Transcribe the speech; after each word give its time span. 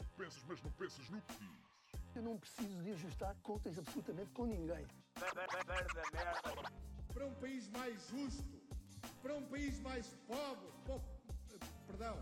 o 0.00 0.04
que 0.04 0.12
pensas, 0.16 0.42
mas 0.46 0.62
não 0.62 0.70
pensas 0.72 1.08
no 1.10 1.20
que 1.22 1.34
dizes. 1.34 1.68
Eu 2.14 2.22
não 2.22 2.38
preciso 2.38 2.82
de 2.82 2.90
ajustar 2.92 3.34
contas 3.42 3.78
absolutamente 3.78 4.30
com 4.32 4.46
ninguém. 4.46 4.86
para 7.14 7.26
um 7.26 7.34
país 7.34 7.68
mais 7.70 8.08
justo, 8.08 8.60
para 9.22 9.34
um 9.34 9.46
país 9.48 9.78
mais 9.80 10.06
pobre, 10.26 10.68
po- 10.84 11.00
perdão, 11.86 12.16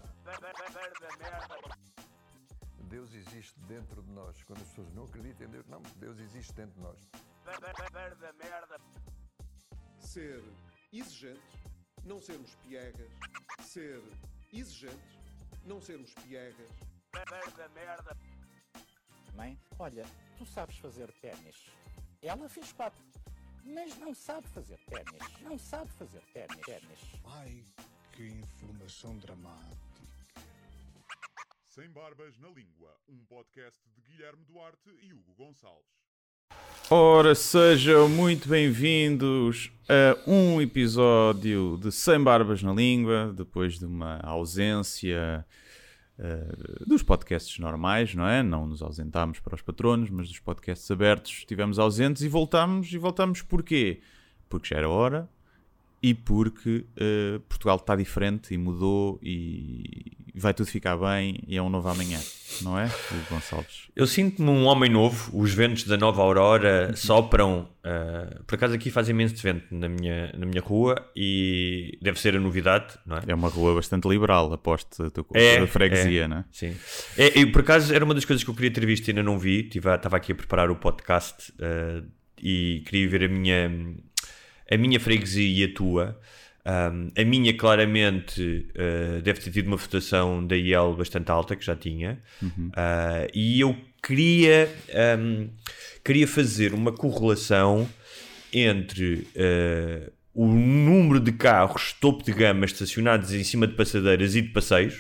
Deus 2.89 3.13
existe 3.15 3.59
dentro 3.61 4.03
de 4.03 4.11
nós. 4.13 4.43
Quando 4.45 4.63
as 4.63 4.69
pessoas 4.69 4.93
não 4.95 5.05
acreditam 5.05 5.47
em 5.47 5.51
Deus, 5.51 5.67
não, 5.67 5.83
Deus 5.97 6.19
existe 6.19 6.53
dentro 6.55 6.75
de 6.75 6.81
nós. 6.81 6.99
ser 9.99 10.43
exigentes, 10.93 11.63
não 12.05 12.21
sermos 12.21 12.55
piegas, 12.57 13.11
ser 13.63 14.03
exigentes, 14.53 15.19
não 15.65 15.81
sermos 15.81 16.13
piegas, 16.15 16.71
Mãe, 19.35 19.59
olha, 19.79 20.05
tu 20.39 20.47
sabes 20.47 20.77
fazer 20.79 21.11
ténis. 21.21 21.67
Ela 22.23 22.49
fez 22.49 22.73
quatro, 22.73 23.03
mas 23.65 23.97
não 23.99 24.15
sabe 24.15 24.47
fazer 24.49 24.79
ténis. 24.89 25.41
Não 25.43 25.59
sabe 25.59 25.91
fazer 25.93 26.23
ténis. 26.33 27.01
Ai, 27.25 27.63
que 28.13 28.27
informação 28.27 29.17
dramática. 29.19 29.87
Sem 31.69 31.91
Barbas 31.91 32.39
na 32.39 32.49
Língua, 32.49 32.95
um 33.09 33.19
podcast 33.27 33.79
de 33.95 34.01
Guilherme 34.03 34.45
Duarte 34.45 34.91
e 35.03 35.13
Hugo 35.13 35.35
Gonçalves. 35.37 35.85
Ora, 36.91 37.35
sejam 37.35 38.09
muito 38.09 38.49
bem-vindos 38.49 39.71
a 39.89 40.31
um 40.31 40.61
episódio 40.61 41.79
de 41.83 41.93
Sem 41.93 42.23
Barbas 42.23 42.63
na 42.63 42.73
Língua, 42.73 43.33
depois 43.37 43.79
de 43.79 43.85
uma 43.85 44.19
ausência 44.21 45.45
eh, 46.19 46.85
dos 46.87 47.03
podcasts 47.03 47.59
normais, 47.59 48.15
não 48.15 48.27
é? 48.27 48.43
Não 48.43 48.67
nos 48.67 48.83
ausentámos 48.83 49.39
para 49.41 49.55
os 49.55 49.63
patronos, 49.63 50.11
mas 50.11 50.29
dos 50.29 50.39
podcasts 50.39 50.91
abertos 50.91 51.31
estivemos 51.33 51.79
ausentes 51.79 52.23
e 52.23 52.29
voltámos. 52.29 52.93
E 52.93 52.99
voltámos 52.99 53.43
porquê? 53.43 54.01
Porque 54.49 54.69
já 54.69 54.77
era 54.77 54.89
hora 54.89 55.29
e 56.07 56.15
porque 56.15 56.85
eh, 56.97 57.41
Portugal 57.49 57.75
está 57.75 57.97
diferente 57.97 58.55
e 58.55 58.57
mudou 58.57 59.19
e 59.21 60.13
vai 60.37 60.55
tudo 60.55 60.69
ficar 60.69 60.97
bem 60.97 61.43
e 61.49 61.57
é 61.57 61.61
um 61.63 61.69
novo 61.69 61.89
amanhã, 61.89 62.21
não 62.63 62.79
é, 62.79 62.85
Hugo 62.85 63.25
Gonçalves? 63.29 63.89
Eu 63.97 64.07
sinto-me 64.07 64.49
um 64.49 64.67
homem 64.67 64.89
novo, 64.89 65.37
os 65.37 65.53
ventos 65.53 65.83
da 65.83 65.97
nova 65.97 66.23
aurora 66.23 66.95
sopram. 66.95 67.69
ah, 67.83 68.41
por 68.47 68.55
acaso 68.55 68.75
aqui 68.75 68.89
faz 68.89 69.09
imenso 69.09 69.35
vento 69.43 69.67
na 69.73 69.89
minha, 69.89 70.33
na 70.39 70.47
minha 70.47 70.61
rua 70.61 70.95
e 71.17 71.99
deve 72.01 72.21
ser 72.21 72.37
a 72.37 72.39
novidade, 72.39 72.97
não 73.05 73.17
é? 73.17 73.23
É 73.27 73.35
uma 73.35 73.49
rua 73.49 73.75
bastante 73.75 74.07
liberal, 74.07 74.53
aposto, 74.53 75.03
a 75.03 75.37
É, 75.37 75.59
a 75.59 75.67
freguesia, 75.67 76.23
é. 76.23 76.29
né? 76.29 76.45
Sim. 76.53 76.77
É, 77.19 77.45
por 77.47 77.63
acaso 77.63 77.93
era 77.93 78.05
uma 78.05 78.15
das 78.15 78.25
coisas 78.25 78.45
que 78.45 78.51
eu 78.51 78.55
queria 78.55 78.71
ter 78.71 78.87
visto 78.87 79.09
e 79.09 79.11
ainda 79.11 79.25
não 79.25 79.41
vi. 79.41 79.69
Estava 79.75 80.19
aqui 80.19 80.31
a 80.31 80.37
preparar 80.37 80.71
o 80.71 80.77
podcast 80.77 81.53
ah, 81.61 82.05
e 82.41 82.85
queria 82.87 83.09
ver 83.09 83.25
a 83.25 83.29
minha, 83.29 83.69
a 84.71 84.77
minha 84.77 84.99
freguesia 85.01 85.67
e 85.67 85.71
a 85.71 85.75
tua. 85.75 86.19
Um, 86.67 87.11
a 87.17 87.25
minha, 87.25 87.57
claramente, 87.57 88.67
ah, 88.77 89.21
deve 89.23 89.41
ter 89.41 89.51
tido 89.53 89.69
uma 89.69 89.77
votação 89.77 90.45
da 90.45 90.57
IEL 90.57 90.95
bastante 90.97 91.31
alta, 91.31 91.55
que 91.55 91.65
já 91.65 91.77
tinha. 91.77 92.21
Ah, 92.75 93.27
e 93.33 93.61
eu 93.61 93.77
queria, 94.03 94.69
um, 95.19 95.49
queria 96.05 96.27
fazer 96.27 96.75
uma 96.75 96.93
correlação 96.93 97.89
entre 98.53 99.29
ah, 99.37 100.11
o 100.35 100.47
número 100.47 101.21
de 101.21 101.33
carros 101.33 101.95
topo 102.01 102.25
de 102.25 102.33
gama 102.33 102.67
estacionados 102.67 103.33
em 103.33 103.45
cima 103.45 103.67
de 103.67 103.75
passadeiras 103.75 104.35
e 104.35 104.43
de 104.43 104.49
passeios 104.49 104.95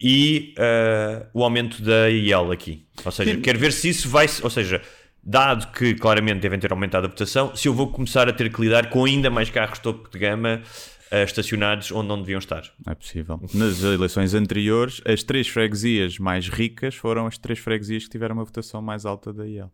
e 0.00 0.54
ah, 0.58 1.26
o 1.34 1.42
aumento 1.42 1.82
da 1.82 2.08
IEL 2.08 2.52
aqui. 2.52 2.86
Ou 3.04 3.10
seja, 3.10 3.36
quero 3.38 3.58
ver 3.58 3.72
se 3.72 3.88
isso 3.88 4.08
vai. 4.08 4.26
Ou 4.42 4.50
seja, 4.50 4.80
dado 5.28 5.72
que 5.72 5.94
claramente 5.94 6.38
devem 6.40 6.58
ter 6.60 6.70
aumentado 6.70 7.06
a 7.06 7.08
votação, 7.08 7.54
se 7.56 7.66
eu 7.66 7.74
vou 7.74 7.90
começar 7.90 8.28
a 8.28 8.32
ter 8.32 8.52
que 8.52 8.60
lidar 8.60 8.88
com 8.90 9.04
ainda 9.04 9.28
mais 9.28 9.50
carros 9.50 9.80
topo 9.80 10.08
de 10.08 10.18
gama 10.20 10.62
ah, 11.10 11.22
estacionados 11.24 11.90
onde 11.90 12.06
não 12.08 12.20
deviam 12.20 12.38
estar. 12.38 12.62
É 12.86 12.94
possível. 12.94 13.40
Nas 13.52 13.82
eleições 13.82 14.34
anteriores, 14.34 15.00
as 15.04 15.24
três 15.24 15.48
freguesias 15.48 16.18
mais 16.20 16.48
ricas 16.48 16.94
foram 16.94 17.26
as 17.26 17.36
três 17.36 17.58
freguesias 17.58 18.04
que 18.04 18.10
tiveram 18.10 18.36
uma 18.36 18.44
votação 18.44 18.80
mais 18.80 19.04
alta 19.04 19.32
da 19.32 19.44
IEL. 19.46 19.72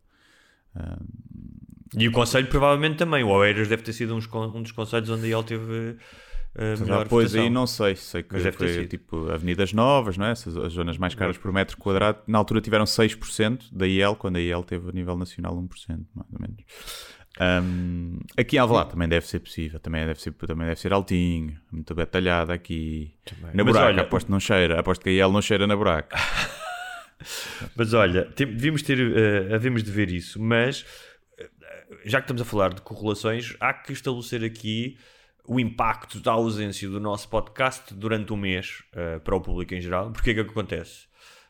E 1.95 2.07
o 2.07 2.11
Conselho 2.11 2.47
provavelmente 2.47 2.97
também. 2.97 3.23
O 3.23 3.27
Oeiras 3.29 3.67
deve 3.67 3.83
ter 3.83 3.93
sido 3.93 4.15
uns 4.15 4.25
con- 4.25 4.51
um 4.55 4.63
dos 4.63 4.71
conselhos 4.71 5.09
onde 5.11 5.25
a 5.25 5.27
IEL 5.27 5.43
teve 5.43 5.95
a 6.55 6.79
melhor 6.79 7.07
Pois 7.07 7.31
votação. 7.31 7.41
aí 7.43 7.49
não 7.49 7.65
sei, 7.65 7.95
sei 7.95 8.21
que 8.23 8.33
Mas 8.33 8.55
foi 8.55 8.85
tipo 8.87 9.29
avenidas 9.31 9.73
novas, 9.73 10.17
não 10.17 10.25
é? 10.27 10.31
Essas, 10.31 10.55
as 10.55 10.73
zonas 10.73 10.97
mais 10.97 11.15
caras 11.15 11.37
por 11.37 11.51
metro 11.51 11.77
quadrado. 11.77 12.19
Na 12.27 12.37
altura 12.37 12.61
tiveram 12.61 12.85
6% 12.85 13.69
da 13.71 13.87
IEL, 13.87 14.15
quando 14.15 14.35
a 14.35 14.39
IEL 14.41 14.63
teve 14.63 14.89
a 14.89 14.91
nível 14.91 15.17
nacional 15.17 15.55
1%, 15.55 15.67
mais 16.13 16.29
ou 16.31 16.39
menos. 16.39 16.63
Ahm, 17.39 18.19
aqui 18.37 18.57
em 18.57 18.59
Alvalade 18.59 18.91
também 18.91 19.07
deve 19.09 19.25
ser 19.25 19.39
possível, 19.39 19.79
também 19.79 20.05
deve 20.05 20.21
ser, 20.21 20.31
também 20.33 20.67
deve 20.67 20.79
ser 20.79 20.93
altinho, 20.93 21.59
muito 21.71 21.95
batalhado 21.95 22.51
aqui. 22.51 23.15
Na 23.53 23.63
Mas 23.63 23.73
buraca, 23.73 23.87
olha, 23.87 24.01
aposto 24.03 24.27
que 24.27 24.31
não 24.31 24.39
cheira, 24.39 24.79
aposto 24.79 25.01
que 25.01 25.09
a 25.09 25.13
IEL 25.13 25.31
não 25.31 25.41
cheira 25.41 25.65
na 25.65 25.75
buraca. 25.75 26.15
Mas 27.75 27.93
olha, 27.93 28.29
devíamos 28.35 28.81
ter, 28.83 28.99
eh, 28.99 29.55
havemos 29.55 29.81
de 29.83 29.89
ver 29.89 30.11
isso, 30.11 30.41
mas 30.41 30.85
eh, 31.39 31.49
já 32.03 32.19
que 32.19 32.25
estamos 32.25 32.41
a 32.41 32.45
falar 32.45 32.73
de 32.73 32.81
correlações, 32.81 33.55
há 33.61 33.73
que 33.73 33.93
estabelecer 33.93 34.43
aqui 34.43 34.97
o 35.45 35.59
impacto 35.59 36.19
da 36.19 36.31
ausência 36.31 36.89
do 36.89 36.99
nosso 36.99 37.27
podcast 37.29 37.93
durante 37.93 38.31
o 38.31 38.37
mês 38.37 38.83
eh, 38.93 39.19
para 39.19 39.35
o 39.35 39.41
público 39.41 39.73
em 39.73 39.81
geral. 39.81 40.11
Porque 40.11 40.29
é 40.31 40.33
que 40.33 40.39
acontece? 40.39 41.05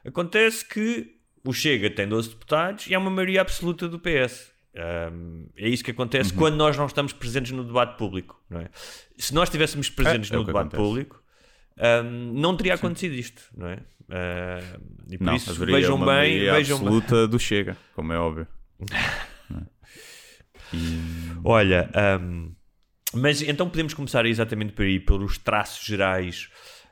Acontece 0.05 0.65
que 0.67 1.15
o 1.45 1.53
Chega 1.53 1.89
tem 1.89 2.07
12 2.07 2.29
deputados 2.29 2.87
e 2.87 2.95
há 2.95 2.99
uma 2.99 3.09
maioria 3.11 3.41
absoluta 3.41 3.87
do 3.87 3.99
PS. 3.99 4.51
Um, 4.75 5.45
é 5.55 5.69
isso 5.69 5.83
que 5.83 5.91
acontece 5.91 6.33
quando 6.33 6.55
nós 6.55 6.75
não 6.75 6.87
estamos 6.87 7.13
presentes 7.13 7.51
no 7.51 7.63
debate 7.63 7.95
público, 7.97 8.41
não 8.49 8.61
é? 8.61 8.69
Se 9.17 9.31
nós 9.33 9.47
estivéssemos 9.47 9.87
presentes 9.89 10.31
É, 10.31 10.33
é 10.33 10.37
no 10.37 10.43
debate 10.43 10.67
acontece. 10.69 10.83
público, 10.83 11.23
um, 12.03 12.33
não 12.33 12.57
teria 12.57 12.73
acontecido 12.73 13.13
isto, 13.13 13.43
não 13.55 13.67
é? 13.67 13.75
Uh, 13.75 14.81
e 15.11 15.17
por 15.19 15.25
Não, 15.25 15.35
isso 15.35 15.53
vejam 15.65 15.95
uma 15.95 16.05
bem, 16.07 16.39
vejam 16.39 16.79
bem. 16.79 16.87
absoluta 16.87 17.27
do 17.27 17.37
Chega, 17.39 17.77
como 17.95 18.11
é 18.13 18.17
óbvio. 18.17 18.47
É? 19.53 20.75
E- 20.75 20.99
Olha, 21.43 21.89
hum, 22.19 22.51
mas 23.13 23.41
então 23.41 23.69
podemos 23.69 23.93
começar 23.93 24.25
exatamente 24.25 24.73
por 24.73 24.83
aí, 24.85 24.99
pelos 24.99 25.37
traços 25.37 25.85
gerais 25.85 26.49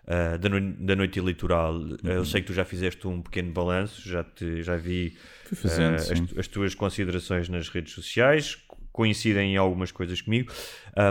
ah, 0.07 0.37
da, 0.37 0.49
noi- 0.49 0.75
da 0.79 0.95
noite 0.95 1.19
eleitoral. 1.19 1.79
Ah, 2.03 2.07
Eu 2.09 2.25
sei 2.25 2.41
que 2.41 2.47
tu 2.47 2.53
já 2.53 2.65
fizeste 2.65 3.07
um 3.07 3.21
pequeno 3.21 3.51
balanço, 3.51 4.07
já, 4.07 4.23
te, 4.23 4.63
já 4.63 4.75
vi 4.77 5.17
fazendo, 5.55 5.95
ah, 5.95 5.95
as, 6.33 6.37
as 6.39 6.47
tuas 6.47 6.73
considerações 6.75 7.47
nas 7.49 7.69
redes 7.69 7.93
sociais, 7.93 8.55
co- 8.55 8.77
coincidem 8.91 9.53
em 9.53 9.57
algumas 9.57 9.91
coisas 9.91 10.21
comigo. 10.21 10.51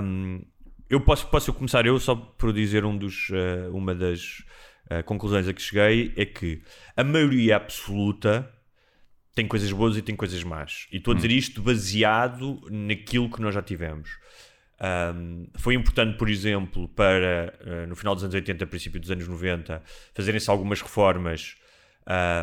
Hum, 0.02 0.42
eu 0.88 1.00
posso, 1.00 1.26
posso 1.28 1.52
começar 1.52 1.86
eu 1.86 1.98
só 2.00 2.14
por 2.16 2.52
dizer 2.52 2.84
um 2.84 2.96
dos, 2.96 3.28
ah, 3.32 3.70
uma 3.72 3.94
das 3.94 4.42
conclusões 5.04 5.46
a 5.46 5.52
que 5.52 5.62
cheguei 5.62 6.12
é 6.16 6.24
que 6.24 6.62
a 6.96 7.04
maioria 7.04 7.54
absoluta 7.54 8.50
tem 9.36 9.46
coisas 9.46 9.70
boas 9.70 9.96
e 9.96 10.02
tem 10.02 10.16
coisas 10.16 10.42
más. 10.42 10.88
E 10.90 10.96
estou 10.96 11.12
a 11.12 11.14
dizer 11.14 11.30
isto 11.30 11.62
baseado 11.62 12.60
naquilo 12.68 13.30
que 13.30 13.40
nós 13.40 13.54
já 13.54 13.62
tivemos. 13.62 14.10
Um, 14.80 15.46
foi 15.56 15.74
importante, 15.74 16.16
por 16.16 16.28
exemplo, 16.28 16.88
para 16.88 17.54
uh, 17.60 17.86
no 17.86 17.94
final 17.94 18.14
dos 18.14 18.24
anos 18.24 18.34
80, 18.34 18.66
princípio 18.66 18.98
dos 18.98 19.10
anos 19.10 19.28
90, 19.28 19.82
fazerem-se 20.14 20.48
algumas 20.48 20.80
reformas 20.80 21.56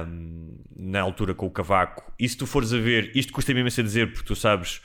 um, 0.07 0.55
na 0.75 1.01
altura 1.01 1.33
com 1.33 1.47
o 1.47 1.51
Cavaco. 1.51 2.13
E 2.19 2.29
se 2.29 2.37
tu 2.37 2.45
fores 2.45 2.71
a 2.73 2.77
ver, 2.77 3.11
isto 3.15 3.33
custa-me 3.33 3.61
imenso 3.61 3.81
a 3.81 3.83
dizer, 3.83 4.11
porque 4.11 4.27
tu 4.27 4.35
sabes 4.35 4.81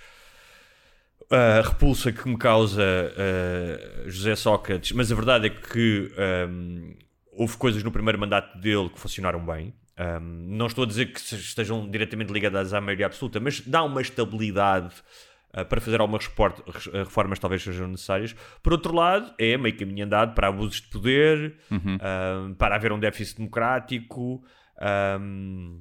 a 1.31 1.61
repulsa 1.61 2.11
que 2.11 2.27
me 2.27 2.39
causa 2.39 2.83
uh, 2.83 4.11
José 4.11 4.35
Sócrates, 4.35 4.93
mas 4.93 5.13
a 5.13 5.15
verdade 5.15 5.47
é 5.47 5.51
que 5.51 6.11
um, 6.49 6.95
houve 7.33 7.57
coisas 7.59 7.83
no 7.83 7.93
primeiro 7.93 8.19
mandato 8.19 8.59
dele 8.59 8.89
que 8.89 8.99
funcionaram 8.99 9.45
bem. 9.45 9.75
Não 10.21 10.67
estou 10.67 10.83
a 10.83 10.87
dizer 10.87 11.13
que 11.13 11.21
estejam 11.21 11.89
diretamente 11.89 12.33
ligadas 12.33 12.75
à 12.75 12.81
maioria 12.81 13.07
absoluta, 13.07 13.39
mas 13.39 13.61
dá 13.61 13.85
uma 13.85 14.01
estabilidade 14.01 14.93
para 15.69 15.81
fazer 15.81 16.01
algumas 16.01 16.27
uh, 16.27 16.91
reformas 16.93 17.39
talvez 17.39 17.63
sejam 17.63 17.89
necessárias. 17.89 18.35
Por 18.63 18.73
outro 18.73 18.95
lado, 18.95 19.35
é 19.39 19.57
meio 19.57 19.77
caminho 19.77 20.07
andado 20.07 20.35
para 20.35 20.49
abusos 20.49 20.81
de 20.81 20.89
poder, 20.89 21.57
um, 21.71 22.55
para 22.55 22.77
haver 22.77 22.93
um 22.93 22.99
déficit 22.99 23.39
democrático. 23.39 24.43
um, 25.21 25.81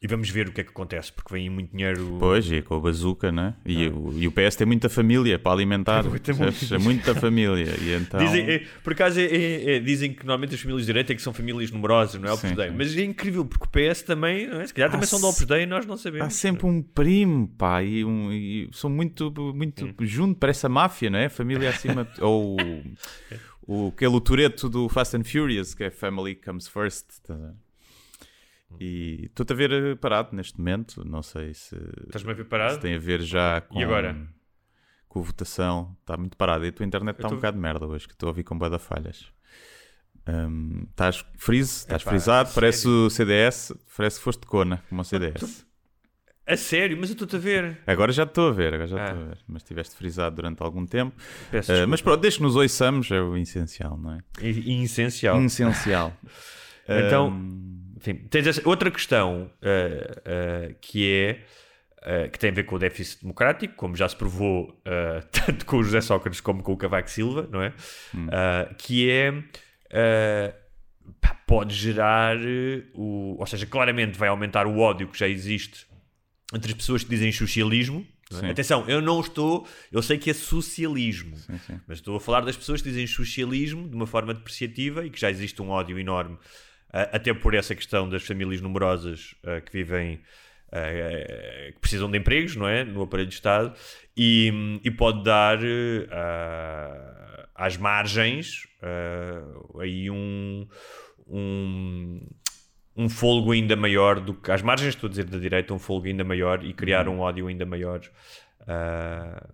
e 0.00 0.06
vamos 0.06 0.28
ver 0.28 0.48
o 0.48 0.52
que 0.52 0.60
é 0.60 0.64
que 0.64 0.68
acontece, 0.70 1.10
porque 1.10 1.32
vem 1.32 1.48
muito 1.48 1.70
dinheiro. 1.74 2.18
Pois, 2.20 2.50
e 2.52 2.60
com 2.60 2.74
a 2.74 2.80
bazuca, 2.80 3.32
né? 3.32 3.54
E, 3.64 3.88
o, 3.88 4.12
e 4.14 4.28
o 4.28 4.30
PS 4.32 4.54
tem 4.54 4.66
muita 4.66 4.90
família 4.90 5.38
para 5.38 5.52
alimentar. 5.52 6.02
Tem 6.02 6.12
percebes? 6.36 6.70
É 6.70 6.76
muita 6.76 7.14
família. 7.14 7.74
E 7.80 7.94
então... 7.96 8.20
Dizem, 8.20 8.46
é, 8.46 8.66
por 8.84 8.92
acaso, 8.92 9.18
é- 9.18 9.24
é- 9.24 9.76
é- 9.76 9.78
dizem 9.80 10.12
que 10.12 10.18
normalmente 10.26 10.54
as 10.54 10.60
famílias 10.60 10.82
de 10.82 10.92
direita 10.92 11.12
é 11.14 11.16
que 11.16 11.22
são 11.22 11.32
famílias 11.32 11.70
numerosas, 11.70 12.20
não 12.20 12.30
é? 12.30 12.36
Sim, 12.36 12.48
sim. 12.48 12.54
Mas 12.76 12.94
é 12.94 13.04
incrível, 13.04 13.46
porque 13.46 13.64
o 13.64 13.68
PS 13.68 14.02
também, 14.02 14.46
não 14.46 14.60
é? 14.60 14.66
se 14.66 14.74
calhar 14.74 14.90
também 14.90 15.04
Há 15.04 15.06
são 15.06 15.18
do 15.18 15.28
Opus 15.28 15.46
Dei 15.46 15.62
e 15.62 15.66
nós 15.66 15.86
não 15.86 15.96
sabemos. 15.96 16.26
Há 16.26 16.30
sempre 16.30 16.66
um 16.66 16.82
primo, 16.82 17.48
pá, 17.56 17.82
e, 17.82 18.04
um, 18.04 18.30
e 18.30 18.68
são 18.72 18.90
muito, 18.90 19.32
muito 19.54 19.94
junto, 20.00 20.38
parece 20.38 20.66
a 20.66 20.68
máfia, 20.68 21.08
não 21.08 21.18
é? 21.18 21.30
Família 21.30 21.70
acima. 21.70 22.06
ou 22.20 22.58
o, 23.66 23.88
aquele 23.88 24.20
Toreto 24.20 24.68
do 24.68 24.90
Fast 24.90 25.16
and 25.16 25.24
Furious, 25.24 25.74
que 25.74 25.84
é 25.84 25.90
Family 25.90 26.34
Comes 26.34 26.68
First. 26.68 27.06
tá? 27.26 27.54
E 28.80 29.26
estou-te 29.26 29.52
a 29.52 29.56
ver 29.56 29.72
eh, 29.72 29.94
parado 29.94 30.34
neste 30.36 30.58
momento. 30.58 31.04
Não 31.04 31.22
sei 31.22 31.54
se, 31.54 31.76
Estás-me 32.06 32.30
a 32.32 32.34
ver 32.34 32.44
parado? 32.44 32.74
se 32.74 32.80
tem 32.80 32.94
a 32.94 32.98
ver 32.98 33.22
já 33.22 33.60
com, 33.60 33.78
E 33.80 33.84
agora? 33.84 34.16
com 35.08 35.20
a 35.20 35.22
votação. 35.22 35.96
Está 36.00 36.16
muito 36.16 36.36
parado. 36.36 36.64
E 36.64 36.68
a 36.68 36.72
tua 36.72 36.84
internet 36.86 37.16
está 37.16 37.28
um 37.28 37.30
tô- 37.30 37.36
bocado 37.36 37.56
de 37.56 37.62
merda 37.62 37.86
hoje, 37.86 38.06
que 38.06 38.12
estou 38.14 38.26
a 38.26 38.30
ouvir 38.30 38.42
com 38.44 38.58
bada 38.58 38.78
falhas. 38.78 39.26
Hum, 40.28 40.86
Estás 40.90 41.24
freeze, 41.38 41.70
estás 41.78 42.02
Epá, 42.02 42.10
frisado, 42.10 42.50
parece 42.54 42.82
sério? 42.82 43.06
o 43.06 43.10
CDS, 43.10 43.74
parece 43.96 44.18
que 44.18 44.24
foste 44.24 44.44
cona, 44.46 44.82
como 44.88 45.00
o 45.00 45.04
CDS. 45.04 45.64
A 46.44 46.56
sério, 46.56 46.96
mas 47.00 47.10
eu 47.10 47.14
estou-te 47.14 47.36
a 47.36 47.38
ver. 47.38 47.78
Agora 47.86 48.12
já 48.12 48.22
estou 48.24 48.48
a 48.48 48.52
ver, 48.52 48.74
agora 48.74 48.86
já 48.88 49.00
Ah. 49.00 49.08
estou 49.08 49.22
a 49.22 49.24
ver. 49.28 49.38
Mas 49.48 49.62
estiveste 49.62 49.94
frisado 49.96 50.36
durante 50.36 50.62
algum 50.62 50.84
tempo. 50.86 51.16
Uh, 51.52 51.88
mas 51.88 52.00
pronto, 52.02 52.20
desde 52.20 52.38
que 52.38 52.44
nos 52.44 52.56
ouçamos 52.56 53.10
é 53.10 53.20
o 53.20 53.36
essencial, 53.36 53.96
não 53.96 54.12
é? 54.14 54.18
E- 54.42 54.80
e 54.80 54.82
essencial. 54.84 55.40
Essencial. 55.42 56.12
Então, 56.88 57.30
Um, 57.30 57.85
Enfim, 58.06 58.26
tens 58.28 58.46
essa- 58.46 58.62
outra 58.68 58.90
questão 58.90 59.50
eh, 59.62 60.22
eh, 60.24 60.74
que 60.80 61.10
é 61.10 61.44
eh, 62.02 62.28
que 62.28 62.38
tem 62.38 62.50
a 62.50 62.52
ver 62.52 62.62
com 62.64 62.76
o 62.76 62.78
déficit 62.78 63.22
democrático, 63.22 63.74
como 63.74 63.96
já 63.96 64.08
se 64.08 64.14
provou 64.14 64.80
eh, 64.84 65.20
tanto 65.32 65.66
com 65.66 65.78
o 65.78 65.82
José 65.82 66.00
Sócrates 66.00 66.40
como 66.40 66.62
com 66.62 66.72
o 66.72 66.76
Cavaco 66.76 67.10
Silva, 67.10 67.48
não 67.50 67.60
é? 67.62 67.72
Eh, 68.14 68.74
que 68.78 69.10
é 69.10 69.42
eh, 69.90 70.54
pá, 71.20 71.34
pode 71.46 71.74
gerar 71.74 72.36
o, 72.94 73.36
ou 73.38 73.46
seja, 73.46 73.66
claramente 73.66 74.16
vai 74.18 74.28
aumentar 74.28 74.66
o 74.66 74.78
ódio 74.78 75.08
que 75.08 75.18
já 75.18 75.26
existe 75.28 75.86
entre 76.54 76.70
as 76.70 76.76
pessoas 76.76 77.02
que 77.02 77.10
dizem 77.10 77.32
socialismo. 77.32 78.06
é? 78.30 78.34
Sim. 78.36 78.50
Atenção, 78.50 78.84
eu 78.88 79.00
não 79.02 79.20
estou, 79.20 79.66
eu 79.90 80.00
sei 80.00 80.16
que 80.16 80.30
é 80.30 80.34
socialismo, 80.34 81.36
sim, 81.38 81.58
sim. 81.66 81.80
mas 81.88 81.98
estou 81.98 82.16
a 82.16 82.20
falar 82.20 82.42
das 82.42 82.56
pessoas 82.56 82.80
que 82.82 82.88
dizem 82.88 83.06
socialismo 83.06 83.88
de 83.88 83.96
uma 83.96 84.06
forma 84.06 84.32
depreciativa 84.32 85.04
e 85.04 85.10
que 85.10 85.18
já 85.20 85.28
existe 85.30 85.60
um 85.60 85.70
ódio 85.70 85.98
enorme, 85.98 86.38
até 87.12 87.32
por 87.34 87.54
essa 87.54 87.74
questão 87.74 88.08
das 88.08 88.24
famílias 88.24 88.60
numerosas 88.60 89.34
ah, 89.44 89.60
que 89.60 89.72
vivem, 89.72 90.20
ah, 90.72 91.72
que 91.72 91.80
precisam 91.80 92.10
de 92.10 92.18
empregos, 92.18 92.56
não 92.56 92.68
é? 92.68 92.84
No 92.84 93.02
aparelho 93.02 93.28
de 93.28 93.34
Estado, 93.34 93.74
e, 94.16 94.80
e 94.82 94.90
pode 94.90 95.22
dar 95.24 95.58
ah, 96.10 97.48
às 97.54 97.76
margens 97.76 98.66
ah, 98.82 99.80
aí 99.80 100.10
um. 100.10 100.66
um 101.26 102.20
um 102.98 103.50
ainda 103.50 103.76
maior 103.76 104.18
do 104.20 104.32
que 104.32 104.50
às 104.50 104.62
margens, 104.62 104.94
estou 104.94 105.06
a 105.06 105.10
dizer 105.10 105.24
da 105.24 105.36
direita, 105.36 105.74
um 105.74 105.78
folgo 105.78 106.06
ainda 106.06 106.24
maior 106.24 106.64
e 106.64 106.72
criar 106.72 107.08
um 107.08 107.20
ódio 107.20 107.46
ainda 107.46 107.66
maior. 107.66 108.00
Ah, 108.66 109.50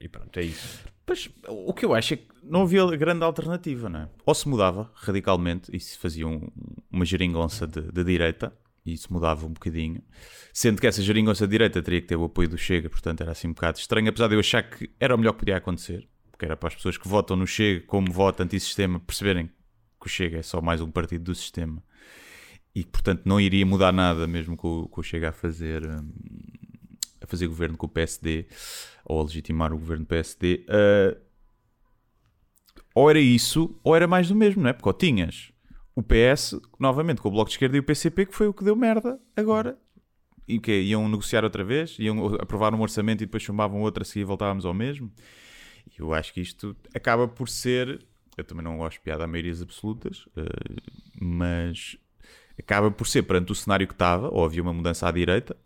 e 0.00 0.08
pronto, 0.08 0.40
é 0.40 0.44
isso. 0.44 0.82
Pois, 1.10 1.28
o 1.48 1.74
que 1.74 1.84
eu 1.84 1.92
acho 1.92 2.14
é 2.14 2.16
que 2.18 2.28
não 2.44 2.62
havia 2.62 2.86
grande 2.96 3.24
alternativa, 3.24 3.88
não 3.88 3.98
é? 4.02 4.08
Ou 4.24 4.32
se 4.32 4.48
mudava 4.48 4.88
radicalmente 4.94 5.68
e 5.74 5.80
se 5.80 5.98
fazia 5.98 6.24
um- 6.24 6.48
uma 6.88 7.04
geringonça 7.04 7.66
de, 7.66 7.82
de 7.90 8.04
direita 8.04 8.56
e 8.86 8.96
se 8.96 9.12
mudava 9.12 9.44
um 9.44 9.52
bocadinho, 9.52 10.00
sendo 10.52 10.80
que 10.80 10.86
essa 10.86 11.02
geringonça 11.02 11.48
de 11.48 11.50
direita 11.50 11.82
teria 11.82 12.00
que 12.00 12.06
ter 12.06 12.14
o 12.14 12.22
apoio 12.22 12.48
do 12.48 12.56
Chega, 12.56 12.88
portanto 12.88 13.22
era 13.22 13.32
assim 13.32 13.48
um 13.48 13.52
bocado 13.52 13.78
estranho, 13.80 14.08
apesar 14.08 14.28
de 14.28 14.34
eu 14.36 14.38
achar 14.40 14.62
que 14.62 14.88
era 15.00 15.12
o 15.12 15.18
melhor 15.18 15.32
que 15.32 15.40
podia 15.40 15.56
acontecer, 15.56 16.08
porque 16.30 16.44
era 16.44 16.56
para 16.56 16.68
as 16.68 16.76
pessoas 16.76 16.96
que 16.96 17.08
votam 17.08 17.36
no 17.36 17.44
Chega, 17.44 17.84
como 17.88 18.12
votam 18.12 18.44
antissistema, 18.44 19.00
perceberem 19.00 19.46
que 19.48 20.06
o 20.06 20.08
Chega 20.08 20.38
é 20.38 20.42
só 20.42 20.60
mais 20.60 20.80
um 20.80 20.92
partido 20.92 21.24
do 21.24 21.34
sistema 21.34 21.82
e 22.72 22.84
que 22.84 22.90
portanto 22.90 23.22
não 23.24 23.40
iria 23.40 23.66
mudar 23.66 23.90
nada 23.92 24.28
mesmo 24.28 24.56
com, 24.56 24.82
o- 24.82 24.88
com 24.88 25.00
o 25.00 25.04
Chega 25.04 25.30
a 25.30 25.32
fazer 25.32 25.84
hum, 25.84 26.12
fazer 27.30 27.46
governo 27.46 27.76
com 27.76 27.86
o 27.86 27.88
PSD 27.88 28.46
ou 29.04 29.20
a 29.20 29.22
legitimar 29.22 29.72
o 29.72 29.78
governo 29.78 30.04
PSD 30.04 30.66
ah, 30.68 31.16
ou 32.94 33.08
era 33.08 33.20
isso 33.20 33.78
ou 33.82 33.94
era 33.94 34.06
mais 34.06 34.28
do 34.28 34.34
mesmo, 34.34 34.62
não 34.62 34.70
é? 34.70 34.72
Porque 34.72 34.88
ou 34.88 34.92
tinhas 34.92 35.52
o 35.94 36.02
PS 36.02 36.60
novamente 36.78 37.20
com 37.20 37.28
o 37.28 37.32
Bloco 37.32 37.48
de 37.48 37.54
Esquerda 37.54 37.76
e 37.76 37.80
o 37.80 37.84
PCP 37.84 38.26
que 38.26 38.34
foi 38.34 38.46
o 38.46 38.54
que 38.54 38.64
deu 38.64 38.76
merda 38.76 39.18
agora 39.36 39.78
e 40.50 40.58
o 40.58 40.60
quê? 40.60 40.82
Iam 40.82 41.08
negociar 41.08 41.44
outra 41.44 41.62
vez? 41.62 41.96
Iam 42.00 42.34
aprovar 42.34 42.74
um 42.74 42.80
orçamento 42.80 43.22
e 43.22 43.26
depois 43.26 43.42
chumbavam 43.42 43.80
outro 43.82 44.02
a 44.02 44.04
seguir 44.04 44.22
e 44.22 44.24
voltávamos 44.24 44.64
ao 44.64 44.74
mesmo? 44.74 45.10
E 45.86 46.00
eu 46.00 46.12
acho 46.12 46.34
que 46.34 46.40
isto 46.40 46.76
acaba 46.92 47.28
por 47.28 47.48
ser. 47.48 48.04
Eu 48.36 48.42
também 48.42 48.64
não 48.64 48.76
gosto 48.76 48.98
de 48.98 49.04
piada 49.04 49.24
a 49.24 49.26
maiorias 49.28 49.62
absolutas, 49.62 50.26
eh, 50.36 50.80
mas 51.20 51.96
acaba 52.58 52.90
por 52.90 53.06
ser 53.06 53.22
perante 53.22 53.52
o 53.52 53.54
cenário 53.54 53.86
que 53.86 53.94
estava, 53.94 54.28
ou 54.28 54.44
havia 54.44 54.62
uma 54.62 54.72
mudança 54.72 55.06
à 55.06 55.10
direita, 55.12 55.56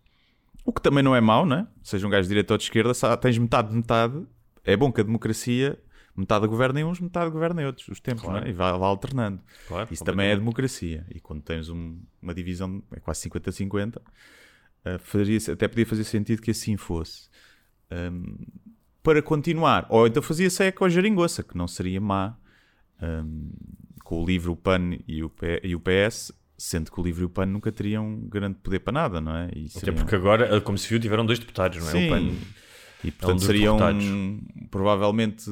o 0.64 0.72
que 0.72 0.80
também 0.82 1.02
não 1.02 1.14
é 1.14 1.20
mau, 1.20 1.44
né? 1.46 1.66
Seja 1.82 2.06
um 2.06 2.10
gajo 2.10 2.22
de 2.22 2.28
direita 2.28 2.54
ou 2.54 2.58
de 2.58 2.64
esquerda, 2.64 2.92
tens 3.18 3.36
metade 3.38 3.68
de 3.68 3.74
metade. 3.76 4.26
É 4.64 4.76
bom 4.76 4.90
que 4.90 5.00
a 5.00 5.04
democracia, 5.04 5.78
metade 6.16 6.46
governa 6.46 6.80
em 6.80 6.84
uns, 6.84 7.00
metade 7.00 7.30
governa 7.30 7.62
em 7.62 7.66
outros, 7.66 7.86
os 7.88 8.00
tempos, 8.00 8.22
Claro. 8.24 8.44
né? 8.44 8.50
E 8.50 8.52
vai, 8.52 8.72
vai 8.72 8.88
alternando. 8.88 9.40
Claro, 9.68 9.88
Isso 9.92 10.02
também 10.04 10.28
é 10.28 10.36
democracia. 10.36 11.04
E 11.14 11.20
quando 11.20 11.42
tens 11.42 11.68
um- 11.68 11.98
uma 12.22 12.32
divisão, 12.34 12.82
é 12.92 13.00
quase 13.00 13.20
50-50, 13.20 14.00
eh, 14.84 14.98
faria- 14.98 15.38
até 15.52 15.68
podia 15.68 15.84
fazer 15.86 16.04
sentido 16.04 16.40
que 16.40 16.50
assim 16.50 16.76
fosse. 16.76 17.28
Ahm, 17.90 18.36
para 19.02 19.20
continuar, 19.20 19.86
ou 19.90 20.06
então 20.06 20.22
fazia-se 20.22 20.64
é 20.64 20.72
com 20.72 20.84
a 20.86 20.88
geringonça, 20.88 21.42
que 21.42 21.56
não 21.58 21.68
seria 21.68 22.00
má, 22.00 22.36
ahm, 23.02 23.50
com 24.02 24.22
o 24.22 24.26
livro, 24.26 24.52
o 24.52 24.56
PAN 24.56 24.98
e 25.06 25.22
o, 25.22 25.28
P- 25.28 25.60
e 25.62 25.74
o 25.74 25.80
PS, 25.80 26.32
sendo 26.64 26.90
que 26.90 26.98
o 26.98 27.02
livro 27.04 27.22
e 27.22 27.26
o 27.26 27.28
PAN 27.28 27.46
nunca 27.46 27.70
teriam 27.70 28.20
grande 28.28 28.56
poder 28.62 28.78
para 28.80 28.92
nada, 28.92 29.20
não 29.20 29.36
é? 29.36 29.50
E 29.54 29.66
Até 29.66 29.80
seriam- 29.80 29.96
porque 29.96 30.14
agora, 30.14 30.60
como 30.62 30.78
se 30.78 30.88
viu, 30.88 30.98
tiveram 30.98 31.26
dois 31.26 31.38
deputados, 31.38 31.78
não 31.78 31.88
é? 31.88 31.90
Sim. 31.92 32.06
O 32.06 32.10
PAN. 32.10 32.36
E 33.04 33.10
portanto 33.10 33.36
dos 33.36 33.44
seriam 33.44 33.76
deputados. 33.76 34.06
provavelmente 34.70 35.44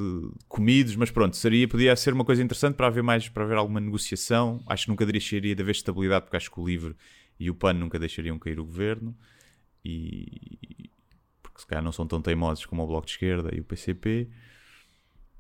comidos, 0.48 0.96
mas 0.96 1.10
pronto, 1.10 1.36
seria, 1.36 1.68
podia 1.68 1.94
ser 1.96 2.14
uma 2.14 2.24
coisa 2.24 2.42
interessante 2.42 2.76
para 2.76 2.86
haver 2.86 3.02
mais, 3.02 3.28
para 3.28 3.44
haver 3.44 3.58
alguma 3.58 3.78
negociação. 3.78 4.62
Acho 4.66 4.84
que 4.84 4.90
nunca 4.90 5.04
deixaria 5.04 5.54
de 5.54 5.60
haver 5.62 5.72
estabilidade, 5.72 6.24
porque 6.24 6.36
acho 6.38 6.50
que 6.50 6.58
o 6.58 6.66
LIVRE 6.66 6.96
e 7.38 7.50
o 7.50 7.54
PAN 7.54 7.74
nunca 7.74 7.98
deixariam 7.98 8.38
cair 8.38 8.58
o 8.58 8.64
governo. 8.64 9.14
E 9.84 10.88
porque 11.42 11.60
se 11.60 11.66
calhar 11.66 11.84
não 11.84 11.92
são 11.92 12.06
tão 12.06 12.22
teimosos 12.22 12.64
como 12.64 12.82
o 12.82 12.86
Bloco 12.86 13.04
de 13.06 13.12
Esquerda 13.12 13.50
e 13.54 13.60
o 13.60 13.64
PCP. 13.64 14.28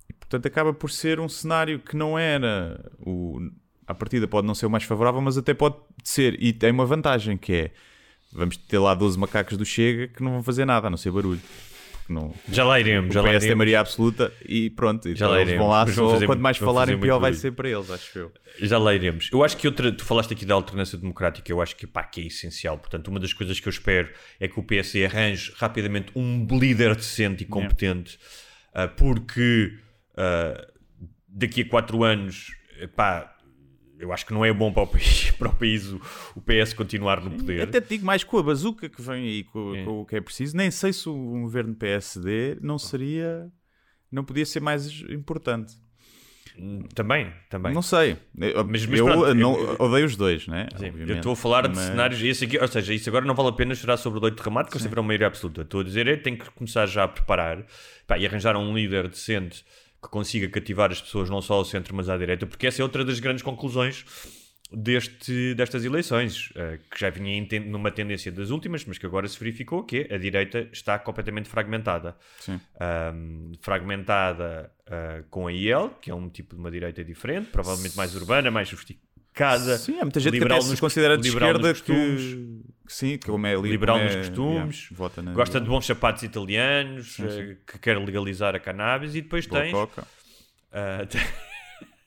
E 0.08 0.12
portanto 0.12 0.44
acaba 0.46 0.74
por 0.74 0.90
ser 0.90 1.18
um 1.18 1.28
cenário 1.30 1.78
que 1.78 1.96
não 1.96 2.18
era 2.18 2.92
o. 2.98 3.40
A 3.86 3.94
partida 3.94 4.26
pode 4.28 4.46
não 4.46 4.54
ser 4.54 4.66
o 4.66 4.70
mais 4.70 4.84
favorável, 4.84 5.20
mas 5.20 5.36
até 5.36 5.52
pode 5.54 5.76
ser. 6.04 6.36
E 6.42 6.52
tem 6.52 6.70
uma 6.70 6.86
vantagem 6.86 7.36
que 7.36 7.52
é 7.52 7.70
vamos 8.32 8.56
ter 8.56 8.78
lá 8.78 8.94
12 8.94 9.18
macacos 9.18 9.56
do 9.58 9.64
Chega 9.64 10.08
que 10.08 10.22
não 10.22 10.32
vão 10.32 10.42
fazer 10.42 10.64
nada, 10.64 10.86
a 10.86 10.90
não 10.90 10.96
ser 10.96 11.10
barulho. 11.10 11.40
Não, 12.08 12.34
Já 12.50 12.64
lá 12.64 12.78
iremos, 12.80 13.10
o 13.10 13.12
já 13.14 13.20
lá 13.22 13.28
PS 13.28 13.38
tem 13.38 13.46
iremos. 13.46 13.58
maioria 13.58 13.80
absoluta 13.80 14.32
e 14.46 14.68
pronto. 14.70 15.08
Já 15.08 15.14
então 15.14 15.28
lá 15.30 15.36
eles 15.36 15.48
iremos. 15.48 15.64
vão 15.66 15.72
lá 15.72 15.86
só, 15.86 16.10
fazer- 16.10 16.26
quanto 16.26 16.40
mais 16.40 16.56
falarem, 16.58 16.98
pior 16.98 17.18
vai 17.20 17.32
ser 17.32 17.52
para 17.52 17.68
eles, 17.70 17.90
acho 17.90 18.18
eu. 18.18 18.32
Já 18.60 18.76
lá 18.76 18.92
iremos. 18.94 19.28
Eu 19.32 19.42
acho 19.44 19.56
que 19.56 19.66
outra, 19.68 19.90
tu 19.92 20.04
falaste 20.04 20.32
aqui 20.32 20.44
da 20.44 20.52
alternância 20.54 20.98
democrática, 20.98 21.50
eu 21.50 21.62
acho 21.62 21.76
que, 21.76 21.86
pá, 21.86 22.02
que 22.02 22.20
é 22.20 22.26
essencial. 22.26 22.76
Portanto, 22.76 23.08
uma 23.08 23.20
das 23.20 23.32
coisas 23.32 23.58
que 23.60 23.68
eu 23.68 23.70
espero 23.70 24.10
é 24.40 24.48
que 24.48 24.58
o 24.58 24.62
PSD 24.62 25.06
arranje 25.06 25.52
rapidamente 25.56 26.10
um 26.16 26.44
líder 26.50 26.94
decente 26.96 27.44
e 27.44 27.46
competente, 27.46 28.18
ah, 28.74 28.88
porque 28.88 29.72
ah, 30.16 30.66
daqui 31.28 31.62
a 31.62 31.68
quatro 31.68 32.02
anos, 32.02 32.48
pá, 32.96 33.32
eu 34.02 34.12
acho 34.12 34.26
que 34.26 34.32
não 34.34 34.44
é 34.44 34.52
bom 34.52 34.72
para 34.72 34.82
o 34.82 34.86
país, 34.86 35.30
para 35.38 35.48
o, 35.48 35.54
país 35.54 35.86
o, 35.92 36.00
o 36.36 36.40
PS 36.40 36.72
continuar 36.74 37.20
no 37.22 37.30
poder. 37.30 37.62
Até 37.62 37.80
te 37.80 37.88
digo 37.90 38.04
mais 38.04 38.22
com 38.24 38.38
a 38.38 38.42
bazuca 38.42 38.88
que 38.88 39.00
vem 39.00 39.24
aí, 39.24 39.44
com, 39.44 39.74
É. 39.74 39.84
com 39.84 40.00
o 40.02 40.06
que 40.06 40.16
é 40.16 40.20
preciso. 40.20 40.56
Nem 40.56 40.70
sei 40.70 40.92
se 40.92 41.08
um 41.08 41.42
governo 41.42 41.74
PSD 41.74 42.58
não 42.60 42.78
seria. 42.78 43.48
Não 44.10 44.24
podia 44.24 44.44
ser 44.44 44.60
mais 44.60 44.90
importante. 45.08 45.74
Também, 46.94 47.32
também. 47.48 47.72
Não 47.72 47.80
sei. 47.80 48.18
Eu, 48.38 48.64
Mas- 48.66 48.84
mas 48.84 48.98
eu 48.98 49.06
pronto, 49.06 49.34
não, 49.34 49.58
eu- 49.58 49.76
odeio 49.78 50.04
os 50.04 50.16
dois, 50.16 50.46
né? 50.46 50.68
Sim, 50.76 50.92
eu 51.08 51.16
estou 51.16 51.32
a 51.32 51.36
falar 51.36 51.62
de 51.66 51.74
Mas- 51.74 51.86
cenários, 51.86 52.20
e 52.20 52.28
esse 52.28 52.44
aqui, 52.44 52.58
ou 52.58 52.68
seja, 52.68 52.92
isso 52.92 53.08
agora 53.08 53.24
não 53.24 53.34
vale 53.34 53.48
a 53.48 53.52
pena 53.52 53.74
chorar 53.74 53.96
sobre 53.96 54.18
o 54.18 54.22
leite 54.22 54.36
derramado, 54.36 54.66
porque 54.66 54.76
eles 54.76 54.82
tiveram 54.84 55.02
maioria 55.02 55.28
absoluta. 55.28 55.62
Estou 55.62 55.80
a 55.80 55.84
dizer, 55.84 56.06
é 56.08 56.16
tem 56.16 56.36
que 56.36 56.50
começar 56.50 56.84
já 56.86 57.04
a 57.04 57.08
preparar 57.08 57.64
pá, 58.06 58.18
e 58.18 58.26
arranjar 58.26 58.54
um 58.56 58.74
líder 58.74 59.08
decente 59.08 59.64
que 60.02 60.08
consiga 60.08 60.48
cativar 60.48 60.90
as 60.90 61.00
pessoas 61.00 61.30
não 61.30 61.40
só 61.40 61.54
ao 61.54 61.64
centro, 61.64 61.94
mas 61.94 62.08
à 62.08 62.16
direita, 62.16 62.46
porque 62.46 62.66
essa 62.66 62.82
é 62.82 62.84
outra 62.84 63.04
das 63.04 63.20
grandes 63.20 63.42
conclusões 63.42 64.04
deste, 64.72 65.54
destas 65.54 65.84
eleições, 65.84 66.50
eh, 66.56 66.78
que 66.90 66.98
já 66.98 67.10
vinha 67.10 67.32
em 67.36 67.60
numa 67.60 67.90
tendência 67.90 68.32
das 68.32 68.50
últimas, 68.50 68.84
mas 68.84 68.98
que 68.98 69.06
agora 69.06 69.28
se 69.28 69.38
verificou 69.38 69.84
que 69.84 70.08
a 70.10 70.18
direita 70.18 70.68
está 70.72 70.98
completamente 70.98 71.48
fragmentada. 71.48 72.16
Sim. 72.40 72.60
Ahm, 72.80 73.52
fragmentada 73.60 74.72
ah, 74.86 75.22
com 75.30 75.46
a 75.46 75.52
IEL, 75.52 75.90
que 76.00 76.10
é 76.10 76.14
um 76.14 76.28
tipo 76.28 76.54
de 76.54 76.60
uma 76.60 76.70
direita 76.70 77.02
diferente, 77.02 77.48
provavelmente 77.50 77.96
mais 77.96 78.14
urbana, 78.14 78.50
mais 78.50 78.70
sofisticada. 79.34 79.78
Sim, 79.78 79.98
há 79.98 80.02
muita 80.02 80.20
gente 80.20 80.32
que 80.32 80.38
liberal 80.38 80.62
se 80.62 80.70
nos- 80.70 80.80
considera 80.80 81.16
de 81.18 81.28
esquerda 81.28 81.68
nos 81.70 81.80
que, 81.80 81.92
costumes. 81.92 82.22
que 82.86 82.92
sim, 82.92 83.18
que 83.18 83.26
como 83.26 83.46
é 83.46 83.54
li- 83.56 83.70
liberal 83.70 83.96
como 83.96 84.06
nos 84.08 84.14
é- 84.16 84.18
costumes, 84.18 84.76
yeah, 84.82 84.96
vota 84.96 85.22
na- 85.22 85.32
gosta 85.32 85.60
de 85.60 85.68
bons 85.68 85.86
sapatos 85.86 86.22
italianos, 86.22 87.12
Sim, 87.14 87.30
sim. 87.30 87.40
eh, 87.40 87.56
que 87.66 87.78
quer 87.78 87.98
legalizar 87.98 88.54
a 88.54 88.58
cannabis, 88.60 89.14
e 89.14 89.22
depois 89.22 89.46
boa 89.46 89.62
tens. 89.62 89.72
coca. 89.72 90.06
te- 91.08 91.18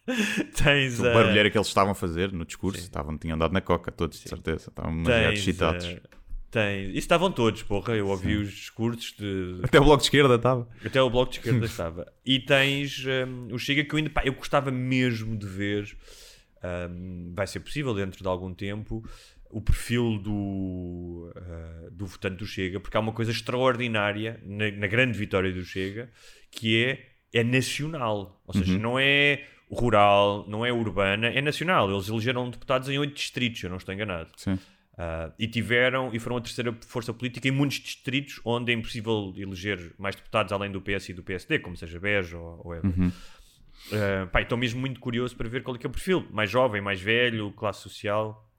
tens. 0.63 0.99
O 0.99 1.03
barulheiro 1.03 1.49
que 1.51 1.57
eles 1.57 1.67
estavam 1.67 1.91
a 1.91 1.95
fazer 1.95 2.31
no 2.31 2.45
discurso, 2.45 2.79
estavam, 2.79 3.17
tinham 3.17 3.37
dado 3.37 3.51
na 3.53 3.61
coca, 3.61 3.91
todos, 3.91 4.19
de 4.21 4.29
certeza. 4.29 4.69
Estavam 4.69 4.91
demasiado 5.03 5.29
tens, 5.33 5.39
excitados. 5.39 5.85
ah, 5.85 6.17
tens. 6.51 6.89
Isso 6.89 6.97
estavam 6.99 7.31
todos, 7.31 7.63
porra. 7.63 7.95
Eu 7.95 8.07
ouvi 8.07 8.35
os 8.35 8.51
discursos 8.51 9.13
de. 9.17 9.59
Até 9.63 9.79
o 9.79 9.83
bloco 9.83 9.97
de 9.97 10.03
esquerda 10.03 10.35
estava. 10.35 10.67
Até 10.85 11.01
o 11.01 11.09
Bloco 11.09 11.31
de 11.31 11.39
Esquerda 11.39 11.65
estava. 11.65 12.11
E 12.25 12.39
tens 12.39 13.03
hum, 13.27 13.47
o 13.51 13.57
Chega 13.59 13.83
que 13.83 13.93
eu 13.93 13.97
ainda 13.97 14.09
pá, 14.09 14.21
eu 14.23 14.33
gostava 14.33 14.69
mesmo 14.71 15.35
de 15.37 15.47
ver. 15.47 15.97
Hum, 16.89 17.33
vai 17.35 17.47
ser 17.47 17.59
possível 17.59 17.93
dentro 17.93 18.21
de 18.21 18.27
algum 18.27 18.53
tempo. 18.53 19.03
o 19.49 19.61
perfil 19.61 20.17
do, 20.17 21.31
uh, 21.35 21.91
do 21.91 22.05
votante 22.05 22.37
do 22.37 22.45
Chega, 22.45 22.79
porque 22.79 22.97
há 22.97 22.99
uma 22.99 23.13
coisa 23.13 23.31
extraordinária 23.31 24.39
na, 24.43 24.69
na 24.71 24.87
grande 24.87 25.17
vitória 25.17 25.51
do 25.53 25.63
Chega, 25.63 26.09
que 26.51 26.83
é, 26.83 27.39
é 27.39 27.43
nacional. 27.43 28.41
Ou 28.45 28.53
seja, 28.53 28.73
Uhum. 28.73 28.79
não 28.79 28.99
é 28.99 29.45
rural, 29.71 30.45
não 30.49 30.65
é 30.65 30.73
urbana, 30.73 31.27
é 31.27 31.41
nacional. 31.41 31.89
Eles 31.89 32.09
elegeram 32.09 32.49
deputados 32.49 32.89
em 32.89 32.97
oito 32.97 33.13
distritos, 33.13 33.63
eu 33.63 33.69
não 33.69 33.77
estou 33.77 33.93
enganado. 33.93 34.29
Sim. 34.35 34.53
Uh, 34.53 35.31
e 35.37 35.47
tiveram 35.47 36.09
e 36.13 36.19
foram 36.19 36.37
a 36.37 36.41
terceira 36.41 36.73
força 36.87 37.13
política 37.13 37.47
em 37.47 37.51
muitos 37.51 37.79
distritos 37.79 38.39
onde 38.45 38.71
é 38.71 38.75
impossível 38.75 39.33
eleger 39.37 39.93
mais 39.97 40.15
deputados 40.15 40.51
além 40.53 40.71
do 40.71 40.81
PS 40.81 41.09
e 41.09 41.13
do 41.13 41.21
PSD, 41.23 41.59
como 41.59 41.77
seja 41.77 41.99
Beja 41.99 42.37
ou, 42.37 42.61
ou. 42.65 42.73
Uhum. 42.75 43.11
Uh, 43.91 44.27
pá, 44.31 44.41
estou 44.41 44.57
mesmo 44.57 44.79
muito 44.79 44.99
curioso 44.99 45.35
para 45.35 45.47
ver 45.47 45.61
qual 45.63 45.75
é 45.75 45.79
que 45.79 45.85
é 45.85 45.89
o 45.89 45.91
perfil. 45.91 46.25
Mais 46.31 46.49
jovem, 46.49 46.81
mais 46.81 46.99
velho, 47.01 47.51
classe 47.51 47.81
social. 47.81 48.49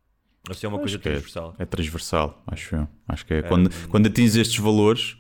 Ou 0.49 0.54
se 0.54 0.64
é 0.64 0.68
uma 0.68 0.78
coisa 0.78 0.95
Acho 0.97 1.02
que 1.02 1.09
é- 1.09 1.12
transversal. 1.12 1.56
É, 1.59 1.64
transversal, 1.64 2.42
acho 2.47 2.76
eu. 2.76 2.88
Acho 3.09 3.26
que 3.26 3.35
é. 3.35 3.42
Quando, 3.42 3.71
quando 3.88 4.06
atinges 4.06 4.37
estes 4.37 4.59
valores, 4.59 5.16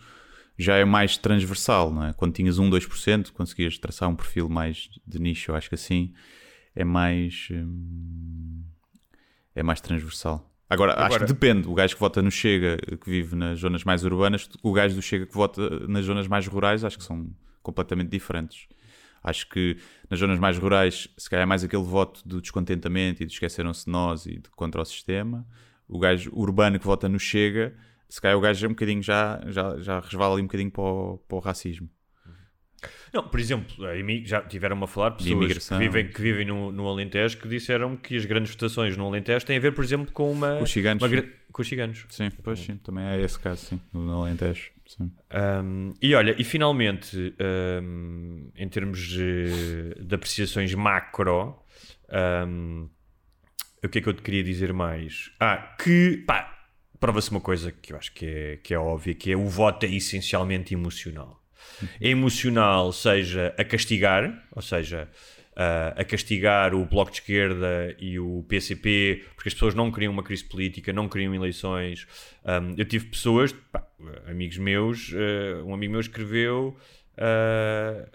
já 0.56 0.76
é 0.76 0.84
mais 0.84 1.16
transversal, 1.18 1.92
não 1.92 2.04
é? 2.04 2.12
Quando 2.12 2.32
tinhas 2.32 2.58
1, 2.58 2.70
2%, 2.70 3.32
conseguias 3.32 3.76
traçar 3.78 4.08
um 4.08 4.14
perfil 4.14 4.48
mais 4.48 4.88
de 5.06 5.18
nicho, 5.18 5.52
acho 5.54 5.68
que 5.68 5.74
assim 5.74 6.14
é 6.74 6.84
mais. 6.84 7.48
hum, 7.50 8.62
é 9.54 9.62
mais 9.62 9.80
transversal. 9.80 10.52
Agora, 10.70 10.92
acho 10.94 11.04
Agora- 11.04 11.26
que 11.26 11.32
depende. 11.32 11.66
O 11.68 11.74
gajo 11.74 11.94
que 11.94 12.00
vota 12.00 12.20
no 12.22 12.30
Chega, 12.30 12.76
que 12.76 13.08
vive 13.10 13.34
nas 13.34 13.58
zonas 13.58 13.82
mais 13.84 14.04
urbanas, 14.04 14.48
o 14.62 14.72
gajo 14.72 14.94
do 14.94 15.02
Chega 15.02 15.26
que 15.26 15.34
vota 15.34 15.86
nas 15.88 16.04
zonas 16.04 16.28
mais 16.28 16.46
rurais, 16.46 16.84
acho 16.84 16.98
que 16.98 17.04
são 17.04 17.28
completamente 17.62 18.10
diferentes. 18.10 18.68
Acho 19.26 19.48
que 19.48 19.76
nas 20.08 20.20
zonas 20.20 20.38
mais 20.38 20.56
rurais, 20.56 21.08
se 21.18 21.28
calhar 21.28 21.42
é 21.42 21.46
mais 21.46 21.64
aquele 21.64 21.82
voto 21.82 22.26
do 22.26 22.40
descontentamento 22.40 23.22
e 23.22 23.26
de 23.26 23.32
esqueceram-se 23.32 23.84
de 23.84 23.90
nós 23.90 24.24
e 24.24 24.38
de 24.38 24.48
contra 24.50 24.80
o 24.80 24.84
sistema. 24.84 25.44
O 25.88 25.98
gajo 25.98 26.30
urbano 26.32 26.78
que 26.78 26.86
vota 26.86 27.08
no 27.08 27.18
Chega, 27.18 27.74
se 28.08 28.20
calhar 28.20 28.38
o 28.38 28.40
gajo 28.40 28.64
é 28.64 28.68
um 28.68 28.72
bocadinho 28.72 29.02
já, 29.02 29.40
já, 29.48 29.76
já 29.78 29.98
resvala 29.98 30.34
ali 30.34 30.42
um 30.42 30.46
bocadinho 30.46 30.70
para 30.70 30.82
o, 30.82 31.18
para 31.26 31.36
o 31.36 31.40
racismo. 31.40 31.90
Não, 33.12 33.26
por 33.26 33.40
exemplo, 33.40 33.74
já 34.24 34.42
tiveram 34.42 34.82
a 34.84 34.86
falar 34.86 35.12
pessoas 35.12 35.68
que 35.68 35.74
vivem, 35.76 36.08
que 36.08 36.20
vivem 36.20 36.46
no, 36.46 36.70
no 36.70 36.86
Alentejo 36.86 37.38
que 37.38 37.48
disseram 37.48 37.96
que 37.96 38.16
as 38.16 38.24
grandes 38.24 38.52
votações 38.52 38.96
no 38.96 39.06
Alentejo 39.06 39.44
têm 39.44 39.56
a 39.56 39.60
ver, 39.60 39.72
por 39.72 39.82
exemplo, 39.82 40.12
com 40.12 40.30
uma. 40.30 40.58
Com 40.58 40.64
os 40.64 40.70
ciganos. 40.70 41.02
uma 41.02 41.24
com 41.52 41.62
os 41.62 41.68
ciganos. 41.68 42.04
Sim, 42.10 42.30
pois 42.44 42.58
sim, 42.58 42.76
também 42.76 43.04
é 43.04 43.20
esse 43.22 43.38
caso, 43.38 43.64
sim, 43.64 43.80
no 43.92 44.22
Alentejo. 44.22 44.75
Um, 45.00 45.92
e 46.00 46.14
olha, 46.14 46.34
e 46.38 46.44
finalmente, 46.44 47.34
um, 47.82 48.50
em 48.54 48.68
termos 48.68 49.00
de, 49.00 49.94
de 50.00 50.14
apreciações 50.14 50.72
macro, 50.74 51.62
um, 52.48 52.88
o 53.84 53.88
que 53.88 53.98
é 53.98 54.00
que 54.00 54.08
eu 54.08 54.14
te 54.14 54.22
queria 54.22 54.44
dizer 54.44 54.72
mais? 54.72 55.30
Ah, 55.40 55.76
que 55.78 56.22
pá, 56.26 56.56
prova-se 56.98 57.30
uma 57.30 57.40
coisa 57.40 57.72
que 57.72 57.92
eu 57.92 57.96
acho 57.96 58.12
que 58.12 58.26
é, 58.26 58.56
que 58.56 58.74
é 58.74 58.78
óbvia, 58.78 59.14
que 59.14 59.30
é 59.30 59.36
o 59.36 59.46
voto 59.46 59.86
é 59.86 59.88
essencialmente 59.88 60.74
emocional. 60.74 61.42
É 62.00 62.08
emocional, 62.08 62.92
seja 62.92 63.54
a 63.58 63.64
castigar, 63.64 64.46
ou 64.52 64.62
seja, 64.62 65.10
a 65.96 66.04
castigar 66.04 66.74
o 66.74 66.84
Bloco 66.84 67.10
de 67.10 67.18
Esquerda 67.18 67.96
e 67.98 68.18
o 68.18 68.44
PCP, 68.48 69.24
porque 69.34 69.48
as 69.48 69.54
pessoas 69.54 69.74
não 69.74 69.90
queriam 69.90 70.12
uma 70.12 70.22
crise 70.22 70.44
política, 70.44 70.92
não 70.92 71.08
queriam 71.08 71.34
eleições. 71.34 72.06
Um, 72.44 72.74
eu 72.76 72.84
tive 72.84 73.06
pessoas, 73.06 73.52
pá, 73.72 73.82
amigos 74.28 74.58
meus, 74.58 75.12
ah, 75.14 75.64
um 75.64 75.72
amigo 75.72 75.92
meu 75.92 76.00
escreveu 76.00 76.76
ah, 77.16 78.06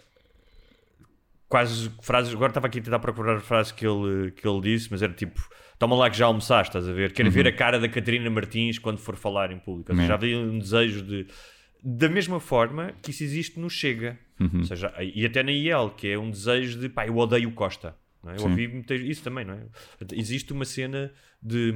quase 1.49 1.89
frases. 2.01 2.33
Agora 2.33 2.49
estava 2.51 2.67
aqui 2.67 2.79
a 2.79 2.81
tentar 2.83 2.99
procurar 2.99 3.37
a 3.37 3.39
frase 3.41 3.73
que 3.73 3.85
ele, 3.85 4.31
que 4.31 4.47
ele 4.47 4.61
disse, 4.61 4.87
mas 4.91 5.01
era 5.01 5.13
tipo: 5.13 5.39
Toma 5.79 5.95
lá 5.95 6.09
que 6.09 6.17
já 6.17 6.25
almoçaste, 6.27 6.69
estás 6.69 6.87
a 6.87 6.93
ver? 6.93 7.11
Quero 7.11 7.31
ver 7.31 7.47
a 7.47 7.51
cara 7.51 7.79
da 7.79 7.89
Catarina 7.89 8.29
Martins 8.29 8.77
quando 8.77 8.99
for 8.99 9.15
falar 9.15 9.51
em 9.51 9.57
público. 9.57 9.91
Ou 9.91 9.95
seja, 9.97 10.01
Uhum. 10.03 10.07
já 10.07 10.13
havia 10.13 10.37
um 10.37 10.59
desejo 10.59 11.01
de. 11.01 11.25
Da 11.83 12.07
mesma 12.09 12.39
forma 12.39 12.93
que 13.01 13.11
isso 13.11 13.23
existe 13.23 13.59
no 13.59 13.69
Chega, 13.69 14.17
Uhum. 14.39 14.59
ou 14.59 14.63
seja, 14.65 14.91
e 14.99 15.25
até 15.25 15.43
na 15.43 15.51
IEL, 15.51 15.91
que 15.91 16.07
é 16.07 16.17
um 16.17 16.29
desejo 16.31 16.79
de 16.79 16.89
pá, 16.89 17.05
eu 17.07 17.15
odeio 17.17 17.49
o 17.49 17.51
Costa. 17.53 17.95
é? 18.27 18.35
Eu 18.39 18.43
ouvi 18.43 18.83
isso 19.09 19.23
também, 19.23 19.43
não 19.45 19.53
é? 19.55 19.61
Existe 20.13 20.51
uma 20.53 20.65
cena 20.65 21.11
de, 21.41 21.73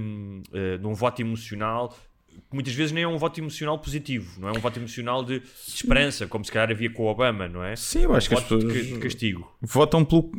eh, 0.54 0.78
de 0.78 0.86
um 0.86 0.94
voto 0.94 1.20
emocional 1.22 1.96
que 2.30 2.42
muitas 2.54 2.74
vezes 2.74 2.92
nem 2.92 3.04
é 3.04 3.08
um 3.08 3.18
voto 3.18 3.40
emocional 3.40 3.80
positivo, 3.80 4.40
não 4.42 4.50
é 4.50 4.52
um 4.52 4.60
voto 4.60 4.78
emocional 4.78 5.24
de, 5.24 5.42
esperança, 5.68 6.28
como 6.28 6.44
se 6.46 6.52
calhar 6.52 6.70
havia 6.70 6.90
com 6.92 7.04
o 7.04 7.08
Obama, 7.08 7.48
não 7.48 7.64
é? 7.64 7.76
Sim, 7.76 8.02
eu 8.04 8.14
acho 8.16 8.28
que 8.30 8.36
as 8.36 8.42
pessoas- 8.44 8.64
de 8.88 9.00
castigo. 9.00 9.58
Votam 9.62 10.04
pelo, 10.06 10.32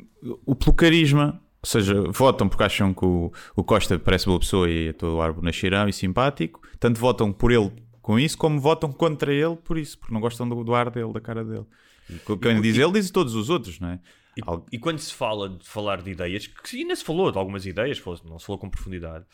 o- 0.44 0.54
pelo 0.54 0.74
carisma. 0.74 1.40
Ou 1.62 1.68
seja, 1.68 2.00
votam 2.12 2.48
porque 2.48 2.62
acham 2.62 2.94
que 2.94 3.04
o, 3.04 3.32
o 3.56 3.64
Costa 3.64 3.98
parece 3.98 4.26
boa 4.26 4.38
pessoa 4.38 4.70
e 4.70 4.88
é 4.88 4.92
todo 4.92 5.20
ar 5.20 5.32
bonacheirão 5.32 5.88
e 5.88 5.92
simpático. 5.92 6.60
Tanto 6.78 7.00
votam 7.00 7.32
por 7.32 7.50
ele 7.50 7.72
com 8.06 8.20
isso, 8.20 8.38
como 8.38 8.60
votam 8.60 8.92
contra 8.92 9.34
ele 9.34 9.56
por 9.56 9.76
isso, 9.76 9.98
porque 9.98 10.14
não 10.14 10.20
gostam 10.20 10.48
do, 10.48 10.62
do 10.62 10.72
ar 10.76 10.88
dele, 10.90 11.12
da 11.12 11.20
cara 11.20 11.44
dele. 11.44 11.66
E 12.08 12.14
quem 12.38 12.60
diz 12.60 12.78
ele, 12.78 12.92
diz 12.92 13.10
todos 13.10 13.34
os 13.34 13.50
outros, 13.50 13.80
não 13.80 13.88
é? 13.90 14.00
E, 14.36 14.42
Algo- 14.46 14.64
e 14.70 14.78
quando 14.78 15.00
se 15.00 15.12
fala 15.12 15.48
de 15.48 15.66
falar 15.68 16.00
de 16.02 16.10
ideias, 16.12 16.46
que 16.46 16.76
ainda 16.76 16.94
se 16.94 17.02
falou 17.02 17.32
de 17.32 17.38
algumas 17.38 17.66
ideias, 17.66 18.00
não 18.24 18.38
se 18.38 18.46
falou 18.46 18.60
com 18.60 18.70
profundidade, 18.70 19.24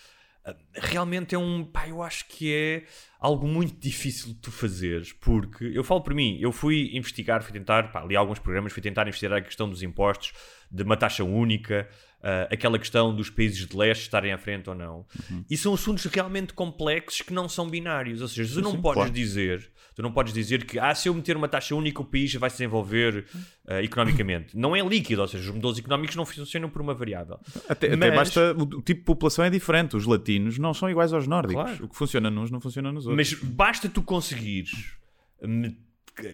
ah, 0.45 0.57
realmente 0.73 1.35
é 1.35 1.39
um. 1.39 1.65
Pá, 1.65 1.87
eu 1.87 2.03
acho 2.03 2.27
que 2.29 2.51
é 2.53 2.85
algo 3.21 3.47
muito 3.47 3.79
difícil 3.79 4.29
de 4.29 4.35
tu 4.41 4.51
fazeres, 4.51 5.13
porque 5.13 5.65
eu 5.67 5.85
falo 5.85 6.01
por 6.01 6.15
mim, 6.15 6.39
eu 6.41 6.51
fui 6.51 6.97
investigar, 6.97 7.43
fui 7.43 7.53
tentar, 7.53 7.93
pá, 7.93 8.03
li 8.07 8.17
alguns 8.17 8.39
programas, 8.39 8.73
fui 8.73 8.81
tentar 8.83 9.03
investigar 9.07 9.39
a 9.39 9.43
questão 9.43 9.69
dos 9.69 9.83
impostos, 9.83 10.33
de 10.71 10.83
uma 10.83 10.97
taxa 10.97 11.23
única, 11.25 11.87
ah, 12.23 12.49
aquela 12.51 12.79
questão 12.79 13.15
dos 13.15 13.29
países 13.31 13.67
de 13.67 13.77
leste 13.77 14.03
estarem 14.03 14.33
à 14.33 14.39
frente 14.39 14.69
ou 14.71 14.75
não. 14.77 15.05
E 15.51 15.57
são 15.57 15.75
assuntos 15.75 16.05
realmente 16.05 16.53
complexos 16.53 17.23
que 17.23 17.33
não 17.33 17.49
são 17.49 17.69
binários, 17.69 18.23
ou 18.23 18.29
seja, 18.29 18.55
tu 18.55 18.61
não 18.61 18.73
sim, 18.73 18.81
podes 18.81 18.95
claro. 18.95 19.11
dizer, 19.11 19.71
tu 19.95 20.03
não 20.03 20.13
podes 20.13 20.33
dizer 20.33 20.65
que 20.65 20.79
ah, 20.79 20.95
se 20.95 21.09
eu 21.09 21.15
meter 21.15 21.37
uma 21.37 21.49
taxa 21.49 21.75
única 21.75 22.01
o 22.01 22.05
país 22.05 22.33
vai 22.35 22.49
se 22.49 22.59
desenvolver 22.59 23.27
ah, 23.67 23.83
economicamente. 23.83 24.57
Não 24.63 24.77
é 24.77 24.81
líquido, 24.81 25.23
ou 25.23 25.29
seja, 25.29 25.49
os 25.49 25.55
modelos 25.55 25.79
económicos 25.79 26.17
não 26.17 26.25
funcionam 26.25 26.69
por 26.69 26.81
uma 26.83 26.95
variável. 26.95 27.39
Até, 27.69 27.89
até 27.89 27.97
Mas- 27.97 28.15
basta. 28.15 28.53
O, 28.53 28.83
tipo 28.83 29.01
de 29.01 29.05
população 29.05 29.45
é 29.45 29.51
diferente. 29.51 29.97
Os 29.97 30.07
latinos 30.07 30.59
não 30.59 30.75
são 30.75 30.89
iguais 30.91 31.13
aos 31.13 31.27
nórdicos. 31.27 31.65
Claro. 31.65 31.85
O 31.85 31.89
que 31.89 31.97
funciona 31.97 32.31
nos 32.31 32.51
não 32.51 32.61
funciona 32.61 32.93
nos 32.93 33.07
outros. 33.07 33.33
Mas 33.33 33.43
basta 33.43 33.89
tu 33.89 34.03
conseguires 34.03 34.97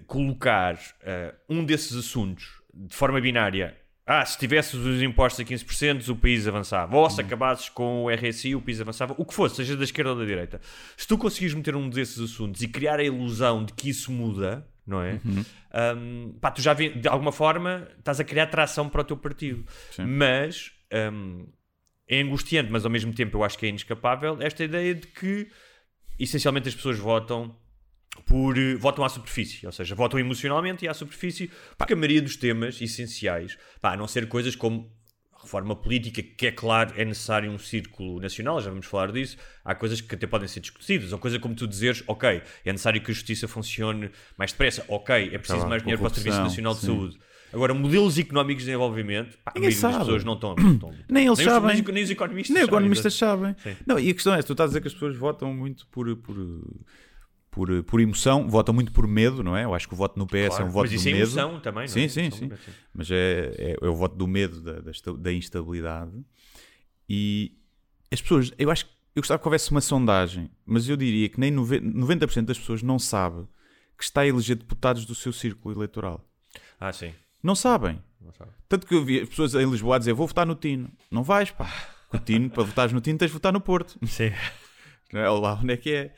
colocar 0.07 0.79
ah, 1.05 1.35
um 1.49 1.65
desses 1.65 1.97
assuntos 1.97 2.63
de 2.75 2.95
forma 2.95 3.21
binária. 3.21 3.77
Ah, 4.11 4.25
se 4.25 4.39
tivesses 4.39 4.73
os 4.73 5.03
impostos 5.03 5.45
a 5.45 5.45
15%, 5.45 6.09
o 6.09 6.17
país 6.17 6.49
avançava. 6.49 6.97
Ou 6.97 7.11
se 7.11 7.21
acabasses 7.21 7.69
com 7.69 8.05
o 8.05 8.11
RSI, 8.11 8.55
o 8.55 8.61
país 8.63 8.81
avançava. 8.81 9.15
O 9.19 9.25
que 9.27 9.35
fosse, 9.35 9.57
seja 9.57 9.77
da 9.77 9.85
esquerda 9.85 10.13
ou 10.13 10.19
da 10.19 10.25
direita. 10.25 10.63
Se 10.97 11.07
tu 11.07 11.19
conseguires 11.19 11.55
meter 11.55 11.77
um 11.77 11.91
desses 11.91 12.19
assuntos 12.19 12.63
e 12.63 12.69
criar 12.69 13.01
a 13.01 13.03
ilusão 13.03 13.63
de 13.63 13.75
que 13.75 13.91
isso 13.91 14.11
muda, 14.11 14.67
não 14.87 15.03
é? 15.03 15.21
Hum, 15.23 16.33
pá, 16.41 16.51
tu 16.51 16.63
já 16.63 16.73
de 16.73 17.07
alguma 17.07 17.31
forma 17.31 17.87
estás 17.99 18.19
a 18.19 18.25
criar 18.25 18.47
tração 18.47 18.89
para 18.89 19.03
o 19.03 19.05
teu 19.05 19.17
partido. 19.17 19.63
Sim. 19.91 20.07
Mas 20.07 20.73
hum, 21.13 21.47
é 22.09 22.19
angustiante, 22.19 22.73
mas 22.73 22.87
ao 22.87 22.91
mesmo 22.91 23.13
tempo 23.13 23.37
eu 23.37 23.45
acho 23.45 23.59
que 23.59 23.67
é 23.67 23.69
inescapável 23.69 24.39
esta 24.41 24.65
ideia 24.65 24.95
de 24.95 25.07
que 25.07 25.49
essencialmente 26.19 26.67
as 26.67 26.75
pessoas 26.75 26.99
votam 26.99 27.55
por 28.27 28.57
eh, 28.59 28.75
votam 28.77 29.05
à 29.05 29.09
superfície, 29.09 29.65
ou 29.67 29.73
seja, 29.73 29.95
votam 29.95 30.19
emocionalmente 30.21 30.85
e 30.85 30.89
à 30.89 30.95
superfície, 30.95 31.51
porque 31.77 31.93
a 31.93 31.97
maioria 31.97 32.23
dos 32.23 32.37
temas 32.37 32.81
essenciais, 32.81 33.59
pá, 33.81 33.93
a 33.93 33.97
não 33.97 34.07
ser 34.09 34.29
coisas 34.29 34.55
como 34.57 34.91
reforma 35.41 35.75
política, 35.77 36.21
que 36.23 36.47
é 36.49 36.51
claro, 36.53 36.93
é 36.97 37.05
necessário 37.05 37.51
um 37.51 37.59
círculo 37.59 38.21
nacional, 38.21 38.61
já 38.61 38.71
vamos 38.71 38.87
falar 38.87 39.13
disso, 39.13 39.37
há 39.65 39.75
coisas 39.75 40.01
que 40.01 40.15
até 40.15 40.27
podem 40.27 40.49
ser 40.49 40.61
discutidas, 40.61 41.13
ou 41.13 41.19
coisa 41.19 41.39
como 41.39 41.55
tu 41.55 41.67
dizeres, 41.67 42.03
ok, 42.09 42.43
é 42.65 42.73
necessário 42.73 43.01
que 43.01 43.11
a 43.11 43.15
justiça 43.15 43.47
funcione 43.47 44.11
mais 44.37 44.51
depressa, 44.53 44.85
ok, 44.89 45.15
é 45.33 45.39
preciso 45.39 45.59
Tá 45.59 45.63
lá, 45.65 45.69
mais 45.71 45.83
dinheiro 45.83 46.03
para 46.03 46.11
o 46.11 46.15
Serviço 46.15 46.43
Nacional 46.43 46.75
de 46.75 46.81
sim. 46.81 46.87
Saúde. 46.87 47.19
Agora, 47.51 47.73
modelos 47.73 48.19
económicos 48.19 48.63
de 48.63 48.67
desenvolvimento, 48.67 49.39
pá, 49.43 49.53
Ninguém 49.55 49.71
sabe. 49.71 49.99
pessoas 50.01 50.23
não 50.23 50.35
estão, 50.35 50.55
não 50.55 50.73
estão 50.75 50.95
Nem 51.09 51.27
eles 51.29 51.39
os- 51.39 51.45
sabem. 51.45 51.71
Nem, 51.77 51.83
os- 51.83 51.95
nem 51.95 52.03
os 52.05 52.11
economistas 52.11 52.55
Nem 52.55 52.65
sabem, 52.65 52.77
economistas 52.77 53.15
sabem. 53.15 53.57
Não, 53.87 53.99
e 53.99 54.11
a 54.11 54.13
questão 54.13 54.35
é: 54.35 54.43
tu 54.43 54.53
estás 54.53 54.67
a 54.67 54.71
dizer 54.71 54.81
que 54.83 54.89
as 54.89 54.93
pessoas 54.93 55.17
votam 55.17 55.55
muito 55.55 55.87
por, 55.87 56.15
por, 56.17 56.37
por, 57.59 57.83
por 57.83 58.01
emoção, 58.01 58.49
votam 58.49 58.73
muito 58.73 58.93
por 58.93 59.05
medo, 59.09 59.43
não 59.43 59.57
é? 59.57 59.65
Eu 59.65 59.75
acho 59.75 59.89
que 59.89 59.95
o 59.95 59.97
voto 59.97 60.17
no 60.17 60.29
PS 60.29 60.35
é 60.35 60.47
Claro, 60.47 60.67
um 60.67 60.69
voto 60.71 60.85
mas 60.85 60.93
isso 60.93 61.09
é 61.09 61.11
medo. 61.11 61.23
emoção 61.25 61.59
também, 61.59 61.83
não 61.83 61.89
sim, 61.89 62.05
é? 62.05 62.09
sim, 62.09 62.31
sim. 62.31 62.49
sim. 62.51 62.73
Mas 62.95 63.11
é, 63.11 63.53
é, 63.59 63.77
é 63.83 63.89
o 63.89 63.97
voto 63.97 64.15
do 64.15 64.29
medo, 64.29 64.61
da, 64.63 64.75
da, 65.19 65.33
instabilidade. 65.33 66.13
E 67.09 67.59
as 68.13 68.23
pessoas, 68.23 68.53
eu 68.57 68.71
acho 68.71 68.85
que 68.87 68.93
eu 69.17 69.23
gostava 69.23 69.41
que 69.43 69.49
houvesse 69.49 69.73
uma 69.73 69.81
sondagem, 69.81 70.49
mas 70.65 70.89
eu 70.89 70.97
diria 70.97 71.29
que 71.29 71.41
nem 71.41 71.51
nove- 71.51 71.81
90% 71.81 72.45
das 72.45 72.59
pessoas 72.61 72.81
não 72.81 72.97
sabe 72.97 73.45
que 73.97 74.05
está 74.05 74.21
a 74.21 74.27
eleger 74.29 74.55
deputados 74.55 75.05
do 75.05 75.17
seu 75.17 75.33
círculo 75.33 75.75
eleitoral. 75.75 76.25
Ah, 76.79 76.93
sim. 76.93 77.13
Não 77.43 77.57
sabem. 77.57 78.01
Não 78.21 78.31
sabe. 78.33 78.53
Tanto 78.69 78.87
que 78.87 78.95
eu 78.95 79.05
vi 79.05 79.19
as 79.21 79.29
pessoas 79.29 79.53
em 79.57 79.69
Lisboa 79.69 79.99
dizer: 79.99 80.13
Vou 80.13 80.29
votar 80.29 80.47
no 80.47 80.55
Tino. 80.55 80.93
Não 81.11 81.25
vais, 81.25 81.51
pá. 81.51 81.69
Com 82.09 82.19
O 82.19 82.21
Tino, 82.21 82.49
para 82.51 82.63
votares 82.63 82.93
no 82.93 83.01
Tino, 83.01 83.19
tens 83.19 83.29
de 83.29 83.33
votar 83.33 83.53
no 83.53 83.61
Porto. 83.61 83.99
Sim. 84.07 84.31
Não 85.13 85.21
é? 85.21 85.31
Ou 85.31 85.41
lá 85.41 85.55
onde 85.63 85.73
é 85.73 85.77
que 85.77 85.91
é? 85.93 86.15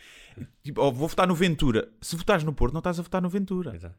Tipo, 0.62 0.80
ou 0.82 0.92
vou 0.92 1.08
votar 1.08 1.26
no 1.26 1.34
Ventura. 1.34 1.88
Se 2.00 2.16
votares 2.16 2.44
no 2.44 2.52
Porto, 2.52 2.72
não 2.72 2.80
estás 2.80 2.98
a 2.98 3.02
votar 3.02 3.20
no 3.22 3.28
Ventura. 3.28 3.74
Exato. 3.74 3.96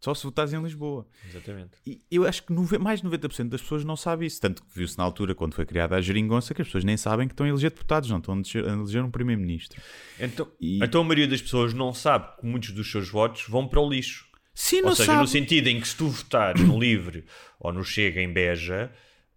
Só 0.00 0.12
se 0.14 0.24
votares 0.24 0.52
em 0.52 0.62
Lisboa. 0.62 1.06
Exatamente. 1.30 1.70
E 1.86 1.98
eu 2.10 2.26
acho 2.26 2.42
que 2.42 2.52
mais 2.78 3.00
de 3.00 3.08
90% 3.08 3.48
das 3.48 3.62
pessoas 3.62 3.84
não 3.84 3.96
sabe 3.96 4.26
isso. 4.26 4.38
Tanto 4.38 4.62
que 4.62 4.68
viu-se 4.74 4.98
na 4.98 5.04
altura, 5.04 5.34
quando 5.34 5.54
foi 5.54 5.64
criada 5.64 5.96
a 5.96 6.00
geringonça, 6.02 6.52
que 6.52 6.60
as 6.60 6.68
pessoas 6.68 6.84
nem 6.84 6.96
sabem 6.96 7.26
que 7.26 7.32
estão 7.32 7.46
a 7.46 7.48
eleger 7.48 7.70
deputados, 7.70 8.10
não 8.10 8.18
estão 8.18 8.34
a 8.34 8.72
eleger- 8.72 9.02
um 9.02 9.10
primeiro-ministro. 9.10 9.80
Então, 10.20 10.46
E- 10.60 10.84
então 10.84 11.00
a 11.00 11.04
maioria 11.04 11.26
das 11.26 11.40
pessoas 11.40 11.72
não 11.72 11.94
sabe 11.94 12.36
que 12.38 12.44
muitos 12.46 12.72
dos 12.72 12.90
seus 12.90 13.08
votos 13.08 13.46
vão 13.48 13.66
para 13.66 13.80
o 13.80 13.88
lixo. 13.88 14.26
Sim, 14.54 14.82
Ou 14.82 14.94
seja, 14.94 15.06
sabe. 15.12 15.22
no 15.22 15.26
sentido 15.26 15.68
em 15.68 15.80
que 15.80 15.88
se 15.88 15.96
tu 15.96 16.06
votares 16.08 16.60
no 16.62 16.78
Livre 16.78 17.24
ou 17.58 17.72
no 17.72 17.82
Chega 17.82 18.20
em 18.20 18.30
Beja, 18.30 18.92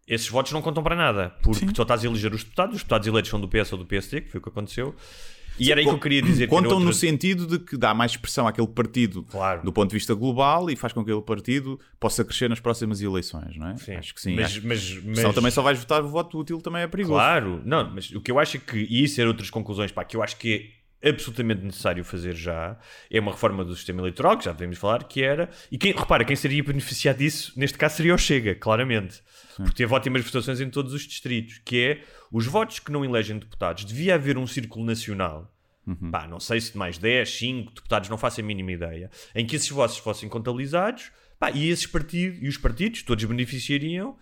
esses 0.07 0.29
votos 0.29 0.51
não 0.51 0.61
contam 0.61 0.81
para 0.83 0.95
nada. 0.95 1.35
Porque 1.41 1.65
tu 1.67 1.81
estás 1.81 2.03
a 2.03 2.07
eleger 2.07 2.33
os 2.33 2.43
deputados, 2.43 2.75
os 2.75 2.81
deputados 2.81 3.07
eleitos 3.07 3.29
são 3.29 3.39
do 3.39 3.47
PS 3.47 3.73
ou 3.73 3.79
do 3.79 3.85
PSD, 3.85 4.21
que 4.21 4.29
foi 4.31 4.39
o 4.39 4.41
que 4.43 4.49
aconteceu. 4.49 4.95
E 5.59 5.71
era 5.71 5.81
aí 5.81 5.87
que 5.87 5.91
eu 5.91 5.99
queria 5.99 6.21
dizer. 6.21 6.45
que 6.45 6.51
Contam 6.51 6.73
no 6.79 6.85
outra- 6.85 6.93
sentido 6.93 7.47
de 7.47 7.57
que 7.57 7.75
dá 7.75 7.91
mais 7.91 8.11
expressão 8.11 8.47
àquele 8.47 8.67
partido 8.67 9.23
Claro. 9.23 9.63
do 9.63 9.73
ponto 9.73 9.89
de 9.89 9.95
vista 9.95 10.13
global 10.13 10.69
e 10.69 10.75
faz 10.75 10.93
com 10.93 11.03
que 11.03 11.09
aquele 11.09 11.25
partido 11.25 11.79
possa 11.99 12.23
crescer 12.23 12.47
nas 12.47 12.59
próximas 12.59 13.01
eleições, 13.01 13.57
não 13.57 13.69
é? 13.69 13.77
Sim. 13.77 13.95
Acho 13.95 14.13
que 14.13 14.21
sim. 14.21 14.35
Mas, 14.35 14.45
Acho- 14.45 14.61
mas, 14.63 14.81
Senão 14.83 15.23
mas- 15.25 15.33
também 15.35 15.49
só 15.51 15.63
vais 15.63 15.79
votar 15.79 16.03
o 16.03 16.07
voto 16.09 16.37
útil, 16.39 16.61
também 16.61 16.83
é 16.83 16.87
perigoso. 16.87 17.15
Claro, 17.15 17.59
não, 17.65 17.89
mas 17.91 18.11
o 18.11 18.21
que 18.21 18.29
eu 18.29 18.37
acho 18.37 18.57
é 18.57 18.59
que, 18.59 18.77
e 18.77 19.03
isso 19.03 19.19
era 19.19 19.27
outras 19.27 19.49
conclusões, 19.49 19.91
pá, 19.91 20.03
que 20.05 20.15
eu 20.15 20.21
acho 20.21 20.37
que 20.37 20.69
é 21.01 21.09
absolutamente 21.09 21.63
necessário 21.63 22.03
fazer 22.03 22.35
já, 22.35 22.77
é 23.09 23.19
uma 23.19 23.31
reforma 23.31 23.65
do 23.65 23.75
sistema 23.75 23.99
eleitoral, 24.01 24.37
que 24.37 24.45
já 24.45 24.51
devemos 24.51 24.77
falar, 24.77 25.05
que 25.05 25.23
era, 25.23 25.49
e 25.71 25.77
quem, 25.79 25.91
repara, 25.91 26.23
quem 26.23 26.35
seria 26.35 26.63
beneficiado 26.63 27.17
disso, 27.17 27.51
neste 27.55 27.79
caso 27.79 27.95
seria 27.95 28.13
o 28.13 28.17
Chega, 28.17 28.53
claramente, 28.53 29.21
porque 29.63 29.75
teve 29.75 29.93
ótimas 29.93 30.23
votações 30.23 30.61
em 30.61 30.69
todos 30.69 30.93
os 30.93 31.01
distritos, 31.01 31.59
que 31.65 31.79
é, 31.81 32.03
os 32.31 32.45
votos 32.45 32.79
que 32.79 32.91
não 32.91 33.03
elegem 33.03 33.39
deputados, 33.39 33.85
devia 33.85 34.15
haver 34.15 34.37
um 34.37 34.47
círculo 34.47 34.85
nacional, 34.85 35.53
pá, 36.11 36.27
não 36.27 36.39
sei 36.39 36.61
se 36.61 36.71
de 36.71 36.77
mais 36.77 36.97
10, 36.97 37.29
5 37.29 37.73
deputados, 37.73 38.09
não 38.09 38.17
faço 38.17 38.39
a 38.39 38.43
mínima 38.43 38.71
ideia, 38.71 39.09
em 39.33 39.45
que 39.45 39.55
esses 39.55 39.69
votos 39.69 39.97
fossem 39.97 40.29
contabilizados, 40.29 41.11
pá, 41.39 41.51
e 41.51 41.69
esses 41.69 41.87
partidos, 41.87 42.39
e 42.41 42.47
os 42.47 42.57
partidos, 42.57 43.01
todos 43.03 43.23
beneficiariam, 43.23 44.17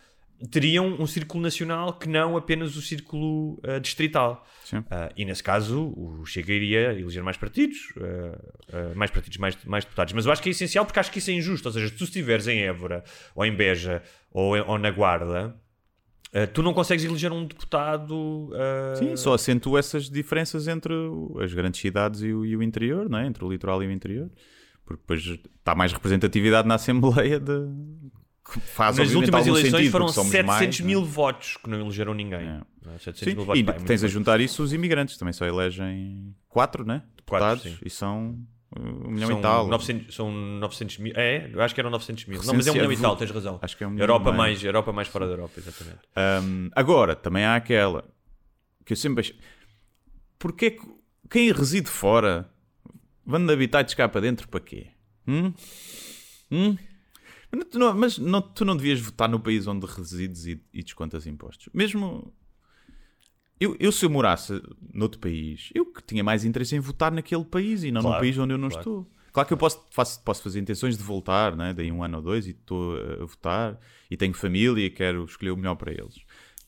teriam 0.52 0.88
um 1.00 1.08
círculo 1.08 1.42
nacional 1.42 1.94
que 1.94 2.08
não 2.10 2.36
apenas 2.36 2.76
o 2.76 2.82
círculo 2.82 3.60
ah, 3.64 3.80
distrital. 3.80 4.46
Ah, 4.90 5.10
e 5.16 5.24
nesse 5.26 5.44
caso, 5.44 5.94
o 5.96 6.26
Chega 6.26 6.54
iria 6.54 6.94
eleger 6.94 7.24
mais 7.24 7.38
partidos, 7.38 7.94
ah, 7.98 8.94
mais 8.96 9.12
partidos, 9.12 9.38
mais, 9.38 9.58
mais 9.66 9.84
deputados. 9.86 10.14
Mas 10.14 10.26
eu 10.26 10.32
acho 10.32 10.42
que 10.42 10.50
é 10.50 10.52
essencial 10.52 10.86
porque 10.86 11.00
acho 11.00 11.12
que 11.12 11.20
isso 11.20 11.32
é 11.32 11.34
injusto. 11.34 11.68
Ou 11.68 11.74
seja, 11.74 11.88
se 11.88 11.96
tu 11.96 12.04
estiveres 12.04 12.48
em 12.48 12.62
Évora, 12.62 13.04
ou 13.34 13.46
em 13.46 13.56
Beja, 13.56 14.04
ou, 14.32 14.56
ou 14.68 14.78
na 14.78 14.92
Guarda, 14.92 15.56
ah, 16.36 16.46
tu 16.46 16.62
não 16.62 16.74
consegues 16.74 17.06
eleger 17.06 17.32
um 17.32 17.46
deputado. 17.46 18.52
ah, 18.54 18.96
Sim, 18.98 19.16
só 19.16 19.34
acentua 19.34 19.80
essas 19.80 20.10
diferenças 20.10 20.68
entre 20.68 20.94
as 21.42 21.54
grandes 21.54 21.80
cidades 21.80 22.22
e 22.22 22.34
o, 22.34 22.46
e 22.46 22.58
o 22.58 22.62
interior, 22.62 23.10
não 23.10 23.20
é? 23.20 23.26
Entre 23.26 23.44
o 23.44 23.50
litoral 23.50 23.82
e 23.82 23.88
o 23.88 23.92
interior. 23.92 24.30
Porque 24.84 25.02
depois 25.02 25.40
está 25.58 25.74
mais 25.74 25.94
representatividade 25.94 26.68
na 26.68 26.76
Assembleia 26.76 27.40
de... 27.40 27.54
que 28.46 28.60
faz 28.60 28.98
Nas 28.98 29.14
últimas 29.14 29.48
eleições 29.48 29.72
sentido, 29.72 29.92
foram 29.92 30.06
porque 30.06 30.16
somos 30.16 30.32
700 30.32 30.56
mais, 30.56 30.80
não 30.80 30.86
é? 30.86 30.88
mil 30.88 31.04
votos 31.04 31.58
que 31.58 31.70
não 31.70 31.80
elegeram 31.80 32.14
ninguém. 32.14 32.42
É. 32.42 32.62
Não 32.86 32.94
é? 32.94 32.98
700 33.00 33.20
Sim, 33.20 33.26
mil 33.36 33.46
votos, 33.46 33.60
e 33.60 33.64
é 33.64 33.66
muito 33.66 33.86
tens 33.86 34.04
a 34.04 34.08
juntar 34.08 34.40
isso 34.40 34.62
os 34.62 34.72
imigrantes, 34.72 35.18
também 35.18 35.34
só 35.34 35.46
elegem 35.46 36.36
quatro, 36.48 36.86
né? 36.86 37.02
Quatro, 37.26 37.56
Deputados, 37.56 37.64
sim. 37.64 37.78
e 37.84 37.90
são 37.90 38.38
uh, 38.78 39.08
um 39.08 39.12
milhão 39.12 39.30
São 39.30 39.40
e 39.40 39.42
tal. 39.42 39.68
900, 39.68 40.16
são 40.16 40.32
900 40.32 40.98
mil. 41.00 41.14
É, 41.16 41.50
eu 41.52 41.62
acho 41.62 41.74
que 41.74 41.82
eram 41.82 41.90
900 41.90 42.26
mil. 42.26 42.44
Não, 42.44 42.54
mas 42.54 42.68
é 42.68 42.72
um 42.72 42.74
milhão 42.76 42.92
e 42.92 42.98
tal, 42.98 43.18
tens 43.18 43.32
razão. 43.32 43.58
Acho 43.62 43.76
que 43.76 43.84
é 43.84 43.88
um 43.88 43.90
milhão 43.90 44.04
Europa 44.04 44.26
meio. 44.26 44.38
mais, 44.38 44.64
Europa 44.64 44.94
mais 44.94 45.08
fora 45.08 45.26
da 45.26 45.34
Europa, 45.34 45.54
exatamente. 45.58 46.00
Um, 46.16 46.70
agora, 46.76 47.16
também 47.16 47.44
há 47.44 47.56
aquela 47.56 48.06
que 48.86 48.94
eu 48.94 48.98
sempre 48.98 49.22
achei. 49.22 49.36
Porquê 50.38 50.72
que 50.72 50.84
quem 51.32 51.52
reside 51.52 51.90
fora 51.90 52.48
vando 53.26 53.52
habitats 53.52 53.96
cá 53.96 54.08
para 54.08 54.22
dentro 54.22 54.48
para 54.48 54.60
quê? 54.60 54.88
Hum? 55.28 55.52
Hum? 56.52 56.78
Mas 57.56 57.66
tu 57.70 57.80
não, 57.80 57.94
mas 57.94 58.18
não- 58.18 58.42
tu 58.42 58.66
não 58.66 58.76
devias 58.76 59.00
votar 59.00 59.30
no 59.30 59.40
país 59.40 59.66
onde 59.68 59.86
resides 59.86 60.46
e, 60.46 60.62
e 60.74 60.84
descontas 60.84 61.26
impostos. 61.26 61.70
Mesmo. 61.74 62.34
Eu, 63.60 63.76
eu, 63.80 63.92
se 63.92 64.06
eu 64.06 64.10
morasse 64.10 64.62
noutro 64.94 65.20
país, 65.20 65.70
eu 65.74 65.86
que 65.86 66.02
tinha 66.04 66.24
mais 66.24 66.44
interesse 66.44 66.76
em 66.76 66.80
votar 66.80 67.12
naquele 67.12 67.46
país 67.46 67.84
e 67.84 67.92
não 67.92 68.02
Claro, 68.02 68.16
num 68.16 68.20
país 68.22 68.38
onde 68.38 68.54
eu 68.54 68.58
não 68.58 68.68
claro. 68.68 68.82
estou. 68.82 69.12
Claro 69.32 69.48
que 69.48 69.54
eu 69.54 69.58
posso, 69.58 69.86
faço, 69.92 70.24
posso 70.24 70.42
fazer 70.44 70.60
intenções 70.60 70.98
de 70.98 71.04
voltar, 71.04 71.56
né? 71.56 71.74
daí 71.74 71.92
um 71.92 72.04
ano 72.04 72.18
ou 72.18 72.24
dois, 72.24 72.48
e 72.48 72.52
estou 72.52 72.96
a 72.98 73.24
a 73.24 73.26
votar, 73.26 73.80
e 74.10 74.16
tenho 74.16 74.34
família 74.34 74.86
e 74.86 74.90
quero 74.90 75.26
escolher 75.26 75.52
o 75.52 75.58
melhor 75.58 75.76
para 75.76 75.92
eles. 75.92 76.16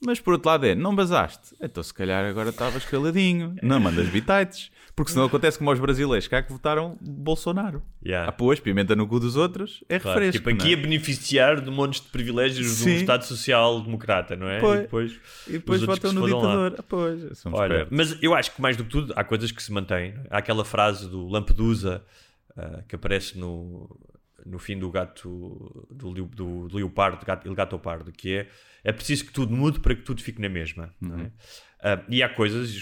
Mas 0.05 0.19
por 0.19 0.33
outro 0.33 0.49
lado 0.49 0.65
é, 0.65 0.75
não 0.75 0.95
basaste. 0.95 1.55
Então 1.61 1.81
se 1.81 1.93
calhar 1.93 2.23
agora 2.25 2.49
estavas 2.49 2.85
caladinho, 2.85 3.55
não 3.63 3.79
mandas 3.79 4.07
bitites, 4.09 4.69
porque 4.95 5.11
senão 5.11 5.25
acontece 5.25 5.57
como 5.57 5.69
aos 5.71 5.79
brasileiros 5.79 6.27
cá 6.27 6.41
que 6.43 6.51
votaram 6.51 6.97
Bolsonaro. 7.01 7.81
Yeah. 8.05 8.29
Ah, 8.29 8.31
pois, 8.31 8.59
pimenta 8.59 8.95
no 8.95 9.07
cu 9.07 9.19
dos 9.19 9.35
outros 9.35 9.83
é 9.89 9.97
Claro, 9.99 10.19
refresco. 10.19 10.37
tipo, 10.47 10.49
aqui 10.51 10.69
não 10.71 10.75
a 10.75 10.79
é? 10.79 10.81
beneficiar 10.83 11.61
de 11.61 11.71
montes 11.71 12.01
de 12.01 12.07
privilégios 12.09 12.77
de 12.77 12.83
um 12.83 12.85
Sim. 12.85 12.95
Estado 12.95 13.23
Social-Democrata, 13.25 14.35
não 14.35 14.47
é? 14.47 14.59
Pois. 14.59 14.79
E 14.79 14.81
depois, 14.83 15.19
E 15.47 15.51
depois 15.53 15.81
votam 15.83 16.13
no 16.13 16.25
ditador. 16.25 16.75
Ah, 16.77 16.83
pois, 16.87 17.45
Olha, 17.47 17.73
espertos. 17.73 17.97
mas 17.97 18.17
eu 18.23 18.33
acho 18.35 18.53
que 18.55 18.61
mais 18.61 18.77
do 18.77 18.83
que 18.83 18.89
tudo 18.91 19.13
há 19.15 19.23
coisas 19.23 19.51
que 19.51 19.61
se 19.63 19.71
mantêm. 19.71 20.13
Há 20.29 20.37
aquela 20.37 20.63
frase 20.63 21.07
do 21.09 21.27
Lampedusa 21.27 22.03
ah, 22.55 22.81
que 22.87 22.95
aparece 22.95 23.37
no, 23.37 23.89
no 24.45 24.59
fim 24.59 24.77
do 24.77 24.89
gato 24.91 25.85
do, 25.91 26.11
leo- 26.11 26.29
do, 26.33 26.67
do 26.67 26.77
leopardo, 26.77 27.25
gato, 27.25 27.47
Il 27.47 27.53
Gato 27.55 27.77
Pardo, 27.79 28.11
que 28.11 28.33
é 28.35 28.47
é 28.87 28.93
preciso 28.93 29.25
que 29.25 29.33
tudo 29.33 29.53
mude 29.53 29.81
para 29.81 29.93
que 29.93 30.01
tudo 30.01 30.23
fique 30.23 30.41
na 30.41 30.47
mesma. 30.47 30.95
não 31.01 31.19
é? 31.19 31.31
Ah, 31.81 32.01
e 32.07 32.23
há 32.23 32.29
coisas, 32.29 32.73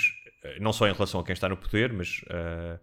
eh, 0.44 0.60
não 0.60 0.72
só 0.72 0.88
em 0.88 0.94
relação 0.94 1.20
a 1.20 1.24
quem 1.24 1.34
está 1.34 1.50
no 1.50 1.58
poder, 1.58 1.92
mas 1.92 2.22
ah, 2.30 2.80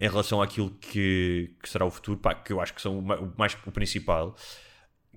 em 0.00 0.08
relação 0.08 0.42
àquilo 0.42 0.70
que, 0.70 1.54
que 1.62 1.68
será 1.68 1.84
o 1.86 1.90
futuro, 1.92 2.18
pá, 2.18 2.34
que 2.34 2.52
eu 2.52 2.60
acho 2.60 2.74
que 2.74 2.82
são 2.82 2.98
o 2.98 3.32
mais 3.38 3.56
o 3.64 3.70
principal, 3.70 4.36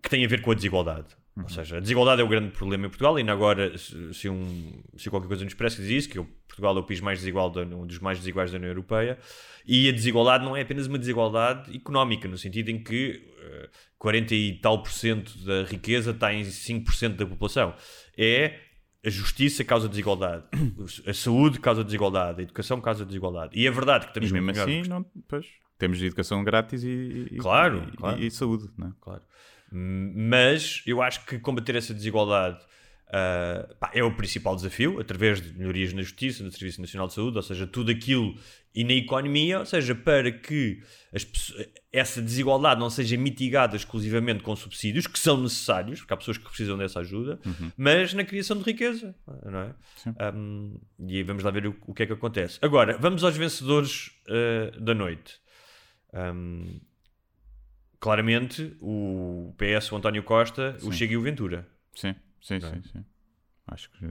que 0.02 0.08
tem 0.12 0.24
a 0.24 0.28
ver 0.28 0.44
com 0.44 0.52
a 0.52 0.54
desigualdade. 0.54 1.08
Ou 1.38 1.48
seja, 1.48 1.78
a 1.78 1.80
desigualdade 1.80 2.22
é 2.22 2.26
o 2.26 2.28
grande 2.28 2.52
problema 2.52 2.86
em 2.86 2.90
Portugal. 2.90 3.18
E 3.18 3.22
ainda 3.22 3.32
agora, 3.32 3.78
se, 3.78 4.28
um, 4.30 4.82
se 4.98 5.10
qualquer 5.10 5.28
coisa 5.28 5.46
nos 5.46 5.54
parece 5.54 5.82
diz 5.82 5.90
isso, 5.90 6.10
que 6.10 6.22
Portugal 6.48 6.76
é 6.76 6.80
o 6.80 6.84
país 6.84 7.00
mais 7.00 7.20
desigual, 7.20 7.50
da, 7.50 7.62
um 7.62 7.86
dos 7.88 8.00
mais 8.00 8.18
desiguais 8.18 8.52
da 8.52 8.58
União 8.58 8.70
Europeia, 8.72 9.18
e 9.66 9.88
a 9.88 9.92
desigualdade 9.92 10.44
não 10.44 10.56
é 10.56 10.62
apenas 10.62 10.88
uma 10.88 11.00
desigualdade 11.00 11.74
económica, 11.76 12.28
no 12.28 12.38
sentido 12.38 12.70
em 12.70 12.84
que 12.84 13.24
eh, 13.40 13.70
40 13.98 14.36
e 14.36 14.54
tal 14.60 14.84
por 14.84 14.92
cento 14.92 15.38
da 15.46 15.64
riqueza 15.64 16.12
está 16.12 16.34
em 16.34 16.42
5% 16.44 17.16
da 17.16 17.26
população. 17.26 17.74
É 18.18 18.60
a 19.06 19.10
justiça 19.10 19.64
causa 19.64 19.88
desigualdade, 19.88 20.44
a 21.08 21.14
saúde 21.14 21.58
causa 21.62 21.86
desigualdade, 21.86 22.42
a 22.42 22.44
educação 22.44 22.82
causa 22.82 23.06
desigualdade. 23.06 23.58
E 23.58 23.66
é 23.66 23.72
verdade 23.72 24.08
que 24.08 24.10
E 24.10 24.12
estamos 24.12 24.32
mesmo 24.34 24.48
melhor 24.48 24.68
assim, 24.68 24.82
não, 24.90 25.06
pois, 25.26 25.46
temos 25.78 26.02
educação 26.02 26.44
grátis 26.44 26.84
e, 26.84 27.28
e- 27.32 27.38
Claro, 27.38 27.88
e, 27.94 27.96
claro. 27.96 28.22
e 28.22 28.30
saúde. 28.30 28.70
Não 28.78 28.88
é? 28.88 28.92
claro. 29.00 29.22
Mas 29.72 30.82
eu 30.86 31.02
acho 31.02 31.26
que 31.26 31.38
combater 31.40 31.76
essa 31.76 31.94
desigualdade 31.94 32.60
ah, 33.12 33.68
pá, 33.80 33.90
é 33.94 34.04
o 34.04 34.12
principal 34.16 34.56
desafio, 34.56 35.00
através 35.00 35.42
de 35.42 35.52
melhorias 35.58 35.94
na 35.94 36.02
justiça, 36.04 36.44
no 36.44 36.52
Serviço 36.52 36.80
Nacional 36.82 37.08
de 37.08 37.14
Saúde, 37.16 37.38
ou 37.38 37.44
seja, 37.44 37.66
tudo 37.66 37.90
aquilo 37.92 38.36
e 38.76 38.84
na 38.84 38.94
economia, 38.94 39.58
ou 39.60 39.66
seja, 39.66 39.96
para 39.96 40.32
que 40.32 40.80
pessoas- 41.12 41.68
essa 41.92 42.22
desigualdade 42.22 42.80
não 42.80 42.88
seja 42.88 43.18
mitigada 43.18 43.76
exclusivamente 43.76 44.44
com 44.44 44.56
subsídios, 44.56 45.08
que 45.08 45.18
são 45.18 45.42
necessários, 45.42 46.02
porque 46.02 46.14
há 46.14 46.18
pessoas 46.18 46.38
que 46.38 46.46
precisam 46.46 46.78
dessa 46.78 47.00
ajuda, 47.00 47.40
mas 47.76 48.14
na 48.14 48.24
criação 48.24 48.56
de 48.58 48.64
riqueza, 48.64 49.16
não 49.44 49.60
é? 49.60 49.74
Um, 50.36 50.80
e 51.08 51.24
vamos 51.24 51.44
lá 51.44 51.50
ver 51.50 51.66
o, 51.66 51.76
o 51.88 51.94
que 51.96 52.04
é 52.04 52.06
que 52.06 52.14
acontece. 52.14 52.60
Agora, 52.62 52.96
vamos 53.00 53.24
aos 53.24 53.36
vencedores 53.36 54.12
ah, 54.30 54.72
da 54.80 54.94
noite. 54.94 55.40
Um, 56.14 56.80
claramente, 58.00 58.76
o 58.82 59.54
PS, 59.58 59.94
o 59.94 59.98
António 59.98 60.24
Costa, 60.24 60.76
o 60.78 60.86
Sim. 60.86 60.92
Chega 60.92 61.14
e 61.14 61.18
o 61.18 61.22
Ventura. 61.22 61.68
Sim, 61.94 62.16
sim, 62.42 62.56
é? 62.56 62.60
sim, 62.62 62.82
sim. 62.84 63.06
Acho 63.68 63.90
que 63.92 64.06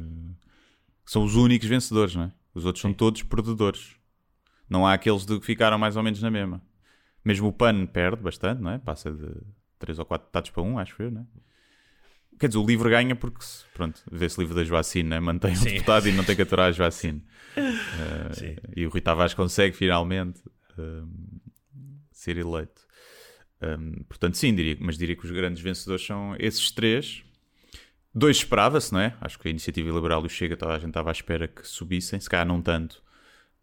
são 1.05 1.25
os 1.25 1.35
únicos 1.35 1.69
vencedores, 1.69 2.15
não 2.15 2.25
é? 2.25 2.33
Os 2.55 2.65
outros 2.65 2.83
são 2.83 2.93
todos 2.93 3.23
perdedores. 3.23 3.97
Não 4.69 4.87
há 4.87 4.93
aqueles 4.93 5.25
de 5.25 5.39
que 5.41 5.47
ficaram 5.47 5.79
mais 5.79 5.97
ou 5.97 6.03
menos 6.03 6.21
na 6.23 6.31
mesma. 6.31 6.63
Mesmo 7.25 7.49
o 7.49 7.53
PAN 7.53 7.87
perde 7.87 8.23
bastante, 8.23 8.61
não 8.63 8.71
é? 8.71 8.79
Passa 8.79 9.11
de 9.11 9.29
3 9.79 9.99
ou 9.99 10.05
4 10.05 10.27
deputados 10.27 10.51
para 10.51 10.63
um, 10.63 10.79
acho 10.79 11.03
eu, 11.03 11.11
não 11.11 11.23
é? 11.23 11.27
Quer 12.39 12.49
dizer, 12.49 12.59
o 12.59 12.67
livro 12.67 12.89
ganha 12.89 13.17
porque, 13.17 13.43
se- 13.43 13.65
pronto, 13.75 14.01
vê-se 14.11 14.39
livro 14.39 14.55
da 14.55 14.63
Joacine, 14.63 15.09
né? 15.09 15.19
mantém 15.19 15.53
o 15.55 15.57
Sim. 15.57 15.71
deputado 15.71 16.09
e 16.09 16.13
não 16.13 16.23
tem 16.25 16.37
que 16.37 16.43
aturar 16.43 16.69
a 16.69 16.73
Joacine. 16.73 17.25
Sim. 18.33 18.47
Eh, 18.47 18.63
e 18.77 18.87
o 18.87 18.91
Rui 18.91 19.01
Tavares 19.01 19.35
consegue 19.35 19.75
finalmente 19.75 20.41
um, 20.79 21.11
ser 22.13 22.37
eleito. 22.37 22.87
Um, 23.61 24.03
portanto, 24.05 24.37
sim, 24.37 24.55
diria, 24.55 24.77
mas 24.81 24.97
diria 24.97 25.17
que 25.17 25.25
os 25.25 25.31
grandes 25.31 25.61
vencedores 25.63 26.05
são 26.05 26.37
esses 26.39 26.71
três. 26.71 27.23
Dois 28.15 28.37
esperava-se, 28.39 28.93
não 28.93 29.01
é? 29.01 29.15
Acho 29.21 29.39
que 29.39 29.49
a 29.49 29.51
Iniciativa 29.51 29.91
Liberal 29.91 30.23
e 30.23 30.27
o 30.27 30.29
Chega, 30.29 30.57
toda 30.57 30.73
a 30.75 30.79
gente 30.79 30.89
estava 30.89 31.11
à 31.11 31.13
espera 31.13 31.47
que 31.49 31.67
subissem, 31.67 32.19
se 32.21 32.29
calhar 32.29 32.47
não 32.47 32.63
tanto, 32.63 33.03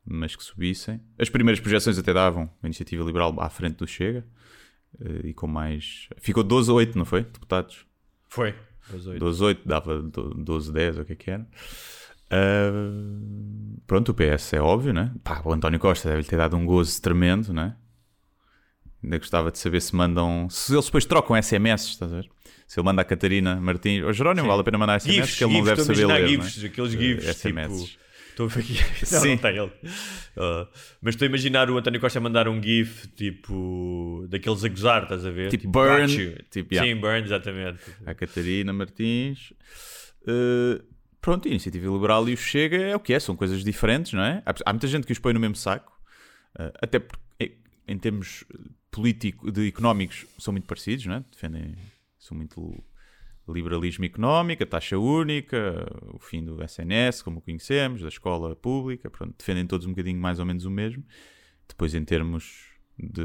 mas 0.06 0.36
que 0.36 0.44
subissem. 0.44 1.02
As 1.18 1.30
primeiras 1.30 1.60
projeções 1.60 1.98
até 1.98 2.14
davam 2.14 2.50
a 2.62 2.68
Iniciativa 2.68 3.04
Liberal 3.04 3.36
à 3.40 3.50
frente 3.50 3.78
do 3.78 3.88
Chega 3.88 4.26
eh, 5.00 5.28
e 5.30 5.34
com 5.34 5.48
mais. 5.48 6.08
Ficou 6.18 6.44
12 6.44 6.70
a 6.72 6.74
8, 6.74 6.98
não 6.98 7.06
foi? 7.06 7.24
Deputados. 7.24 7.86
Foi. 8.30 8.54
Das 8.90 9.08
oito. 9.08 9.20
12 9.20 9.42
a 9.44 9.46
8, 9.48 9.68
dava 9.68 10.02
do- 10.02 10.34
12 10.36 10.70
a 10.70 10.74
10, 10.74 10.98
ou 10.98 11.04
o 11.04 11.06
que 11.06 11.14
é 11.14 11.16
que 11.16 11.32
era. 11.32 11.48
Ah, 12.30 12.72
pronto, 13.88 14.10
o 14.12 14.14
PS 14.14 14.54
é 14.54 14.62
óbvio, 14.62 14.94
né? 14.94 15.12
Pá, 15.24 15.42
o 15.44 15.52
António 15.54 15.80
Costa 15.80 16.10
deve 16.10 16.24
ter 16.24 16.38
dado 16.38 16.56
um 16.56 16.66
gozo 16.66 17.02
tremendo, 17.02 17.52
né? 17.54 17.76
Ainda 19.06 19.20
gostava 19.20 19.52
de 19.52 19.60
saber 19.60 19.82
se 19.82 19.96
mandam. 19.96 20.50
Se 20.50 20.74
eles 20.74 20.86
depois 20.86 21.06
trocam 21.06 21.40
SMS, 21.40 21.90
estás 21.90 22.12
a 22.12 22.16
ver? 22.16 22.30
Se 22.68 22.80
ele 22.80 22.86
manda 22.86 23.04
a 23.04 23.06
Catarina 23.06 23.56
Martins. 23.58 24.04
Ou 24.04 24.12
Jerónimo, 24.12 24.48
vale 24.48 24.62
a 24.62 24.64
pena 24.64 24.80
mandar 24.80 25.00
SMS, 25.00 25.16
GIFs, 25.28 25.38
que 25.38 25.44
ele 25.44 25.54
não 25.54 25.60
GIFs, 25.60 25.70
deve 25.70 25.82
estou 25.82 25.94
a 25.94 25.96
saber 25.96 26.22
ler. 26.22 26.28
GIFs, 26.28 26.58
não 26.58 26.64
é? 26.64 26.68
aqueles 26.68 26.94
Eh, 26.94 26.98
GIFs, 26.98 27.38
SMS. 27.38 27.84
tipo... 27.86 28.06
Estou 28.32 28.46
a 28.48 28.50
ver 28.50 28.60
aqui. 28.60 28.74
Não, 29.14 29.22
Sim. 29.22 29.30
não 29.30 29.38
tem 29.38 29.58
ele. 29.58 29.72
Ah, 30.36 30.68
mas 31.02 31.14
estou 31.16 31.26
a 31.26 31.30
imaginar 31.30 31.70
o 31.72 31.78
António 31.78 32.02
Costa 32.02 32.20
a 32.20 32.22
mandar 32.22 32.50
um 32.50 32.62
GIF, 32.62 33.08
tipo... 33.16 34.26
Daqueles 34.28 34.62
a 34.66 34.68
gozar, 34.68 35.04
estás 35.04 35.26
a 35.26 35.32
ver? 35.32 35.50
Tipo 35.52 35.70
burn, 35.70 36.02
got 36.02 36.20
you. 36.20 36.36
tipo, 36.52 36.74
yeah. 36.74 36.92
Sim, 36.94 37.00
burn, 37.00 37.24
exatamente. 37.24 37.80
A 38.06 38.14
Catarina 38.14 38.74
Martins. 38.74 39.54
Eh, 40.28 40.82
pronto, 41.22 41.48
a 41.48 41.52
Iniciativa 41.52 41.90
Liberal 41.90 42.28
e 42.28 42.34
o 42.34 42.38
Chega 42.38 42.76
é 42.78 42.94
o 42.96 43.00
que 43.00 43.14
é, 43.14 43.20
são 43.22 43.38
coisas 43.38 43.64
diferentes, 43.64 44.12
não 44.12 44.24
é? 44.24 44.44
Há, 44.46 44.54
há 44.66 44.74
muita 44.74 44.88
gente 44.88 45.06
que 45.08 45.14
os 45.14 45.20
põe 45.20 45.32
no 45.32 45.40
mesmo 45.40 45.56
saco, 45.56 45.94
eh, 46.60 46.74
até 46.82 47.00
porque 47.00 47.24
em 47.88 47.98
termos 47.98 48.44
político, 48.96 49.52
de 49.52 49.68
económicos 49.68 50.26
são 50.40 50.54
muito 50.54 50.66
parecidos, 50.66 51.06
não 51.06 51.16
é? 51.16 51.24
Defendem, 51.30 51.76
são 52.18 52.38
muito 52.38 52.82
liberalismo 53.48 54.06
económico, 54.06 54.64
a 54.64 54.66
taxa 54.66 54.98
única, 54.98 55.86
o 56.14 56.18
fim 56.18 56.44
do 56.44 56.64
SNS, 56.64 57.22
como 57.22 57.42
conhecemos, 57.42 58.02
da 58.02 58.08
escola 58.08 58.56
pública, 58.56 59.10
pronto, 59.10 59.36
defendem 59.38 59.68
todos 59.68 59.86
um 59.86 59.90
bocadinho 59.90 60.20
mais 60.20 60.40
ou 60.40 60.46
menos 60.46 60.66
o 60.66 60.72
mesmo. 60.72 61.04
Depois, 61.68 61.94
em 61.94 62.04
termos 62.04 62.70
de 62.98 63.22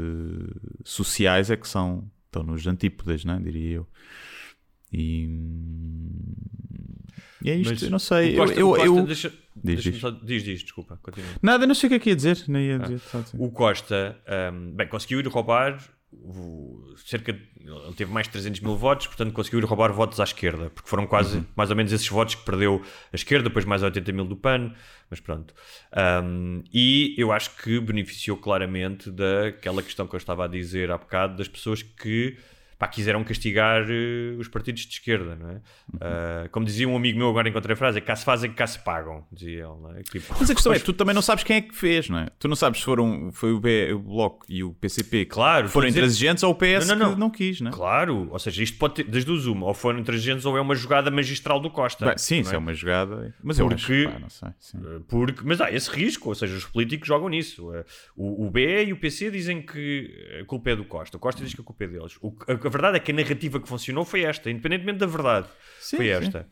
sociais, 0.83 1.49
é 1.49 1.55
que 1.55 1.67
são, 1.67 2.11
estão 2.25 2.43
nos 2.43 2.67
antípodas, 2.67 3.23
não 3.23 3.35
é? 3.35 3.39
diria 3.39 3.77
eu. 3.77 3.87
E, 4.93 5.29
e 7.43 7.49
é 7.49 7.55
isto, 7.55 7.71
Mas 7.71 7.81
eu 7.83 7.89
não 7.89 7.99
sei. 7.99 8.35
Costa- 8.35 8.59
eu, 8.59 8.59
eu, 8.59 8.69
Costa 8.75 8.85
eu- 8.85 9.05
deixa- 9.05 9.33
Diz, 9.63 9.83
diz. 9.83 9.97
só- 9.99 10.11
diz, 10.11 10.43
diz, 10.43 10.61
desculpa, 10.63 10.97
continua. 11.01 11.29
Nada, 11.41 11.65
não 11.67 11.75
sei 11.75 11.87
o 11.87 11.89
que 11.89 11.95
é 11.95 11.99
que 11.99 12.09
ia 12.09 12.15
dizer. 12.15 12.43
Nem 12.47 12.67
ia 12.67 12.79
dizer, 12.79 12.99
só 12.99 13.19
dizer. 13.21 13.37
O 13.39 13.49
Costa, 13.51 14.17
hum, 14.53 14.71
bem, 14.75 14.87
conseguiu 14.87 15.19
ir 15.19 15.27
roubar 15.27 15.77
o- 16.13 16.93
cerca 17.05 17.31
de, 17.33 17.39
ele 17.59 17.93
teve 17.95 18.11
mais 18.11 18.27
de 18.27 18.33
300 18.33 18.59
mil 18.59 18.75
votos, 18.75 19.07
portanto 19.07 19.33
conseguiu 19.33 19.59
ir 19.59 19.65
roubar 19.65 19.91
votos 19.93 20.19
à 20.19 20.23
esquerda, 20.23 20.69
porque 20.69 20.89
foram 20.89 21.07
quase 21.07 21.37
Uhum. 21.37 21.45
mais 21.55 21.69
ou 21.69 21.75
menos 21.75 21.91
esses 21.91 22.07
votos 22.07 22.35
que 22.35 22.43
perdeu 22.45 22.81
a 23.11 23.15
esquerda, 23.15 23.45
depois 23.49 23.65
mais 23.65 23.81
80 23.81 24.11
mil 24.11 24.25
do 24.25 24.35
PAN, 24.35 24.73
mas 25.09 25.19
pronto. 25.19 25.53
Hum, 26.23 26.63
e 26.73 27.15
eu 27.17 27.31
acho 27.31 27.55
que 27.57 27.79
beneficiou 27.79 28.37
claramente 28.37 29.09
daquela 29.09 29.81
questão 29.81 30.05
que 30.05 30.13
eu 30.15 30.17
estava 30.17 30.45
a 30.45 30.47
dizer 30.47 30.91
há 30.91 30.97
bocado, 30.97 31.37
das 31.37 31.47
pessoas 31.47 31.81
que 31.81 32.37
pá, 32.81 32.87
quiseram 32.87 33.23
castigar 33.23 33.83
eh, 33.87 34.35
os 34.39 34.47
partidos 34.47 34.81
de 34.87 34.93
esquerda, 34.93 35.35
não 35.35 35.49
é? 35.51 35.61
Ah, 36.01 36.47
como 36.51 36.65
dizia 36.65 36.87
um 36.89 36.95
amigo 36.95 37.19
meu, 37.19 37.29
agora 37.29 37.47
encontrei 37.47 37.73
a 37.75 37.77
frase, 37.77 37.99
é 37.99 38.01
cá 38.01 38.15
se 38.15 38.25
fazem, 38.25 38.51
cá 38.51 38.65
se 38.65 38.79
pagam, 38.79 39.23
dizia 39.31 39.65
ele, 39.67 39.99
é? 39.99 40.01
Tipo, 40.01 40.35
Mas 40.39 40.49
a 40.49 40.53
questão 40.55 40.73
é, 40.73 40.79
tu 40.79 40.91
também 40.91 41.13
não 41.13 41.21
sabes 41.21 41.43
quem 41.43 41.57
é 41.57 41.61
que 41.61 41.75
fez, 41.75 42.09
não 42.09 42.17
é? 42.17 42.27
Tu 42.39 42.47
não 42.47 42.55
sabes 42.55 42.79
se 42.79 42.85
foram, 42.85 43.31
foi 43.31 43.51
o, 43.53 43.59
B, 43.59 43.93
o 43.93 43.99
Bloco 43.99 44.45
e 44.49 44.63
o 44.63 44.73
PCP 44.73 45.25
que 45.25 45.31
Claro, 45.31 45.69
foram 45.69 45.87
dizer- 45.87 45.99
intransigentes 45.99 46.41
ou 46.43 46.51
o 46.51 46.55
PS 46.55 46.87
Não, 46.87 46.95
não, 46.95 47.05
não. 47.05 47.13
que 47.13 47.19
não 47.19 47.29
quis, 47.29 47.61
não 47.61 47.69
é? 47.69 47.73
Claro, 47.73 48.27
ou 48.31 48.39
seja, 48.39 48.63
isto 48.63 48.77
pode 48.79 48.95
ter 48.95 49.03
das 49.03 49.23
duas 49.23 49.45
uma, 49.45 49.67
ou 49.67 49.73
foram 49.75 49.99
intransigentes 49.99 50.43
ou 50.45 50.57
é 50.57 50.61
uma 50.61 50.73
jogada 50.73 51.11
magistral 51.11 51.59
do 51.59 51.69
Costa. 51.69 52.03
Bem, 52.07 52.17
sim, 52.17 52.39
isso 52.39 52.55
é 52.55 52.57
uma 52.57 52.73
jogada. 52.73 53.33
Mas 53.43 53.59
eu 53.59 53.67
acho 53.67 53.75
Porque- 53.77 54.05
que, 54.07 54.11
pá, 54.11 54.19
não 54.19 54.29
sei. 54.29 54.49
sim. 54.59 54.77
Uh, 54.79 55.01
Porque, 55.07 55.41
mas 55.45 55.61
há 55.61 55.71
esse 55.71 55.89
risco, 55.91 56.29
ou 56.29 56.35
seja, 56.35 56.55
os 56.55 56.65
políticos 56.65 57.07
jogam 57.07 57.29
nisso. 57.29 57.69
Uh, 57.69 57.83
O, 58.15 58.47
o 58.47 58.49
BE 58.49 58.85
e 58.87 58.93
o 58.93 58.97
PC 58.97 59.29
dizem 59.29 59.61
que 59.61 60.39
a 60.41 60.45
culpa 60.45 60.71
é 60.71 60.75
do 60.75 60.83
Costa. 60.85 61.17
O 61.17 61.19
Costa 61.19 61.43
diz 61.43 61.53
que 61.53 61.61
a 61.61 61.63
culpa 61.63 61.83
é 61.83 61.87
deles. 61.87 62.17
O- 62.21 62.33
a 62.47 62.70
verdade 62.71 62.97
é 62.97 62.99
que 62.99 63.11
a 63.11 63.15
narrativa 63.15 63.59
que 63.59 63.67
funcionou 63.67 64.03
foi 64.03 64.21
esta, 64.23 64.49
independentemente 64.49 64.97
da 64.99 65.05
verdade. 65.07 65.47
Sim, 65.79 65.97
foi 65.97 66.05
sim. 66.07 66.11
esta. 66.11 66.47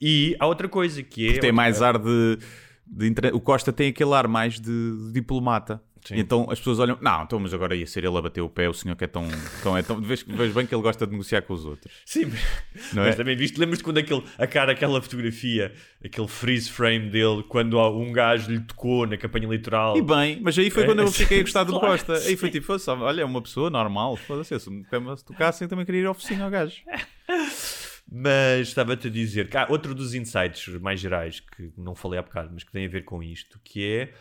E 0.00 0.36
há 0.38 0.46
outra 0.46 0.68
coisa 0.68 1.02
que 1.02 1.28
é. 1.36 1.38
Tem 1.38 1.52
mais 1.52 1.80
ar 1.82 1.98
de, 1.98 2.38
de 2.86 3.06
inter- 3.08 3.34
O 3.34 3.40
Costa 3.40 3.72
tem 3.72 3.88
aquele 3.90 4.12
ar 4.14 4.26
mais 4.28 4.60
de, 4.60 4.70
de 5.06 5.12
diplomata. 5.12 5.82
Sim. 6.04 6.16
E 6.16 6.20
então 6.20 6.48
as 6.50 6.58
pessoas 6.58 6.80
olham, 6.80 6.98
não, 7.00 7.22
então, 7.22 7.38
mas 7.38 7.54
agora 7.54 7.76
ia 7.76 7.86
ser 7.86 8.04
ele 8.04 8.16
a 8.16 8.20
bater 8.20 8.40
o 8.40 8.48
pé, 8.48 8.68
o 8.68 8.74
senhor 8.74 8.96
que 8.96 9.04
é 9.04 9.06
tão. 9.06 9.28
tão, 9.62 9.76
é 9.76 9.82
tão 9.82 10.00
vês, 10.00 10.22
vês 10.22 10.52
bem 10.52 10.66
que 10.66 10.74
ele 10.74 10.82
gosta 10.82 11.06
de 11.06 11.12
negociar 11.12 11.42
com 11.42 11.54
os 11.54 11.64
outros. 11.64 11.94
Sim, 12.04 12.24
Não 12.92 13.04
mas 13.04 13.14
é? 13.14 13.16
também 13.16 13.36
viste, 13.36 13.58
lembras-te 13.58 13.84
quando 13.84 13.98
aquele, 13.98 14.22
a 14.36 14.46
cara, 14.46 14.72
aquela 14.72 15.00
fotografia, 15.00 15.72
aquele 16.04 16.26
freeze 16.26 16.68
frame 16.68 17.08
dele, 17.08 17.44
quando 17.48 17.78
um 17.80 18.10
gajo 18.12 18.50
lhe 18.50 18.60
tocou 18.60 19.06
na 19.06 19.16
campanha 19.16 19.44
eleitoral. 19.46 19.96
E 19.96 20.02
bem, 20.02 20.40
mas 20.42 20.58
aí 20.58 20.70
foi 20.70 20.82
É, 20.82 20.86
quando 20.86 21.02
eu 21.02 21.12
fiquei 21.12 21.38
a 21.38 21.42
gostar 21.42 21.64
do 21.64 21.72
claro, 21.78 21.86
Costa. 21.92 22.14
Aí 22.14 22.36
foi 22.36 22.50
tipo, 22.50 22.66
"Fosse, 22.66 22.90
olha, 22.90 23.22
é 23.22 23.24
uma 23.24 23.40
pessoa 23.40 23.70
normal. 23.70 24.16
Foda-se, 24.16 24.58
se 24.58 24.70
me 24.70 24.84
se 25.16 25.24
tocassem, 25.24 25.68
também 25.68 25.84
queria 25.84 26.00
ir 26.00 26.06
ao 26.06 26.14
focinho 26.14 26.42
ao 26.44 26.50
gajo. 26.50 26.82
Mas 28.14 28.68
estava-te 28.68 29.06
a 29.06 29.10
dizer 29.10 29.48
que 29.48 29.56
há 29.56 29.66
outro 29.70 29.94
dos 29.94 30.12
insights 30.14 30.68
mais 30.80 31.00
gerais 31.00 31.40
que 31.40 31.72
não 31.78 31.94
falei 31.94 32.18
há 32.18 32.22
bocado, 32.22 32.50
mas 32.52 32.62
que 32.62 32.70
tem 32.70 32.84
a 32.84 32.88
ver 32.88 33.04
com 33.04 33.22
isto, 33.22 33.58
que 33.64 33.86
é 33.86 34.12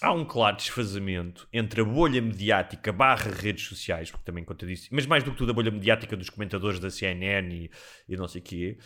há 0.00 0.12
um 0.12 0.24
claro 0.24 0.56
desfazamento 0.56 1.48
entre 1.52 1.80
a 1.80 1.84
bolha 1.84 2.20
mediática 2.20 2.92
barra 2.92 3.30
redes 3.30 3.64
sociais, 3.66 4.10
porque 4.10 4.24
também 4.24 4.44
conta 4.44 4.66
disso, 4.66 4.88
mas 4.90 5.06
mais 5.06 5.22
do 5.24 5.32
que 5.32 5.38
tudo 5.38 5.50
a 5.50 5.54
bolha 5.54 5.70
mediática 5.70 6.16
dos 6.16 6.30
comentadores 6.30 6.78
da 6.78 6.90
CNN 6.90 7.52
e, 7.54 7.70
e 8.08 8.16
não 8.16 8.28
sei 8.28 8.40
o 8.40 8.44
quê, 8.44 8.78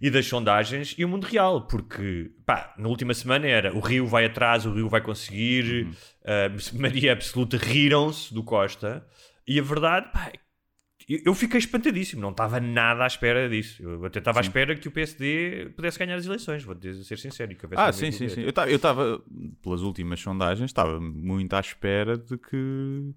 e 0.00 0.10
das 0.10 0.26
sondagens 0.26 0.94
e 0.98 1.04
o 1.04 1.08
mundo 1.08 1.24
real, 1.24 1.66
porque 1.66 2.30
pá, 2.44 2.74
na 2.76 2.88
última 2.88 3.14
semana 3.14 3.46
era 3.46 3.74
o 3.74 3.80
Rio 3.80 4.06
vai 4.06 4.26
atrás, 4.26 4.66
o 4.66 4.72
Rio 4.72 4.88
vai 4.88 5.00
conseguir, 5.00 5.88
a 6.24 6.48
Maria 6.78 7.12
Absoluta 7.12 7.56
riram-se 7.56 8.32
do 8.32 8.42
Costa, 8.42 9.06
e 9.46 9.58
a 9.58 9.62
verdade, 9.62 10.10
pá, 10.12 10.30
eu 10.34 10.45
eu 11.08 11.34
fiquei 11.34 11.58
espantadíssimo, 11.58 12.20
não 12.20 12.30
estava 12.30 12.58
nada 12.60 13.04
à 13.04 13.06
espera 13.06 13.48
disso. 13.48 13.82
Eu 13.82 14.04
até 14.04 14.18
estava 14.18 14.40
à 14.40 14.42
espera 14.42 14.74
que 14.74 14.88
o 14.88 14.90
PSD 14.90 15.70
pudesse 15.76 15.98
ganhar 15.98 16.16
as 16.16 16.26
eleições, 16.26 16.64
vou 16.64 16.76
ser 17.04 17.18
sincero. 17.18 17.56
Ah, 17.76 17.92
sim, 17.92 18.10
sim, 18.10 18.28
sim. 18.28 18.42
Eu 18.42 18.52
ta- 18.52 18.68
Eu 18.68 18.76
estava, 18.76 19.22
pelas 19.62 19.82
últimas 19.82 20.18
sondagens, 20.20 20.70
estava 20.70 21.00
muito 21.00 21.54
à 21.54 21.60
espera 21.60 22.18
de 22.18 22.36
que 22.36 23.12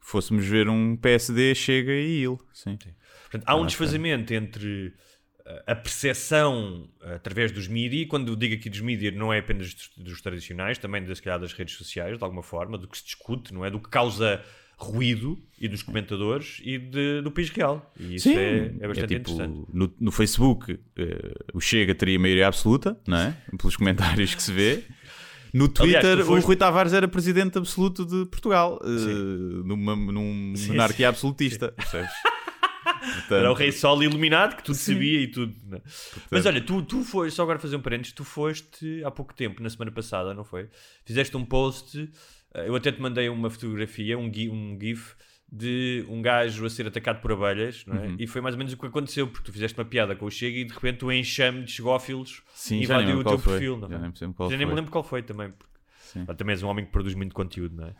fôssemos 0.00 0.46
ver 0.46 0.68
um 0.68 0.96
PSD 0.96 1.54
chega 1.54 1.92
e 1.92 2.24
ele. 2.24 2.38
Sim. 2.52 2.78
Portanto, 3.22 3.44
há 3.46 3.56
um 3.56 3.64
Ah, 3.64 3.66
desfazamento 3.66 4.32
entre 4.32 4.86
uh, 5.40 5.62
a 5.66 5.74
percepção 5.74 6.88
uh, 7.02 7.14
através 7.14 7.52
dos 7.52 7.68
mídias, 7.68 8.02
e 8.02 8.06
quando 8.06 8.28
eu 8.32 8.36
digo 8.36 8.54
aqui 8.54 8.70
dos 8.70 8.80
mídias, 8.80 9.14
não 9.14 9.30
é 9.32 9.38
apenas 9.40 9.74
dos, 9.74 9.90
dos 9.98 10.20
tradicionais, 10.22 10.78
também 10.78 11.04
das, 11.04 11.20
calhar, 11.20 11.38
das 11.38 11.52
redes 11.52 11.74
sociais, 11.76 12.16
de 12.16 12.24
alguma 12.24 12.42
forma, 12.42 12.78
do 12.78 12.88
que 12.88 12.96
se 12.96 13.04
discute, 13.04 13.52
não 13.52 13.64
é? 13.66 13.70
Do 13.70 13.78
que 13.80 13.90
causa 13.90 14.42
ruído 14.80 15.36
e 15.60 15.66
dos 15.66 15.82
comentadores 15.82 16.60
e 16.64 16.78
de- 16.78 17.20
do 17.20 17.32
país 17.32 17.50
real. 17.50 17.92
E 17.98 18.14
isso 18.14 18.28
Sim, 18.28 18.36
é, 18.36 18.74
é 18.80 18.86
bastante 18.88 19.08
tipo, 19.18 19.30
interessante. 19.32 19.66
No, 19.72 19.92
no 19.98 20.12
Facebook, 20.12 20.78
eh, 20.96 21.34
o 21.52 21.60
Chega 21.60 21.94
teria 21.96 22.18
maioria 22.18 22.46
absoluta, 22.46 22.96
não 23.06 23.16
é? 23.18 23.36
Pelos 23.58 23.76
comentários 23.76 24.34
que 24.34 24.42
se 24.42 24.52
vê. 24.52 24.84
No 25.52 25.66
Twitter, 25.66 26.04
Aliás, 26.04 26.26
foste- 26.26 26.44
o 26.44 26.46
Rui 26.46 26.56
Tavares 26.56 26.92
era 26.92 27.08
presidente 27.08 27.58
absoluto 27.58 28.04
de 28.06 28.26
Portugal, 28.30 28.78
eh, 28.84 29.64
numa, 29.64 29.96
num 29.96 30.54
Sim, 30.54 30.68
monarquia 30.68 31.08
absolutista, 31.08 31.72
percebes? 31.72 32.10
Portanto, 33.00 33.34
Era 33.34 33.50
o 33.50 33.54
rei 33.54 33.72
sol 33.72 34.02
iluminado 34.02 34.56
que 34.56 34.62
tudo 34.62 34.74
Sim. 34.76 34.94
sabia 34.94 35.20
e 35.20 35.26
tudo. 35.26 35.54
né? 35.66 35.80
Mas 36.30 36.46
olha, 36.46 36.60
tu, 36.60 36.82
tu 36.82 37.02
foste, 37.02 37.34
só 37.34 37.42
agora 37.42 37.58
fazer 37.58 37.76
um 37.76 37.80
parênteses, 37.80 38.12
tu 38.12 38.24
foste 38.24 39.02
há 39.04 39.10
pouco 39.10 39.34
tempo, 39.34 39.62
na 39.62 39.70
semana 39.70 39.90
passada, 39.90 40.32
não 40.34 40.44
foi? 40.44 40.68
Fizeste 41.04 41.36
um 41.36 41.44
post, 41.44 42.08
eu 42.54 42.74
até 42.76 42.90
te 42.92 43.00
mandei 43.00 43.28
uma 43.28 43.50
fotografia, 43.50 44.18
um, 44.18 44.32
gi- 44.32 44.48
um 44.50 44.78
GIF 44.80 45.14
de 45.50 46.04
um 46.08 46.20
gajo 46.20 46.66
a 46.66 46.70
ser 46.70 46.86
atacado 46.86 47.20
por 47.22 47.32
abelhas, 47.32 47.84
não 47.86 47.96
é? 47.96 48.06
Uhum. 48.08 48.16
E 48.18 48.26
foi 48.26 48.40
mais 48.42 48.54
ou 48.54 48.58
menos 48.58 48.72
o 48.72 48.76
que 48.76 48.86
aconteceu, 48.86 49.26
porque 49.28 49.44
tu 49.46 49.52
fizeste 49.52 49.78
uma 49.78 49.84
piada 49.86 50.14
com 50.14 50.26
o 50.26 50.30
Chega 50.30 50.58
e 50.58 50.64
de 50.64 50.72
repente 50.74 51.04
o 51.04 51.10
enxame 51.12 51.62
de 51.64 51.72
chegófilos 51.72 52.42
Sim, 52.54 52.82
já 52.84 52.96
nem 52.98 53.04
invadiu 53.04 53.20
o 53.20 53.24
teu 53.24 53.38
foi. 53.38 53.52
perfil, 53.54 53.76
não 53.78 53.88
Já 53.88 53.96
é? 53.96 53.98
nem 53.98 54.12
lembro 54.20 54.34
qual 54.36 54.50
Já 54.50 54.56
nem 54.58 54.66
me 54.66 54.74
lembro 54.74 54.90
qual 54.90 55.04
foi 55.04 55.22
também. 55.22 55.50
porque-. 55.50 55.68
Ah, 56.26 56.34
também 56.34 56.52
és 56.54 56.62
um 56.62 56.68
homem 56.68 56.84
que 56.86 56.90
produz 56.90 57.14
muito 57.14 57.34
conteúdo, 57.34 57.76
não 57.76 57.86
é? 57.86 57.94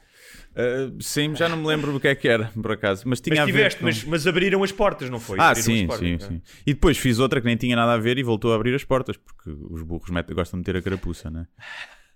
eh, 0.57 0.91
sim, 0.99 1.35
já 1.37 1.47
não 1.49 1.59
me 1.59 1.67
lembro 1.67 1.95
o 1.95 2.01
que 2.01 2.09
é 2.09 2.15
que 2.15 2.27
era, 2.27 2.47
por 2.49 2.73
acaso. 2.73 3.05
Mas 3.07 3.21
tinha 3.21 3.35
Mas 3.37 3.43
a 3.43 3.45
ver 3.45 3.53
tiveste, 3.53 3.79
com- 3.81 3.85
mas, 3.87 4.05
mas 4.05 4.27
abriram 4.27 4.63
as 4.65 4.73
portas, 4.73 5.09
não 5.11 5.21
foi? 5.21 5.39
Ah, 5.39 5.49
Abriram 5.51 5.63
sim, 5.65 5.81
as 5.83 5.87
portas, 5.87 6.07
sim, 6.09 6.17
não 6.19 6.27
é? 6.27 6.29
sim. 6.31 6.43
E 6.67 6.73
depois 6.75 6.97
fiz 6.99 7.19
outra 7.19 7.39
que 7.41 7.47
nem 7.47 7.57
tinha 7.57 7.77
nada 7.77 7.93
a 7.93 7.99
ver 7.99 8.17
e 8.19 8.23
voltou 8.23 8.53
a 8.53 8.57
abrir 8.57 8.75
as 8.75 8.83
portas, 8.85 9.17
porque 9.19 9.51
os 9.51 9.83
burros 9.83 10.09
metem- 10.11 10.35
gostam 10.35 10.59
de 10.59 10.65
ter 10.65 10.75
a 10.77 10.83
carapuça, 10.83 11.31
né? 11.31 11.47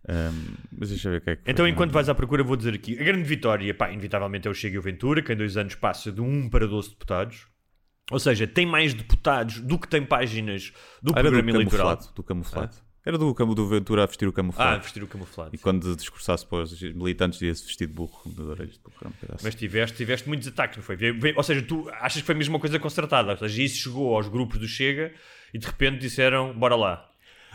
Ahm, 0.09 0.55
mas 0.77 0.88
deixa 0.91 1.11
ver 1.11 1.19
o 1.19 1.21
que 1.21 1.31
é 1.31 1.37
que. 1.37 1.51
Então, 1.51 1.67
enquanto 1.69 1.93
vais 1.93 2.09
à 2.09 2.15
procura, 2.15 2.43
vou 2.43 2.57
dizer 2.57 2.75
aqui: 2.75 2.99
a 2.99 3.05
grande 3.05 3.23
vitória, 3.23 3.73
pá, 3.73 3.91
inevitavelmente 3.91 4.49
é 4.49 4.51
o 4.51 4.55
Chega 4.55 4.75
e 4.77 4.79
o 4.79 4.83
Ventura, 4.83 5.23
que 5.23 5.33
em 5.33 5.37
dois 5.37 5.57
anos 5.57 5.75
passa 5.77 6.11
de 6.11 6.21
1 6.21 6.49
para 6.51 6.67
12 6.67 6.91
deputados. 6.91 7.47
Ou 8.11 8.19
seja, 8.19 8.47
tem 8.47 8.67
mais 8.67 8.93
deputados 8.93 9.61
do 9.61 9.79
que 9.79 9.87
tem 9.88 10.05
páginas 10.05 10.73
do 11.03 11.12
Ah, 11.15 11.21
era 11.21 11.31
do 11.31 11.33
programa 11.37 11.51
eleitoral. 11.51 11.87
camuflado, 11.97 12.15
do 12.15 12.23
camuflado. 12.23 12.75
Era 13.05 13.19
do, 13.19 13.33
do 13.33 13.69
Ventura 13.69 14.03
a 14.05 14.07
vestir 14.07 14.27
o 14.27 14.31
Ah, 14.31 14.33
camuflado. 14.35 14.83
vestir 14.83 15.03
o 15.03 15.07
camuflado. 15.09 15.51
e 15.55 15.59
quando 15.59 15.97
discursasse 15.97 16.47
para 16.47 16.59
os 16.62 16.81
militantes 16.83 17.41
ia-se 17.43 17.65
vestir 17.65 17.87
de 17.88 17.93
burro, 17.95 18.23
de 18.27 18.41
orelhas 18.43 18.75
de 18.75 18.81
burro. 18.81 19.12
assim. 19.33 19.45
Mas 19.45 19.55
tiveste, 19.55 19.97
tiveste 19.97 20.29
muitos 20.29 20.47
ataques, 20.49 20.77
não 20.77 20.85
foi? 20.85 20.97
Ou 21.37 21.43
seja, 21.43 21.62
tu 21.62 21.88
achas 21.91 22.21
que 22.21 22.27
foi 22.27 22.35
mesmo 22.35 22.55
uma 22.55 22.61
coisa 22.61 22.79
concertada. 22.79 23.33
Ou 23.33 23.37
seja, 23.38 23.62
isso 23.62 23.79
chegou 23.85 24.15
aos 24.15 24.29
grupos 24.29 24.59
do 24.59 24.67
Chega 24.69 25.12
e 25.55 25.59
de 25.59 25.67
repente 25.67 25.99
disseram: 25.99 26.53
bora 26.57 26.77
lá. 26.77 27.09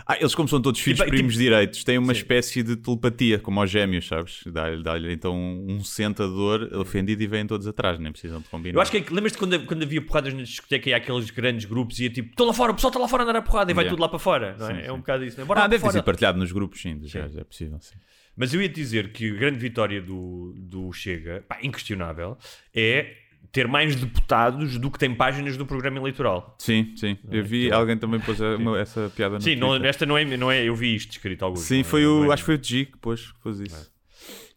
Ah, 0.06 0.16
eles 0.20 0.36
como 0.36 0.48
são 0.48 0.62
todos 0.62 0.80
filhos 0.80 1.00
E, 1.00 1.06
primos 1.06 1.34
tipo- 1.34 1.44
direitos, 1.44 1.84
têm 1.84 1.98
uma 1.98 2.14
Sim. 2.14 2.20
espécie 2.22 2.64
de 2.64 2.76
telepatia, 2.76 3.40
como 3.40 3.60
aos 3.60 3.70
gêmeos, 3.70 4.08
sabes? 4.08 4.42
Dá-lhe 4.46 4.84
dá-lhe, 4.84 5.12
então 5.12 5.36
um 5.36 5.84
sentador 5.84 6.70
ofendido 6.76 7.22
e 7.24 7.28
vêm 7.28 7.46
todos 7.48 7.68
atrás, 7.68 8.00
nem 8.00 8.12
precisam 8.12 8.40
de 8.40 8.48
combinar. 8.48 8.76
Eu 8.78 8.82
acho 8.82 8.92
que 8.92 8.98
é 8.98 9.04
lembras-te 9.10 9.38
quando, 9.38 9.60
quando 9.66 9.84
havia 9.84 10.02
porradas 10.02 10.34
na 10.34 10.44
discoteca 10.44 10.90
e 10.90 10.94
há 10.94 10.98
aqueles 10.98 11.30
grandes 11.30 11.66
grupos 11.66 12.00
e 12.00 12.04
ia 12.04 12.10
tipo: 12.10 12.30
estão 12.30 12.46
lá 12.46 12.54
fora, 12.54 12.72
o 12.72 12.76
pessoal 12.76 12.90
está 12.90 13.00
lá 13.00 13.08
fora 13.08 13.24
a 13.24 13.26
andar 13.26 13.36
a 13.40 13.42
porrada 13.42 13.72
e 13.72 13.74
vai 13.74 13.84
Yeah. 13.86 13.96
tudo 13.96 14.02
lá 14.02 14.10
para 14.10 14.20
fora. 14.20 14.56
Não 14.58 14.70
é? 14.70 14.74
Sim, 14.74 14.80
é 14.82 14.86
sim. 14.86 14.92
um 14.92 14.98
bocado 14.98 15.24
isso. 15.26 15.38
Não 15.38 15.44
é? 15.44 15.48
Bora 15.48 15.64
Ah, 15.64 15.68
deve 15.68 15.90
ter 15.90 16.04
partilhado 16.04 16.38
nos 16.38 16.52
grupos, 16.52 16.82
sim, 16.82 17.00
gajos, 17.00 17.38
é 17.38 17.44
possível, 17.44 17.78
sim. 17.82 17.96
Mas 18.36 18.54
eu 18.54 18.62
ia 18.62 18.70
dizer 18.70 19.12
que 19.12 19.32
a 19.32 19.34
grande 19.34 19.58
vitória 19.58 20.00
do, 20.02 20.54
do 20.58 20.94
Chega, 20.94 21.44
pá, 21.48 21.58
inquestionável, 21.64 22.38
é 22.74 23.16
ter 23.52 23.68
mais 23.68 23.96
deputados 23.96 24.78
do 24.78 24.90
que 24.92 25.00
tem 25.00 25.14
páginas 25.16 25.56
do 25.58 25.66
programa 25.66 25.98
eleitoral. 25.98 26.56
Sim, 26.60 26.94
sim. 26.96 27.18
Eu 27.32 27.44
vi, 27.44 27.72
alguém 27.72 27.98
também 27.98 28.20
pôs 28.20 28.42
a- 28.42 28.56
uma- 28.58 28.80
essa 28.80 29.12
piada 29.16 29.36
no 29.36 29.42
Sim, 29.42 29.56
não, 29.56 29.76
esta 29.84 30.06
não 30.06 30.18
é, 30.18 30.26
não 30.38 30.52
é. 30.52 30.64
Eu 30.64 30.76
vi 30.76 30.96
isto 30.96 31.12
escrito 31.12 31.44
alguns. 31.44 31.62
Sim, 31.62 31.80
é- 31.80 31.84
foi 31.84 32.04
não 32.04 32.22
o, 32.28 32.32
é- 32.32 32.34
acho 32.34 32.44
que 32.44 32.46
foi 32.46 32.56
o 32.56 32.64
G 32.64 32.86
que 32.86 32.98
pôs, 32.98 33.32
que 33.32 33.40
pôs 33.40 33.60
isso. 33.60 33.92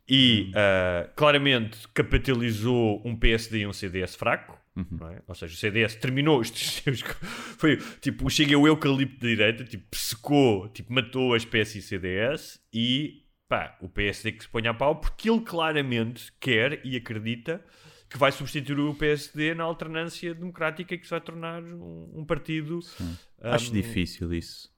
E 0.09 0.51
ah, 0.57 1.09
claramente 1.15 1.79
capitalizou 1.95 3.01
um 3.05 3.15
PSD 3.17 3.61
e 3.61 3.67
um 3.67 3.73
CDS 3.73 4.17
fraco. 4.17 4.59
não 4.99 5.09
é? 5.09 5.21
Ou 5.27 5.35
seja, 5.35 5.53
o 5.55 5.57
CDS 5.57 5.95
terminou. 5.97 6.41
isto- 6.43 6.57
isto- 6.91 7.17
foi 7.59 7.77
tipo, 8.01 8.29
Chega 8.31 8.55
é 8.55 8.57
o 8.57 8.67
eucalipto 8.67 9.21
da 9.21 9.29
direita, 9.29 9.65
tipo, 9.65 9.85
secou, 9.95 10.69
tipo, 10.69 10.93
matou 10.93 11.35
as 11.35 11.45
PS 11.45 11.77
e 11.79 11.83
CDS 11.83 12.61
e 12.73 13.23
pá, 13.49 13.77
o 13.81 13.89
PSD 13.89 14.33
que 14.33 14.45
se 14.45 14.49
põe 14.49 14.67
a 14.67 14.75
pau 14.75 14.97
porque 14.97 15.29
ele 15.31 15.41
claramente 15.41 16.33
quer 16.41 16.81
e 16.85 16.97
acredita 16.97 17.61
que 18.11 18.19
vai 18.19 18.33
substituir 18.33 18.81
o 18.81 18.93
PSD 18.95 19.55
na 19.55 19.63
alternância 19.65 20.35
democrática 20.35 20.95
e 20.95 20.99
que 20.99 21.05
se 21.05 21.11
vai 21.11 21.21
tornar 21.21 21.63
um, 21.63 22.11
um 22.13 22.25
partido. 22.25 22.81
Acho 23.41 23.73
difícil 23.73 24.35
isso. 24.35 24.69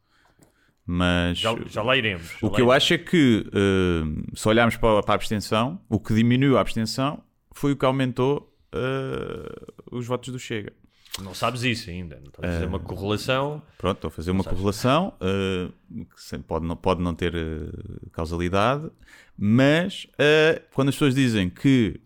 Mas 0.84 1.38
Já, 1.38 1.54
já 1.66 1.82
lá 1.82 1.96
iremos. 1.96 2.28
já 2.28 2.46
o 2.46 2.50
lá 2.50 2.54
que 2.56 2.60
eu 2.60 2.66
iremos. 2.66 2.76
acho 2.76 2.94
é 2.94 2.98
que, 2.98 3.46
eh, 3.52 4.34
se 4.34 4.48
olharmos 4.48 4.76
para, 4.76 5.02
para 5.02 5.14
a 5.14 5.16
abstenção, 5.16 5.80
o 5.88 5.98
que 5.98 6.12
diminuiu 6.14 6.58
a 6.58 6.60
abstenção 6.60 7.22
foi 7.54 7.72
o 7.72 7.76
que 7.76 7.84
aumentou 7.84 8.54
eh, 8.72 9.70
os 9.90 10.06
votos 10.06 10.30
do 10.30 10.38
Chega. 10.38 10.72
Não 11.20 11.34
sabes 11.34 11.62
isso 11.62 11.90
ainda. 11.90 12.16
Não 12.16 12.28
estás 12.28 12.48
a 12.48 12.52
fazer 12.54 12.66
uma 12.66 12.80
correlação. 12.80 13.62
Pronto, 13.76 13.96
estou 13.96 14.08
a 14.08 14.10
fazer 14.10 14.30
uma 14.30 14.44
correlação 14.44 15.14
eh, 15.20 15.68
que 15.90 16.38
pode 16.38 16.66
não, 16.66 16.76
pode 16.76 17.02
não 17.02 17.14
ter 17.14 17.34
eh, 17.34 17.70
causalidade, 18.12 18.90
mas 19.36 20.06
eh, 20.18 20.62
quando 20.72 20.88
as 20.88 20.94
pessoas 20.94 21.14
dizem 21.14 21.50
que 21.50 22.00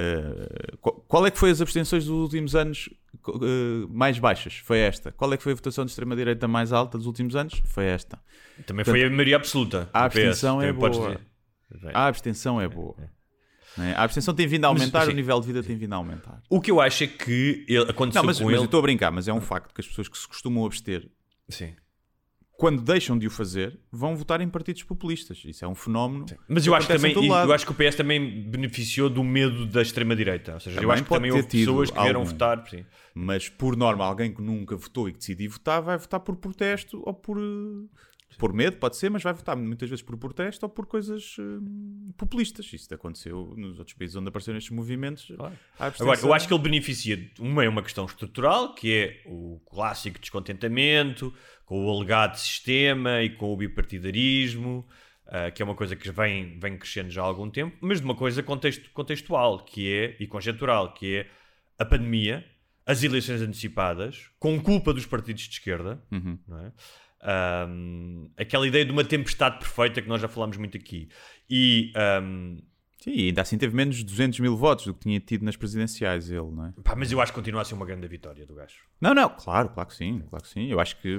eh, 0.00 0.76
qual, 1.08 1.26
é 1.26 1.30
que 1.30 1.38
foi 1.38 1.50
as 1.50 1.60
abstenções 1.60 2.04
dos 2.04 2.14
últimos 2.14 2.54
anos 2.54 2.88
eh, 3.28 3.86
mais 3.88 4.18
baixas? 4.18 4.56
Foi 4.58 4.78
esta. 4.78 5.12
Qual 5.12 5.32
é 5.32 5.36
que 5.36 5.42
foi 5.42 5.52
a 5.52 5.54
votação 5.54 5.84
de 5.84 5.90
extrema-direita 5.90 6.48
mais 6.48 6.72
alta 6.72 6.96
dos 6.96 7.06
últimos 7.06 7.36
anos? 7.36 7.62
Foi 7.66 7.84
esta. 7.84 8.18
Também 8.66 8.84
foi 8.84 9.04
a 9.04 9.10
maioria 9.10 9.36
absoluta. 9.36 9.88
A 9.92 10.08
do 10.08 10.12
PS, 10.12 10.18
abstenção 10.18 10.62
é 10.62 10.72
boa. 10.72 11.20
A 11.92 12.06
abstenção 12.06 12.60
é 12.60 12.68
boa. 12.68 12.96
Né? 13.76 13.94
A 13.96 14.02
abstenção 14.02 14.34
tem 14.34 14.46
vindo 14.46 14.64
a 14.64 14.72
Mas, 14.72 14.80
aumentar, 14.80 15.04
sim. 15.06 15.12
o 15.12 15.14
nível 15.14 15.40
de 15.40 15.46
vida 15.46 15.62
tem 15.62 15.76
vindo 15.76 15.92
a 15.92 15.96
aumentar. 15.96 16.42
O 16.48 16.60
que 16.60 16.70
eu 16.70 16.80
acho 16.80 17.04
é 17.04 17.06
que 17.06 17.64
ele, 17.68 17.90
aconteceu 17.90 18.20
Não, 18.20 18.26
mas, 18.26 18.38
com 18.38 18.44
mas 18.44 18.54
eu 18.54 18.58
ele. 18.58 18.64
estou 18.64 18.78
a 18.78 18.82
brincar, 18.82 19.10
mas 19.10 19.28
é 19.28 19.32
um 19.32 19.40
facto 19.40 19.72
que 19.72 19.80
as 19.80 19.86
pessoas 19.86 20.08
que 20.08 20.18
se 20.18 20.26
costumam 20.26 20.64
abster 20.64 21.08
Sim. 21.48 21.74
Quando 22.60 22.82
deixam 22.82 23.16
de 23.16 23.26
o 23.26 23.30
fazer, 23.30 23.80
vão 23.90 24.14
votar 24.14 24.38
em 24.42 24.46
partidos 24.46 24.82
populistas. 24.82 25.40
Isso 25.46 25.64
é 25.64 25.68
um 25.68 25.74
fenómeno. 25.74 26.26
Mas 26.46 26.66
eu 26.66 26.74
acho, 26.74 26.86
também, 26.86 27.14
eu 27.14 27.52
acho 27.54 27.64
que 27.64 27.72
o 27.72 27.74
PS 27.74 27.94
também 27.96 28.42
beneficiou 28.42 29.08
do 29.08 29.24
medo 29.24 29.64
da 29.64 29.80
extrema-direita. 29.80 30.52
Ou 30.52 30.60
seja, 30.60 30.76
eu 30.76 30.82
Também 30.82 30.92
acho 30.92 31.04
que 31.04 31.08
também 31.08 31.30
houve 31.30 31.48
pessoas 31.48 31.90
que 31.90 31.98
vieram 31.98 32.20
algum. 32.20 32.30
votar. 32.30 32.62
Sim. 32.68 32.84
Mas, 33.14 33.48
por 33.48 33.74
norma, 33.78 34.04
alguém 34.04 34.30
que 34.30 34.42
nunca 34.42 34.76
votou 34.76 35.08
e 35.08 35.12
que 35.12 35.18
decidiu 35.20 35.50
votar 35.50 35.80
vai 35.80 35.96
votar 35.96 36.20
por 36.20 36.36
protesto 36.36 37.02
ou 37.02 37.14
por. 37.14 37.38
Por 38.38 38.52
medo, 38.52 38.76
pode 38.78 38.96
ser, 38.96 39.10
mas 39.10 39.22
vai 39.22 39.32
votar 39.32 39.54
muitas 39.56 39.88
vezes 39.90 40.02
por 40.02 40.16
protesto 40.16 40.64
ou 40.64 40.70
por 40.70 40.86
coisas 40.86 41.36
eh, 41.38 41.42
populistas. 42.16 42.72
Isso 42.72 42.92
aconteceu 42.94 43.54
nos 43.56 43.78
outros 43.78 43.96
países 43.96 44.16
onde 44.16 44.28
apareceram 44.28 44.56
estes 44.56 44.74
movimentos. 44.74 45.26
Claro. 45.36 45.58
Agora, 45.78 46.20
eu 46.20 46.32
acho 46.32 46.48
que 46.48 46.54
ele 46.54 46.62
beneficia. 46.62 47.16
de- 47.16 47.32
Uma 47.38 47.64
é 47.64 47.68
uma 47.68 47.82
questão 47.82 48.06
estrutural, 48.06 48.74
que 48.74 48.92
é 48.94 49.22
o 49.26 49.60
clássico 49.70 50.18
descontentamento 50.18 51.34
com 51.66 51.84
o 51.86 51.90
alegado 51.96 52.36
sistema 52.36 53.22
e 53.22 53.30
com 53.30 53.52
o 53.52 53.56
bipartidarismo, 53.56 54.86
ah, 55.26 55.50
que 55.50 55.62
é 55.62 55.64
uma 55.64 55.74
coisa 55.74 55.94
que 55.94 56.10
vem, 56.10 56.58
vem 56.58 56.78
crescendo 56.78 57.10
já 57.10 57.22
há 57.22 57.24
algum 57.24 57.48
tempo, 57.50 57.76
mas 57.80 57.98
de 58.00 58.04
uma 58.04 58.14
coisa 58.14 58.42
contexto- 58.42 58.90
contextual, 58.92 59.64
que 59.64 59.92
é, 59.92 60.16
e 60.18 60.26
conjectural, 60.26 60.92
que 60.94 61.16
é 61.16 61.30
a 61.78 61.84
pandemia, 61.84 62.44
as 62.86 63.02
eleições 63.04 63.40
antecipadas, 63.42 64.30
com 64.38 64.60
culpa 64.60 64.92
dos 64.92 65.06
partidos 65.06 65.42
de 65.42 65.50
esquerda, 65.52 66.02
Uhum. 66.10 66.38
não 66.48 66.58
é? 66.66 66.72
Ahm, 67.22 68.28
aquela 68.36 68.66
ideia 68.66 68.84
de 68.84 68.92
uma 68.92 69.04
tempestade 69.04 69.58
perfeita 69.58 70.00
que 70.00 70.08
nós 70.08 70.20
já 70.20 70.28
falámos 70.28 70.56
muito 70.56 70.76
aqui. 70.76 71.08
E 71.48 71.92
ahm, 71.94 72.56
Sim, 73.02 73.12
ainda 73.12 73.40
assim 73.40 73.56
teve 73.56 73.74
menos 73.74 73.96
de 73.96 74.04
200 74.04 74.40
mil 74.40 74.54
votos 74.56 74.84
do 74.84 74.92
que 74.92 75.00
tinha 75.00 75.18
tido 75.20 75.42
nas 75.42 75.56
presidenciais, 75.56 76.30
ele, 76.30 76.42
não 76.50 76.66
é? 76.66 76.72
pá, 76.84 76.94
mas 76.94 77.10
eu 77.10 77.18
acho 77.18 77.32
que 77.32 77.38
continua 77.38 77.62
a 77.62 77.64
ser 77.64 77.72
uma 77.74 77.86
grande 77.86 78.06
vitória 78.06 78.44
do 78.44 78.54
gajo. 78.54 78.76
Não, 79.00 79.14
não, 79.14 79.30
claro, 79.30 79.70
claro 79.70 79.88
que 79.88 79.94
sim, 79.96 80.22
claro 80.28 80.44
que 80.44 80.50
sim. 80.50 80.66
Eu 80.70 80.78
acho 80.78 81.00
que, 81.00 81.18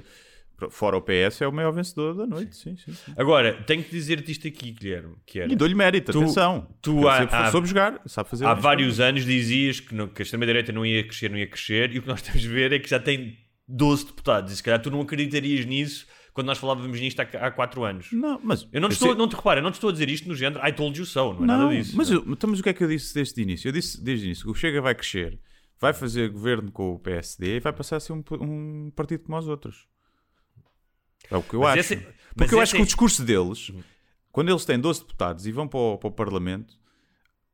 fora 0.70 0.96
o 0.96 1.02
PS, 1.02 1.42
é 1.42 1.48
o 1.48 1.52
maior 1.52 1.72
vencedor 1.72 2.14
da 2.14 2.28
noite, 2.28 2.56
sim, 2.56 2.76
sim. 2.76 2.94
sim. 2.94 3.14
Agora, 3.18 3.64
tenho 3.64 3.84
que 3.84 3.90
dizer-te 3.90 4.32
isto 4.32 4.48
aqui, 4.48 4.70
Guilherme, 4.72 5.16
que 5.26 5.40
era... 5.40 5.52
E 5.52 5.56
dou-lhe 5.56 5.74
mérito, 5.74 6.12
Tu- 6.12 6.20
atenção. 6.22 6.68
tu 6.84 7.08
há- 7.08 7.18
sempre 7.18 7.36
há- 7.36 7.52
soube 7.52 7.68
jogar, 7.68 8.00
sabe 8.06 8.30
fazer 8.30 8.46
Há 8.46 8.52
as 8.52 8.62
vários 8.62 9.00
anos 9.00 9.26
dizias 9.26 9.80
que, 9.80 9.96
não- 9.96 10.08
que 10.08 10.22
a 10.22 10.24
extrema-direita 10.24 10.72
não 10.72 10.86
ia 10.86 11.04
crescer, 11.04 11.32
não 11.32 11.38
ia 11.40 11.48
crescer, 11.48 11.96
e 11.96 11.98
o 11.98 12.04
que 12.04 12.08
nós 12.08 12.22
temos 12.22 12.42
de 12.42 12.48
ver 12.48 12.72
é 12.74 12.78
que 12.78 12.88
já 12.88 13.00
tem 13.00 13.40
12 13.76 14.06
deputados, 14.08 14.52
e 14.52 14.56
se 14.56 14.64
calhar 14.64 14.82
tu 14.82 14.92
não 14.92 15.02
acreditarias 15.02 15.66
nisso 15.66 16.06
quando 16.34 16.48
nós 16.48 16.58
falávamos 16.58 17.00
nisto 17.00 17.20
há, 17.20 17.24
há 17.24 17.52
4 17.52 17.84
anos. 17.84 18.12
Não, 18.12 18.40
mas 18.44 18.68
Eu 18.72 18.80
não 18.82 18.88
te 18.90 18.92
eu 18.92 18.94
estou, 18.94 19.08
sei- 19.10 19.18
não 19.18 19.28
te 19.28 19.36
repara, 19.36 19.60
eu 19.60 19.64
não 19.64 19.72
te 19.72 19.76
estou 19.76 19.90
a 19.90 19.94
dizer 19.94 20.10
isto 20.10 20.28
no 20.30 20.36
género 20.36 20.66
I 20.66 20.72
told 20.72 20.98
you 20.98 21.06
so, 21.06 21.34
não 21.34 21.44
é 21.44 21.46
Não, 21.46 21.46
nada 21.46 21.76
disso. 21.76 21.96
mas, 21.98 22.10
eu, 22.10 22.24
então, 22.28 22.50
mas 22.50 22.60
o 22.60 22.64
que 22.64 22.70
é 22.70 22.74
que 22.74 22.84
eu 22.84 22.88
disse 22.88 23.14
desde 23.14 23.40
o 23.40 23.44
início? 23.44 23.68
Eu 23.68 23.74
disse 23.74 24.02
desde 24.02 24.26
o 24.26 24.28
início 24.28 24.46
que 24.46 24.52
o 24.52 24.54
Chega 24.56 24.82
vai 24.82 24.96
crescer, 24.96 25.40
vai 25.80 25.94
fazer 25.94 26.30
governo 26.30 26.72
com 26.72 26.94
o 26.94 27.00
PSD 27.00 27.58
e 27.58 27.60
vai 27.60 27.74
passar 27.74 27.98
a 27.98 28.00
ser 28.00 28.14
um, 28.14 28.24
um 28.42 28.92
partido 28.96 29.24
como 29.24 29.38
os 29.38 29.48
outros. 29.48 29.88
É 31.30 31.36
o 31.38 31.42
que 31.44 31.54
eu 31.54 31.62
Mas 31.62 31.80
acho. 31.92 31.96
mas 31.96 32.06
Porque 32.36 32.56
eu 32.56 32.60
acho 32.62 32.76
é- 32.76 32.78
que 32.78 32.84
o 32.84 32.86
discurso 32.86 33.24
deles, 33.24 33.72
quando 34.32 34.50
eles 34.50 34.64
têm 34.66 34.80
12 34.80 35.02
deputados 35.02 35.46
e 35.46 35.52
vão 35.52 35.68
para 35.68 35.80
o, 35.80 35.98
para 35.98 36.08
o 36.08 36.12
Parlamento, 36.12 36.80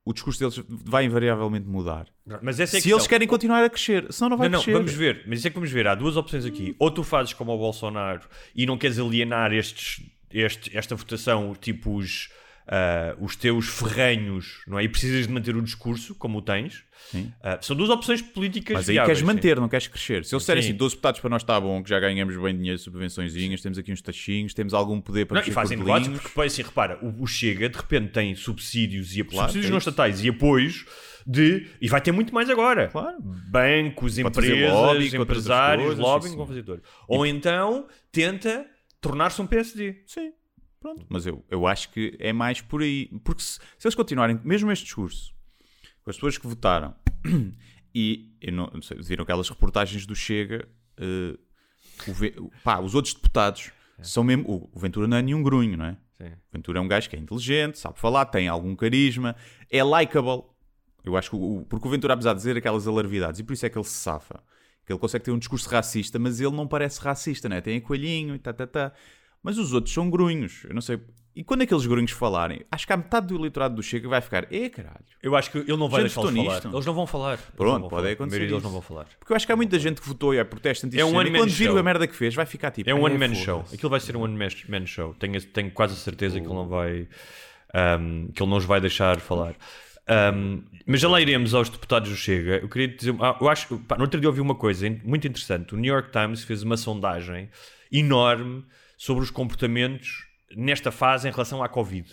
o 0.08 0.14
discurso 0.14 0.40
deles 0.40 0.62
vai 0.68 1.06
invariavelmente 1.06 1.68
mudar. 1.68 2.08
Mas 2.42 2.60
essa 2.60 2.78
é 2.78 2.82
Se 2.82 2.92
eles 2.92 3.08
querem 3.08 3.28
continuar 3.28 3.64
a 3.64 3.70
crescer, 3.70 4.06
senão 4.12 4.30
não 4.32 4.38
vai 4.38 4.48
Não, 4.48 4.58
não, 4.58 4.64
crescer. 4.64 4.78
vamos 4.78 4.94
ver, 4.94 5.24
mas 5.28 5.40
isso 5.40 5.48
é 5.48 5.50
que 5.50 5.56
vamos 5.56 5.72
ver. 5.72 5.88
Há 5.88 5.96
duas 5.96 6.16
opções 6.18 6.46
aqui. 6.46 6.76
Ou 6.80 6.90
tu 6.92 7.04
fazes 7.04 7.34
como 7.34 7.52
o 7.54 7.58
Bolsonaro 7.58 8.22
e 8.56 8.66
não 8.66 8.78
queres 8.78 8.98
alienar 9.00 9.52
estes, 9.54 10.02
este- 10.32 10.76
esta 10.78 10.96
votação, 10.96 11.54
tipo 11.60 11.96
os, 11.96 12.30
ah, 12.68 13.16
os 13.20 13.36
teus 13.36 13.68
ferrenhos, 13.68 14.62
não 14.68 14.78
é? 14.78 14.84
E 14.84 14.90
precisas 14.90 15.26
de 15.26 15.34
manter 15.34 15.56
o 15.56 15.62
discurso, 15.62 16.14
como 16.16 16.40
o 16.40 16.42
tens. 16.42 16.84
Sim. 17.12 17.32
Ah, 17.42 17.58
são 17.62 17.76
duas 17.76 17.90
opções 17.90 18.22
políticas 18.22 18.76
Mas 18.76 18.90
aí 18.90 18.96
viáveis, 18.96 19.20
queres 19.20 19.20
sim. 19.20 19.36
manter, 19.36 19.60
não 19.60 19.70
queres 19.70 19.88
crescer. 19.88 20.26
Se 20.26 20.36
eles 20.36 20.44
disserem 20.44 20.62
Sim. 20.62 20.70
assim, 20.70 20.78
12 20.78 20.96
deputados 20.96 21.22
para 21.22 21.30
nós 21.30 21.42
está 21.42 21.60
bom, 21.60 21.82
que 21.82 21.90
já 21.90 22.00
ganhamos 22.00 22.36
bem 22.36 22.58
dinheiro, 22.58 22.78
subvençõezinhas, 22.78 23.62
temos 23.62 23.78
aqui 23.78 23.92
uns 23.92 24.02
tachinhos, 24.02 24.54
temos 24.54 24.74
algum 24.74 25.00
poder 25.00 25.26
para 25.26 25.40
Não, 25.42 25.48
e 25.48 25.52
fazem 25.52 25.78
negócios 25.78 26.20
porque, 26.20 26.42
assim, 26.42 26.62
repara, 26.62 27.00
o, 27.02 27.24
o 27.24 27.28
Chega 27.28 27.70
de 27.70 27.78
repente 27.78 28.12
tem 28.12 28.36
subsídios 28.36 29.16
e 29.16 29.24
Claro, 29.24 29.48
subsídios 29.48 29.68
é 29.68 29.72
não 29.72 29.78
estatais 29.78 30.24
e 30.24 30.30
apoios 30.30 30.86
de. 31.26 31.68
E 31.82 31.88
vai 31.88 32.02
ter 32.02 32.12
muito 32.12 32.34
mais 32.34 32.50
agora. 32.50 32.88
Claro. 32.88 33.18
Bancos, 33.22 34.18
Pode 34.18 34.22
empresas, 34.22 34.74
lobby 34.74 35.16
empresários, 35.16 35.86
coisas, 35.86 36.04
lobbying, 36.04 36.24
sim, 36.24 36.32
sim. 36.32 36.38
vão 36.38 36.48
fazer 36.48 36.64
tudo. 36.64 36.82
Ou 37.08 37.26
então 37.26 37.88
tenta 38.12 38.66
tornar-se 39.02 39.42
um 39.42 39.48
PSD. 39.48 40.02
Sim, 40.06 40.32
pronto. 40.80 41.06
Mas 41.10 41.26
eu, 41.26 41.46
eu 41.50 41.66
acho 41.68 41.92
que 41.92 42.16
é 42.20 42.32
mais 42.32 42.62
por 42.62 42.82
aí. 42.82 43.08
Porque 43.24 43.42
se, 43.42 43.60
se 43.78 43.88
eles 43.88 43.96
continuarem, 43.96 44.40
mesmo 44.44 44.72
este 44.72 44.86
discurso, 44.86 45.34
com 46.04 46.10
as 46.10 46.16
pessoas 46.16 46.38
que 46.38 46.48
votaram, 46.48 46.96
e 47.94 48.32
não, 48.52 48.70
não 48.74 48.82
sei, 48.82 48.98
viram 49.02 49.24
aquelas 49.24 49.50
reportagens 49.50 50.06
do 50.06 50.16
Chega, 50.16 50.68
eh, 50.98 51.38
o 52.40 52.52
pá, 52.64 52.80
os 52.80 52.94
outros 52.96 53.14
deputados 53.14 53.72
são 54.02 54.24
mesmo. 54.24 54.44
O, 54.48 54.70
o 54.74 54.80
Ventura 54.80 55.08
não 55.08 55.18
é 55.18 55.22
nenhum 55.22 55.42
grunho, 55.42 55.78
não 55.78 55.86
é? 55.86 55.98
Sim. 56.18 56.30
O 56.30 56.52
Ventura 56.54 56.80
é 56.80 56.82
um 56.82 56.88
gajo 56.88 57.10
que 57.10 57.16
é 57.16 57.20
inteligente, 57.20 57.78
sabe 57.78 58.00
falar, 58.00 58.26
tem 58.26 58.48
algum 58.48 58.76
carisma, 58.76 59.36
é 59.70 59.84
likable. 59.84 60.44
Eu 61.04 61.16
acho 61.16 61.30
que 61.30 61.36
o, 61.36 61.66
porque 61.70 61.88
o 61.88 61.92
Ventura, 61.92 62.14
apesar 62.14 62.34
de 62.34 62.38
dizer 62.38 62.58
aquelas 62.58 62.88
alarvidades, 62.88 63.40
e 63.40 63.44
por 63.44 63.54
isso 63.54 63.66
é 63.66 63.70
que 63.70 63.78
ele 63.78 63.86
se 63.86 63.94
safa, 63.94 64.44
que 64.86 64.92
ele 64.92 65.00
consegue 65.00 65.26
ter 65.26 65.32
um 65.32 65.40
discurso 65.40 65.70
racista, 65.70 66.20
mas 66.20 66.40
ele 66.40 66.56
não 66.56 66.68
parece 66.68 67.00
racista, 67.00 67.48
né? 67.48 67.62
Tem 67.62 67.80
coelhinho 67.80 68.36
e 68.36 68.40
tá, 68.40 68.52
tá, 68.52 68.68
tá. 68.68 68.94
Mas 69.44 69.58
os 69.58 69.74
outros 69.74 69.94
são 69.94 70.10
grunhos, 70.10 70.64
eu 70.66 70.74
não 70.74 70.82
sei. 70.82 71.00
E 71.36 71.44
quando 71.44 71.62
aqueles 71.62 71.86
grunhos 71.86 72.10
falarem, 72.12 72.62
acho 72.72 72.88
que 72.88 72.92
há 72.94 72.98
metade 72.98 73.28
do 73.28 73.36
eleitorado 73.36 73.76
do 73.76 73.84
Chega 73.84 74.10
vai 74.10 74.20
ficar, 74.22 74.52
é 74.52 74.70
caralho. 74.70 75.06
Eu 75.22 75.36
acho 75.36 75.52
que 75.52 75.60
ele 75.60 75.78
não 75.78 75.88
vai 75.88 76.04
votou 76.08 76.32
falar. 76.32 76.34
nisto? 76.34 76.68
Eles 76.74 76.86
não 76.86 76.94
vão 76.96 77.06
falar. 77.06 77.34
Eles 77.34 77.46
Pronto, 77.56 77.82
vão 77.82 77.90
pode 77.90 78.02
falar. 78.02 78.14
acontecer 78.14 78.46
isso. 78.46 78.60
não 78.60 78.72
vão 78.72 78.82
falar. 78.82 79.06
Porque 79.20 79.32
eu 79.32 79.36
acho 79.36 79.46
que 79.46 79.52
há 79.52 79.56
muita 79.56 79.78
gente 79.78 80.02
que 80.02 80.08
votou 80.08 80.34
e 80.34 80.38
é 80.40 80.44
protesto 80.44 80.90
É 80.94 81.06
um 81.06 81.10
anti 81.10 81.16
one 81.18 81.30
e 81.30 81.32
man 81.34 81.38
quando 81.40 81.52
show. 81.52 81.78
a 81.78 81.84
merda 81.84 82.08
que 82.08 82.16
fez, 82.16 82.34
vai 82.34 82.46
ficar 82.48 82.72
tipo. 82.72 82.90
É 82.90 82.94
um 82.94 82.98
"Eh, 82.98 83.02
one 83.02 83.18
man 83.20 83.28
foda-se." 83.28 83.44
show. 83.46 83.66
Aquilo 83.72 83.90
vai 83.92 84.00
ser 84.00 84.18
um 84.18 84.22
one 84.24 84.36
man- 84.68 84.86
show. 84.88 85.14
Tenho, 85.14 85.40
tenho 85.44 85.70
quase 85.72 85.94
a 85.94 85.98
certeza 85.98 86.40
que 86.42 86.46
ele 86.48 86.54
não 86.56 86.68
vai. 86.68 87.08
ahm, 87.74 88.30
que 88.34 88.42
ele 88.42 88.50
não 88.50 88.58
os 88.58 88.66
vai 88.66 88.82
deixar 88.82 89.20
falar. 89.20 89.54
Ahm, 90.08 90.64
mas 90.88 91.02
já 91.02 91.08
lá 91.10 91.22
iremos 91.22 91.54
aos 91.54 91.70
deputados 91.70 92.10
do 92.10 92.16
Chega. 92.16 92.58
Eu 92.64 92.68
queria 92.70 92.88
dizer. 92.88 93.14
ah, 93.20 93.38
eu 93.40 93.48
acho. 93.48 93.78
Pá, 93.80 93.96
no 93.96 94.04
outro 94.04 94.20
dia 94.20 94.28
ouvi 94.28 94.42
uma 94.42 94.56
coisa 94.56 94.90
muito 95.04 95.28
interessante. 95.28 95.76
O 95.76 95.78
New 95.78 95.94
York 95.94 96.10
Times 96.12 96.44
fez 96.44 96.64
uma 96.64 96.78
sondagem 96.78 97.48
enorme 97.92 98.64
sobre 98.98 99.24
os 99.24 99.30
comportamentos 99.30 100.28
nesta 100.56 100.92
fase 100.92 101.28
em 101.28 101.32
relação 101.32 101.64
à 101.64 101.70
Covid. 101.70 102.12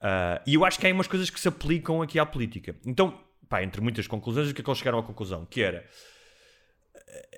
Ah, 0.00 0.40
e 0.46 0.54
eu 0.54 0.64
acho 0.64 0.78
que 0.78 0.86
há 0.86 0.92
umas 0.92 1.08
coisas 1.08 1.28
que 1.28 1.40
se 1.40 1.48
aplicam 1.48 2.00
aqui 2.00 2.18
à 2.18 2.24
política. 2.24 2.76
Então, 2.86 3.20
pá, 3.48 3.62
entre 3.62 3.80
muitas 3.80 4.06
conclusões, 4.06 4.48
o 4.48 4.54
que 4.54 4.60
é 4.60 4.64
que 4.64 4.70
eles 4.70 4.78
chegaram 4.78 4.98
à 4.98 5.02
conclusão? 5.02 5.44
Que 5.44 5.60
era 5.60 5.84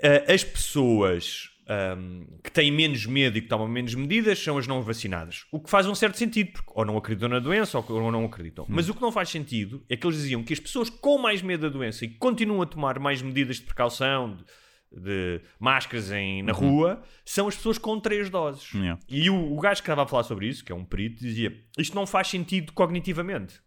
ah, 0.02 0.32
as 0.32 0.44
pessoas 0.44 1.48
ahm, 1.66 2.26
que 2.42 2.50
têm 2.50 2.70
menos 2.70 3.06
medo 3.06 3.38
e 3.38 3.40
que 3.40 3.48
tomam 3.48 3.66
menos 3.66 3.94
medidas 3.94 4.38
são 4.38 4.58
as 4.58 4.66
não 4.66 4.82
vacinadas. 4.82 5.46
O 5.50 5.58
que 5.58 5.70
faz 5.70 5.86
um 5.86 5.94
certo 5.94 6.18
sentido, 6.18 6.52
porque 6.52 6.70
ou 6.74 6.84
não 6.84 6.98
acreditam 6.98 7.28
na 7.28 7.38
doença 7.38 7.78
ou, 7.78 7.84
ou 7.88 8.12
não 8.12 8.26
acreditam. 8.26 8.66
Mas 8.68 8.88
o 8.88 8.94
que 8.94 9.00
não 9.00 9.10
faz 9.10 9.30
sentido 9.30 9.82
é 9.88 9.96
que 9.96 10.06
eles 10.06 10.18
diziam 10.18 10.42
que 10.42 10.52
as 10.52 10.60
pessoas 10.60 10.90
com 10.90 11.16
mais 11.16 11.40
medo 11.40 11.62
da 11.62 11.68
doença 11.68 12.04
e 12.04 12.08
que 12.08 12.18
continuam 12.18 12.60
a 12.60 12.66
tomar 12.66 12.98
mais 12.98 13.22
medidas 13.22 13.56
de 13.56 13.62
precaução, 13.62 14.36
de, 14.36 14.44
de 14.92 15.40
máscaras 15.58 16.10
em, 16.10 16.42
na 16.42 16.52
rua, 16.52 17.02
são 17.24 17.46
as 17.46 17.56
pessoas 17.56 17.78
com 17.78 17.98
três 18.00 18.28
doses. 18.28 18.72
Yeah. 18.72 19.00
E 19.08 19.30
o, 19.30 19.56
o 19.56 19.60
gajo 19.60 19.82
que 19.82 19.86
estava 19.86 20.02
a 20.02 20.06
falar 20.06 20.24
sobre 20.24 20.48
isso, 20.48 20.64
que 20.64 20.72
é 20.72 20.74
um 20.74 20.84
perito, 20.84 21.20
dizia 21.20 21.56
isto 21.78 21.94
não 21.94 22.06
faz 22.06 22.28
sentido 22.28 22.72
cognitivamente. 22.72 23.60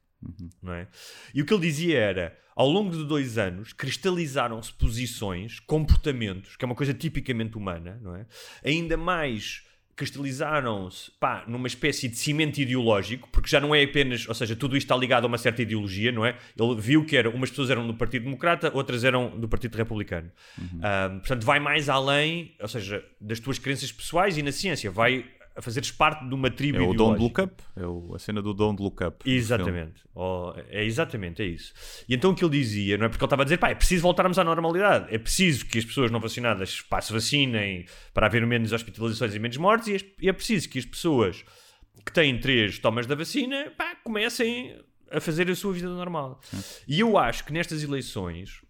Não 0.61 0.73
é? 0.73 0.87
E 1.33 1.41
o 1.41 1.45
que 1.45 1.53
ele 1.53 1.63
dizia 1.63 1.99
era, 1.99 2.37
ao 2.55 2.69
longo 2.69 2.91
de 2.91 3.05
dois 3.05 3.37
anos, 3.37 3.73
cristalizaram-se 3.73 4.71
posições, 4.73 5.59
comportamentos, 5.59 6.55
que 6.55 6.63
é 6.63 6.67
uma 6.67 6.75
coisa 6.75 6.93
tipicamente 6.93 7.57
humana, 7.57 7.99
não 8.01 8.15
é? 8.15 8.25
Ainda 8.63 8.95
mais 8.95 9.63
cristalizaram-se 9.95 11.11
pá, 11.19 11.43
numa 11.47 11.67
espécie 11.67 12.07
de 12.07 12.17
cimento 12.17 12.59
ideológico, 12.59 13.29
porque 13.31 13.49
já 13.49 13.59
não 13.59 13.73
é 13.73 13.83
apenas, 13.83 14.27
ou 14.27 14.33
seja, 14.33 14.55
tudo 14.55 14.75
isto 14.75 14.85
está 14.85 14.95
ligado 14.95 15.25
a 15.25 15.27
uma 15.27 15.37
certa 15.37 15.61
ideologia, 15.61 16.11
não 16.11 16.25
é? 16.25 16.35
Ele 16.59 16.75
viu 16.79 17.05
que 17.05 17.15
era, 17.15 17.29
umas 17.29 17.49
pessoas 17.49 17.69
eram 17.69 17.85
do 17.85 17.93
Partido 17.93 18.23
Democrata, 18.23 18.71
outras 18.73 19.03
eram 19.03 19.29
do 19.39 19.47
Partido 19.47 19.75
Republicano. 19.75 20.31
Ah, 20.81 21.09
portanto, 21.19 21.45
vai 21.45 21.59
mais 21.59 21.89
além, 21.89 22.55
ou 22.59 22.67
seja, 22.67 23.03
das 23.19 23.39
tuas 23.39 23.59
crenças 23.59 23.91
pessoais 23.91 24.37
e 24.37 24.43
na 24.43 24.51
ciência, 24.51 24.89
vai 24.89 25.25
a 25.55 25.61
fazeres 25.61 25.91
parte 25.91 26.27
de 26.27 26.33
uma 26.33 26.49
tribo 26.49 26.77
É 26.79 26.81
o 26.81 26.93
ideológica. 26.93 26.97
Don't 26.97 27.23
Look 27.23 27.39
Up. 27.41 27.63
É 27.75 27.85
o- 27.85 28.15
a 28.15 28.19
cena 28.19 28.41
do 28.41 28.53
Don't 28.53 28.81
Look 28.81 29.03
Up. 29.03 29.29
Exatamente. 29.29 30.01
Oh, 30.15 30.53
é 30.69 30.83
exatamente, 30.83 31.41
é 31.41 31.45
isso. 31.45 31.73
E 32.09 32.15
então 32.15 32.31
o 32.31 32.35
que 32.35 32.43
ele 32.43 32.57
dizia, 32.57 32.97
não 32.97 33.05
é 33.05 33.09
porque 33.09 33.23
ele 33.23 33.27
estava 33.27 33.43
a 33.43 33.45
dizer, 33.45 33.57
pá, 33.57 33.69
é 33.69 33.75
preciso 33.75 34.01
voltarmos 34.03 34.39
à 34.39 34.43
normalidade, 34.43 35.13
é 35.13 35.17
preciso 35.17 35.65
que 35.65 35.77
as 35.79 35.85
pessoas 35.85 36.09
não 36.11 36.19
vacinadas 36.19 36.81
pá, 36.81 36.99
se 37.01 37.13
vacinem 37.13 37.85
para 38.13 38.25
haver 38.27 38.45
menos 38.47 38.71
hospitalizações 38.71 39.35
e 39.35 39.39
menos 39.39 39.57
mortes, 39.57 39.87
e 39.87 39.95
é- 39.95 40.13
e 40.25 40.29
é 40.29 40.33
preciso 40.33 40.67
que 40.69 40.79
as 40.79 40.85
pessoas 40.85 41.43
que 42.05 42.11
têm 42.11 42.39
três 42.39 42.79
tomas 42.79 43.05
da 43.05 43.15
vacina, 43.15 43.71
pá, 43.77 43.95
comecem 44.03 44.75
a 45.11 45.21
fazer 45.21 45.49
a 45.51 45.55
sua 45.55 45.71
vida 45.73 45.87
normal. 45.89 46.41
E 46.87 46.99
eu 46.99 47.17
acho 47.17 47.45
que 47.45 47.53
nestas 47.53 47.83
eleições 47.83 48.61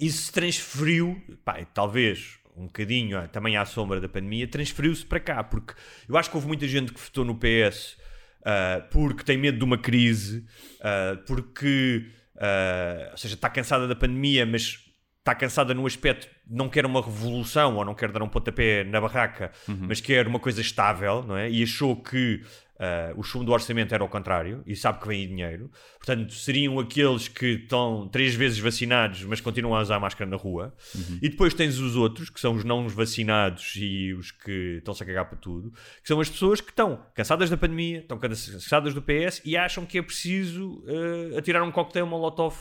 isso 0.00 0.22
se 0.22 0.32
transferiu, 0.32 1.20
pá, 1.44 1.64
talvez 1.74 2.38
um 2.56 2.66
bocadinho 2.66 3.18
ah, 3.18 3.28
também 3.28 3.56
à 3.56 3.64
sombra 3.64 4.00
da 4.00 4.08
pandemia, 4.08 4.46
transferiu-se 4.46 5.04
para 5.04 5.20
cá, 5.20 5.42
porque 5.42 5.74
eu 6.08 6.16
acho 6.16 6.30
que 6.30 6.36
houve 6.36 6.46
muita 6.46 6.66
gente 6.66 6.92
que 6.92 7.00
votou 7.00 7.24
no 7.24 7.34
PS 7.34 7.96
ah, 8.44 8.84
porque 8.90 9.22
tem 9.22 9.36
medo 9.36 9.58
de 9.58 9.64
uma 9.64 9.78
crise, 9.78 10.44
ah, 10.80 11.16
porque, 11.26 12.06
ah, 12.36 13.08
ou 13.12 13.16
seja, 13.16 13.34
está 13.34 13.48
cansada 13.48 13.86
da 13.86 13.94
pandemia, 13.94 14.44
mas 14.44 14.78
está 15.18 15.34
cansada 15.34 15.72
no 15.72 15.86
aspecto 15.86 16.28
não 16.44 16.68
quer 16.68 16.84
uma 16.84 17.00
revolução 17.00 17.76
ou 17.76 17.84
não 17.84 17.94
quer 17.94 18.10
dar 18.10 18.22
um 18.22 18.28
pontapé 18.28 18.82
na 18.82 19.00
barraca, 19.00 19.52
mas 19.68 20.00
quer 20.00 20.26
uma 20.26 20.40
coisa 20.40 20.60
estável, 20.60 21.22
não 21.22 21.36
é? 21.36 21.48
E 21.48 21.62
achou 21.62 21.94
que 21.96 22.42
ah, 22.78 23.12
o 23.16 23.22
chumbo 23.22 23.44
do 23.44 23.52
orçamento 23.52 23.94
era 23.94 24.02
ao 24.02 24.08
contrário 24.08 24.62
e 24.66 24.74
sabe 24.74 25.00
que 25.00 25.06
vem 25.06 25.20
aí 25.20 25.26
dinheiro. 25.26 25.70
Portanto, 25.98 26.32
seriam 26.32 26.78
aqueles 26.80 27.28
que 27.28 27.46
estão 27.46 28.08
três 28.08 28.34
vezes 28.34 28.58
vacinados, 28.58 29.22
mas 29.24 29.40
continuam 29.40 29.76
a 29.76 29.80
usar 29.80 30.00
máscara 30.00 30.28
na 30.28 30.36
rua. 30.36 30.74
E 31.22 31.28
depois 31.28 31.54
tens 31.54 31.78
os 31.78 31.94
outros, 31.94 32.28
que 32.28 32.40
são 32.40 32.54
os 32.54 32.64
não 32.64 32.88
vacinados 32.88 33.74
e 33.76 34.12
os 34.14 34.30
que 34.30 34.78
estão-se 34.78 35.02
a 35.02 35.06
cagar 35.06 35.28
para 35.28 35.38
tudo, 35.38 35.70
que 35.70 36.08
são 36.08 36.20
as 36.20 36.28
pessoas 36.28 36.60
que 36.60 36.70
estão 36.70 37.06
cansadas 37.14 37.48
da 37.48 37.56
pandemia, 37.56 38.00
estão 38.00 38.18
cansadas 38.18 38.94
do 38.94 39.02
PS 39.02 39.42
e 39.44 39.56
acham 39.56 39.86
que 39.86 39.98
é 39.98 40.02
preciso 40.02 40.84
ah, 40.88 41.38
atirar 41.38 41.62
um 41.62 41.70
coquetel 41.70 42.06
molotov 42.06 42.56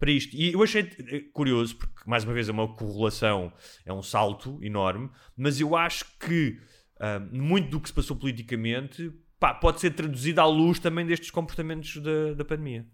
para 0.00 0.10
isto. 0.10 0.34
E 0.34 0.52
eu 0.52 0.62
achei 0.62 0.90
eh, 1.10 1.20
curioso, 1.32 1.76
porque 1.76 2.08
mais 2.08 2.24
uma 2.24 2.32
vez 2.32 2.48
é 2.48 2.52
uma 2.52 2.74
correlação, 2.74 3.52
é 3.84 3.92
um 3.92 4.02
salto 4.02 4.58
enorme, 4.62 5.10
mas 5.36 5.60
eu 5.60 5.76
acho 5.76 6.06
que 6.18 6.58
ah, 6.98 7.20
muito 7.30 7.68
do 7.68 7.80
que 7.80 7.88
se 7.88 7.94
passou 7.94 8.16
politicamente 8.16 9.12
pá, 9.40 9.54
pode 9.54 9.80
ser 9.80 9.92
traduzido 9.92 10.40
à 10.40 10.46
luz 10.46 10.78
também 10.78 11.06
destes 11.06 11.30
comportamentos 11.30 11.96
da, 11.98 12.34
da 12.34 12.44
pandemia. 12.44 12.86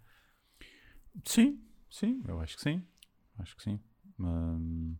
Sim, 1.25 1.61
sim, 1.91 2.23
eu 2.27 2.41
acho 2.41 2.57
que 2.57 2.63
sim. 2.63 2.83
Acho 3.39 3.57
que 3.57 3.63
sim. 3.63 3.81
Hum, 4.19 4.97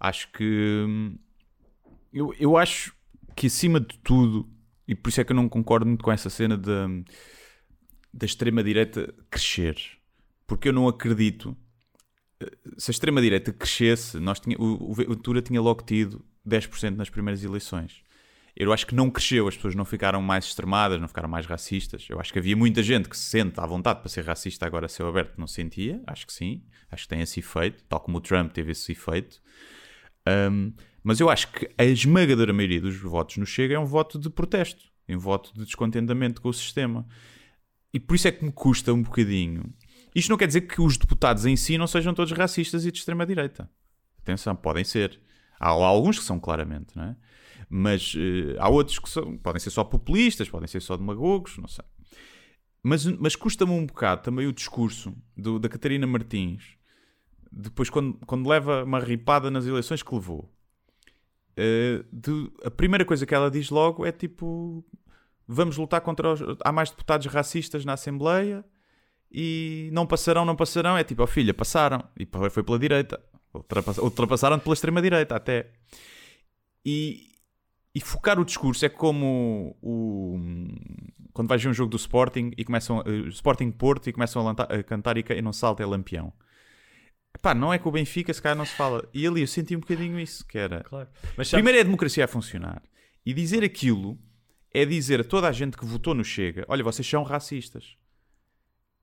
acho 0.00 0.30
que. 0.32 0.84
hum, 0.86 1.18
Eu, 2.12 2.34
eu 2.38 2.56
acho 2.56 2.94
que 3.36 3.46
acima 3.48 3.80
de 3.80 3.98
tudo, 3.98 4.48
e 4.88 4.94
por 4.94 5.08
isso 5.10 5.20
é 5.20 5.24
que 5.24 5.32
eu 5.32 5.36
não 5.36 5.48
concordo 5.48 5.86
muito 5.86 6.04
com 6.04 6.12
essa 6.12 6.30
cena 6.30 6.56
da, 6.56 6.88
da 8.12 8.26
extrema-direita 8.26 9.14
crescer. 9.30 9.76
Porque 10.46 10.68
eu 10.68 10.72
não 10.72 10.88
acredito. 10.88 11.56
eh, 12.40 12.50
Se 12.78 12.90
a 12.90 12.92
extrema-direita 12.92 13.52
crescesse, 13.52 14.18
nós 14.20 14.40
tinha, 14.40 14.56
o, 14.58 14.90
o 14.90 14.94
Ventura 14.94 15.42
tinha 15.42 15.60
logo 15.60 15.82
tido 15.84 16.24
10% 16.46 16.96
nas 16.96 17.10
primeiras 17.10 17.42
eleições. 17.44 18.02
Eu 18.56 18.72
acho 18.72 18.86
que 18.86 18.94
não 18.94 19.10
cresceu, 19.10 19.46
as 19.46 19.54
pessoas 19.54 19.74
não 19.74 19.84
ficaram 19.84 20.22
mais 20.22 20.46
extremadas, 20.46 20.98
não 20.98 21.06
ficaram 21.06 21.28
mais 21.28 21.44
racistas. 21.44 22.06
Eu 22.08 22.18
acho 22.18 22.32
que 22.32 22.38
havia 22.38 22.56
muita 22.56 22.82
gente 22.82 23.06
que 23.06 23.16
se 23.16 23.24
sente 23.24 23.60
à 23.60 23.66
vontade 23.66 24.00
para 24.00 24.08
ser 24.08 24.24
racista 24.24 24.64
agora 24.64 24.86
a 24.86 25.08
aberto, 25.08 25.36
não 25.36 25.46
sentia. 25.46 26.02
Acho 26.06 26.26
que 26.26 26.32
sim, 26.32 26.62
acho 26.90 27.02
que 27.02 27.08
tem 27.10 27.20
esse 27.20 27.40
efeito, 27.40 27.84
tal 27.84 28.00
como 28.00 28.16
o 28.16 28.20
Trump 28.20 28.52
teve 28.52 28.72
esse 28.72 28.92
efeito. 28.92 29.42
Um, 30.26 30.72
mas 31.04 31.20
eu 31.20 31.28
acho 31.28 31.52
que 31.52 31.70
a 31.76 31.84
esmagadora 31.84 32.52
maioria 32.52 32.80
dos 32.80 32.96
votos 32.96 33.36
no 33.36 33.44
Chega 33.44 33.74
é 33.74 33.78
um 33.78 33.84
voto 33.84 34.18
de 34.18 34.30
protesto, 34.30 34.86
um 35.06 35.18
voto 35.18 35.52
de 35.54 35.64
descontentamento 35.66 36.40
com 36.40 36.48
o 36.48 36.54
sistema. 36.54 37.06
E 37.92 38.00
por 38.00 38.16
isso 38.16 38.26
é 38.26 38.32
que 38.32 38.44
me 38.44 38.50
custa 38.50 38.90
um 38.92 39.02
bocadinho. 39.02 39.72
Isto 40.14 40.30
não 40.30 40.38
quer 40.38 40.46
dizer 40.46 40.62
que 40.62 40.80
os 40.80 40.96
deputados 40.96 41.44
em 41.44 41.56
si 41.56 41.76
não 41.76 41.86
sejam 41.86 42.14
todos 42.14 42.32
racistas 42.32 42.86
e 42.86 42.90
de 42.90 42.98
extrema-direita. 42.98 43.70
Atenção, 44.22 44.56
podem 44.56 44.82
ser. 44.82 45.20
Há 45.60 45.68
alguns 45.68 46.18
que 46.18 46.24
são 46.24 46.40
claramente, 46.40 46.96
não 46.96 47.04
é? 47.04 47.16
Mas 47.68 48.14
eh, 48.16 48.56
há 48.58 48.68
outros 48.68 48.98
que 48.98 49.08
são, 49.08 49.36
podem 49.38 49.58
ser 49.60 49.70
só 49.70 49.82
populistas, 49.84 50.48
podem 50.48 50.68
ser 50.68 50.80
só 50.80 50.96
demagogos, 50.96 51.58
não 51.58 51.66
sei. 51.68 51.84
Mas, 52.82 53.04
mas 53.04 53.34
custa-me 53.34 53.72
um 53.72 53.84
bocado 53.84 54.22
também 54.22 54.46
o 54.46 54.52
discurso 54.52 55.12
do- 55.36 55.58
da 55.58 55.68
Catarina 55.68 56.06
Martins, 56.06 56.76
depois 57.50 57.90
quando, 57.90 58.14
quando 58.26 58.48
leva 58.48 58.84
uma 58.84 59.00
ripada 59.00 59.50
nas 59.50 59.66
eleições 59.66 60.02
que 60.02 60.14
levou. 60.14 60.52
Eh, 61.56 62.04
de- 62.12 62.52
a 62.64 62.70
primeira 62.70 63.04
coisa 63.04 63.26
que 63.26 63.34
ela 63.34 63.50
diz 63.50 63.70
logo 63.70 64.06
é 64.06 64.12
tipo: 64.12 64.84
vamos 65.48 65.76
lutar 65.76 66.00
contra 66.02 66.32
os. 66.32 66.40
Há 66.64 66.70
mais 66.70 66.90
deputados 66.90 67.26
racistas 67.26 67.84
na 67.84 67.94
Assembleia 67.94 68.64
e 69.32 69.88
não 69.92 70.06
passarão, 70.06 70.44
não 70.44 70.54
passarão. 70.54 70.96
É 70.96 71.02
tipo, 71.02 71.22
ó 71.22 71.26
filha, 71.26 71.52
passaram. 71.54 72.04
E 72.18 72.28
foi 72.50 72.62
pela 72.62 72.78
direita. 72.78 73.20
Ultrapass- 73.54 73.98
Ultrapassaram 73.98 74.58
pela 74.60 74.74
extrema-direita 74.74 75.34
até. 75.34 75.72
E, 76.84 77.30
e 77.96 78.00
focar 78.00 78.38
o 78.38 78.44
discurso 78.44 78.84
é 78.84 78.88
como 78.90 79.74
o, 79.80 80.38
quando 81.32 81.48
vais 81.48 81.62
ver 81.62 81.70
um 81.70 81.72
jogo 81.72 81.90
do 81.90 81.96
Sporting 81.96 82.50
e 82.56 82.62
começam 82.64 83.00
eh, 83.06 83.28
Sporting 83.28 83.70
Porto 83.70 84.08
e 84.08 84.12
começam 84.12 84.42
a, 84.42 84.44
lanta- 84.44 84.64
a 84.64 84.82
cantar 84.82 85.16
e 85.16 85.22
quem 85.22 85.40
não 85.40 85.52
salta 85.52 85.82
é 85.82 85.86
lampião. 85.86 86.30
Pá, 87.40 87.54
não 87.54 87.72
é 87.72 87.78
com 87.78 87.88
o 87.88 87.92
Benfica, 87.92 88.32
se 88.34 88.40
calhar 88.42 88.56
não 88.56 88.66
se 88.66 88.74
fala. 88.74 89.08
E 89.14 89.26
ali 89.26 89.40
eu 89.40 89.46
senti 89.46 89.74
um 89.76 89.80
bocadinho 89.80 90.18
isso, 90.20 90.46
que 90.46 90.58
era. 90.58 90.82
Claro. 90.84 91.08
Mas 91.36 91.48
sabe- 91.48 91.62
Primeiro 91.62 91.78
é 91.78 91.80
a 91.80 91.84
democracia 91.84 92.24
a 92.24 92.28
funcionar. 92.28 92.82
E 93.24 93.32
dizer 93.32 93.64
aquilo 93.64 94.18
é 94.74 94.84
dizer 94.84 95.20
a 95.20 95.24
toda 95.24 95.48
a 95.48 95.52
gente 95.52 95.76
que 95.76 95.84
votou 95.86 96.14
no 96.14 96.24
Chega: 96.24 96.64
olha, 96.68 96.84
vocês 96.84 97.06
são 97.08 97.22
racistas. 97.22 97.96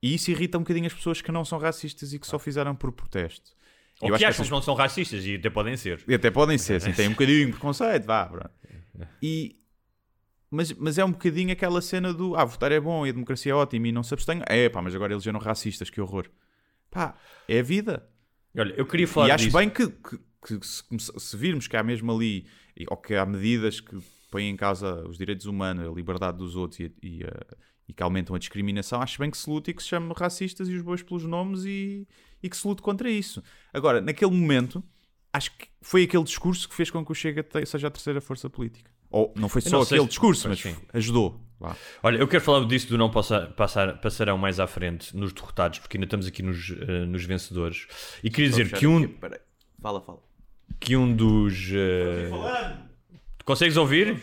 E 0.01 0.13
isso 0.15 0.29
irrita 0.31 0.57
um 0.57 0.61
bocadinho 0.61 0.85
as 0.87 0.93
pessoas 0.93 1.21
que 1.21 1.31
não 1.31 1.43
são 1.45 1.57
racistas 1.57 2.11
e 2.13 2.19
que 2.19 2.27
só 2.27 2.37
fizeram 2.37 2.75
por 2.75 2.91
protesto. 2.91 3.51
ou 4.01 4.09
Eu 4.09 4.17
que 4.17 4.25
acho 4.25 4.33
acham 4.41 4.45
que 4.45 4.51
não 4.51 4.61
são 4.61 4.73
racistas 4.75 5.25
e 5.25 5.35
até 5.35 5.49
podem 5.49 5.77
ser. 5.77 6.03
e 6.07 6.13
até 6.13 6.29
podem 6.29 6.57
ser, 6.57 6.75
assim, 6.75 6.91
tem 6.91 7.07
um 7.07 7.11
bocadinho 7.11 7.45
de 7.47 7.51
preconceito, 7.53 8.05
vá, 8.05 8.25
pronto. 8.25 8.51
E, 9.21 9.59
mas, 10.49 10.71
mas 10.73 10.97
é 10.97 11.05
um 11.05 11.11
bocadinho 11.11 11.51
aquela 11.51 11.81
cena 11.81 12.13
do 12.13 12.35
ah, 12.35 12.45
votar 12.45 12.71
é 12.71 12.79
bom 12.79 13.05
e 13.05 13.09
a 13.09 13.13
democracia 13.13 13.51
é 13.51 13.55
ótima 13.55 13.87
e 13.87 13.91
não 13.91 14.03
se 14.03 14.13
abstenham. 14.13 14.43
É 14.47 14.69
pá, 14.69 14.81
mas 14.81 14.93
agora 14.95 15.13
eles 15.13 15.25
eram 15.25 15.39
racistas, 15.39 15.89
que 15.89 15.99
horror. 15.99 16.29
Pá, 16.91 17.17
é 17.47 17.59
a 17.59 17.63
vida. 17.63 18.07
Olha, 18.55 18.73
eu 18.77 18.85
queria 18.85 19.07
falar 19.07 19.29
e 19.29 19.31
acho 19.31 19.45
disso. 19.45 19.57
bem 19.57 19.69
que, 19.69 19.87
que- 19.87 20.19
que 20.59 20.67
se, 20.67 20.83
se 21.17 21.37
virmos 21.37 21.67
que 21.67 21.75
há 21.77 21.81
mesmo 21.83 22.11
ali, 22.11 22.45
ou 22.89 22.97
que 22.97 23.15
há 23.15 23.25
medidas 23.25 23.79
que 23.79 23.97
põem 24.29 24.49
em 24.49 24.55
causa 24.57 25.07
os 25.07 25.17
direitos 25.17 25.45
humanos, 25.45 25.87
a 25.87 25.91
liberdade 25.91 26.37
dos 26.37 26.55
outros 26.55 26.79
e, 26.81 26.93
e, 27.01 27.21
e 27.87 27.93
que 27.93 28.03
aumentam 28.03 28.35
a 28.35 28.39
discriminação, 28.39 29.01
acho 29.01 29.17
bem 29.19 29.31
que 29.31 29.37
se 29.37 29.49
lute 29.49 29.71
e 29.71 29.73
que 29.73 29.81
se 29.81 29.89
chame 29.89 30.13
racistas 30.15 30.67
e 30.69 30.75
os 30.75 30.81
bois 30.81 31.01
pelos 31.01 31.23
nomes 31.23 31.63
e, 31.65 32.07
e 32.43 32.49
que 32.49 32.57
se 32.57 32.67
lute 32.67 32.81
contra 32.81 33.09
isso. 33.09 33.41
Agora, 33.71 34.01
naquele 34.01 34.31
momento, 34.31 34.83
acho 35.31 35.57
que 35.57 35.67
foi 35.81 36.03
aquele 36.03 36.23
discurso 36.23 36.67
que 36.69 36.75
fez 36.75 36.91
com 36.91 37.03
que 37.05 37.11
o 37.11 37.15
Chega 37.15 37.43
seja 37.65 37.87
a 37.87 37.91
terceira 37.91 38.19
força 38.21 38.49
política. 38.49 38.91
Ou 39.13 39.31
não 39.37 39.47
foi 39.47 39.61
só 39.61 39.69
não 39.77 39.81
aquele 39.83 40.01
se- 40.01 40.07
discurso, 40.07 40.49
mas 40.49 40.59
Sim. 40.59 40.75
ajudou. 40.93 41.39
Vá. 41.59 41.77
Olha, 42.01 42.17
eu 42.17 42.27
quero 42.27 42.43
falar 42.43 42.65
disso 42.65 42.87
do 42.89 42.97
não 42.97 43.09
passa- 43.09 43.45
passar, 43.55 43.97
passarão 44.01 44.37
mais 44.37 44.59
à 44.59 44.67
frente 44.67 45.15
nos 45.15 45.31
derrotados, 45.31 45.79
porque 45.79 45.95
ainda 45.95 46.05
estamos 46.05 46.27
aqui 46.27 46.43
nos, 46.43 46.71
eh, 46.71 47.05
nos 47.05 47.23
vencedores. 47.23 47.87
E 48.23 48.29
queria 48.29 48.49
dizer 48.49 48.71
que 48.73 48.85
um, 48.85 49.07
Fala, 49.81 50.01
fala. 50.01 50.19
que 50.79 50.97
um 50.97 51.15
dos. 51.15 51.69
Tu 53.37 53.45
consegues 53.45 53.77
ouvir? 53.77 54.19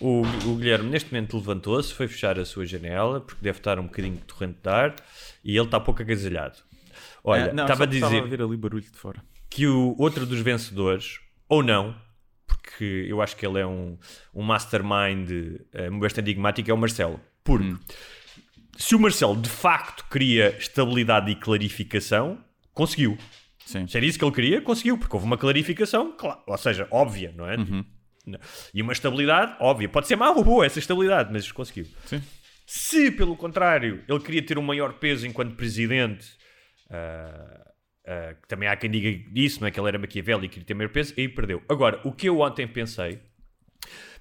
O, 0.00 0.22
o 0.46 0.56
Guilherme 0.56 0.90
neste 0.90 1.12
momento 1.12 1.36
levantou-se, 1.36 1.92
foi 1.92 2.06
fechar 2.08 2.38
a 2.38 2.44
sua 2.44 2.66
janela, 2.66 3.20
porque 3.20 3.42
deve 3.42 3.58
estar 3.58 3.78
um 3.78 3.84
bocadinho 3.84 4.16
de 4.16 4.22
torrente 4.22 4.58
de 4.62 4.68
ar, 4.68 4.94
e 5.44 5.56
ele 5.56 5.64
está 5.66 5.80
pouco 5.80 6.02
agasalhado. 6.02 6.58
Olha, 7.24 7.50
Ah, 7.50 7.52
não, 7.54 7.64
estava 7.64 7.84
a 7.84 7.86
dizer 7.86 8.04
Estava 8.06 8.24
a 8.24 8.28
ver 8.28 8.42
ali 8.42 8.56
barulho 8.56 8.82
de 8.82 8.96
fora. 8.98 9.22
que 9.48 9.66
o 9.66 9.94
outro 9.98 10.26
dos 10.26 10.40
vencedores, 10.40 11.18
ou 11.48 11.62
não, 11.62 11.94
porque 12.46 13.06
eu 13.08 13.20
acho 13.20 13.36
que 13.36 13.46
ele 13.46 13.60
é 13.60 13.66
um, 13.66 13.98
um 14.34 14.42
mastermind 14.42 15.30
uh, 15.30 15.98
bastante 15.98 16.30
enigmático, 16.30 16.70
é 16.70 16.74
o 16.74 16.78
Marcelo. 16.78 17.20
Porque 17.42 17.74
se 18.76 18.94
o 18.94 19.00
Marcelo 19.00 19.36
de 19.36 19.48
facto 19.48 20.04
queria 20.10 20.56
estabilidade 20.58 21.30
e 21.30 21.36
clarificação, 21.36 22.38
conseguiu. 22.72 23.16
Sim. 23.64 23.86
Se 23.86 23.96
era 23.96 24.06
isso 24.06 24.18
que 24.18 24.24
ele 24.24 24.34
queria, 24.34 24.60
conseguiu, 24.60 24.96
porque 24.96 25.14
houve 25.14 25.26
uma 25.26 25.36
clarificação, 25.36 26.12
claro, 26.16 26.40
ou 26.46 26.56
seja, 26.56 26.86
óbvia, 26.90 27.34
não 27.36 27.48
é? 27.48 27.56
Uhum. 27.56 27.84
E 28.74 28.82
uma 28.82 28.92
estabilidade, 28.92 29.56
óbvia. 29.60 29.88
Pode 29.88 30.06
ser 30.06 30.16
má 30.16 30.30
ou 30.30 30.42
boa 30.42 30.66
essa 30.66 30.78
estabilidade, 30.78 31.32
mas 31.32 31.50
conseguiu. 31.50 31.86
Sim. 32.04 32.22
Se, 32.66 33.10
pelo 33.12 33.36
contrário, 33.36 34.02
ele 34.08 34.20
queria 34.20 34.42
ter 34.42 34.58
um 34.58 34.62
maior 34.62 34.94
peso 34.94 35.26
enquanto 35.26 35.54
presidente, 35.54 36.26
ah, 36.90 37.65
ah, 38.06 38.34
que 38.40 38.46
também 38.48 38.68
há 38.68 38.76
quem 38.76 38.90
diga 38.90 39.22
isso, 39.34 39.60
não 39.60 39.68
é? 39.68 39.70
Que 39.70 39.78
ele 39.80 39.88
era 39.88 39.98
maquiavélico 39.98 40.44
e 40.46 40.48
queria 40.48 40.64
ter 40.66 40.74
maior 40.74 40.88
peso, 40.90 41.12
aí 41.18 41.28
perdeu. 41.28 41.62
Agora, 41.68 42.00
o 42.04 42.12
que 42.12 42.28
eu 42.28 42.40
ontem 42.40 42.66
pensei, 42.66 43.18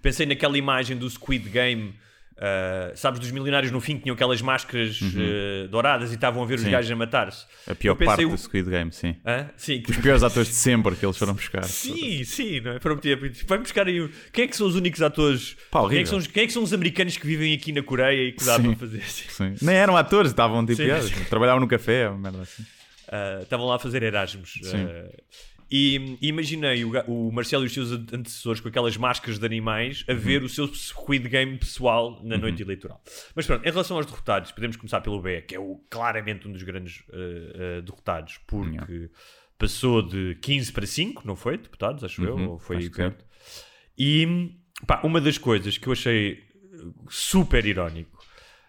pensei 0.01 0.25
naquela 0.25 0.57
imagem 0.57 0.97
do 0.97 1.09
Squid 1.09 1.49
Game. 1.49 1.93
ah, 2.37 2.91
sabes, 2.95 3.19
dos 3.21 3.31
milionários 3.31 3.71
no 3.71 3.79
fim 3.79 3.95
que 3.95 4.03
tinham 4.03 4.13
aquelas 4.13 4.41
máscaras 4.41 4.99
ah, 5.01 5.67
douradas 5.69 6.11
e 6.11 6.15
estavam 6.15 6.43
a 6.43 6.45
ver 6.45 6.55
os 6.55 6.61
Uhum. 6.61 6.65
Sim. 6.65 6.71
gajos 6.71 6.91
a 6.91 6.95
matar-se. 6.97 7.45
A 7.65 7.73
pior 7.73 7.95
pensei 7.95 8.07
parte 8.07 8.25
o- 8.25 8.29
do 8.31 8.37
Squid 8.37 8.69
Game, 8.69 8.91
sim. 8.91 9.15
Hã? 9.25 9.49
Sim, 9.55 9.81
Os 9.87 9.95
piores 9.97 10.21
atores 10.21 10.49
de 10.49 10.55
sempre 10.55 10.95
que 10.97 11.05
eles 11.05 11.17
foram 11.17 11.33
buscar. 11.33 11.63
Sim, 11.63 12.23
sim, 12.25 12.59
não 12.59 12.73
é? 12.73 12.79
Foram 12.81 12.99
Vai 13.47 13.57
buscar 13.59 13.87
aí. 13.87 14.09
Quem 14.33 14.43
é 14.43 14.47
que 14.49 14.55
são 14.57 14.67
os 14.67 14.75
únicos 14.75 15.01
atores? 15.01 15.55
Pá, 15.71 15.87
quem, 15.87 15.99
é 15.99 16.03
que 16.03 16.09
são 16.09 16.17
os, 16.17 16.27
quem 16.27 16.43
é 16.43 16.47
que 16.47 16.51
são 16.51 16.61
os 16.61 16.73
americanos 16.73 17.15
que 17.17 17.25
vivem 17.25 17.53
aqui 17.53 17.71
na 17.71 17.81
Coreia 17.81 18.27
e 18.27 18.31
que 18.33 18.43
dá 18.43 18.57
Sim. 18.57 18.63
para 18.63 18.75
fazer 18.75 18.97
assim? 18.99 19.29
Sim. 19.29 19.55
Nem 19.65 19.75
eram 19.77 19.95
atores, 19.95 20.31
estavam 20.31 20.65
tipo 20.65 20.81
Sim. 20.81 21.23
Trabalhavam 21.29 21.61
no 21.61 21.67
café, 21.69 22.09
uma 22.09 22.17
merda 22.17 22.41
assim. 22.41 22.65
Uh, 23.39 23.43
estavam 23.43 23.65
lá 23.65 23.75
a 23.75 23.79
fazer 23.79 24.03
Erasmus. 24.03 24.55
Uh, 24.63 25.15
e, 25.71 26.17
e 26.21 26.27
imaginei 26.27 26.85
o, 26.85 26.91
o 27.07 27.31
Marcelo 27.31 27.63
e 27.63 27.67
os 27.67 27.73
seus 27.73 27.91
antecessores 27.91 28.61
com 28.61 28.67
aquelas 28.67 28.95
máscaras 28.97 29.39
de 29.39 29.45
animais 29.45 30.05
a 30.07 30.13
ver 30.13 30.41
Uhum. 30.41 30.45
o 30.45 30.49
seu 30.49 30.67
Squid 30.73 31.27
Game 31.27 31.57
pessoal 31.57 32.21
na 32.23 32.37
noite 32.37 32.61
eleitoral. 32.61 33.01
Mas 33.35 33.47
pronto, 33.47 33.65
em 33.67 33.71
relação 33.71 33.97
aos 33.97 34.05
derrotados, 34.05 34.51
podemos 34.51 34.75
começar 34.77 35.01
pelo 35.01 35.19
BE, 35.21 35.41
que 35.41 35.55
é 35.55 35.59
o, 35.59 35.81
claramente 35.89 36.47
um 36.47 36.51
dos 36.51 36.61
grandes 36.61 37.03
uh, 37.09 37.81
derrotados, 37.81 38.37
porque 38.45 39.09
passou 39.57 40.03
de 40.03 40.35
15 40.41 40.71
para 40.71 40.85
5, 40.85 41.23
não 41.25 41.35
foi? 41.35 41.57
Deputados, 41.57 42.03
acho 42.03 42.23
eu, 42.23 42.35
Uhum, 42.35 42.49
ou 42.51 42.59
foi 42.59 42.77
acho 42.77 42.89
que 42.91 42.97
perto. 42.97 43.25
E 43.97 44.51
pá, 44.85 45.01
uma 45.03 45.19
das 45.19 45.37
coisas 45.39 45.77
que 45.79 45.87
eu 45.87 45.93
achei 45.93 46.43
super 47.09 47.65
irónico 47.65 48.14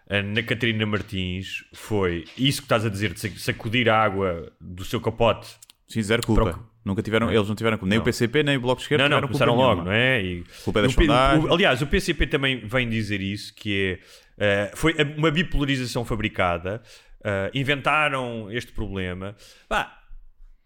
na 0.09 0.41
Catarina 0.43 0.85
Martins 0.85 1.63
foi 1.73 2.25
isso 2.37 2.61
que 2.61 2.65
estás 2.65 2.85
a 2.85 2.89
dizer, 2.89 3.13
de 3.13 3.19
sac- 3.19 3.37
sacudir 3.39 3.89
a 3.89 3.97
água 4.01 4.51
do 4.59 4.83
seu 4.85 5.01
capote. 5.01 5.47
Sim, 5.87 6.01
zero 6.01 6.25
culpa. 6.25 6.51
Pro- 6.53 6.67
Nunca 6.85 7.01
tiveram, 7.03 7.29
eles 7.29 7.47
não 7.49 7.55
tiveram 7.55 7.77
culpa. 7.77 7.89
Nem 7.89 7.97
Não. 7.97 8.01
o 8.03 8.05
PCP, 8.05 8.43
nem 8.43 8.55
o 8.55 8.61
Bloco 8.61 8.77
de 8.77 8.83
Esquerda 8.83 9.09
Não, 9.09 9.19
não, 9.19 9.27
começaram 9.27 9.55
logo, 9.55 9.83
não 9.83 9.91
é? 9.91 10.23
E, 10.23 10.43
Culpa 10.63 10.79
é 10.79 10.83
das 10.83 10.93
sondagens. 10.93 11.43
o- 11.43 11.53
aliás, 11.53 11.81
o 11.81 11.87
PCP 11.87 12.27
também 12.27 12.65
vem 12.65 12.87
dizer 12.87 13.19
isso, 13.19 13.53
que 13.53 13.99
é, 14.37 14.65
eh, 14.67 14.71
foi 14.73 14.95
uma 15.17 15.29
bipolarização 15.29 16.05
fabricada, 16.05 16.81
eh, 17.21 17.51
inventaram 17.53 18.49
este 18.49 18.71
problema. 18.71 19.35
Pá, 19.67 19.99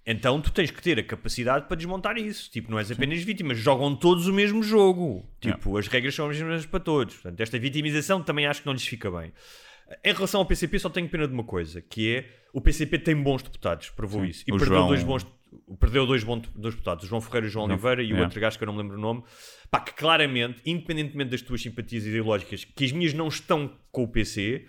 então 0.05 0.41
tu 0.41 0.51
tens 0.51 0.71
que 0.71 0.81
ter 0.81 0.97
a 0.99 1.03
capacidade 1.03 1.67
para 1.67 1.77
desmontar 1.77 2.17
isso. 2.17 2.49
Tipo, 2.49 2.71
não 2.71 2.79
és 2.79 2.89
apenas 2.91 3.21
vítimas, 3.23 3.57
jogam 3.57 3.95
todos 3.95 4.27
o 4.27 4.33
mesmo 4.33 4.63
jogo. 4.63 5.25
Tipo, 5.39 5.77
as 5.77 5.87
regras 5.87 6.15
são 6.15 6.29
as 6.29 6.37
mesmas 6.37 6.65
para 6.65 6.79
todos. 6.79 7.15
Portanto, 7.15 7.39
esta 7.39 7.59
vitimização 7.59 8.21
também 8.23 8.45
acho 8.47 8.61
que 8.61 8.65
não 8.67 8.73
lhes 8.73 8.85
fica 8.85 9.09
bem. 9.11 9.31
Em 10.03 10.13
relação 10.13 10.39
ao 10.39 10.45
PCP, 10.45 10.79
só 10.79 10.89
tenho 10.89 11.09
pena 11.09 11.27
de 11.27 11.33
uma 11.33 11.43
coisa, 11.43 11.81
que 11.81 12.15
é 12.15 12.25
o 12.53 12.61
PCP 12.61 12.97
tem 12.99 13.15
bons 13.15 13.43
deputados, 13.43 13.89
provou 13.89 14.21
Sim. 14.21 14.27
isso. 14.29 14.43
E 14.47 14.51
O 14.53 14.57
perdeu 14.57 14.77
João- 14.77 14.87
dois 14.87 15.03
bons 15.03 15.27
perdeu 15.81 16.05
dois 16.07 16.23
bons 16.23 16.47
dois 16.55 16.73
deputados, 16.75 17.03
o 17.03 17.07
João 17.07 17.19
Ferreira 17.19 17.45
e 17.45 17.49
o 17.49 17.51
João 17.51 17.67
Não, 17.67 17.75
Oliveira 17.75 18.01
e 18.01 18.13
o 18.13 18.19
outro 18.21 18.39
gajo 18.39 18.57
que 18.57 18.63
eu 18.63 18.67
não 18.67 18.73
me 18.73 18.81
lembro 18.81 18.97
o 18.97 19.01
nome. 19.01 19.21
Pá, 19.69 19.81
que 19.81 19.93
claramente, 19.93 20.61
independentemente 20.65 21.29
das 21.31 21.41
tuas 21.41 21.61
simpatias 21.61 22.05
ideológicas, 22.05 22.63
que 22.63 22.85
as 22.85 22.91
minhas 22.93 23.13
não 23.13 23.27
estão 23.27 23.77
com 23.91 24.03
o 24.03 24.07
PC, 24.07 24.65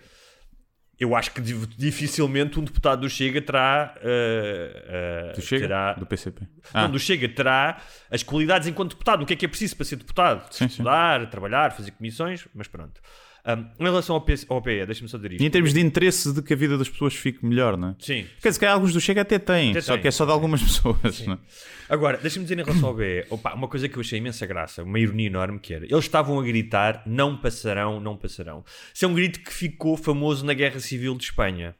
eu 1.03 1.15
acho 1.15 1.31
que 1.31 1.41
di- 1.41 1.67
dificilmente 1.77 2.59
um 2.59 2.63
deputado 2.63 3.01
do 3.01 3.09
Chega 3.09 3.41
terá. 3.41 3.95
eh, 4.01 5.29
eh, 5.29 5.33
Do 5.35 5.41
Chega? 5.41 5.61
terá- 5.67 5.93
Do 5.93 6.05
PCP. 6.05 6.41
não, 6.73 6.81
Ah, 6.81 6.87
do 6.87 6.99
Chega 6.99 7.27
terá 7.29 7.77
as 8.09 8.23
qualidades 8.23 8.67
enquanto 8.67 8.91
deputado. 8.91 9.23
O 9.23 9.25
que 9.25 9.33
é 9.33 9.35
que 9.35 9.45
é 9.45 9.47
preciso 9.47 9.75
para 9.75 9.85
ser 9.85 9.95
deputado? 9.97 10.45
Sim, 10.51 10.59
sim. 10.59 10.65
Estudar, 10.65 11.29
trabalhar, 11.29 11.71
fazer 11.71 11.91
comissões, 11.91 12.47
mas 12.53 12.67
pronto. 12.67 13.01
Um, 13.45 13.65
em 13.77 13.83
relação 13.83 14.15
ao, 14.15 14.21
PC, 14.21 14.45
ao 14.47 14.61
PE, 14.61 14.85
deixa-me 14.85 15.09
só 15.09 15.17
dizer 15.17 15.33
isto. 15.33 15.43
E 15.43 15.45
em 15.45 15.49
termos 15.49 15.73
de 15.73 15.81
interesse 15.81 16.33
de 16.33 16.41
que 16.41 16.53
a 16.53 16.55
vida 16.55 16.77
das 16.77 16.87
pessoas 16.87 17.13
fique 17.13 17.45
melhor, 17.45 17.75
não 17.75 17.89
é? 17.89 17.95
Sim. 17.99 18.25
Quer 18.41 18.49
dizer, 18.49 18.59
que 18.59 18.65
alguns 18.65 18.93
do 18.93 19.01
Chega 19.01 19.21
até 19.21 19.37
têm, 19.37 19.71
Até 19.71 19.81
só 19.81 19.93
têm. 19.93 20.01
que 20.01 20.07
é 20.07 20.11
só 20.11 20.25
de 20.25 20.31
algumas 20.31 20.61
pessoas, 20.63 21.25
não 21.27 21.33
é? 21.33 21.37
Agora, 21.89 22.17
deixa-me 22.17 22.45
dizer 22.45 22.57
em 22.57 22.63
relação 22.63 22.87
ao 22.87 22.95
BE, 22.95 23.25
opa, 23.29 23.53
uma 23.53 23.67
coisa 23.67 23.89
que 23.89 23.97
eu 23.97 24.01
achei 24.01 24.17
imensa 24.17 24.45
graça, 24.45 24.81
uma 24.83 24.97
ironia 24.97 25.27
enorme 25.27 25.59
que 25.59 25.73
era, 25.73 25.83
eles 25.83 26.05
estavam 26.05 26.39
a 26.39 26.43
gritar, 26.43 27.03
não 27.05 27.35
passarão, 27.35 27.99
não 27.99 28.15
passarão. 28.15 28.63
Isso 28.93 29.03
é 29.03 29.07
um 29.09 29.13
grito 29.13 29.41
que 29.41 29.51
ficou 29.51 29.97
famoso 29.97 30.45
na 30.45 30.53
Guerra 30.53 30.79
Civil 30.79 31.13
de 31.17 31.25
Espanha, 31.25 31.75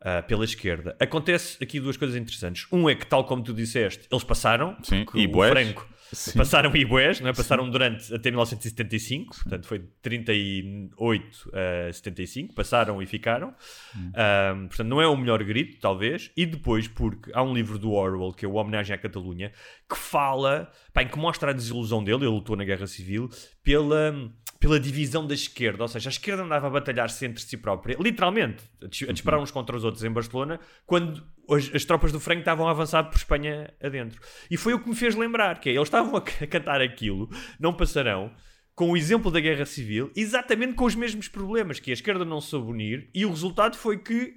ah, 0.00 0.22
pela 0.22 0.44
esquerda. 0.44 0.96
Acontece 1.00 1.56
aqui 1.62 1.78
duas 1.78 1.96
coisas 1.96 2.16
interessantes. 2.16 2.66
Um 2.72 2.88
é 2.90 2.94
que, 2.96 3.06
tal 3.06 3.24
como 3.24 3.42
tu 3.42 3.54
disseste, 3.54 4.06
eles 4.10 4.24
passaram, 4.24 4.76
Sim, 4.82 5.06
e 5.14 5.26
o. 5.26 5.32
Franco 5.48 5.88
Sim. 6.12 6.38
passaram 6.38 6.74
e 6.76 6.84
bués, 6.84 7.20
não 7.20 7.28
é? 7.28 7.32
passaram 7.32 7.68
durante 7.68 8.14
até 8.14 8.30
1975, 8.30 9.34
portanto 9.42 9.66
foi 9.66 9.78
de 9.80 9.86
38 10.02 11.50
a 11.88 11.92
75, 11.92 12.54
passaram 12.54 13.00
e 13.02 13.06
ficaram. 13.06 13.54
Um, 13.96 14.68
portanto, 14.68 14.88
não 14.88 15.00
é 15.00 15.06
o 15.06 15.16
melhor 15.16 15.42
grito, 15.44 15.78
talvez. 15.80 16.30
E 16.36 16.46
depois, 16.46 16.88
porque 16.88 17.30
há 17.34 17.42
um 17.42 17.52
livro 17.54 17.78
do 17.78 17.92
Orwell, 17.92 18.32
que 18.32 18.44
é 18.44 18.48
o 18.48 18.54
Homenagem 18.54 18.94
à 18.94 18.98
Catalunha, 18.98 19.52
que 19.88 19.96
fala, 19.96 20.70
pá, 20.92 21.02
em 21.02 21.08
que 21.08 21.18
mostra 21.18 21.50
a 21.50 21.54
desilusão 21.54 22.02
dele, 22.02 22.18
ele 22.24 22.26
lutou 22.26 22.56
na 22.56 22.64
Guerra 22.64 22.86
Civil, 22.86 23.28
pela, 23.62 24.14
pela 24.60 24.78
divisão 24.80 25.26
da 25.26 25.34
esquerda. 25.34 25.82
Ou 25.84 25.88
seja, 25.88 26.08
a 26.08 26.12
esquerda 26.12 26.42
andava 26.42 26.66
a 26.66 26.70
batalhar-se 26.70 27.24
entre 27.26 27.42
si 27.42 27.56
própria, 27.56 27.96
literalmente, 28.00 28.62
a 28.82 28.86
dis- 28.86 29.08
a 29.08 29.12
disparar 29.12 29.40
uns 29.40 29.50
contra 29.50 29.76
os 29.76 29.84
outros 29.84 30.04
em 30.04 30.10
Barcelona, 30.10 30.60
quando 30.86 31.22
as, 31.50 31.74
as 31.74 31.84
tropas 31.84 32.12
do 32.12 32.20
Franco 32.20 32.40
estavam 32.40 32.66
a 32.66 32.70
avançar 32.70 33.04
por 33.04 33.16
Espanha 33.16 33.72
adentro. 33.82 34.20
E 34.50 34.56
foi 34.56 34.74
o 34.74 34.80
que 34.80 34.88
me 34.88 34.94
fez 34.94 35.14
lembrar, 35.14 35.60
que 35.60 35.68
é, 35.68 35.72
eles 35.72 35.88
estavam 35.88 36.16
a, 36.16 36.20
cantar 36.46 36.80
aquilo, 36.80 37.28
não 37.58 37.72
passarão, 37.72 38.32
com 38.74 38.90
o 38.90 38.96
exemplo 38.96 39.30
da 39.30 39.40
Guerra 39.40 39.64
Civil, 39.64 40.10
exatamente 40.14 40.74
com 40.74 40.84
os 40.84 40.94
mesmos 40.94 41.28
problemas, 41.28 41.80
que 41.80 41.90
a 41.90 41.94
esquerda 41.94 42.24
não 42.24 42.40
soube 42.40 42.70
unir, 42.70 43.08
e 43.14 43.24
o 43.24 43.30
resultado 43.30 43.76
foi 43.76 43.98
que, 43.98 44.34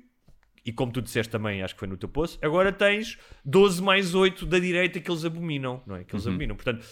e 0.66 0.72
como 0.72 0.92
tu 0.92 1.02
disseste 1.02 1.30
também, 1.30 1.62
acho 1.62 1.74
que 1.74 1.80
foi 1.80 1.90
no 1.90 1.98
teu 1.98 2.08
post, 2.08 2.40
agora 2.42 2.72
tens 2.72 3.18
12 3.44 3.82
mais 3.82 4.16
8 4.16 4.46
da 4.46 4.60
direita 4.60 5.00
que 5.00 5.12
eles 5.12 5.26
abominam, 5.26 5.84
não 5.86 5.98
é? 5.98 6.04
Que 6.04 6.16
eles 6.16 6.26
abominam. 6.26 6.56
Portanto, 6.56 6.86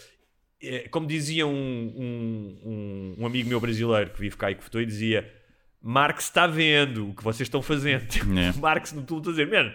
é, 0.62 0.90
como 0.90 1.08
dizia 1.08 1.46
um, 1.46 1.52
um, 1.52 2.62
um, 2.66 3.16
um 3.20 3.26
amigo 3.26 3.48
meu 3.48 3.62
brasileiro 3.62 4.12
que 4.12 4.20
vive 4.20 4.36
cá 4.36 4.52
e 4.52 4.56
que 4.56 4.64
votou, 4.64 4.82
e 4.82 4.86
dizia 4.86 5.32
Marx 5.82 6.26
está 6.26 6.48
vendo 6.48 7.10
o 7.10 7.16
que 7.16 7.24
vocês 7.24 7.48
estão 7.48 7.62
fazendo. 7.62 8.06
É. 8.40 8.52
Marx 8.60 8.94
não 8.94 9.02
estou 9.02 9.20
a 9.20 9.22
dizer, 9.22 9.48
mano, 9.48 9.72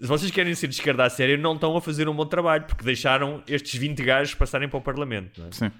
se 0.00 0.06
vocês 0.06 0.30
querem 0.30 0.54
ser 0.54 0.68
de 0.68 0.74
esquerda 0.74 1.04
a 1.04 1.10
sério, 1.10 1.38
não 1.38 1.54
estão 1.54 1.76
a 1.76 1.80
fazer 1.80 2.08
um 2.08 2.14
bom 2.14 2.26
trabalho, 2.26 2.64
porque 2.64 2.84
deixaram 2.84 3.42
estes 3.46 3.78
20 3.78 4.02
gajos 4.02 4.34
passarem 4.34 4.68
para 4.68 4.78
o 4.78 4.82
Parlamento, 4.82 5.42
é? 5.42 5.52
Sim. 5.52 5.70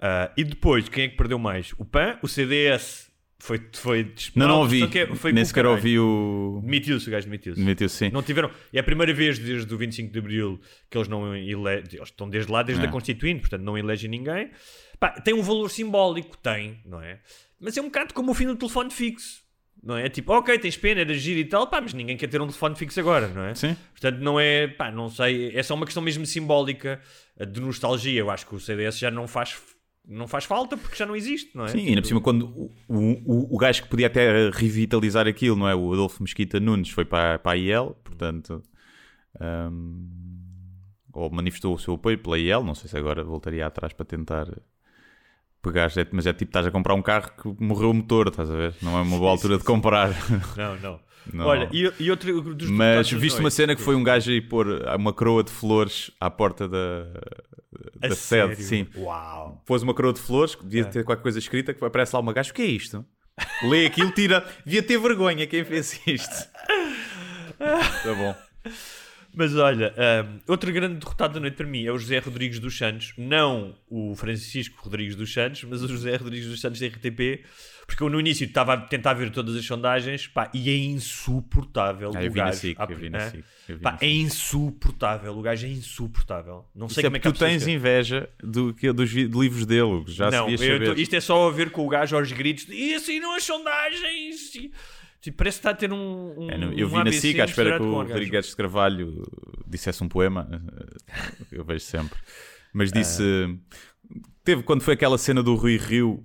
Ah, 0.00 0.30
e 0.36 0.44
depois, 0.44 0.88
quem 0.88 1.04
é 1.04 1.08
que 1.08 1.16
perdeu 1.16 1.38
mais? 1.38 1.72
O 1.78 1.84
PAN, 1.84 2.18
o 2.22 2.28
CDS 2.28 3.08
foi, 3.40 3.60
foi 3.72 4.12
Não, 4.34 4.48
não 4.48 4.58
ouvi. 4.58 4.86
Que 4.88 5.06
foi 5.14 5.32
Nem 5.32 5.44
sequer 5.44 5.64
ouvi 5.66 5.98
o. 5.98 6.60
Demitiu-se, 6.62 7.08
o 7.08 7.10
gajo 7.12 7.26
demitiu-se. 7.26 7.60
Demitiu-se, 7.60 7.96
sim. 7.96 8.10
Não 8.10 8.22
tiveram. 8.22 8.50
É 8.72 8.80
a 8.80 8.82
primeira 8.82 9.12
vez 9.14 9.38
desde 9.38 9.72
o 9.72 9.78
25 9.78 10.12
de 10.12 10.18
Abril 10.18 10.60
que 10.90 10.98
eles 10.98 11.08
não 11.08 11.34
elegem. 11.36 11.84
Eles 11.92 12.08
estão 12.08 12.28
desde 12.28 12.50
lá, 12.50 12.62
desde 12.62 12.84
É. 12.84 12.88
a 12.88 12.90
Constituinte, 12.90 13.40
portanto 13.40 13.62
não 13.62 13.78
elegem 13.78 14.10
ninguém. 14.10 14.50
Pá, 14.98 15.10
tem 15.10 15.34
um 15.34 15.42
valor 15.42 15.70
simbólico, 15.70 16.36
tem, 16.38 16.80
não 16.84 17.00
é? 17.00 17.20
Mas 17.60 17.76
é 17.76 17.80
um 17.80 17.86
bocado 17.86 18.14
como 18.14 18.32
o 18.32 18.34
fim 18.34 18.46
do 18.46 18.56
telefone 18.56 18.90
fixo. 18.90 19.42
Não 19.82 19.96
é? 19.96 20.08
Tipo, 20.08 20.32
ok, 20.32 20.58
tens 20.58 20.76
pena, 20.76 21.02
era 21.02 21.14
giro 21.14 21.38
e 21.38 21.44
tal, 21.44 21.68
pá, 21.68 21.80
mas 21.80 21.94
ninguém 21.94 22.16
quer 22.16 22.26
ter 22.26 22.40
um 22.40 22.46
telefone 22.46 22.74
fixo 22.74 22.98
agora, 22.98 23.28
não 23.28 23.44
é? 23.44 23.54
Sim. 23.54 23.76
Portanto, 23.92 24.18
não 24.18 24.38
é, 24.38 24.66
pá, 24.66 24.90
não 24.90 25.08
sei, 25.08 25.56
é 25.56 25.62
só 25.62 25.74
uma 25.74 25.86
questão 25.86 26.02
mesmo 26.02 26.26
simbólica 26.26 27.00
eh, 27.38 27.46
de 27.46 27.60
nostalgia. 27.60 28.18
Eu 28.18 28.28
acho 28.28 28.46
que 28.46 28.56
o 28.56 28.60
CDS 28.60 28.98
já 28.98 29.08
não 29.08 29.28
faz, 29.28 29.56
não 30.04 30.26
faz 30.26 30.44
falta 30.44 30.76
porque 30.76 30.96
já 30.96 31.06
não 31.06 31.14
existe, 31.14 31.56
não 31.56 31.64
é? 31.64 31.68
Sim, 31.68 31.78
e 31.78 31.88
ainda 31.90 32.02
por 32.02 32.08
cima, 32.08 32.20
quando 32.20 32.48
o, 32.48 32.72
o, 32.88 33.54
o 33.54 33.58
gajo 33.58 33.84
que 33.84 33.88
podia 33.88 34.08
até 34.08 34.50
revitalizar 34.50 35.28
aquilo, 35.28 35.54
não 35.56 35.68
é? 35.68 35.76
O 35.76 35.92
Adolfo 35.92 36.24
Mesquita 36.24 36.58
Nunes 36.58 36.90
foi 36.90 37.04
para, 37.04 37.38
para 37.38 37.52
a 37.52 37.56
IEL, 37.56 37.96
portanto. 38.02 38.60
hum, 39.40 40.08
ou 41.12 41.30
manifestou 41.30 41.74
o 41.74 41.78
seu 41.78 41.94
apoio 41.94 42.18
pela 42.18 42.38
IEL, 42.38 42.62
não 42.62 42.74
sei 42.74 42.88
se 42.88 42.96
agora 42.96 43.24
voltaria 43.24 43.66
atrás 43.66 43.92
para 43.92 44.04
tentar 44.06 44.46
pegar, 45.62 45.90
é- 45.96 46.06
mas 46.12 46.26
é 46.26 46.32
tipo, 46.32 46.50
estás 46.50 46.66
a 46.66 46.70
comprar 46.70 46.94
um 46.94 47.02
carro 47.02 47.30
que 47.40 47.62
morreu 47.64 47.90
o 47.90 47.94
motor, 47.94 48.28
estás 48.28 48.50
a 48.50 48.54
ver? 48.56 48.74
Não 48.82 48.96
é 48.98 49.02
uma 49.02 49.18
boa 49.18 49.30
altura 49.30 49.58
de 49.58 49.64
comprar. 49.64 50.10
Não, 50.56 50.76
não. 50.78 51.00
Não. 51.30 51.44
Olha, 51.46 51.68
e, 51.72 51.92
e 52.00 52.10
outro 52.10 52.40
dos 52.54 52.70
Mas 52.70 53.10
viste 53.10 53.38
uma 53.38 53.50
cena 53.50 53.76
que 53.76 53.82
foi 53.82 53.94
um 53.94 54.02
gajo 54.02 54.30
aí 54.30 54.40
pôr 54.40 54.66
uma 54.96 55.12
coroa 55.12 55.44
de 55.44 55.50
flores 55.50 56.10
à 56.18 56.30
porta 56.30 56.66
da, 56.66 57.04
A 58.02 58.08
da 58.08 58.14
sede, 58.14 58.56
sério? 58.56 58.56
sim. 58.56 58.86
Uau. 58.96 59.62
Pôs 59.66 59.82
uma 59.82 59.92
coroa 59.92 60.14
de 60.14 60.20
flores, 60.20 60.54
que 60.54 60.62
É. 60.62 60.68
devia 60.68 60.84
ter 60.86 61.04
qualquer 61.04 61.22
coisa 61.22 61.38
escrita, 61.38 61.74
que 61.74 61.84
aparece 61.84 62.14
lá 62.16 62.20
uma 62.20 62.32
gajo, 62.32 62.50
o 62.50 62.54
que 62.54 62.62
é 62.62 62.66
isto? 62.66 63.04
Lê 63.62 63.84
aquilo, 63.86 64.10
tira. 64.12 64.42
Devia 64.64 64.82
ter 64.82 64.98
vergonha 64.98 65.46
quem 65.46 65.64
fez 65.64 66.00
isto. 66.06 66.48
Tá 67.58 68.14
bom. 68.14 68.34
Mas 69.38 69.54
olha, 69.54 69.94
um, 70.26 70.40
outro 70.50 70.72
grande 70.72 70.96
derrotado 70.96 71.34
da 71.34 71.38
noite 71.40 71.54
para 71.54 71.64
mim 71.66 71.84
é 71.86 71.92
o 71.92 71.96
José 71.98 72.18
Rodrigues 72.18 72.58
dos 72.58 72.76
Santos, 72.76 73.12
não 73.16 73.72
o 73.88 74.16
Francisco 74.16 74.76
Rodrigues 74.82 75.14
dos 75.14 75.32
Santos, 75.32 75.62
mas 75.62 75.80
o 75.80 75.86
José 75.86 76.16
Rodrigues 76.16 76.48
dos 76.48 76.60
Santos 76.60 76.80
da 76.80 76.88
RTP, 76.88 77.44
porque 77.86 78.02
eu 78.02 78.08
no 78.08 78.18
início 78.18 78.44
estava 78.44 78.72
a 78.74 78.76
tentar 78.78 79.14
ver 79.14 79.30
todas 79.30 79.54
as 79.54 79.64
sondagens, 79.64 80.26
pá, 80.26 80.50
e 80.52 80.68
é 80.68 80.76
insuportável 80.76 82.10
Ah, 82.16 82.20
o 82.20 82.32
gajo. 82.32 82.58
SIC, 82.58 82.76
Ah? 82.80 82.86
SIC, 83.30 83.44
vi 83.68 83.76
Pá, 83.78 83.96
é 84.00 84.08
insuportável, 84.10 85.38
o 85.38 85.40
gajo 85.40 85.66
é 85.66 85.70
insuportável. 85.70 86.64
Não 86.74 86.88
sei 86.88 87.02
é 87.02 87.04
como 87.06 87.16
é 87.16 87.20
que 87.20 87.32
tu 87.32 87.38
tens 87.38 87.64
inveja 87.66 88.28
do, 88.42 88.74
que, 88.74 88.90
dos 88.92 89.12
livros 89.12 89.64
dele, 89.66 90.02
já 90.08 90.30
não, 90.32 90.48
eu 90.50 90.84
tô- 90.94 91.00
isto 91.00 91.14
é 91.14 91.20
só 91.20 91.48
a 91.48 91.52
ver 91.52 91.70
com 91.70 91.86
o 91.86 91.88
gajo 91.88 92.16
aos 92.16 92.32
gritos 92.32 92.66
de, 92.66 92.74
e 92.74 92.94
assim 92.94 93.20
não 93.20 93.34
as 93.36 93.44
sondagens. 93.44 94.52
E- 94.56 94.72
Tipo, 95.20 95.38
parece 95.38 95.56
que 95.56 95.60
está 95.60 95.70
a 95.70 95.74
ter 95.74 95.92
um. 95.92 96.34
um 96.38 96.50
É, 96.50 96.56
não, 96.56 96.72
eu 96.72 96.86
um 96.86 96.90
vi 96.90 96.94
na 96.96 97.00
ABC 97.02 97.20
SIC 97.20 97.40
à 97.40 97.44
espera 97.44 97.76
que 97.76 97.82
o 97.82 97.88
orgasmo. 97.88 98.12
Rodrigues 98.14 98.46
de 98.50 98.56
Carvalho 98.56 99.22
dissesse 99.66 100.02
um 100.04 100.08
poema. 100.08 100.48
Eu 101.50 101.64
vejo 101.64 101.84
sempre. 101.84 102.18
Mas 102.72 102.92
disse. 102.92 103.22
Teve 104.44 104.62
quando 104.62 104.82
foi 104.82 104.94
aquela 104.94 105.18
cena 105.18 105.42
do 105.42 105.54
Rui 105.56 105.76
Rio 105.76 106.24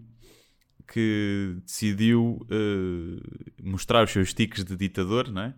que 0.92 1.56
decidiu 1.66 2.40
eh, 2.50 3.20
mostrar 3.64 4.04
os 4.06 4.12
seus 4.12 4.34
tiques 4.34 4.64
de 4.64 4.76
ditador, 4.76 5.30
não 5.32 5.42
é? 5.44 5.54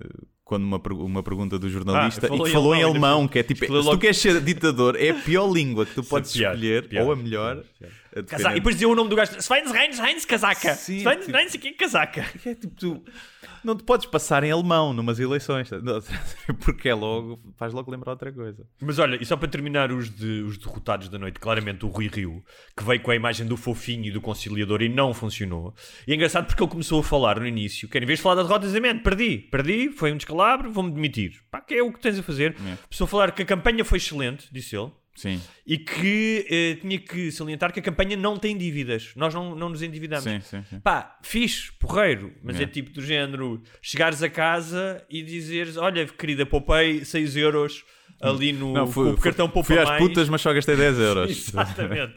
Eh, 0.00 0.08
Quando 0.42 0.64
uma, 0.64 0.80
uma 1.04 1.22
pergunta 1.22 1.58
do 1.58 1.68
jornalista 1.68 2.26
Ah, 2.26 2.28
falou 2.28 2.46
e 2.46 2.50
que 2.50 2.50
em 2.50 2.52
falou 2.60 2.74
em 2.74 2.82
alemão, 2.82 2.90
alemão, 2.90 3.20
ainda 3.20 3.32
que 3.32 3.38
é 3.38 3.42
tipo, 3.42 3.60
se 3.60 3.66
tu 3.66 3.72
logo- 3.74 3.98
queres 3.98 4.16
ser 4.16 4.40
ditador, 4.40 4.96
é 4.96 5.10
a 5.10 5.14
pior 5.14 5.50
língua 5.52 5.84
que 5.86 5.94
tu 5.94 6.02
podes 6.08 6.32
pior, 6.32 6.52
escolher, 6.54 6.88
pior, 6.88 7.04
ou 7.06 7.12
a 7.12 7.16
melhor. 7.16 7.62
pior, 7.78 7.90
a 8.16 8.22
Casa- 8.22 8.50
E 8.52 8.54
depois 8.54 8.74
dizia 8.74 8.88
o 8.88 8.94
nome 8.94 9.10
do 9.10 9.16
gajo: 9.16 9.32
Sveins 9.38 9.70
Reins 9.70 9.98
Heinz 9.98 10.24
Casaca. 10.24 10.74
Sim, 10.74 10.98
Sveins 10.98 11.24
tipo- 11.26 11.36
Reins 11.36 11.54
aqui 11.54 11.72
Casaca. 11.72 12.22
Que 12.42 12.48
é 12.50 12.54
tipo, 12.54 12.74
tu 12.74 13.04
não 13.64 13.76
te 13.76 13.82
podes 13.82 14.06
passar 14.06 14.44
em 14.44 14.50
alemão 14.50 14.92
numas 14.92 15.18
eleições, 15.18 15.68
tá? 15.70 15.76
Porque 16.60 16.88
é 16.88 16.94
logo, 16.94 17.40
faz 17.56 17.72
logo 17.72 17.90
lembrar 17.90 18.12
outra 18.12 18.30
coisa. 18.32 18.66
Mas 18.80 18.98
olha, 18.98 19.16
e 19.20 19.24
só 19.24 19.36
para 19.36 19.48
terminar 19.48 19.90
os, 19.90 20.10
de- 20.14 20.42
os 20.42 20.58
derrotados 20.58 21.08
da 21.08 21.18
noite, 21.18 21.40
claramente 21.40 21.84
o 21.84 21.88
Rui 21.88 22.08
Rio, 22.08 22.44
que 22.76 22.84
veio 22.84 23.00
com 23.00 23.10
a 23.10 23.16
imagem 23.16 23.46
do 23.46 23.56
fofinho 23.56 24.04
e 24.04 24.10
do 24.10 24.20
conciliador 24.20 24.82
e 24.82 24.88
não 24.88 25.14
funcionou. 25.14 25.74
E 26.06 26.12
é 26.12 26.14
engraçado 26.14 26.46
porque 26.46 26.62
ele 26.62 26.70
começou 26.70 27.00
a 27.00 27.02
falar 27.02 27.40
no 27.40 27.46
início, 27.46 27.88
que 27.88 27.96
em 27.98 28.04
vez 28.06 28.18
de 28.18 28.22
falar 28.22 28.34
da 28.36 28.42
derrota, 28.42 28.66
dizia, 28.66 28.80
"Man, 28.80 28.98
perdi, 28.98 29.38
perdi, 29.50 29.90
foi 29.90 30.12
um 30.12 30.16
descalabro, 30.16 30.70
vou-me 30.70 30.90
demitir. 30.92 31.32
Pá, 31.50 31.60
que 31.60 31.74
é 31.74 31.82
o 31.82 31.92
que 31.92 32.00
tens 32.00 32.18
a 32.18 32.22
fazer. 32.22 32.52
É. 32.52 32.76
Começou 32.86 33.04
a 33.06 33.08
falar 33.08 33.32
que 33.32 33.42
a 33.42 33.46
campanha 33.46 33.84
foi 33.84 33.96
excelente, 33.98 34.46
disse 34.52 34.76
ele. 34.76 34.90
Sim, 35.14 35.40
E 35.64 35.78
que 35.78 36.44
eh, 36.50 36.74
tinha 36.80 36.98
que 36.98 37.30
salientar 37.30 37.72
que 37.72 37.78
a 37.78 37.82
campanha 37.82 38.16
não 38.16 38.36
tem 38.36 38.56
dívidas. 38.58 39.12
Nós 39.14 39.32
não, 39.32 39.54
não 39.54 39.68
nos 39.68 39.80
endividamos. 39.80 40.24
sim, 40.24 40.40
sim. 40.40 40.62
sim. 40.68 40.80
Pá, 40.80 41.18
fixe, 41.22 41.70
porreiro, 41.78 42.32
mas 42.42 42.58
É. 42.58 42.64
é 42.64 42.66
tipo 42.66 42.90
do 42.90 43.00
género 43.00 43.62
chegares 43.80 44.22
a 44.22 44.28
casa 44.28 45.04
e 45.08 45.22
dizeres: 45.22 45.76
Olha, 45.76 46.04
querida, 46.06 46.44
poupei 46.44 47.04
6 47.04 47.36
euros 47.36 47.84
ali 48.20 48.52
no 48.52 48.72
Não, 48.72 48.86
fui, 48.86 49.10
o 49.10 49.16
cartão 49.16 49.46
fui, 49.46 49.52
Poupa 49.54 49.66
fui 49.66 49.78
às 49.78 49.88
Mais. 49.88 50.02
putas, 50.02 50.28
mas 50.28 50.40
só 50.40 50.52
gastei 50.52 50.76
10 50.76 50.98
euros. 50.98 51.30
Exatamente. 51.48 52.14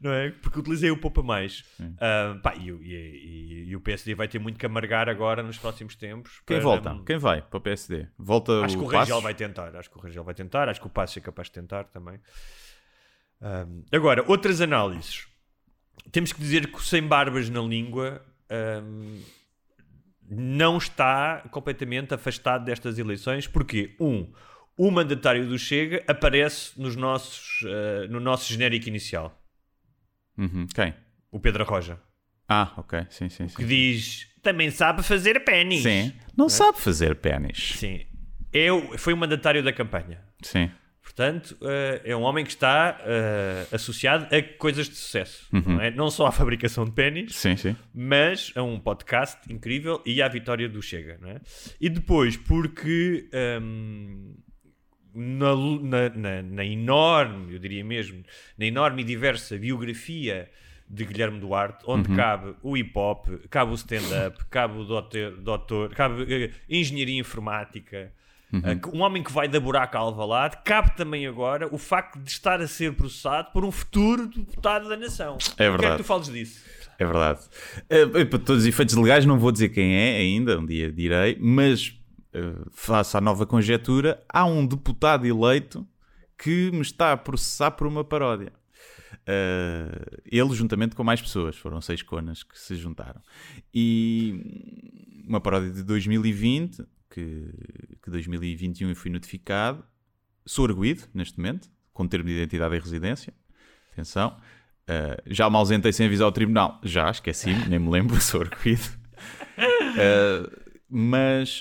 Não 0.00 0.12
é? 0.12 0.30
Porque 0.30 0.58
utilizei 0.60 0.90
o 0.90 0.96
Poupa 0.96 1.22
Mais. 1.22 1.64
Ah, 2.00 2.38
pá, 2.42 2.54
e, 2.54 2.70
o- 2.72 2.82
e- 2.82 2.94
e- 2.94 3.64
e 3.70 3.76
o 3.76 3.80
PSD 3.80 4.14
vai 4.14 4.28
ter 4.28 4.38
muito 4.38 4.58
que 4.58 4.64
amargar 4.66 5.08
agora 5.08 5.42
nos 5.42 5.58
próximos 5.58 5.96
tempos. 5.96 6.40
Quem 6.46 6.56
para- 6.58 6.64
volta? 6.64 7.02
Quem 7.04 7.18
vai 7.18 7.42
para 7.42 7.56
o 7.56 7.60
PSD? 7.60 8.06
Volta 8.16 8.64
Acho 8.64 8.76
que 8.76 8.82
o 8.82 8.86
o 8.86 8.88
Rangel 8.90 9.20
vai 9.20 9.34
tentar. 9.34 9.74
Acho 9.76 9.90
que 9.90 9.98
o 9.98 10.00
Rangel 10.00 10.22
vai 10.24 10.34
tentar. 10.34 10.68
Acho 10.68 10.80
que 10.80 10.86
o 10.86 10.90
Passo 10.90 11.18
é 11.18 11.22
capaz 11.22 11.48
de 11.48 11.52
tentar 11.54 11.84
também. 11.84 12.20
Ahm, 13.40 13.82
agora, 13.92 14.24
outras 14.28 14.60
análises. 14.60 15.26
Temos 16.12 16.32
que 16.32 16.40
dizer 16.40 16.68
que 16.68 16.76
o 16.78 16.80
Sem 16.80 17.02
Barbas 17.02 17.48
na 17.50 17.60
Língua 17.60 18.24
ahm, 18.50 19.20
não 20.30 20.76
está 20.78 21.44
completamente 21.50 22.14
afastado 22.14 22.64
destas 22.64 22.98
eleições. 22.98 23.46
Porque, 23.46 23.94
um, 24.00 24.30
o 24.76 24.90
mandatário 24.90 25.46
do 25.48 25.58
Chega 25.58 26.02
aparece 26.06 26.80
nos 26.80 26.94
nossos, 26.96 27.64
ah, 27.66 28.06
no 28.08 28.20
nosso 28.20 28.52
genérico 28.52 28.88
inicial. 28.88 29.37
Uhum, 30.38 30.66
Quem? 30.74 30.94
O 31.30 31.40
Pedro 31.40 31.64
Roja. 31.64 31.98
Ah, 32.48 32.72
ok, 32.78 33.06
sim, 33.10 33.28
sim, 33.28 33.46
Que 33.48 33.62
sim. 33.62 33.66
diz, 33.66 34.26
também 34.42 34.70
sabe 34.70 35.02
fazer 35.02 35.40
pênis. 35.40 35.82
Sim, 35.82 36.12
não 36.36 36.48
sabe 36.48 36.80
fazer 36.80 37.16
pênis. 37.16 37.74
Sim. 37.76 38.06
Eu, 38.52 38.96
foi 38.96 39.12
o 39.12 39.16
mandatário 39.16 39.62
da 39.62 39.72
campanha. 39.72 40.22
Sim, 40.42 40.70
Portanto, 41.08 41.56
eh, 41.62 42.02
é 42.04 42.16
um 42.16 42.20
homem 42.20 42.44
que 42.44 42.50
está 42.50 43.00
eh, 43.00 43.66
associado 43.72 44.26
a 44.32 44.42
coisas 44.58 44.88
de 44.88 44.94
sucesso. 44.94 45.46
Uhum. 45.52 45.62
Não, 45.66 45.80
é? 45.80 45.90
não 45.90 46.10
só 46.10 46.26
à 46.26 46.32
fabricação 46.32 46.84
de 46.84 46.92
pênis, 46.92 47.34
sim, 47.34 47.56
sim. 47.56 47.74
mas 47.94 48.52
a 48.54 48.62
um 48.62 48.78
podcast 48.78 49.38
incrível 49.50 50.02
e 50.04 50.20
à 50.20 50.28
vitória 50.28 50.68
do 50.68 50.82
Chega. 50.82 51.18
Não 51.20 51.30
é? 51.30 51.40
E 51.80 51.88
depois, 51.88 52.36
porque 52.36 53.26
ehm, 53.32 54.34
na, 55.18 55.54
na- 55.54 56.08
na- 56.16 56.42
na 56.42 56.64
enorme, 56.64 57.54
eu 57.54 57.58
diria 57.58 57.84
mesmo, 57.84 58.22
na 58.56 58.64
enorme 58.66 59.02
e 59.02 59.04
diversa 59.04 59.56
biografia 59.58 60.48
de 60.88 61.04
Guilherme 61.04 61.38
Duarte, 61.38 61.84
onde 61.86 62.08
cabe 62.16 62.54
o 62.62 62.76
hip 62.76 62.92
hop, 62.98 63.26
cabe 63.50 63.72
o 63.72 63.74
stand-up, 63.74 64.42
cabe 64.50 64.78
o 64.78 64.84
doutor, 64.84 65.32
doutor 65.32 65.90
cabe 65.94 66.24
eh, 66.32 66.50
engenharia 66.68 67.20
informática. 67.20 68.10
eh, 68.52 68.78
Um 68.94 69.00
homem 69.02 69.22
que 69.22 69.30
vai 69.30 69.46
da 69.48 69.60
buraca 69.60 69.98
a 69.98 70.00
Alvalade, 70.00 70.56
cabe 70.64 70.96
também 70.96 71.26
agora 71.26 71.68
o 71.70 71.76
facto 71.76 72.18
de 72.18 72.30
estar 72.30 72.60
a 72.62 72.66
ser 72.66 72.94
processado 72.94 73.50
por 73.52 73.64
um 73.66 73.70
futuro 73.70 74.26
deputado 74.28 74.88
da 74.88 74.96
nação. 74.96 75.36
É 75.36 75.56
Quero 75.56 75.72
que 75.74 75.78
verdade. 75.80 75.96
tu 76.02 76.04
fales 76.04 76.28
disso. 76.32 76.64
É 76.98 77.04
verdade. 77.04 77.40
Eh, 77.90 78.24
para 78.24 78.38
todos 78.38 78.62
os 78.62 78.66
efeitos 78.66 78.94
legais, 78.94 79.26
não 79.26 79.38
vou 79.38 79.52
dizer 79.52 79.68
quem 79.68 79.94
é 79.94 80.16
ainda, 80.16 80.58
um 80.58 80.64
dia 80.64 80.90
direi, 80.90 81.36
mas 81.38 81.94
face 82.70 83.16
à 83.16 83.20
nova 83.20 83.46
conjetura, 83.46 84.22
há 84.28 84.44
um 84.44 84.66
deputado 84.66 85.26
eleito 85.26 85.86
que 86.36 86.70
me 86.70 86.82
está 86.82 87.12
a 87.12 87.16
processar 87.16 87.72
por 87.72 87.86
uma 87.86 88.04
paródia. 88.04 88.52
Eh, 89.26 90.20
ele, 90.24 90.54
juntamente 90.54 90.96
com 90.96 91.04
mais 91.04 91.20
pessoas, 91.20 91.56
foram 91.56 91.80
seis 91.82 92.02
conas 92.02 92.42
que 92.42 92.58
se 92.58 92.76
juntaram. 92.76 93.20
E 93.74 95.22
uma 95.26 95.40
paródia 95.40 95.70
de 95.70 95.82
2020, 95.82 96.86
que, 97.10 97.52
que 98.02 98.10
2021 98.10 98.88
eu 98.88 98.96
fui 98.96 99.10
notificado. 99.10 99.84
Sou 100.46 100.64
arguído 100.64 101.02
neste 101.12 101.38
momento, 101.38 101.68
com 101.92 102.08
termo 102.08 102.26
de 102.26 102.34
identidade 102.34 102.74
e 102.74 102.78
residência. 102.78 103.34
Atenção. 103.92 104.38
Uh, 104.88 105.20
já 105.26 105.50
me 105.50 105.56
ausentei 105.56 105.92
sem 105.92 106.06
avisar 106.06 106.26
o 106.26 106.32
tribunal. 106.32 106.80
Já, 106.82 107.10
esqueci-me, 107.10 107.66
nem 107.66 107.78
me 107.78 107.90
lembro, 107.90 108.18
sou 108.22 108.40
arguído. 108.40 108.88
Uh, 109.58 110.67
mas 110.88 111.60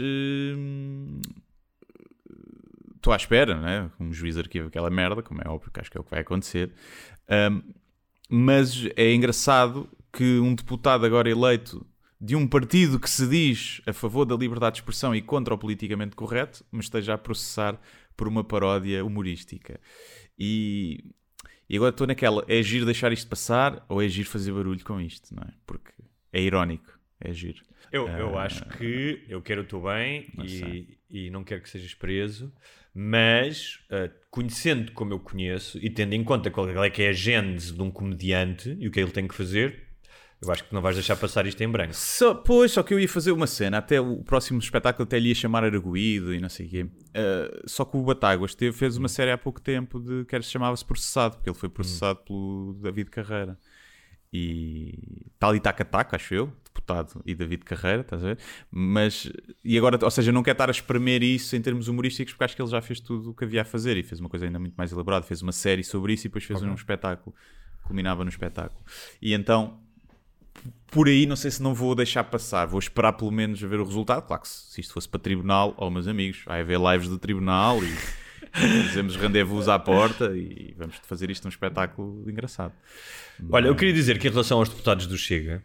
estou 2.95 3.13
à 3.13 3.15
espera, 3.15 3.59
né? 3.59 3.91
Um 3.99 4.11
juiz 4.11 4.38
arquiva 4.38 4.67
aquela 4.67 4.89
merda, 4.89 5.21
como 5.21 5.41
é 5.41 5.49
óbvio, 5.49 5.71
que 5.71 5.80
acho 5.80 5.89
que 5.89 5.97
é 5.97 6.01
o 6.01 6.03
que 6.03 6.11
vai 6.11 6.19
acontecer. 6.19 6.73
Um, 7.30 7.61
mas 8.30 8.88
é 8.95 9.13
engraçado 9.13 9.89
que 10.11 10.39
um 10.39 10.53
deputado 10.53 11.05
agora 11.05 11.30
eleito 11.30 11.86
de 12.19 12.36
um 12.36 12.47
partido 12.47 12.99
que 12.99 13.09
se 13.09 13.28
diz 13.28 13.82
a 13.86 13.93
favor 13.93 14.25
da 14.25 14.36
liberdade 14.36 14.75
de 14.75 14.82
expressão 14.82 15.15
e 15.15 15.21
contra 15.21 15.53
o 15.53 15.57
politicamente 15.57 16.15
correto, 16.15 16.65
me 16.71 16.80
esteja 16.80 17.13
a 17.13 17.17
processar 17.17 17.80
por 18.15 18.28
uma 18.28 18.43
paródia 18.43 19.05
humorística. 19.05 19.80
E, 20.38 21.11
e 21.69 21.75
agora 21.75 21.91
estou 21.91 22.07
naquela, 22.07 22.43
é 22.47 22.61
giro 22.63 22.86
deixar 22.86 23.13
isto 23.13 23.28
passar 23.28 23.86
ou 23.88 24.01
é 24.01 24.09
giro 24.09 24.28
fazer 24.28 24.51
barulho 24.51 24.84
com 24.84 24.99
isto, 24.99 25.34
não 25.36 25.43
é? 25.43 25.53
Porque 25.65 25.91
é 26.34 26.41
irónico, 26.41 26.97
é 27.20 27.34
giro. 27.34 27.63
Eu, 27.91 28.07
eu 28.07 28.38
acho 28.38 28.63
que 28.78 29.24
eu 29.30 29.41
quero 29.41 29.61
o 29.61 29.65
teu 29.65 29.82
bem 29.82 30.28
e, 30.43 30.97
e 31.09 31.30
não 31.30 31.43
quero 31.43 31.61
que 31.61 31.70
sejas 31.70 31.93
preso, 31.93 32.51
mas 32.93 33.80
uh, 33.91 34.11
conhecendo 34.30 34.91
como 34.91 35.13
eu 35.13 35.20
conheço 35.20 35.78
e 35.82 35.89
tendo 35.89 36.13
em 36.13 36.24
conta 36.24 36.49
qual 36.51 36.68
é 36.84 36.89
que 36.89 37.03
é 37.03 37.09
a 37.09 37.13
gênese 37.13 37.74
de 37.74 37.82
um 37.82 37.91
comediante 37.91 38.76
e 38.80 38.88
o 38.88 38.91
que 38.91 38.99
ele 38.99 39.11
tem 39.11 39.28
que 39.28 39.36
fazer, 39.36 39.84
eu 40.41 40.51
acho 40.51 40.63
que 40.65 40.74
não 40.74 40.82
vais 40.82 40.95
deixar 40.95 41.15
passar 41.15 41.45
isto 41.47 41.61
em 41.61 41.70
branco. 41.70 41.95
Só, 41.95 42.34
pois, 42.36 42.72
só 42.72 42.84
que 42.84 42.93
eu 42.93 42.99
ia 42.99 43.07
fazer 43.07 43.32
uma 43.32 43.47
cena, 43.47 43.78
até 43.78 43.99
o 44.01 44.24
próximo 44.24 44.59
espetáculo 44.59 45.03
até 45.03 45.18
lhe 45.20 45.30
ia 45.30 45.36
chamar 45.36 45.63
Arguído 45.63 46.34
e 46.34 46.39
não 46.39 46.49
sei 46.49 46.65
o 46.65 46.70
quê. 46.70 46.84
Uh, 46.84 47.63
só 47.68 47.86
que 47.86 47.97
o 47.97 48.03
Batáguas 48.03 48.53
teve, 48.53 48.76
fez 48.76 48.97
uma 48.97 49.07
série 49.07 49.32
há 49.32 49.38
pouco 49.38 49.61
tempo 49.61 49.99
de 49.99 50.26
que 50.26 50.36
era- 50.36 50.43
chamava-se 50.43 50.84
Processado, 50.86 51.36
porque 51.38 51.49
ele 51.49 51.57
foi 51.57 51.70
processado 51.70 52.20
pelo 52.20 52.78
David 52.82 53.09
Carreira. 53.09 53.57
E 54.32 55.25
tal 55.39 55.55
e 55.55 55.59
taca 55.59 55.86
taca, 55.86 56.15
acho 56.15 56.34
eu, 56.34 56.53
deputado 56.65 57.21
e 57.25 57.34
David 57.34 57.63
Carreira, 57.63 58.01
estás 58.01 58.23
a 58.23 58.28
ver? 58.28 58.39
Mas, 58.69 59.32
e 59.63 59.78
agora, 59.78 59.97
ou 60.01 60.11
seja, 60.11 60.32
não 60.32 60.43
quer 60.43 60.51
estar 60.51 60.69
a 60.69 60.71
espremer 60.71 61.23
isso 61.23 61.55
em 61.55 61.61
termos 61.61 61.88
humorísticos, 61.88 62.34
porque 62.34 62.43
acho 62.43 62.55
que 62.55 62.61
ele 62.61 62.69
já 62.69 62.82
fez 62.82 62.99
tudo 62.99 63.32
o 63.32 63.34
que 63.34 63.45
havia 63.45 63.61
a 63.61 63.65
fazer 63.65 63.97
e 63.97 64.03
fez 64.03 64.19
uma 64.19 64.30
coisa 64.30 64.45
ainda 64.45 64.59
muito 64.59 64.75
mais 64.75 64.91
elaborada, 64.91 65.25
fez 65.25 65.41
uma 65.41 65.51
série 65.51 65.84
sobre 65.84 66.13
isso 66.13 66.28
e 66.28 66.30
depois 66.30 66.43
fez 66.43 66.61
um 66.61 66.73
espetáculo, 66.73 67.36
culminava 67.84 68.23
no 68.23 68.30
espetáculo. 68.30 68.82
E 69.21 69.34
então, 69.34 69.80
por 70.88 71.07
aí, 71.07 71.25
não 71.25 71.36
sei 71.36 71.51
se 71.51 71.61
não 71.61 71.73
vou 71.73 71.95
deixar 71.95 72.23
passar, 72.25 72.65
vou 72.65 72.80
esperar 72.80 73.13
pelo 73.13 73.32
menos 73.32 73.61
ver 73.61 73.80
o 73.80 73.86
resultado. 73.86 74.25
Claro 74.25 74.41
que 74.41 74.47
se 74.47 74.82
isto 74.82 74.93
fosse 74.93 75.07
para 75.07 75.19
tribunal, 75.19 75.73
ou 75.78 75.89
meus 75.89 76.07
amigos, 76.07 76.43
vai 76.45 76.61
haver 76.61 76.80
lives 76.80 77.07
do 77.07 77.17
tribunal 77.17 77.84
e 77.84 77.95
fazemos 78.52 79.16
rendezvous 79.16 79.68
à 79.68 79.78
porta 79.78 80.36
e 80.36 80.74
vamos 80.78 80.96
fazer 81.04 81.30
isto 81.30 81.46
um 81.46 81.50
espetáculo 81.50 82.30
engraçado. 82.30 82.74
Olha, 83.52 83.68
eu 83.68 83.76
queria 83.76 83.94
dizer 83.94 84.18
que 84.18 84.28
em 84.28 84.32
relação 84.32 84.60
aos 84.60 84.70
deputados 84.70 85.08
do 85.08 85.18
Chega, 85.18 85.64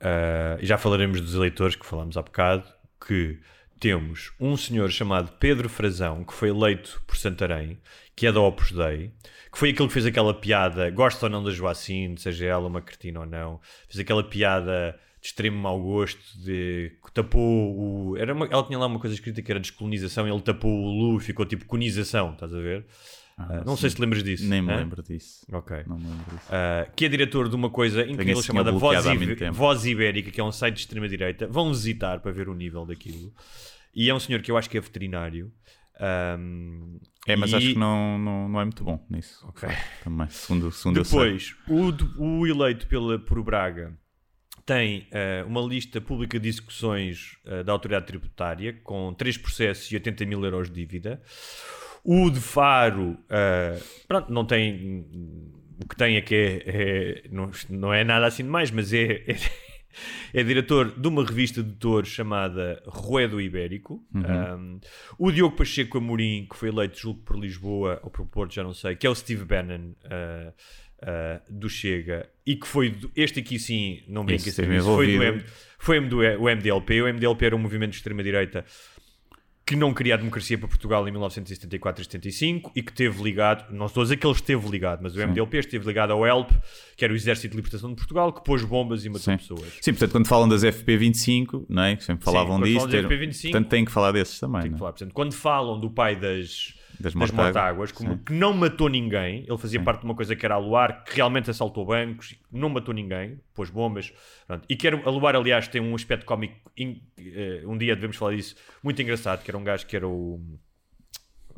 uh, 0.00 0.60
e 0.60 0.66
já 0.66 0.76
falaremos 0.76 1.20
dos 1.20 1.34
eleitores 1.34 1.76
que 1.76 1.86
falámos 1.86 2.16
há 2.16 2.22
bocado, 2.22 2.64
que 3.06 3.38
temos 3.78 4.32
um 4.40 4.56
senhor 4.56 4.90
chamado 4.90 5.32
Pedro 5.38 5.68
Frazão, 5.68 6.24
que 6.24 6.32
foi 6.32 6.48
eleito 6.48 7.02
por 7.06 7.16
Santarém, 7.16 7.78
que 8.16 8.26
é 8.26 8.32
da 8.32 8.40
Opus 8.40 8.72
Dei, 8.72 9.12
que 9.52 9.58
foi 9.58 9.70
aquele 9.70 9.88
que 9.88 9.94
fez 9.94 10.06
aquela 10.06 10.32
piada, 10.32 10.90
gosta 10.90 11.26
ou 11.26 11.30
não 11.30 11.42
da 11.42 11.50
Joacine, 11.50 12.18
seja 12.18 12.46
ela 12.46 12.66
uma 12.66 12.80
cretina 12.80 13.20
ou 13.20 13.26
não, 13.26 13.60
fez 13.88 14.00
aquela 14.00 14.24
piada 14.24 14.98
de 15.24 15.28
extremo 15.28 15.56
mau 15.56 15.80
gosto, 15.80 16.20
de 16.38 16.92
que 17.02 17.10
tapou 17.10 18.10
o. 18.10 18.16
Era 18.18 18.34
uma- 18.34 18.44
ela 18.44 18.62
tinha 18.62 18.78
lá 18.78 18.86
uma 18.86 19.00
coisa 19.00 19.14
escrita 19.14 19.40
que 19.40 19.50
era 19.50 19.58
descolonização, 19.58 20.28
ele 20.28 20.40
tapou 20.42 20.70
o 20.70 20.90
Lu 20.90 21.16
e 21.16 21.20
ficou 21.20 21.46
tipo 21.46 21.64
conização, 21.64 22.34
estás 22.34 22.52
a 22.52 22.58
ver? 22.60 22.84
Ah, 23.38 23.62
não 23.64 23.74
sei 23.74 23.88
se 23.88 23.96
te 23.96 24.02
lembras 24.02 24.22
disso. 24.22 24.46
Nem 24.46 24.60
me 24.60 24.70
hã? 24.70 24.76
lembro 24.76 25.02
disso. 25.02 25.46
Ok. 25.50 25.78
Não 25.86 25.96
me 25.96 26.04
lembro 26.04 26.24
disso. 26.36 26.46
Uh, 26.50 26.92
que 26.94 27.06
é 27.06 27.08
diretor 27.08 27.48
de 27.48 27.56
uma 27.56 27.70
coisa 27.70 28.02
incrível 28.06 28.42
chamada 28.42 28.70
Voz, 28.70 29.04
Ibe-. 29.06 29.50
Voz 29.50 29.86
Ibérica, 29.86 30.30
que 30.30 30.40
é 30.40 30.44
um 30.44 30.52
site 30.52 30.74
de 30.74 30.80
extrema-direita. 30.82 31.48
Vão 31.48 31.72
visitar 31.72 32.20
para 32.20 32.30
ver 32.30 32.50
o 32.50 32.54
nível 32.54 32.84
daquilo. 32.84 33.32
E 33.94 34.10
é 34.10 34.14
um 34.14 34.20
senhor 34.20 34.42
que 34.42 34.50
eu 34.50 34.58
acho 34.58 34.68
que 34.68 34.76
é 34.76 34.80
veterinário. 34.80 35.50
Um, 36.38 37.00
É, 37.26 37.34
mas 37.34 37.50
e 37.50 37.56
acho 37.56 37.66
que 37.68 37.78
não, 37.78 38.18
não, 38.18 38.48
não 38.50 38.60
é 38.60 38.64
muito 38.64 38.84
bom 38.84 39.04
nisso. 39.08 39.44
Ok. 39.48 39.68
Também, 40.04 40.28
segundo, 40.28 40.70
segundo 40.70 40.98
eu 40.98 41.04
sei. 41.04 41.18
Depois, 41.18 41.56
o, 41.66 42.24
o 42.24 42.46
eleito 42.46 42.86
pela, 42.86 43.18
por 43.18 43.42
Braga 43.42 43.96
tem 44.64 45.06
uh, 45.10 45.46
uma 45.46 45.60
lista 45.60 46.00
pública 46.00 46.40
de 46.40 46.48
execuções 46.48 47.36
uh, 47.44 47.62
da 47.62 47.72
autoridade 47.72 48.06
tributária 48.06 48.72
com 48.82 49.12
três 49.12 49.36
processos 49.36 49.90
e 49.90 49.94
80 49.94 50.24
mil 50.24 50.42
euros 50.44 50.68
de 50.70 50.74
dívida. 50.74 51.20
O 52.02 52.30
de 52.30 52.40
Faro, 52.40 53.12
uh, 53.12 53.84
pronto, 54.06 54.32
não 54.32 54.44
tem. 54.44 55.06
O 55.82 55.88
que 55.88 55.96
tem 55.96 56.16
é 56.16 56.20
que 56.20 56.34
é, 56.34 56.62
é- 56.66 57.22
não, 57.30 57.50
não 57.68 57.92
é 57.92 58.04
nada 58.04 58.26
assim 58.26 58.44
demais, 58.44 58.70
mas 58.70 58.92
é, 58.92 59.24
é, 59.26 59.36
é 60.32 60.42
diretor 60.44 60.98
de 60.98 61.08
uma 61.08 61.24
revista 61.24 61.62
de 61.62 61.72
touros 61.72 62.08
chamada 62.10 62.82
Ruedo 62.86 63.40
Ibérico. 63.40 64.04
Um, 64.14 64.78
o 65.18 65.32
Diogo 65.32 65.56
Pacheco 65.56 65.98
Amorim, 65.98 66.46
que 66.48 66.56
foi 66.56 66.68
eleito, 66.68 66.98
julgo 66.98 67.20
por 67.22 67.36
Lisboa 67.36 67.98
ou 68.02 68.10
por 68.10 68.24
Porto, 68.26 68.54
já 68.54 68.62
não 68.62 68.72
sei, 68.72 68.94
que 68.94 69.06
é 69.06 69.10
o 69.10 69.14
Steve 69.14 69.44
Bannon. 69.44 69.94
Uh, 71.04 71.40
do 71.52 71.68
Chega 71.68 72.28
e 72.46 72.56
que 72.56 72.66
foi 72.66 72.90
do- 72.90 73.10
este 73.14 73.38
aqui 73.40 73.58
sim, 73.58 74.02
não 74.08 74.24
brinca 74.24 74.40
assim, 74.42 74.50
esteve 74.50 74.80
foi, 74.80 75.16
do. 75.16 75.22
M, 75.22 75.44
foi 75.78 76.00
do 76.00 76.18
o 76.18 76.48
MDLP. 76.48 77.02
O 77.02 77.06
MDLP 77.08 77.46
era 77.46 77.54
um 77.56 77.58
movimento 77.60 77.90
de 77.90 77.96
extrema-direita 77.98 78.64
que 79.66 79.76
não 79.76 79.94
queria 79.94 80.12
a 80.12 80.16
democracia 80.18 80.58
para 80.58 80.68
Portugal 80.68 81.08
em 81.08 81.10
1974 81.10 82.02
e 82.02 82.04
75 82.04 82.72
e 82.76 82.82
que 82.82 82.90
esteve 82.90 83.22
ligado, 83.22 83.72
não 83.74 83.86
estou 83.86 84.02
a 84.02 84.04
dizer 84.04 84.18
que 84.18 84.26
ele 84.26 84.34
esteve 84.34 84.68
ligado, 84.68 85.00
mas 85.02 85.16
o 85.16 85.20
MDLP 85.20 85.56
esteve 85.56 85.86
ligado 85.86 86.10
ao 86.12 86.26
ELP, 86.26 86.50
que 86.98 87.02
era 87.02 87.10
o 87.14 87.16
Exército 87.16 87.48
de 87.52 87.56
Libertação 87.56 87.88
de 87.88 87.96
Portugal, 87.96 88.30
que 88.30 88.44
pôs 88.44 88.62
bombas 88.62 89.06
e 89.06 89.08
matou 89.08 89.22
Sim. 89.22 89.38
pessoas. 89.38 89.72
Sim, 89.80 89.92
portanto, 89.92 90.12
quando 90.12 90.26
falam 90.26 90.46
das 90.50 90.62
FP25, 90.62 91.64
não 91.66 91.82
é? 91.82 91.96
Que 91.96 92.04
sempre 92.04 92.22
falavam 92.26 92.58
quando 92.58 92.64
disso. 92.66 92.86
ter- 92.88 93.06
FP25, 93.08 93.42
portanto, 93.52 93.68
têm 93.70 93.84
que 93.86 93.90
falar 93.90 94.12
desses 94.12 94.38
também. 94.38 94.60
Tem 94.60 94.70
que 94.72 94.74
é? 94.76 94.78
falar. 94.78 94.92
Portanto, 94.92 95.14
quando 95.14 95.32
falam 95.32 95.80
do 95.80 95.90
pai 95.90 96.14
das, 96.14 96.73
Das 97.00 97.12
das 97.14 97.30
mortáguas, 97.30 97.92
como 97.92 98.12
sim. 98.14 98.18
que 98.24 98.32
não 98.32 98.52
matou 98.52 98.88
ninguém, 98.88 99.44
ele 99.48 99.58
fazia 99.58 99.80
parte 99.82 100.00
de 100.00 100.04
uma 100.06 100.14
coisa 100.14 100.34
que 100.36 100.44
era 100.46 100.54
a 100.54 100.58
Luar, 100.58 101.04
que 101.04 101.16
realmente 101.16 101.50
assaltou 101.50 101.84
bancos, 101.84 102.34
não 102.52 102.68
matou 102.68 102.94
ninguém, 102.94 103.40
pôs 103.54 103.70
bombas. 103.70 104.12
pronto. 104.46 104.64
E 104.68 104.76
que 104.76 104.86
era, 104.86 104.96
a 105.04 105.10
Luar, 105.10 105.34
aliás, 105.36 105.66
tem 105.68 105.80
um 105.80 105.94
aspecto 105.94 106.24
cómico, 106.24 106.54
in- 106.76 107.00
eh, 107.18 107.62
um 107.66 107.76
dia 107.76 107.94
devemos 107.94 108.16
falar 108.16 108.34
disso, 108.36 108.54
muito 108.82 109.00
engraçado, 109.02 109.42
que 109.42 109.50
era 109.50 109.58
um 109.58 109.64
gajo 109.64 109.86
que 109.86 109.96
era 109.96 110.06
o. 110.08 110.40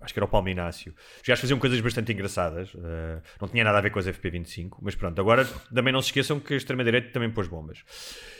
Acho 0.06 0.14
que 0.14 0.18
era 0.20 0.24
o 0.24 0.28
Paulo 0.28 0.48
Inácio. 0.48 0.94
Os 1.16 1.22
gajos 1.26 1.40
faziam 1.40 1.58
coisas 1.58 1.80
bastante 1.80 2.12
engraçadas. 2.12 2.70
eh, 2.76 3.20
não 3.40 3.48
tinha 3.48 3.64
nada 3.64 3.78
a 3.78 3.80
ver 3.80 3.90
com 3.90 3.98
as 3.98 4.06
FP25. 4.06 4.78
Mas 4.80 4.94
pronto, 4.94 5.20
agora 5.20 5.44
também 5.74 5.92
não 5.92 6.00
se 6.00 6.08
esqueçam 6.08 6.38
que 6.38 6.54
a 6.54 6.56
extrema-direita 6.56 7.08
também 7.10 7.28
pôs 7.28 7.48
bombas. 7.48 7.78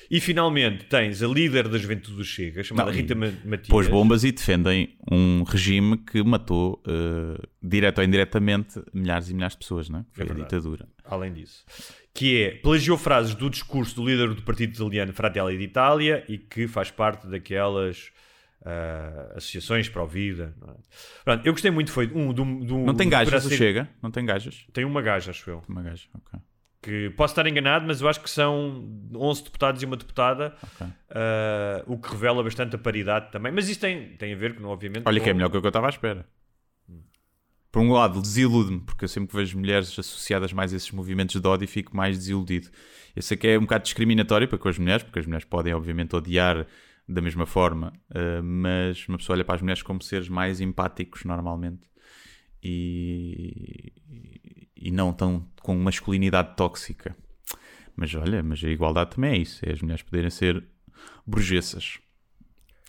E 0.09 0.21
finalmente 0.21 0.85
tens 0.85 1.21
a 1.21 1.27
líder 1.27 1.67
da 1.69 1.77
juventude 1.77 2.17
do 2.17 2.25
Chega, 2.25 2.62
chamada 2.62 2.91
Não, 2.93 2.97
Rita 2.97 3.14
Ma- 3.17 3.33
Matias. 3.45 3.67
Pôs 3.69 3.89
bombas 3.89 4.23
e 4.23 4.31
defendem 4.31 4.97
um 5.11 5.43
regime 5.43 5.99
que 5.99 6.23
matou, 6.23 6.81
eh, 6.87 7.43
direto 7.61 7.99
ou 7.99 8.05
indiretamente, 8.05 8.81
milhares 8.95 9.29
e 9.29 9.35
milhares 9.35 9.55
de 9.55 9.59
pessoas, 9.59 9.89
não 9.89 9.99
é? 9.99 10.05
Foi 10.12 10.23
a 10.23 10.27
verdade. 10.29 10.49
ditadura. 10.49 10.89
além 11.05 11.33
disso, 11.33 11.64
que 12.14 12.41
é 12.43 12.51
plagiou 12.53 12.97
frases 12.97 13.35
do 13.35 13.51
discurso 13.51 13.97
do 13.97 14.07
líder 14.09 14.33
do 14.33 14.43
partido 14.43 14.75
italiano 14.75 15.12
Fratelli 15.12 15.59
d'Italia 15.59 16.25
e 16.29 16.39
que 16.39 16.67
faz 16.69 16.91
parte 16.91 17.27
daquelas 17.29 18.11
ah, 18.64 19.32
associações 19.36 19.88
para 19.88 20.02
a 20.02 20.07
vida. 20.07 20.54
é? 21.26 21.32
Eu 21.44 21.52
gostei 21.52 21.70
muito 21.70 21.90
foi 21.92 22.07
um 22.14 22.32
do, 22.32 22.44
do 22.64 22.78
Não 22.78 22.94
tem 22.94 23.09
gajas, 23.09 23.44
ser- 23.44 23.57
Chega? 23.57 23.88
Não 24.02 24.11
tem 24.11 24.24
gajas? 24.24 24.66
Tem 24.72 24.84
uma 24.84 25.02
gaja, 25.02 25.30
acho 25.30 25.48
eu. 25.50 25.62
Uma 25.68 25.82
gaja, 25.82 26.07
ok. 26.14 26.40
Que 26.82 27.11
posso 27.11 27.32
estar 27.32 27.46
enganado, 27.48 27.84
mas 27.86 28.00
eu 28.00 28.09
acho 28.09 28.20
que 28.20 28.30
são 28.30 28.88
11 29.14 29.42
deputados 29.44 29.82
e 29.82 29.86
uma 29.86 29.96
deputada, 29.96 30.54
Ok. 30.62 30.86
ah, 31.11 31.82
o 31.86 31.98
que 31.98 32.11
revela 32.11 32.42
bastante 32.44 32.76
a 32.76 32.78
paridade 32.78 33.32
também. 33.32 33.50
Mas 33.50 33.68
isso 33.68 33.80
tem, 33.80 34.16
tem 34.16 34.32
a 34.32 34.36
ver, 34.36 34.54
com, 34.57 34.64
obviamente, 34.66 35.02
Olha 35.07 35.18
com- 35.18 35.24
que 35.24 35.30
é 35.30 35.34
melhor 35.34 35.50
que 35.50 35.57
o 35.57 35.61
que 35.61 35.66
eu 35.66 35.70
estava 35.70 35.86
à 35.86 35.90
espera. 35.90 36.24
Por 37.72 37.82
um 37.82 37.92
lado, 37.92 38.22
desilude-me, 38.22 38.80
porque 38.80 39.04
eu 39.04 39.09
sempre 39.09 39.28
que 39.30 39.36
vejo 39.36 39.59
mulheres 39.59 39.88
associadas 39.98 40.50
mais 40.52 40.72
a 40.72 40.76
esses 40.76 40.90
movimentos 40.92 41.38
de 41.38 41.46
ódio 41.46 41.68
fico 41.68 41.94
mais 41.94 42.16
desiludido. 42.16 42.68
Eu 43.14 43.20
sei 43.20 43.36
que 43.36 43.46
é 43.48 43.59
um 43.59 43.62
bocado 43.62 43.84
discriminatório 43.84 44.48
para 44.48 44.57
com 44.57 44.68
as 44.68 44.78
mulheres, 44.78 45.02
porque 45.02 45.18
as 45.18 45.26
mulheres 45.26 45.44
podem, 45.44 45.74
obviamente, 45.74 46.16
odiar 46.16 46.66
da 47.09 47.20
mesma 47.20 47.46
forma, 47.46 47.92
eh, 48.12 48.40
mas 48.42 49.07
uma 49.09 49.18
pessoa 49.18 49.36
olha 49.36 49.44
para 49.44 49.54
as 49.54 49.62
mulheres 49.62 49.82
como 49.82 50.02
seres 50.02 50.28
mais 50.28 50.61
empáticos, 50.61 51.24
normalmente, 51.24 51.88
e, 52.62 53.92
e 54.74 54.90
não 54.90 55.12
tão 55.12 55.46
com 55.62 55.74
masculinidade 55.76 56.57
tóxica. 56.57 57.16
Mas 57.94 58.14
olha, 58.14 58.42
mas 58.42 58.62
a 58.62 58.68
igualdade 58.68 59.11
também 59.14 59.32
é 59.32 59.36
isso: 59.38 59.64
é 59.64 59.72
as 59.72 59.80
mulheres 59.80 60.02
poderem 60.02 60.30
ser 60.30 60.62
burguesas, 61.26 61.98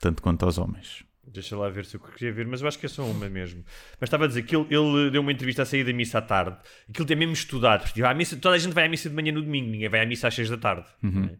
tanto 0.01 0.21
quanto 0.21 0.43
aos 0.43 0.57
homens. 0.57 1.03
Deixa 1.29 1.57
lá 1.57 1.69
ver 1.69 1.85
se 1.85 1.95
eu 1.95 1.99
queria 1.99 2.31
ver, 2.31 2.47
mas 2.47 2.61
eu 2.61 2.67
acho 2.67 2.79
que 2.79 2.85
é 2.85 2.89
só 2.89 3.03
uma 3.03 3.29
mesmo. 3.29 3.63
Mas 3.99 4.07
estava 4.07 4.25
a 4.25 4.27
dizer 4.27 4.43
que 4.43 4.55
ele, 4.55 4.65
ele 4.73 5.11
deu 5.11 5.21
uma 5.21 5.31
entrevista 5.31 5.61
a 5.63 5.65
sair 5.65 5.83
da 5.83 5.91
missa 5.91 6.19
à 6.19 6.21
tarde. 6.21 6.57
Aquilo 6.89 7.05
tem 7.05 7.17
mesmo 7.17 7.33
estudado. 7.33 7.81
porque, 7.81 8.01
tipo, 8.01 8.15
missa, 8.15 8.37
toda 8.37 8.55
a 8.55 8.57
gente 8.57 8.73
vai 8.73 8.85
à 8.85 8.89
missa 8.89 9.09
de 9.09 9.15
manhã 9.15 9.33
no 9.33 9.41
domingo, 9.41 9.69
ninguém 9.69 9.89
vai 9.89 10.01
à 10.01 10.05
missa 10.05 10.29
às 10.29 10.33
6 10.33 10.49
da 10.49 10.57
tarde. 10.57 10.87
Uhum. 11.03 11.11
não 11.11 11.25
é? 11.25 11.37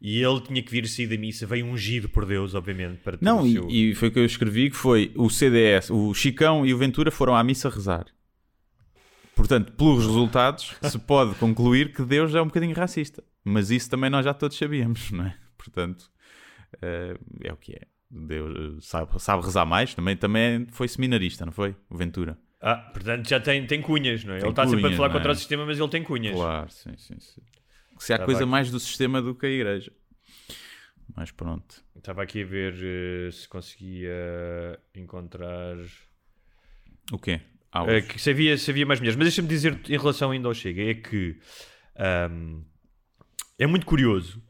E 0.00 0.22
ele 0.22 0.40
tinha 0.40 0.62
que 0.62 0.70
vir 0.70 0.86
sair 0.86 1.08
da 1.08 1.16
missa, 1.16 1.44
veio 1.46 1.66
ungido 1.66 2.08
por 2.08 2.24
Deus, 2.24 2.54
obviamente. 2.54 2.98
Para 2.98 3.16
ter 3.16 3.24
Não, 3.24 3.44
e, 3.44 3.52
seu- 3.52 3.68
e 3.68 3.94
foi 3.94 4.08
o 4.08 4.12
que 4.12 4.18
eu 4.20 4.24
escrevi 4.24 4.70
que 4.70 4.76
foi 4.76 5.12
o 5.16 5.28
CDS, 5.28 5.90
o 5.90 6.14
Chicão 6.14 6.64
e 6.64 6.72
o 6.72 6.78
Ventura 6.78 7.10
foram 7.10 7.34
à 7.34 7.42
missa 7.42 7.68
rezar. 7.68 8.06
Portanto, 9.34 9.72
pelos 9.72 10.04
resultados, 10.04 10.74
se 10.82 10.98
pode 11.00 11.34
concluir 11.36 11.92
que 11.92 12.02
Deus 12.04 12.34
é 12.34 12.40
um 12.40 12.46
bocadinho 12.46 12.74
racista. 12.74 13.22
Mas 13.44 13.70
isso 13.70 13.88
também 13.90 14.10
nós 14.10 14.24
já 14.24 14.34
todos 14.34 14.56
sabíamos, 14.56 15.10
não 15.10 15.24
é? 15.24 15.36
Portanto, 15.56 16.10
eh, 16.82 17.16
é 17.44 17.52
o 17.52 17.56
que 17.56 17.72
é. 17.72 17.80
Deus 18.10 18.54
eh, 18.56 18.78
sabe, 18.80 19.20
sabe 19.20 19.44
rezar 19.44 19.64
mais. 19.64 19.94
Também, 19.94 20.16
também 20.16 20.66
foi 20.70 20.88
seminarista, 20.88 21.44
não 21.44 21.52
foi? 21.52 21.74
O 21.90 21.96
Ventura. 21.96 22.38
Ah, 22.60 22.76
portanto 22.92 23.28
já 23.28 23.38
tem, 23.38 23.64
tem 23.66 23.80
cunhas, 23.80 24.24
não 24.24 24.34
é? 24.34 24.38
Tem 24.38 24.46
ele 24.46 24.50
está 24.50 24.66
sempre 24.66 24.92
a 24.92 24.96
falar 24.96 25.10
é? 25.10 25.12
contra 25.12 25.32
o 25.32 25.34
sistema, 25.34 25.64
mas 25.64 25.78
ele 25.78 25.88
tem 25.88 26.02
cunhas. 26.02 26.34
Claro, 26.34 26.70
sim, 26.70 26.96
sim, 26.96 27.18
sim. 27.20 27.40
Se 27.98 28.12
há 28.12 28.18
Tá 28.18 28.24
coisa 28.24 28.40
bem. 28.40 28.48
mais 28.48 28.70
do 28.70 28.78
sistema 28.80 29.20
do 29.20 29.34
que 29.34 29.46
a 29.46 29.50
igreja. 29.50 29.92
Mas 31.16 31.30
pronto. 31.30 31.82
Estava 31.96 32.22
aqui 32.22 32.42
a 32.42 32.46
ver 32.46 32.74
eh, 32.80 33.30
se 33.30 33.48
conseguia 33.48 34.78
encontrar. 34.94 35.76
O 37.10 37.18
quê? 37.18 37.40
Uh, 37.74 38.06
que 38.06 38.20
se 38.20 38.30
havia, 38.30 38.56
se 38.56 38.70
havia 38.70 38.86
mais 38.86 39.00
mulheres. 39.00 39.16
Mas 39.16 39.26
deixa-me 39.26 39.48
dizer 39.48 39.78
em 39.88 39.98
relação 39.98 40.30
ainda 40.30 40.48
ao 40.48 40.54
Chega, 40.54 40.82
é 40.82 40.94
que 40.94 41.38
ahm, 41.96 42.62
é 43.58 43.66
muito 43.66 43.84
curioso. 43.86 44.42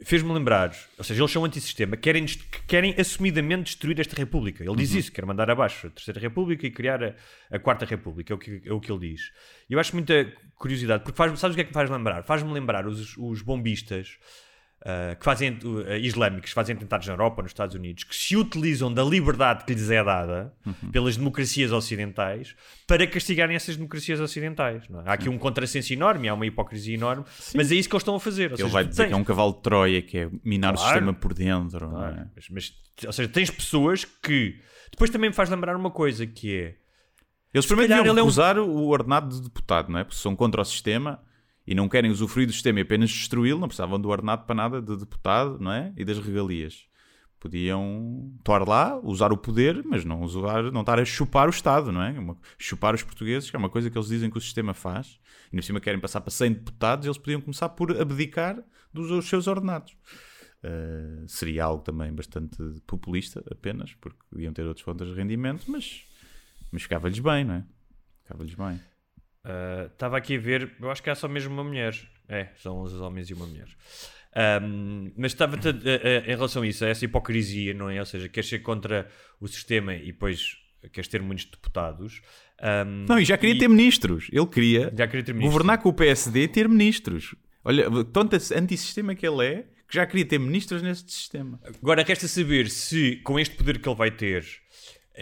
Fez-me 0.00 0.32
lembrar, 0.32 0.72
ou 0.96 1.02
seja, 1.02 1.20
eles 1.20 1.32
são 1.32 1.44
antissistema, 1.44 1.96
querem, 1.96 2.24
querem 2.68 2.94
assumidamente 2.96 3.64
destruir 3.64 3.98
esta 3.98 4.14
República. 4.14 4.62
Ele 4.62 4.76
diz 4.76 4.94
isso, 4.94 5.10
quer 5.10 5.26
mandar 5.26 5.50
abaixo 5.50 5.88
a 5.88 5.90
Terceira 5.90 6.20
República 6.20 6.64
e 6.64 6.70
criar 6.70 7.02
a, 7.02 7.14
a 7.50 7.58
Quarta 7.58 7.84
República, 7.84 8.32
é 8.32 8.36
o, 8.36 8.38
que, 8.38 8.62
é 8.64 8.72
o 8.72 8.78
que 8.78 8.92
ele 8.92 9.10
diz. 9.10 9.32
E 9.68 9.72
eu 9.72 9.80
acho 9.80 9.96
muita 9.96 10.32
curiosidade, 10.54 11.02
porque 11.02 11.16
faz, 11.16 11.36
sabes 11.40 11.54
o 11.54 11.56
que 11.56 11.62
é 11.62 11.64
que 11.64 11.70
me 11.70 11.74
faz 11.74 11.90
lembrar? 11.90 12.22
Faz-me 12.22 12.52
lembrar 12.52 12.86
os, 12.86 13.16
os 13.16 13.42
bombistas 13.42 14.18
ah, 14.84 15.14
que 15.16 15.24
fazem, 15.24 15.58
uh, 15.64 15.96
islâmicos, 16.00 16.50
que 16.50 16.54
fazem 16.54 16.76
atentados 16.76 17.06
na 17.06 17.12
Europa, 17.14 17.42
nos 17.42 17.50
Estados 17.50 17.74
Unidos, 17.74 18.04
que 18.04 18.14
se 18.14 18.36
utilizam 18.36 18.92
da 18.92 19.02
liberdade 19.02 19.64
que 19.64 19.74
lhes 19.74 19.90
é 19.90 20.02
dada 20.04 20.52
pelas 20.92 21.16
democracias 21.16 21.72
ocidentais 21.72 22.54
para 22.86 23.06
castigarem 23.06 23.56
essas 23.56 23.76
democracias 23.76 24.20
ocidentais. 24.20 24.84
é? 24.84 25.08
Há 25.10 25.12
aqui 25.14 25.28
um 25.28 25.36
contrassenso 25.36 25.92
enorme, 25.92 26.28
há 26.28 26.34
uma 26.34 26.46
hipocrisia 26.46 26.94
enorme, 26.94 27.24
mas 27.54 27.72
é 27.72 27.74
isso 27.74 27.88
que 27.88 27.94
eles 27.96 28.02
estão 28.02 28.14
a 28.14 28.20
fazer. 28.20 28.52
Ou 28.52 28.56
Ele 28.56 28.56
seja, 28.62 28.68
vai 28.68 28.84
dizer 28.84 29.02
tens- 29.02 29.08
que 29.08 29.14
é 29.14 29.16
um 29.16 29.24
cavalo 29.24 29.52
de 29.54 29.62
Troia, 29.62 30.00
que 30.00 30.18
é 30.18 30.30
minar 30.44 30.74
o 30.74 30.76
Claro. 30.76 30.90
sistema 30.92 31.12
por 31.12 31.34
dentro. 31.34 31.90
não 31.90 32.06
é? 32.06 32.12
Claro, 32.12 32.30
mas, 32.36 32.48
mas, 32.48 32.72
ou 33.06 33.12
seja, 33.12 33.28
tens 33.28 33.50
pessoas 33.50 34.04
que. 34.04 34.60
Depois 34.92 35.10
também 35.10 35.28
me 35.28 35.34
faz 35.34 35.50
lembrar 35.50 35.76
uma 35.76 35.90
coisa 35.90 36.26
que 36.26 36.54
é. 36.56 36.74
Eles 37.52 37.66
primeiro 37.66 37.92
deviam 37.94 38.12
ele 38.12 38.20
é 38.20 38.22
um- 38.22 38.26
usar 38.26 38.58
o 38.58 38.86
ordenado 38.88 39.34
de 39.34 39.42
deputado, 39.42 39.90
não 39.90 39.98
é? 39.98 40.04
Porque 40.04 40.16
são 40.18 40.36
contra 40.36 40.60
o 40.60 40.64
sistema 40.64 41.20
e 41.68 41.74
não 41.74 41.86
querem 41.86 42.10
usufruir 42.10 42.46
do 42.46 42.52
sistema 42.54 42.78
e 42.78 42.82
apenas 42.82 43.10
destruí-lo, 43.10 43.60
não 43.60 43.68
precisavam 43.68 44.00
do 44.00 44.08
ordenado 44.08 44.46
para 44.46 44.54
nada 44.54 44.80
de 44.80 44.96
deputado, 44.96 45.58
não 45.60 45.70
é? 45.70 45.92
E 45.98 46.02
das 46.02 46.18
regalias. 46.18 46.86
Podiam 47.38 48.32
estar 48.38 48.66
lá, 48.66 48.98
usar 49.02 49.32
o 49.34 49.36
poder, 49.36 49.84
mas 49.84 50.02
não, 50.02 50.22
usar, 50.22 50.72
não 50.72 50.80
estar 50.80 50.98
a 50.98 51.04
chupar 51.04 51.46
o 51.46 51.50
Estado, 51.50 51.92
não 51.92 52.02
é? 52.02 52.18
Uma- 52.18 52.38
chupar 52.56 52.94
os 52.94 53.02
portugueses, 53.02 53.50
que 53.50 53.54
é 53.54 53.58
uma 53.58 53.68
coisa 53.68 53.90
que 53.90 53.98
eles 53.98 54.08
dizem 54.08 54.30
que 54.30 54.38
o 54.38 54.40
sistema 54.40 54.72
faz. 54.72 55.20
E 55.52 55.56
no 55.56 55.62
cima 55.62 55.78
querem 55.78 56.00
passar 56.00 56.22
para 56.22 56.30
100 56.30 56.54
deputados, 56.54 57.04
eles 57.04 57.18
podiam 57.18 57.42
começar 57.42 57.68
por 57.68 58.00
abdicar 58.00 58.64
dos 58.90 59.28
seus 59.28 59.46
ordenados. 59.46 59.94
Uh, 60.64 61.28
seria 61.28 61.64
algo 61.64 61.82
também 61.82 62.10
bastante 62.14 62.56
populista, 62.86 63.44
apenas, 63.50 63.92
porque 64.00 64.16
iam 64.38 64.54
ter 64.54 64.64
outras 64.66 64.82
fontes 64.82 65.06
de 65.06 65.12
rendimento, 65.12 65.70
mas, 65.70 66.02
mas 66.72 66.82
ficava-lhes 66.82 67.18
bem, 67.18 67.44
não 67.44 67.54
é? 67.56 67.64
Ficava-lhes 68.22 68.54
bem. 68.54 68.80
Estava 69.92 70.14
uh, 70.14 70.18
aqui 70.18 70.36
a 70.36 70.40
ver, 70.40 70.72
eu 70.80 70.90
acho 70.90 71.02
que 71.02 71.10
é 71.10 71.14
só 71.14 71.28
mesmo 71.28 71.54
uma 71.54 71.64
mulher. 71.64 71.94
É, 72.28 72.48
são 72.56 72.78
11 72.78 72.96
homens 72.96 73.30
e 73.30 73.34
uma 73.34 73.46
mulher. 73.46 73.68
Um, 74.62 75.10
mas 75.16 75.32
estava 75.32 75.56
em 75.56 76.30
relação 76.30 76.62
a 76.62 76.66
isso, 76.66 76.84
a 76.84 76.88
essa 76.88 77.04
hipocrisia, 77.04 77.72
não 77.74 77.88
é? 77.88 77.98
Ou 77.98 78.06
seja, 78.06 78.28
queres 78.28 78.48
ser 78.48 78.60
contra 78.60 79.08
o 79.40 79.48
sistema 79.48 79.94
e 79.94 80.06
depois 80.06 80.56
queres 80.92 81.08
ter 81.08 81.22
muitos 81.22 81.46
deputados. 81.46 82.20
Um, 82.62 83.06
não, 83.08 83.18
e 83.18 83.24
já 83.24 83.36
queria 83.38 83.54
e... 83.54 83.58
ter 83.58 83.68
ministros. 83.68 84.28
Ele 84.32 84.46
queria, 84.46 84.90
queria 84.90 85.24
ter 85.24 85.32
governar 85.32 85.78
com 85.78 85.88
o 85.88 85.92
PSD 85.92 86.42
e 86.42 86.48
ter 86.48 86.68
ministros. 86.68 87.34
Olha, 87.64 87.86
tanto 88.04 88.36
antissistema 88.54 89.14
que 89.14 89.26
ele 89.26 89.44
é, 89.44 89.66
que 89.88 89.94
já 89.94 90.06
queria 90.06 90.24
ter 90.24 90.38
ministros 90.38 90.82
neste 90.82 91.10
sistema. 91.12 91.60
Agora 91.82 92.02
resta 92.02 92.28
saber 92.28 92.68
se, 92.68 93.16
com 93.24 93.38
este 93.38 93.56
poder 93.56 93.80
que 93.80 93.88
ele 93.88 93.96
vai 93.96 94.10
ter, 94.10 94.44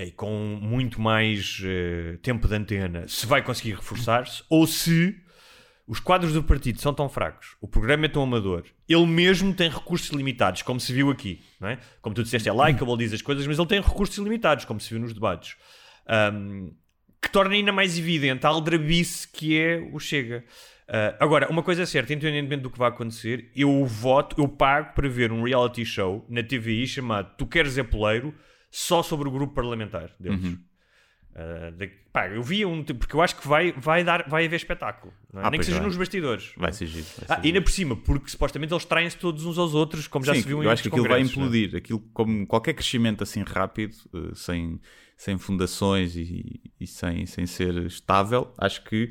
e 0.05 0.11
com 0.11 0.59
muito 0.61 1.01
mais 1.01 1.61
uh, 1.61 2.18
tempo 2.18 2.47
de 2.47 2.55
antena, 2.55 3.09
se 3.09 3.24
vai 3.24 3.42
conseguir 3.42 3.74
reforçar-se, 3.74 4.42
ou 4.51 4.66
se 4.66 5.16
os 5.86 5.99
quadros 6.01 6.34
do 6.34 6.42
partido 6.42 6.80
são 6.80 6.92
tão 6.92 7.09
fracos, 7.09 7.57
o 7.61 7.66
programa 7.66 8.05
é 8.05 8.09
tão 8.09 8.22
amador, 8.22 8.64
ele 8.86 9.07
mesmo 9.07 9.55
tem 9.55 9.70
recursos 9.70 10.11
limitados, 10.11 10.61
como 10.61 10.78
se 10.78 10.92
viu 10.92 11.11
aqui, 11.11 11.42
não 11.59 11.68
é? 11.68 11.78
Como 12.03 12.14
tu 12.14 12.22
disseste, 12.22 12.49
é 12.49 12.53
likeable, 12.53 12.99
diz 12.99 13.14
as 13.14 13.22
coisas, 13.22 13.47
mas 13.47 13.59
ele 13.59 13.68
tem 13.68 13.80
recursos 13.80 14.18
limitados, 14.18 14.66
como 14.66 14.78
se 14.78 14.90
viu 14.90 15.01
nos 15.01 15.14
debates. 15.14 15.57
Um, 16.34 16.74
que 17.22 17.30
torna 17.30 17.55
ainda 17.55 17.72
mais 17.72 17.99
evidente 17.99 18.44
a 18.44 18.51
aldrabice 18.51 19.26
que 19.26 19.59
é 19.59 19.78
o 19.92 19.99
Chega. 19.99 20.44
Uh, 20.88 21.16
agora, 21.18 21.49
uma 21.51 21.62
coisa 21.62 21.82
é 21.82 21.86
certa, 21.86 22.12
independentemente 22.12 22.62
do 22.62 22.70
que 22.70 22.78
vai 22.78 22.88
acontecer, 22.88 23.51
eu 23.57 23.84
voto, 23.86 24.40
eu 24.40 24.47
pago 24.47 24.92
para 24.94 25.09
ver 25.09 25.32
um 25.32 25.42
reality 25.42 25.84
show 25.84 26.26
na 26.28 26.42
TVI 26.42 26.86
chamado 26.86 27.34
Tu 27.38 27.47
Queres 27.47 27.78
é 27.78 27.82
Poleiro, 27.82 28.34
só 28.77 29.03
sobre 29.03 29.27
o 29.27 29.31
grupo 29.31 29.55
parlamentar 29.55 30.11
deles. 30.20 30.45
Uhum. 30.45 30.59
Uh, 31.33 31.72
de, 31.72 31.87
pá, 32.12 32.29
eu 32.29 32.43
vi 32.43 32.64
um, 32.66 32.85
porque 32.85 33.16
eu 33.16 33.22
acho 33.22 33.37
que 33.37 33.49
vai, 33.49 33.72
vai, 33.72 34.05
dar, 34.05 34.29
vai 34.29 34.45
haver 34.45 34.57
espetáculo, 34.57 35.14
é? 35.35 35.41
ah, 35.43 35.51
nem 35.51 35.59
que 35.59 35.64
seja 35.64 35.79
vai. 35.79 35.87
nos 35.87 35.97
bastidores. 35.97 36.53
Vai 36.59 36.72
ser 36.72 36.87
giro. 36.87 37.05
Vai 37.05 37.27
ser 37.27 37.33
ah, 37.33 37.35
giro. 37.37 37.47
ainda 37.47 37.62
por 37.62 37.70
cima, 37.70 37.97
porque 37.97 38.29
supostamente 38.29 38.74
eles 38.74 38.85
traem-se 38.85 39.16
todos 39.16 39.47
uns 39.47 39.57
aos 39.57 39.74
outros, 39.74 40.07
como 40.07 40.27
Sim, 40.27 40.35
já 40.35 40.41
se 40.41 40.47
viu 40.47 40.62
em 40.62 40.66
Eu 40.66 40.70
acho 40.70 40.83
que 40.83 40.89
aquilo 40.89 41.09
vai 41.09 41.20
é? 41.20 41.22
implodir. 41.22 41.74
Aquilo, 41.74 42.01
como 42.12 42.47
qualquer 42.47 42.74
crescimento 42.74 43.22
assim 43.22 43.43
rápido, 43.43 43.97
uh, 44.12 44.35
sem, 44.35 44.79
sem 45.16 45.39
fundações 45.39 46.14
e, 46.14 46.61
e, 46.79 46.87
sem, 46.87 47.24
sem 47.24 47.47
ser 47.47 47.74
estável, 47.87 48.53
acho 48.59 48.85
que 48.85 49.11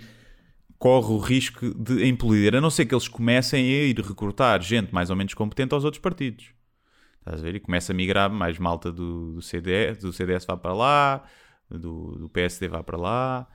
corre 0.78 1.12
o 1.12 1.18
risco 1.18 1.74
de 1.74 2.08
implodir, 2.08 2.54
a 2.54 2.62
não 2.62 2.70
ser 2.70 2.86
que 2.86 2.94
eles 2.94 3.08
comecem 3.08 3.64
a 3.64 3.84
ir 3.84 4.00
recrutar 4.00 4.62
gente 4.62 4.94
mais 4.94 5.10
ou 5.10 5.16
menos 5.16 5.34
competente 5.34 5.74
aos 5.74 5.84
outros 5.84 6.02
partidos. 6.02 6.55
Estás 7.26 7.40
a 7.40 7.44
ver? 7.44 7.56
E 7.56 7.60
começa 7.60 7.92
a 7.92 7.96
migrar 7.96 8.30
mais 8.30 8.60
malta 8.60 8.92
do, 8.92 9.34
do 9.34 9.42
CDS, 9.42 9.98
do 9.98 10.14
CDS 10.14 10.46
vá 10.46 10.56
para 10.56 10.74
lá 10.74 11.26
do, 11.70 12.18
do 12.18 12.30
PSD 12.30 12.68
vá 12.68 12.84
para 12.84 12.98
lá 12.98 13.48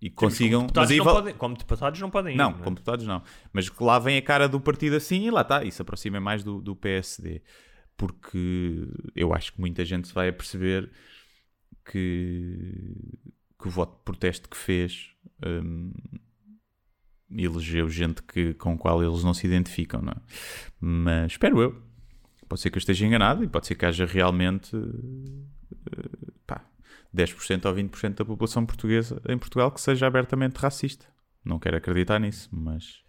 e 0.00 0.10
consigam. 0.10 0.60
Como 0.60 0.68
deputados, 0.68 0.90
mas 0.90 0.98
não 0.98 1.14
podem, 1.14 1.34
como 1.34 1.56
deputados 1.56 2.00
não 2.00 2.10
podem 2.10 2.34
ir. 2.34 2.36
Não, 2.36 2.50
não 2.50 2.58
é? 2.58 2.62
como 2.62 2.76
deputados 2.76 3.06
não. 3.06 3.22
Mas 3.52 3.68
que 3.68 3.82
lá 3.82 3.98
vem 3.98 4.16
a 4.18 4.22
cara 4.22 4.48
do 4.48 4.60
partido 4.60 4.96
assim 4.96 5.26
e 5.26 5.30
lá 5.30 5.40
está. 5.40 5.64
Isso 5.64 5.82
aproxima 5.82 6.20
mais 6.20 6.44
do, 6.44 6.60
do 6.60 6.76
PSD. 6.76 7.42
Porque 7.96 8.88
eu 9.14 9.32
acho 9.32 9.52
que 9.52 9.60
muita 9.60 9.84
gente 9.84 10.08
se 10.08 10.14
vai 10.14 10.30
perceber 10.30 10.90
que, 11.84 13.18
que 13.58 13.68
o 13.68 13.70
voto 13.70 13.96
de 13.96 14.04
protesto 14.04 14.50
que 14.50 14.56
fez 14.56 15.12
um, 15.44 15.92
elegeu 17.30 17.88
gente 17.88 18.22
que, 18.22 18.52
com 18.54 18.74
a 18.74 18.76
qual 18.76 19.02
eles 19.02 19.24
não 19.24 19.32
se 19.32 19.46
identificam, 19.46 20.02
não 20.02 20.12
é? 20.12 20.16
Mas 20.78 21.32
espero 21.32 21.60
eu. 21.62 21.85
Pode 22.48 22.60
ser 22.60 22.70
que 22.70 22.76
eu 22.76 22.80
esteja 22.80 23.06
enganado 23.06 23.42
e 23.42 23.48
pode 23.48 23.66
ser 23.66 23.74
que 23.74 23.84
haja 23.84 24.06
realmente 24.06 24.74
uh, 24.76 25.46
pá, 26.46 26.64
10% 27.14 27.64
ou 27.66 27.74
20% 27.74 28.14
da 28.14 28.24
população 28.24 28.64
portuguesa 28.64 29.20
em 29.28 29.36
Portugal 29.38 29.70
que 29.70 29.80
seja 29.80 30.06
abertamente 30.06 30.56
racista. 30.56 31.06
Não 31.44 31.58
quero 31.58 31.76
acreditar 31.76 32.18
nisso, 32.18 32.48
mas. 32.52 33.04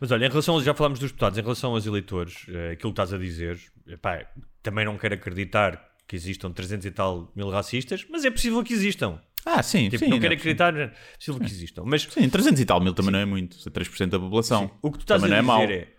Mas 0.00 0.10
olha, 0.10 0.26
em 0.26 0.28
relação, 0.28 0.60
já 0.62 0.74
falámos 0.74 0.98
dos 0.98 1.10
deputados, 1.10 1.38
em 1.38 1.42
relação 1.42 1.72
aos 1.72 1.86
eleitores, 1.86 2.46
eh, 2.48 2.72
aquilo 2.72 2.92
que 2.92 3.00
estás 3.00 3.14
a 3.14 3.18
dizer, 3.18 3.58
pá, 4.02 4.26
também 4.62 4.84
não 4.84 4.98
quero 4.98 5.14
acreditar 5.14 5.82
que 6.06 6.14
existam 6.14 6.52
300 6.52 6.84
e 6.84 6.90
tal 6.90 7.32
mil 7.34 7.48
racistas, 7.48 8.04
mas 8.10 8.24
é 8.24 8.30
possível 8.30 8.62
que 8.62 8.74
existam. 8.74 9.18
Ah, 9.44 9.62
sim, 9.62 9.88
tipo, 9.88 10.04
sim. 10.04 10.10
Não 10.10 10.18
quero 10.18 10.34
acreditar, 10.34 10.76
é 10.76 10.92
possível 11.16 11.40
que 11.40 11.46
existam. 11.46 11.84
Mas, 11.86 12.02
sim, 12.02 12.28
300 12.28 12.60
e 12.60 12.64
tal 12.64 12.80
mil 12.80 12.92
também 12.92 13.10
sim. 13.10 13.12
não 13.12 13.18
é 13.20 13.24
muito, 13.24 13.56
3% 13.56 14.08
da 14.08 14.18
população. 14.18 14.66
Sim. 14.66 14.74
O 14.82 14.90
que 14.90 14.98
tu 14.98 15.02
estás 15.02 15.22
também 15.22 15.38
a 15.38 15.42
dizer 15.42 15.70
é, 15.70 15.76
é, 15.76 15.95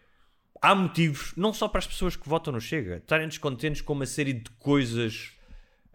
há 0.61 0.75
motivos, 0.75 1.33
não 1.35 1.53
só 1.53 1.67
para 1.67 1.79
as 1.79 1.87
pessoas 1.87 2.15
que 2.15 2.27
votam 2.27 2.53
no 2.53 2.61
Chega, 2.61 2.97
estarem 2.97 3.27
descontentes 3.27 3.81
com 3.81 3.93
uma 3.93 4.05
série 4.05 4.33
de 4.33 4.49
coisas 4.51 5.31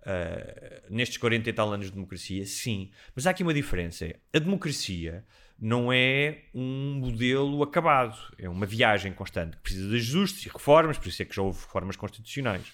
uh, 0.00 0.82
nestes 0.90 1.18
40 1.18 1.48
e 1.48 1.52
tal 1.52 1.72
anos 1.72 1.86
de 1.86 1.92
democracia, 1.92 2.44
sim. 2.46 2.90
Mas 3.14 3.26
há 3.26 3.30
aqui 3.30 3.42
uma 3.42 3.54
diferença. 3.54 4.14
A 4.32 4.38
democracia 4.38 5.24
não 5.58 5.92
é 5.92 6.42
um 6.52 6.94
modelo 6.94 7.62
acabado, 7.62 8.18
é 8.36 8.48
uma 8.48 8.66
viagem 8.66 9.12
constante 9.12 9.56
que 9.56 9.62
precisa 9.62 9.88
de 9.88 9.96
ajustes 9.96 10.46
e 10.46 10.48
reformas, 10.48 10.98
por 10.98 11.06
isso 11.06 11.22
é 11.22 11.24
que 11.24 11.36
já 11.36 11.42
houve 11.42 11.60
reformas 11.60 11.94
constitucionais. 11.94 12.66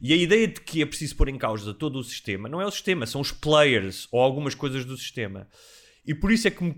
E 0.00 0.12
a 0.12 0.16
ideia 0.16 0.48
de 0.48 0.60
que 0.60 0.82
é 0.82 0.86
preciso 0.86 1.14
pôr 1.16 1.28
em 1.28 1.38
causa 1.38 1.72
todo 1.72 2.00
o 2.00 2.04
sistema 2.04 2.48
não 2.48 2.60
é 2.60 2.66
o 2.66 2.70
sistema, 2.70 3.06
são 3.06 3.20
os 3.20 3.30
players 3.30 4.08
ou 4.10 4.20
algumas 4.20 4.54
coisas 4.54 4.84
do 4.84 4.96
sistema. 4.96 5.46
E 6.04 6.14
por 6.14 6.32
isso 6.32 6.48
é 6.48 6.50
que 6.50 6.74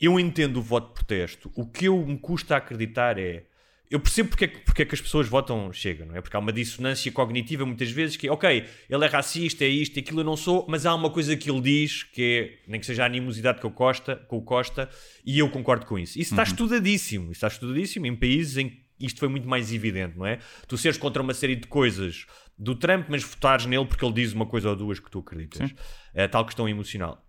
eu 0.00 0.18
entendo 0.18 0.58
o 0.58 0.62
voto 0.62 0.88
de 0.88 0.94
protesto. 0.94 1.52
O 1.54 1.66
que 1.66 1.86
eu 1.86 2.04
me 2.04 2.18
custa 2.18 2.56
acreditar 2.56 3.16
é 3.18 3.46
eu 3.90 4.00
percebo 4.00 4.30
porque 4.30 4.44
é, 4.44 4.48
que, 4.48 4.58
porque 4.60 4.82
é 4.82 4.84
que 4.84 4.94
as 4.94 5.00
pessoas 5.00 5.28
votam 5.28 5.72
Chega, 5.72 6.04
não 6.04 6.16
é? 6.16 6.20
Porque 6.20 6.36
há 6.36 6.40
uma 6.40 6.52
dissonância 6.52 7.10
cognitiva 7.12 7.64
muitas 7.64 7.90
vezes 7.90 8.16
que, 8.16 8.28
ok, 8.28 8.64
ele 8.88 9.04
é 9.04 9.08
racista, 9.08 9.64
é 9.64 9.68
isto, 9.68 9.96
é 9.96 10.00
aquilo, 10.00 10.20
eu 10.20 10.24
não 10.24 10.36
sou, 10.36 10.66
mas 10.68 10.86
há 10.86 10.94
uma 10.94 11.10
coisa 11.10 11.36
que 11.36 11.50
ele 11.50 11.60
diz 11.60 12.02
que 12.02 12.22
é, 12.66 12.70
nem 12.70 12.80
que 12.80 12.86
seja 12.86 13.04
a 13.04 13.06
animosidade 13.06 13.60
com 13.60 13.68
o 13.68 13.70
Costa, 13.70 14.16
com 14.16 14.38
o 14.38 14.42
Costa 14.42 14.88
e 15.24 15.38
eu 15.38 15.48
concordo 15.48 15.86
com 15.86 15.98
isso. 15.98 16.18
Isso 16.18 16.32
está 16.32 16.42
uhum. 16.42 16.48
estudadíssimo, 16.48 17.24
isso 17.24 17.32
está 17.32 17.48
estudadíssimo 17.48 18.06
em 18.06 18.16
países 18.16 18.56
em 18.56 18.68
que 18.70 18.86
isto 18.98 19.20
foi 19.20 19.28
muito 19.28 19.46
mais 19.46 19.72
evidente, 19.72 20.16
não 20.16 20.26
é? 20.26 20.38
Tu 20.66 20.76
seres 20.78 20.96
contra 20.96 21.22
uma 21.22 21.34
série 21.34 21.54
de 21.54 21.66
coisas 21.66 22.26
do 22.58 22.74
Trump, 22.74 23.06
mas 23.08 23.22
votares 23.22 23.66
nele 23.66 23.84
porque 23.84 24.04
ele 24.04 24.14
diz 24.14 24.32
uma 24.32 24.46
coisa 24.46 24.70
ou 24.70 24.76
duas 24.76 24.98
que 24.98 25.10
tu 25.10 25.18
acreditas. 25.18 25.74
É 26.14 26.26
tal 26.26 26.44
questão 26.44 26.68
emocional. 26.68 27.22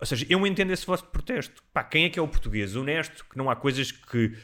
Ou 0.00 0.06
seja, 0.06 0.26
eu 0.28 0.44
entendo 0.46 0.72
esse 0.72 0.86
vosso 0.86 1.04
protesto. 1.04 1.62
Pá, 1.72 1.84
quem 1.84 2.06
é 2.06 2.10
que 2.10 2.18
é 2.18 2.22
o 2.22 2.26
português 2.26 2.74
honesto 2.74 3.24
que 3.30 3.36
não 3.36 3.50
há 3.50 3.54
coisas 3.54 3.92
que 3.92 4.34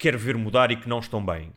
quer 0.00 0.16
ver 0.16 0.36
mudar 0.36 0.70
e 0.70 0.76
que 0.76 0.88
não 0.88 0.98
estão 0.98 1.24
bem. 1.24 1.52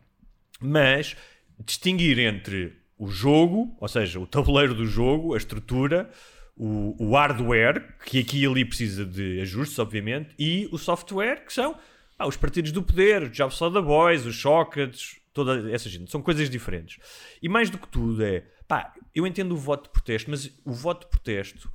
Mas 0.60 1.16
distinguir 1.58 2.18
entre 2.18 2.76
o 2.98 3.08
jogo, 3.08 3.76
ou 3.80 3.88
seja, 3.88 4.20
o 4.20 4.26
tabuleiro 4.26 4.74
do 4.74 4.86
jogo, 4.86 5.34
a 5.34 5.38
estrutura, 5.38 6.10
o, 6.56 6.94
o 7.02 7.14
hardware, 7.14 7.96
que 8.04 8.20
aqui 8.20 8.42
e 8.42 8.46
ali 8.46 8.64
precisa 8.64 9.04
de 9.04 9.40
ajustes, 9.40 9.78
obviamente, 9.78 10.34
e 10.38 10.68
o 10.70 10.78
software, 10.78 11.44
que 11.44 11.52
são 11.52 11.76
ah, 12.18 12.28
os 12.28 12.36
partidos 12.36 12.70
do 12.70 12.82
poder, 12.82 13.24
os 13.24 13.32
Jobs 13.32 13.58
the 13.58 13.80
Boys, 13.80 14.26
os 14.26 14.36
Shockets, 14.36 15.16
toda 15.32 15.70
essa 15.72 15.88
gente. 15.88 16.10
São 16.10 16.22
coisas 16.22 16.48
diferentes. 16.48 16.98
E 17.42 17.48
mais 17.48 17.70
do 17.70 17.78
que 17.78 17.88
tudo 17.88 18.22
é, 18.22 18.44
pá, 18.68 18.92
eu 19.14 19.26
entendo 19.26 19.52
o 19.52 19.56
voto 19.56 19.84
de 19.84 19.90
protesto, 19.90 20.30
mas 20.30 20.46
o 20.64 20.72
voto 20.72 21.06
de 21.06 21.10
protesto 21.10 21.70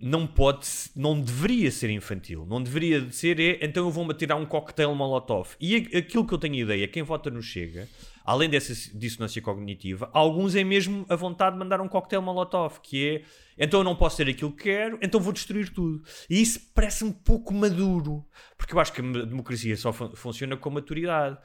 não 0.00 0.26
pode, 0.26 0.66
não 0.96 1.20
deveria 1.20 1.70
ser 1.70 1.90
infantil, 1.90 2.46
não 2.46 2.62
deveria 2.62 3.10
ser, 3.10 3.38
é, 3.38 3.58
então 3.62 3.84
eu 3.84 3.90
vou-me 3.90 4.12
atirar 4.12 4.38
um 4.38 4.46
cocktail 4.46 4.94
molotov. 4.94 5.50
E 5.60 5.76
aquilo 5.76 6.26
que 6.26 6.32
eu 6.32 6.38
tenho 6.38 6.54
ideia, 6.54 6.88
quem 6.88 7.02
vota 7.02 7.30
no 7.30 7.42
Chega, 7.42 7.88
além 8.24 8.48
dessa 8.48 8.72
dissonância 8.96 9.42
cognitiva, 9.42 10.08
alguns 10.12 10.54
é 10.54 10.64
mesmo 10.64 11.04
a 11.08 11.16
vontade 11.16 11.54
de 11.54 11.58
mandar 11.58 11.80
um 11.80 11.88
cocktail 11.88 12.22
molotov, 12.22 12.80
que 12.80 13.08
é, 13.08 13.22
então 13.58 13.80
eu 13.80 13.84
não 13.84 13.94
posso 13.94 14.16
ter 14.16 14.28
aquilo 14.28 14.52
que 14.52 14.64
quero, 14.64 14.98
então 15.02 15.20
vou 15.20 15.32
destruir 15.32 15.68
tudo. 15.70 16.02
E 16.28 16.40
isso 16.40 16.60
parece 16.74 17.04
um 17.04 17.12
pouco 17.12 17.52
maduro, 17.52 18.24
porque 18.56 18.74
eu 18.74 18.80
acho 18.80 18.92
que 18.92 19.00
a 19.00 19.24
democracia 19.24 19.76
só 19.76 19.92
fun 19.92 20.10
funciona 20.14 20.56
com 20.56 20.70
maturidade. 20.70 21.38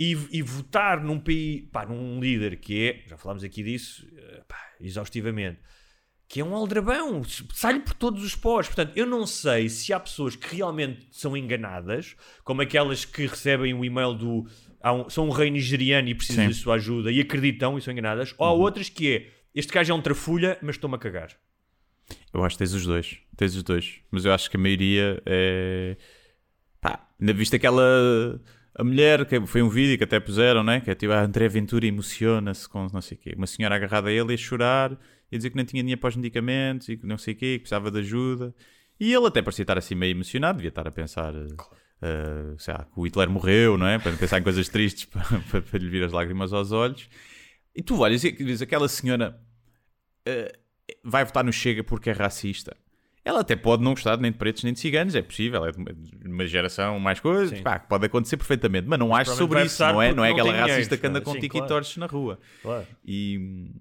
E, 0.00 0.18
e, 0.32 0.42
votar 0.42 1.00
num 1.00 1.20
país, 1.20 1.68
pá, 1.70 1.86
num 1.86 2.18
líder 2.18 2.56
que 2.56 2.88
é, 2.88 3.08
já 3.08 3.16
falámos 3.16 3.44
aqui 3.44 3.62
disso, 3.62 4.04
eh, 4.16 4.42
pá, 4.48 4.58
exaustivamente, 4.80 5.60
que 6.28 6.40
é 6.40 6.44
um 6.44 6.54
aldrabão, 6.54 7.22
sai-lhe 7.52 7.80
por 7.80 7.94
todos 7.94 8.24
os 8.24 8.34
pós. 8.34 8.66
Portanto, 8.66 8.92
eu 8.96 9.06
não 9.06 9.26
sei 9.26 9.68
se 9.68 9.92
há 9.92 10.00
pessoas 10.00 10.34
que 10.34 10.56
realmente 10.56 11.06
são 11.10 11.36
enganadas, 11.36 12.16
como 12.42 12.62
aquelas 12.62 13.04
que 13.04 13.26
recebem 13.26 13.74
o 13.74 13.84
e-mail 13.84 14.14
do. 14.14 14.46
Um, 14.84 15.08
são 15.08 15.28
um 15.28 15.30
rei 15.30 15.50
nigeriano 15.50 16.08
e 16.08 16.14
precisam 16.14 16.44
Sim. 16.44 16.50
de 16.50 16.56
sua 16.56 16.74
ajuda 16.74 17.10
e 17.10 17.20
acreditam 17.20 17.78
e 17.78 17.80
são 17.80 17.92
enganadas, 17.92 18.34
ou 18.36 18.46
há 18.46 18.52
uhum. 18.52 18.60
outras 18.60 18.88
que 18.88 19.14
é 19.14 19.34
este 19.54 19.72
gajo 19.72 19.92
é 19.92 19.94
um 19.94 20.02
trafulha, 20.02 20.58
mas 20.60 20.74
estou-me 20.74 20.96
a 20.96 20.98
cagar. 20.98 21.30
Eu 22.32 22.44
acho 22.44 22.56
que 22.56 22.58
tens 22.58 22.74
os 22.74 22.84
dois, 22.84 23.18
tens 23.36 23.54
os 23.54 23.62
dois, 23.62 24.00
mas 24.10 24.24
eu 24.24 24.34
acho 24.34 24.50
que 24.50 24.56
a 24.56 24.60
maioria 24.60 25.22
é. 25.24 25.96
pá, 26.80 27.06
ainda 27.20 27.32
viste 27.32 27.54
aquela. 27.54 28.40
A 28.76 28.82
mulher, 28.82 29.24
que 29.24 29.46
foi 29.46 29.62
um 29.62 29.68
vídeo 29.68 29.96
que 29.96 30.02
até 30.02 30.18
puseram, 30.18 30.64
né? 30.64 30.80
Que 30.80 30.90
é 30.90 30.94
tipo 30.96 31.12
a 31.12 31.22
André 31.22 31.46
Ventura 31.46 31.86
emociona-se 31.86 32.68
com 32.68 32.88
não 32.92 33.00
sei 33.00 33.16
o 33.16 33.20
quê. 33.20 33.32
Uma 33.36 33.46
senhora 33.46 33.76
agarrada 33.76 34.08
a 34.08 34.12
ele 34.12 34.34
a 34.34 34.36
chorar 34.36 34.98
e 35.34 35.36
dizer 35.36 35.50
que 35.50 35.56
não 35.56 35.64
tinha 35.64 35.82
dinheiro 35.82 36.00
para 36.00 36.08
os 36.08 36.16
medicamentos 36.16 36.88
e 36.88 36.96
que 36.96 37.04
não 37.04 37.18
sei 37.18 37.34
o 37.34 37.36
quê, 37.36 37.54
que 37.54 37.60
precisava 37.60 37.90
de 37.90 37.98
ajuda. 37.98 38.54
E 39.00 39.12
ele 39.12 39.26
até 39.26 39.42
parecia 39.42 39.64
estar 39.64 39.76
assim 39.76 39.96
meio 39.96 40.12
emocionado, 40.12 40.58
devia 40.58 40.68
estar 40.68 40.86
a 40.86 40.92
pensar, 40.92 41.34
uh, 41.34 42.56
sei 42.56 42.72
lá, 42.72 42.84
que 42.84 42.92
o 42.94 43.04
Hitler 43.04 43.28
morreu, 43.28 43.76
não 43.76 43.86
é? 43.86 43.98
Para 43.98 44.12
pensar 44.12 44.38
em 44.38 44.44
coisas 44.44 44.68
tristes, 44.68 45.06
para, 45.10 45.24
para, 45.50 45.60
para 45.60 45.78
lhe 45.80 45.90
vir 45.90 46.04
as 46.04 46.12
lágrimas 46.12 46.52
aos 46.52 46.70
olhos. 46.70 47.08
E 47.74 47.82
tu 47.82 47.98
olhas 47.98 48.22
e 48.22 48.30
dizes, 48.30 48.62
aquela 48.62 48.86
senhora 48.88 49.36
uh, 50.28 50.58
vai 51.02 51.24
votar 51.24 51.42
no 51.42 51.52
Chega 51.52 51.82
porque 51.82 52.10
é 52.10 52.12
racista. 52.12 52.76
Ela 53.24 53.40
até 53.40 53.56
pode 53.56 53.82
não 53.82 53.94
gostar 53.94 54.16
nem 54.18 54.30
de 54.30 54.38
pretos 54.38 54.62
nem 54.62 54.72
de 54.72 54.78
ciganos, 54.78 55.16
é 55.16 55.22
possível, 55.22 55.64
é 55.66 55.72
de 55.72 56.28
uma, 56.28 56.46
geração 56.46 57.00
mais 57.00 57.18
coisa, 57.18 57.56
pá, 57.62 57.78
pode 57.80 58.06
acontecer 58.06 58.36
perfeitamente, 58.36 58.86
mas 58.86 58.98
não 58.98 59.16
acho 59.16 59.34
sobre 59.34 59.64
isso, 59.64 59.82
não 59.82 60.00
é? 60.00 60.12
Não 60.12 60.24
é 60.24 60.30
aquela 60.30 60.52
racista 60.52 60.96
que 60.96 61.06
anda 61.06 61.22
com 61.22 61.32
sim, 61.32 61.48
claro. 61.48 61.82
na 61.96 62.06
rua. 62.06 62.38
Claro. 62.62 62.86
E, 63.02 63.72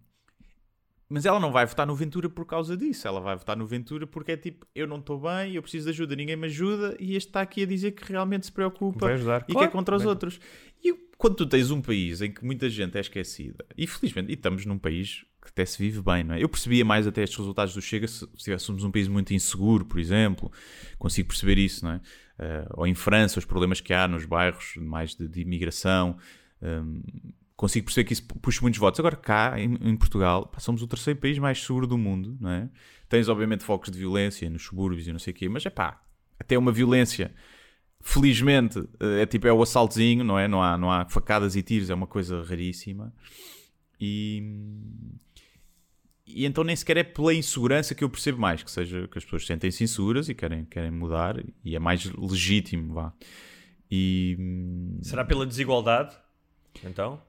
mas 1.14 1.28
ela 1.28 1.40
não 1.40 1.52
vai 1.52 1.64
votar 1.64 1.86
no 1.86 1.96
Ventura 1.96 2.28
por 2.28 2.44
causa 2.44 2.76
disso. 2.76 3.08
Ela 3.08 3.20
vai 3.20 3.36
votar 3.36 3.56
no 3.56 3.68
Ventura 3.68 4.08
porque 4.08 4.32
é 4.32 4.38
tipo, 4.38 4.66
eu 4.74 4.88
não 4.88 4.98
estou 4.98 5.20
bem, 5.20 5.54
eu 5.54 5.62
preciso 5.62 5.86
de 5.86 5.92
ajuda, 5.92 6.16
ninguém 6.16 6.36
me 6.36 6.48
ajuda, 6.48 6.98
e 7.00 7.16
este 7.16 7.30
está 7.30 7.42
aqui 7.42 7.62
a 7.62 7.68
dizer 7.68 7.92
que 7.92 8.12
realmente 8.12 8.48
se 8.48 8.52
preocupa 8.52 9.14
e 9.14 9.22
claro, 9.22 9.46
que 9.46 9.58
é 9.60 9.68
contra 9.68 9.96
os 9.96 10.06
outros. 10.06 10.40
E 10.84 10.92
quando 11.16 11.36
tu 11.36 11.46
tens 11.46 11.70
um 11.70 11.84
país 11.84 12.20
em 12.20 12.32
que 12.32 12.44
muita 12.44 12.68
gente 12.68 12.98
é 12.98 13.00
esquecida, 13.00 13.64
e 13.78 13.86
felizmente, 13.86 14.32
e 14.32 14.34
estamos 14.34 14.66
num 14.66 14.80
país 14.80 15.24
que 15.40 15.50
até 15.50 15.64
se 15.66 15.78
vive 15.78 16.02
bem, 16.02 16.24
não 16.24 16.34
é? 16.34 16.42
Eu 16.44 16.50
percebia 16.50 16.84
mais 16.84 17.06
até 17.06 17.22
estes 17.22 17.38
resultados 17.38 17.76
do 17.76 17.82
Chega 17.82 18.08
se, 18.08 18.18
se 18.18 18.46
tivéssemos 18.46 18.84
um 18.84 18.90
país 18.90 19.08
muito 19.08 19.36
inseguro, 19.36 19.86
por 19.86 20.00
exemplo, 20.00 20.52
consigo 20.98 21.28
perceber 21.28 21.60
isso, 21.60 21.86
não 21.86 21.92
é? 21.92 21.98
Uh, 22.40 22.70
ou 22.74 22.88
em 22.88 22.96
França, 22.96 23.38
os 23.38 23.46
problemas 23.46 23.80
que 23.80 23.94
há 23.94 24.08
nos 24.08 24.26
bairros 24.26 24.78
mais 24.78 25.14
de, 25.14 25.28
de 25.28 25.42
imigração, 25.42 26.18
um, 26.60 27.04
consigo 27.56 27.86
perceber 27.86 28.08
que 28.08 28.14
isso 28.14 28.26
puxa 28.26 28.62
muitos 28.62 28.80
votos. 28.80 29.00
Agora, 29.00 29.16
cá 29.16 29.60
em, 29.60 29.78
em, 29.82 29.96
Portugal, 29.96 30.48
pá, 30.48 30.60
somos 30.60 30.82
o 30.82 30.88
terceiro 30.88 31.20
país 31.20 31.38
mais 31.38 31.64
seguro 31.64 31.88
do 31.88 31.98
mundo, 31.98 32.38
não 32.40 32.50
é? 32.50 32.70
Tens, 33.08 33.30
obviamente, 33.30 33.64
focos 33.64 33.92
de 33.92 33.98
violência 33.98 34.50
nos 34.50 34.64
subúrbios 34.64 35.08
e 35.08 35.12
não 35.12 35.20
sei 35.20 35.32
o 35.32 35.36
quê, 35.36 35.48
mas 35.48 35.66
é 35.66 35.70
pá, 35.70 36.02
até 36.40 36.58
uma 36.58 36.72
violência, 36.72 37.34
felizmente, 38.02 38.80
eh, 39.00 39.22
é 39.22 39.26
tipo, 39.26 39.48
é 39.48 39.54
o 39.54 39.62
assaltozinho, 39.62 40.24
não 40.24 40.38
é? 40.38 40.48
Não 40.48 40.62
há, 40.64 40.78
não 40.78 40.92
há 40.92 41.08
facadas 41.08 41.56
e 41.56 41.62
tiros, 41.62 41.90
é 41.90 41.94
uma 41.94 42.08
coisa 42.08 42.44
raríssima. 42.44 43.14
E, 44.00 44.44
e 46.26 46.46
então 46.46 46.64
nem 46.64 46.76
sequer 46.76 46.98
é 46.98 47.04
pela 47.04 47.34
insegurança 47.34 47.94
que 47.94 48.04
eu 48.04 48.10
percebo 48.10 48.40
mais, 48.40 48.64
que 48.64 48.72
seja 48.72 49.08
que 49.08 49.18
as 49.18 49.24
pessoas 49.24 49.46
sentem-se 49.46 49.84
inseguras 49.84 50.28
e 50.28 50.34
querem, 50.34 50.66
querem 50.66 50.92
mudar, 50.92 51.42
e 51.64 51.76
é 51.76 51.80
mais 51.80 52.06
legítimo, 52.06 52.96
vá. 52.96 53.14
E... 53.90 54.36
Será 55.04 55.24
pela 55.24 55.46
desigualdade, 55.46 56.16
então? 56.84 57.22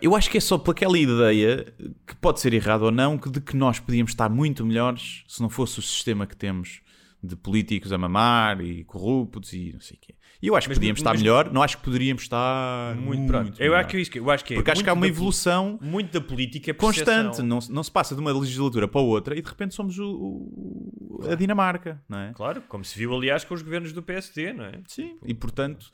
Eu 0.00 0.16
acho 0.16 0.30
que 0.30 0.38
é 0.38 0.40
só 0.40 0.56
pelaquela 0.56 0.98
ideia, 0.98 1.74
que 2.06 2.16
pode 2.16 2.40
ser 2.40 2.54
errado 2.54 2.82
ou 2.82 2.90
não, 2.90 3.18
que 3.18 3.28
de 3.28 3.42
que 3.42 3.54
nós 3.54 3.78
podíamos 3.78 4.12
estar 4.12 4.30
muito 4.30 4.64
melhores 4.64 5.22
se 5.28 5.42
não 5.42 5.50
fosse 5.50 5.78
o 5.78 5.82
sistema 5.82 6.26
que 6.26 6.34
temos 6.34 6.80
de 7.22 7.36
políticos 7.36 7.92
a 7.92 7.98
mamar 7.98 8.60
e 8.60 8.84
corruptos 8.84 9.52
e 9.52 9.72
não 9.72 9.80
sei 9.80 9.96
o 9.96 10.00
quê. 10.00 10.14
E 10.40 10.48
eu 10.48 10.56
acho 10.56 10.66
que 10.66 10.70
mas, 10.70 10.78
podíamos 10.78 11.02
mas, 11.02 11.12
estar 11.12 11.18
melhor, 11.22 11.52
não 11.52 11.62
acho 11.62 11.78
que 11.78 11.84
poderíamos 11.84 12.22
estar 12.22 12.94
muito, 12.94 13.06
muito 13.06 13.26
pronto. 13.26 13.62
Eu 13.62 13.74
acho 13.74 13.88
que, 13.88 13.98
isso, 13.98 14.10
eu 14.16 14.30
acho 14.30 14.44
que 14.44 14.54
é 14.54 14.56
Porque 14.56 14.70
acho 14.70 14.84
que 14.84 14.88
há 14.88 14.92
uma 14.92 15.06
evolução 15.06 15.78
muito 15.82 16.12
da 16.12 16.20
política 16.20 16.72
constante, 16.72 17.42
não, 17.42 17.58
não 17.68 17.82
se 17.82 17.90
passa 17.90 18.14
de 18.14 18.20
uma 18.20 18.32
legislatura 18.32 18.86
para 18.86 19.00
outra 19.00 19.36
e 19.36 19.42
de 19.42 19.48
repente 19.48 19.74
somos 19.74 19.98
o, 19.98 20.06
o, 20.06 21.20
a 21.30 21.34
Dinamarca, 21.34 22.02
não 22.08 22.18
é? 22.18 22.32
Claro, 22.32 22.62
como 22.68 22.84
se 22.84 22.98
viu 22.98 23.14
aliás 23.14 23.44
com 23.44 23.54
os 23.54 23.62
governos 23.62 23.92
do 23.92 24.02
PSD, 24.02 24.52
não 24.52 24.64
é? 24.64 24.80
Sim, 24.86 25.18
e 25.24 25.34
portanto, 25.34 25.90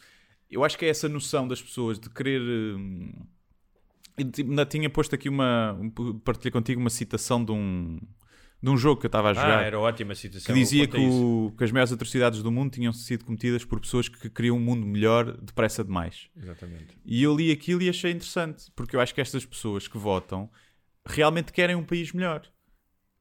eu 0.50 0.64
acho 0.64 0.76
que 0.76 0.84
é 0.84 0.88
essa 0.88 1.08
noção 1.08 1.48
das 1.48 1.62
pessoas 1.62 1.98
de 1.98 2.10
querer 2.10 2.40
hum, 2.40 3.12
Tipo, 3.12 3.31
ainda 4.18 4.66
tinha 4.66 4.88
posto 4.90 5.14
aqui 5.14 5.28
uma. 5.28 5.78
Partilhei 6.24 6.50
contigo 6.50 6.80
uma 6.80 6.90
citação 6.90 7.44
de 7.44 7.52
um, 7.52 7.98
de 8.62 8.70
um 8.70 8.76
jogo 8.76 9.00
que 9.00 9.06
eu 9.06 9.08
estava 9.08 9.28
a 9.28 9.30
ah, 9.32 9.34
jogar. 9.34 9.58
Ah, 9.58 9.62
era 9.62 9.78
ótima 9.78 10.14
citação. 10.14 10.54
Que 10.54 10.60
dizia 10.60 10.86
que, 10.86 10.96
o, 10.96 11.52
que, 11.56 11.64
as 11.64 11.72
maiores 11.72 11.92
atrocidades 11.92 12.42
do 12.42 12.52
mundo 12.52 12.70
tinham 12.72 12.92
sido 12.92 13.24
cometidas 13.24 13.64
por 13.64 13.80
pessoas 13.80 14.08
que 14.08 14.30
queriam 14.30 14.56
um 14.56 14.60
mundo 14.60 14.86
melhor 14.86 15.36
depressa 15.38 15.82
demais. 15.82 16.28
Exatamente. 16.36 16.96
E 17.04 17.22
eu 17.22 17.34
li 17.34 17.50
aquilo 17.50 17.82
e 17.82 17.88
achei 17.88 18.12
interessante, 18.12 18.70
porque 18.76 18.94
eu 18.94 19.00
acho 19.00 19.14
que 19.14 19.20
estas 19.20 19.44
pessoas 19.44 19.88
que 19.88 19.98
votam 19.98 20.48
realmente 21.04 21.52
querem 21.52 21.74
um 21.74 21.84
país 21.84 22.12
melhor. 22.12 22.42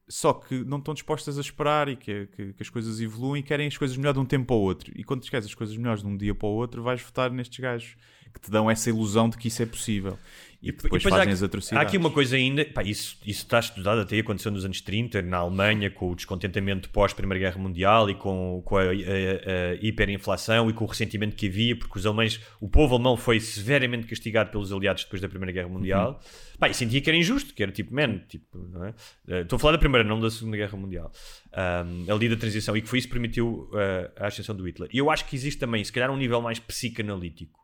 Só 0.08 0.32
que 0.32 0.62
não 0.64 0.78
estão 0.78 0.92
dispostas 0.92 1.38
a 1.38 1.40
esperar 1.40 1.88
e 1.88 1.96
que, 1.96 2.26
que, 2.26 2.52
que 2.52 2.62
as 2.62 2.68
coisas 2.68 3.00
evoluem 3.00 3.40
e 3.40 3.42
querem 3.42 3.66
as 3.66 3.78
coisas 3.78 3.96
melhores 3.96 4.18
de 4.18 4.20
um 4.20 4.26
tempo 4.26 4.46
para 4.46 4.56
o 4.56 4.60
outro. 4.60 4.92
E 4.94 5.02
quando 5.02 5.22
tu 5.22 5.30
queres 5.30 5.46
as 5.46 5.54
coisas 5.54 5.76
melhores 5.76 6.02
de 6.02 6.08
um 6.08 6.16
dia 6.16 6.34
para 6.34 6.48
o 6.48 6.52
outro, 6.52 6.82
vais 6.82 7.00
votar 7.00 7.30
nestes 7.30 7.58
gajos 7.58 7.96
que 8.32 8.40
te 8.40 8.50
dão 8.50 8.70
essa 8.70 8.88
ilusão 8.88 9.28
de 9.28 9.36
que 9.36 9.48
isso 9.48 9.62
é 9.62 9.66
possível. 9.66 10.18
E, 10.62 10.68
e 10.68 10.72
depois, 10.72 11.02
fazem 11.02 11.30
há, 11.30 11.32
as 11.32 11.42
atrocidades. 11.42 11.84
Há 11.84 11.88
aqui 11.88 11.96
uma 11.96 12.10
coisa 12.10 12.36
ainda, 12.36 12.64
pá, 12.64 12.82
isso, 12.84 13.18
isso 13.26 13.42
está 13.42 13.58
estudado 13.58 14.00
até 14.00 14.18
aconteceu 14.18 14.52
nos 14.52 14.64
anos 14.64 14.80
30, 14.80 15.20
na 15.22 15.38
Alemanha, 15.38 15.90
com 15.90 16.12
o 16.12 16.14
descontentamento 16.14 16.88
pós-Primeira 16.90 17.40
Guerra 17.40 17.60
Mundial 17.60 18.08
e 18.08 18.14
com, 18.14 18.62
com 18.64 18.76
a, 18.76 18.82
a, 18.82 18.84
a, 18.84 19.74
hiperinflação 19.80 20.70
e 20.70 20.72
com 20.72 20.84
o 20.84 20.86
ressentimento 20.86 21.34
que 21.34 21.48
havia, 21.48 21.76
porque 21.76 21.98
os 21.98 22.06
alemães, 22.06 22.40
o 22.60 22.68
povo 22.68 22.94
alemão 22.94 23.16
foi 23.16 23.40
severamente 23.40 24.06
castigado 24.06 24.50
pelos 24.50 24.72
aliados 24.72 25.02
depois 25.02 25.20
da 25.20 25.28
Primeira 25.28 25.50
Guerra 25.50 25.68
Mundial. 25.68 26.12
Uhum. 26.12 26.58
Pá, 26.60 26.68
e 26.68 26.74
sentia 26.74 27.00
que 27.00 27.10
era 27.10 27.16
injusto, 27.16 27.52
que 27.52 27.62
era 27.62 27.72
tipo, 27.72 27.92
man, 27.92 28.18
tipo, 28.28 28.56
não 28.56 28.84
é? 28.84 28.94
Eh, 29.26 29.40
estou 29.40 29.56
a 29.56 29.58
falar 29.58 29.72
da 29.72 29.78
Primeira, 29.78 30.06
não 30.06 30.20
da 30.20 30.30
Segunda 30.30 30.56
Guerra 30.56 30.78
Mundial. 30.78 31.10
Um, 31.52 32.14
ali 32.14 32.28
da 32.28 32.36
transição, 32.36 32.76
e 32.76 32.82
que 32.82 32.88
foi 32.88 33.00
isso 33.00 33.08
que 33.08 33.12
permitiu 33.12 33.68
uh, 33.72 34.12
a 34.16 34.28
ascensão 34.28 34.54
do 34.54 34.64
Hitler. 34.64 34.88
E 34.92 34.98
eu 34.98 35.10
acho 35.10 35.24
que 35.26 35.34
existe 35.34 35.58
também, 35.58 35.82
se 35.82 35.92
calhar, 35.92 36.08
um 36.08 36.16
nível 36.16 36.40
mais 36.40 36.60
psicanalítico 36.60 37.62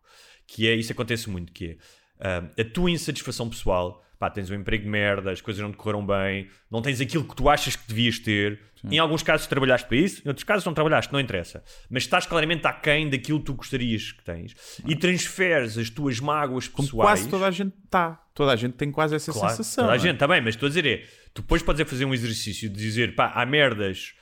que 0.48 0.66
é, 0.66 0.74
isso 0.74 0.90
acontece 0.90 1.28
muito, 1.28 1.52
que 1.52 1.66
é 1.66 1.76
uh, 2.20 2.60
a 2.60 2.64
tua 2.64 2.90
insatisfação 2.90 3.48
pessoal, 3.48 4.04
pá, 4.18 4.28
tens 4.28 4.50
um 4.50 4.54
emprego 4.54 4.84
de 4.84 4.90
merda, 4.90 5.30
as 5.30 5.40
coisas 5.40 5.62
não 5.62 5.70
te 5.70 5.76
correram 5.76 6.04
bem, 6.04 6.48
não 6.70 6.82
tens 6.82 7.00
aquilo 7.00 7.24
que 7.24 7.36
tu 7.36 7.48
achas 7.48 7.76
que 7.76 7.86
devias 7.86 8.18
ter. 8.18 8.60
Sim. 8.80 8.88
Em 8.92 8.98
alguns 8.98 9.22
casos 9.22 9.46
trabalhaste 9.46 9.88
para 9.88 9.96
isso, 9.96 10.22
em 10.24 10.28
outros 10.28 10.44
casos 10.44 10.64
não 10.64 10.74
trabalhaste, 10.74 11.12
não 11.12 11.20
interessa. 11.20 11.62
Mas 11.90 12.04
estás 12.04 12.26
claramente 12.26 12.66
aquém 12.66 13.08
daquilo 13.08 13.38
que 13.40 13.46
tu 13.46 13.54
gostarias 13.54 14.12
que 14.12 14.22
tens. 14.24 14.54
E 14.86 14.94
transferes 14.94 15.76
as 15.78 15.90
tuas 15.90 16.20
mágoas 16.20 16.68
pessoais. 16.68 16.90
Como 16.90 17.02
quase 17.02 17.28
toda 17.28 17.46
a 17.46 17.50
gente 17.50 17.74
está. 17.84 18.20
Toda 18.34 18.52
a 18.52 18.56
gente 18.56 18.74
tem 18.74 18.90
quase 18.90 19.16
essa 19.16 19.32
claro, 19.32 19.50
sensação. 19.50 19.84
Toda 19.84 19.94
a 19.94 19.96
é? 19.96 19.98
gente, 19.98 20.14
está 20.14 20.28
bem, 20.28 20.40
mas 20.40 20.54
estou 20.54 20.66
a 20.66 20.70
dizer 20.70 20.86
é, 20.86 20.98
tu 21.34 21.42
depois 21.42 21.62
podes 21.62 21.80
é 21.80 21.84
fazer 21.84 22.04
um 22.04 22.14
exercício 22.14 22.68
de 22.68 22.76
dizer, 22.76 23.14
pá, 23.14 23.32
há 23.34 23.44
merdas 23.44 24.14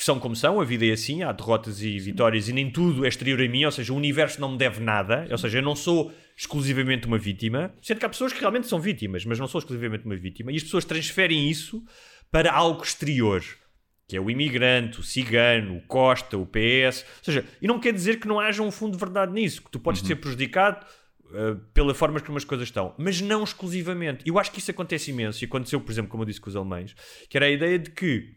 que 0.00 0.04
são 0.04 0.18
como 0.18 0.34
são, 0.34 0.58
a 0.60 0.64
vida 0.64 0.86
é 0.86 0.92
assim, 0.92 1.22
há 1.22 1.30
derrotas 1.30 1.82
e 1.82 1.98
vitórias 1.98 2.48
e 2.48 2.54
nem 2.54 2.70
tudo 2.70 3.04
é 3.04 3.08
exterior 3.08 3.38
a 3.38 3.46
mim, 3.46 3.64
ou 3.66 3.70
seja, 3.70 3.92
o 3.92 3.96
universo 3.96 4.40
não 4.40 4.52
me 4.52 4.56
deve 4.56 4.80
nada, 4.80 5.26
ou 5.30 5.36
seja, 5.36 5.58
eu 5.58 5.62
não 5.62 5.76
sou 5.76 6.10
exclusivamente 6.40 7.06
uma 7.06 7.18
vítima, 7.18 7.74
sendo 7.82 7.98
que 7.98 8.06
há 8.06 8.08
pessoas 8.08 8.32
que 8.32 8.40
realmente 8.40 8.66
são 8.66 8.80
vítimas, 8.80 9.26
mas 9.26 9.38
não 9.38 9.46
sou 9.46 9.58
exclusivamente 9.58 10.06
uma 10.06 10.16
vítima, 10.16 10.50
e 10.50 10.56
as 10.56 10.62
pessoas 10.62 10.86
transferem 10.86 11.50
isso 11.50 11.84
para 12.30 12.50
algo 12.50 12.82
exterior, 12.82 13.44
que 14.08 14.16
é 14.16 14.20
o 14.20 14.30
imigrante, 14.30 15.00
o 15.00 15.02
cigano, 15.02 15.76
o 15.76 15.82
Costa, 15.82 16.38
o 16.38 16.46
PS, 16.46 17.04
ou 17.18 17.24
seja, 17.24 17.44
e 17.60 17.66
não 17.66 17.78
quer 17.78 17.92
dizer 17.92 18.18
que 18.18 18.26
não 18.26 18.40
haja 18.40 18.62
um 18.62 18.70
fundo 18.70 18.92
de 18.92 18.98
verdade 18.98 19.34
nisso, 19.34 19.60
que 19.60 19.70
tu 19.70 19.78
podes 19.78 20.00
uhum. 20.00 20.06
ser 20.08 20.16
prejudicado 20.16 20.86
uh, 21.26 21.56
pela 21.74 21.92
forma 21.92 22.18
como 22.20 22.38
as 22.38 22.44
coisas 22.44 22.68
estão, 22.68 22.94
mas 22.96 23.20
não 23.20 23.44
exclusivamente. 23.44 24.26
Eu 24.26 24.38
acho 24.38 24.50
que 24.50 24.60
isso 24.60 24.70
acontece 24.70 25.10
imenso, 25.10 25.44
e 25.44 25.46
aconteceu, 25.46 25.78
por 25.78 25.92
exemplo, 25.92 26.10
como 26.10 26.22
eu 26.22 26.26
disse 26.26 26.40
com 26.40 26.48
os 26.48 26.56
alemães, 26.56 26.94
que 27.28 27.36
era 27.36 27.44
a 27.44 27.50
ideia 27.50 27.78
de 27.78 27.90
que... 27.90 28.34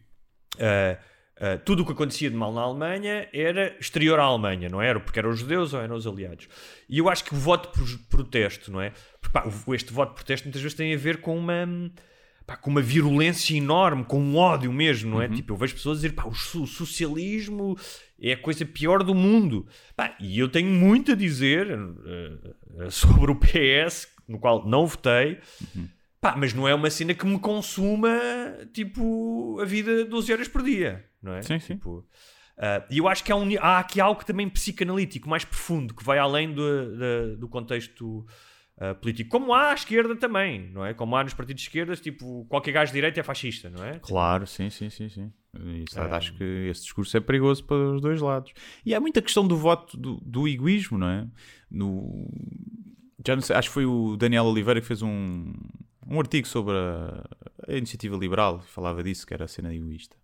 Uh, 0.56 1.13
Uh, 1.34 1.58
tudo 1.64 1.82
o 1.82 1.86
que 1.86 1.90
acontecia 1.90 2.30
de 2.30 2.36
mal 2.36 2.52
na 2.52 2.60
Alemanha 2.60 3.28
era 3.32 3.76
exterior 3.80 4.20
à 4.20 4.22
Alemanha, 4.22 4.68
não 4.68 4.80
era? 4.80 5.00
Porque 5.00 5.18
eram 5.18 5.30
os 5.30 5.40
judeus 5.40 5.74
ou 5.74 5.80
eram 5.80 5.96
os 5.96 6.06
aliados. 6.06 6.48
E 6.88 6.98
eu 6.98 7.08
acho 7.08 7.24
que 7.24 7.34
o 7.34 7.36
voto 7.36 7.70
por 7.70 7.84
protesto, 8.08 8.70
não 8.70 8.80
é? 8.80 8.92
Porque, 9.20 9.32
pá, 9.32 9.44
este 9.74 9.92
voto 9.92 10.10
por 10.10 10.16
protesto 10.16 10.46
muitas 10.46 10.62
vezes 10.62 10.76
tem 10.76 10.94
a 10.94 10.96
ver 10.96 11.20
com 11.20 11.36
uma, 11.36 11.90
pá, 12.46 12.56
com 12.56 12.70
uma 12.70 12.80
virulência 12.80 13.56
enorme, 13.56 14.04
com 14.04 14.20
um 14.20 14.36
ódio 14.36 14.72
mesmo, 14.72 15.10
não 15.10 15.22
é? 15.22 15.26
Uhum. 15.26 15.34
Tipo, 15.34 15.54
eu 15.54 15.56
vejo 15.56 15.74
pessoas 15.74 15.98
dizer, 15.98 16.12
pá, 16.12 16.24
o, 16.24 16.34
socialismo 16.34 17.76
é 18.20 18.34
a 18.34 18.36
coisa 18.36 18.64
pior 18.64 19.02
do 19.02 19.14
mundo. 19.14 19.66
Pá, 19.96 20.16
e 20.20 20.38
eu 20.38 20.48
tenho 20.48 20.70
muito 20.70 21.10
a 21.10 21.14
dizer 21.16 21.66
uh, 21.76 22.90
sobre 22.92 23.32
o 23.32 23.34
PS, 23.34 24.06
no 24.28 24.38
qual 24.38 24.64
não 24.64 24.86
votei. 24.86 25.40
Uhum. 25.74 25.88
Pá, 26.20 26.36
mas 26.38 26.54
não 26.54 26.68
é 26.68 26.74
uma 26.74 26.90
cena 26.90 27.12
que 27.12 27.26
me 27.26 27.40
consuma, 27.40 28.20
tipo, 28.72 29.58
a 29.60 29.64
vida 29.64 30.04
12 30.04 30.32
horas 30.32 30.46
por 30.46 30.62
dia 30.62 31.04
não 31.24 31.34
é? 31.34 31.42
Sim, 31.42 31.58
sim. 31.58 31.74
Tipo, 31.74 31.98
uh, 31.98 32.84
e 32.90 32.98
eu 32.98 33.08
acho 33.08 33.24
que 33.24 33.32
há, 33.32 33.36
um, 33.36 33.48
há 33.58 33.78
aqui 33.78 34.00
algo 34.00 34.24
também 34.24 34.48
psicanalítico, 34.48 35.28
mais 35.28 35.44
profundo, 35.44 35.94
que 35.94 36.04
vai 36.04 36.18
além 36.18 36.52
do, 36.52 36.96
do, 36.96 37.36
do 37.38 37.48
contexto 37.48 38.26
uh, 38.76 38.94
político. 39.00 39.30
Como 39.30 39.52
há 39.52 39.70
à 39.70 39.74
esquerda 39.74 40.14
também, 40.14 40.70
não 40.70 40.84
é? 40.84 40.94
Como 40.94 41.16
há 41.16 41.24
nos 41.24 41.34
partidos 41.34 41.62
de 41.62 41.68
esquerdas, 41.68 42.00
tipo, 42.00 42.44
qualquer 42.48 42.72
gajo 42.72 42.92
de 42.92 42.98
direita 42.98 43.20
é 43.20 43.22
fascista, 43.22 43.70
não 43.70 43.84
é? 43.84 43.98
Claro, 43.98 44.46
sim, 44.46 44.70
sim, 44.70 44.90
sim, 44.90 45.08
sim. 45.08 45.32
Isso, 45.84 45.98
é. 45.98 46.10
Acho 46.10 46.34
que 46.36 46.44
esse 46.44 46.82
discurso 46.82 47.16
é 47.16 47.20
perigoso 47.20 47.64
para 47.64 47.76
os 47.76 48.00
dois 48.00 48.20
lados. 48.20 48.52
E 48.84 48.94
há 48.94 49.00
muita 49.00 49.22
questão 49.22 49.46
do 49.46 49.56
voto, 49.56 49.96
do, 49.96 50.20
do 50.20 50.48
egoísmo, 50.48 50.98
não 50.98 51.08
é? 51.08 51.26
No... 51.70 52.28
Já 53.26 53.34
não 53.34 53.42
sei, 53.42 53.56
acho 53.56 53.68
que 53.68 53.74
foi 53.74 53.86
o 53.86 54.16
Daniel 54.16 54.44
Oliveira 54.44 54.80
que 54.80 54.86
fez 54.86 55.00
um, 55.00 55.52
um 56.06 56.18
artigo 56.18 56.46
sobre 56.46 56.74
a, 56.76 57.24
a 57.68 57.72
iniciativa 57.72 58.16
liberal, 58.16 58.60
falava 58.60 59.02
disso, 59.02 59.26
que 59.26 59.32
era 59.32 59.44
a 59.44 59.48
cena 59.48 59.74
egoísta. 59.74 60.16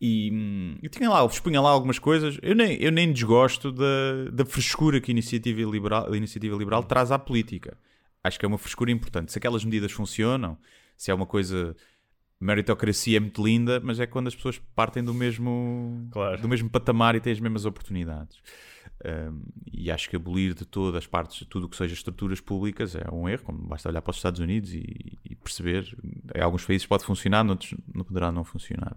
E, 0.00 0.30
hum, 0.32 0.78
e 0.82 0.88
tinha 0.88 1.10
lá, 1.10 1.24
expunha 1.26 1.60
lá 1.60 1.70
algumas 1.70 1.98
coisas. 1.98 2.38
Eu 2.42 2.54
nem, 2.54 2.76
eu 2.80 2.92
nem 2.92 3.12
desgosto 3.12 3.72
da, 3.72 4.30
da 4.32 4.44
frescura 4.44 5.00
que 5.00 5.10
a 5.10 5.12
iniciativa, 5.12 5.60
liberal, 5.68 6.12
a 6.12 6.16
iniciativa 6.16 6.56
liberal 6.56 6.84
traz 6.84 7.10
à 7.10 7.18
política. 7.18 7.76
Acho 8.22 8.38
que 8.38 8.44
é 8.44 8.48
uma 8.48 8.58
frescura 8.58 8.90
importante. 8.90 9.32
Se 9.32 9.38
aquelas 9.38 9.64
medidas 9.64 9.90
funcionam, 9.92 10.56
se 10.96 11.10
é 11.10 11.14
uma 11.14 11.26
coisa 11.26 11.74
meritocracia 12.40 13.16
é 13.16 13.20
muito 13.20 13.44
linda, 13.44 13.80
mas 13.80 13.98
é 13.98 14.06
quando 14.06 14.28
as 14.28 14.34
pessoas 14.34 14.60
partem 14.74 15.02
do 15.02 15.12
mesmo, 15.12 16.08
Claro. 16.12 16.40
do 16.40 16.48
mesmo 16.48 16.70
patamar 16.70 17.16
e 17.16 17.20
têm 17.20 17.32
as 17.32 17.40
mesmas 17.40 17.64
oportunidades. 17.64 18.36
Um, 19.04 19.42
e 19.72 19.90
acho 19.90 20.08
que 20.10 20.16
abolir 20.16 20.54
de 20.54 20.64
todas 20.64 20.96
as 20.96 21.06
partes, 21.06 21.46
tudo 21.48 21.66
o 21.66 21.68
que 21.68 21.76
seja 21.76 21.94
estruturas 21.94 22.40
públicas, 22.40 22.94
é 22.94 23.08
um 23.12 23.28
erro. 23.28 23.44
Como 23.44 23.58
basta 23.66 23.88
olhar 23.88 24.02
para 24.02 24.10
os 24.10 24.16
Estados 24.16 24.40
Unidos 24.40 24.72
e, 24.72 25.18
e 25.24 25.34
perceber. 25.34 25.96
Em 26.34 26.40
alguns 26.40 26.64
países 26.64 26.86
pode 26.86 27.04
funcionar, 27.04 27.44
noutros 27.44 27.74
não 27.92 28.04
poderá 28.04 28.30
não 28.30 28.44
funcionar. 28.44 28.96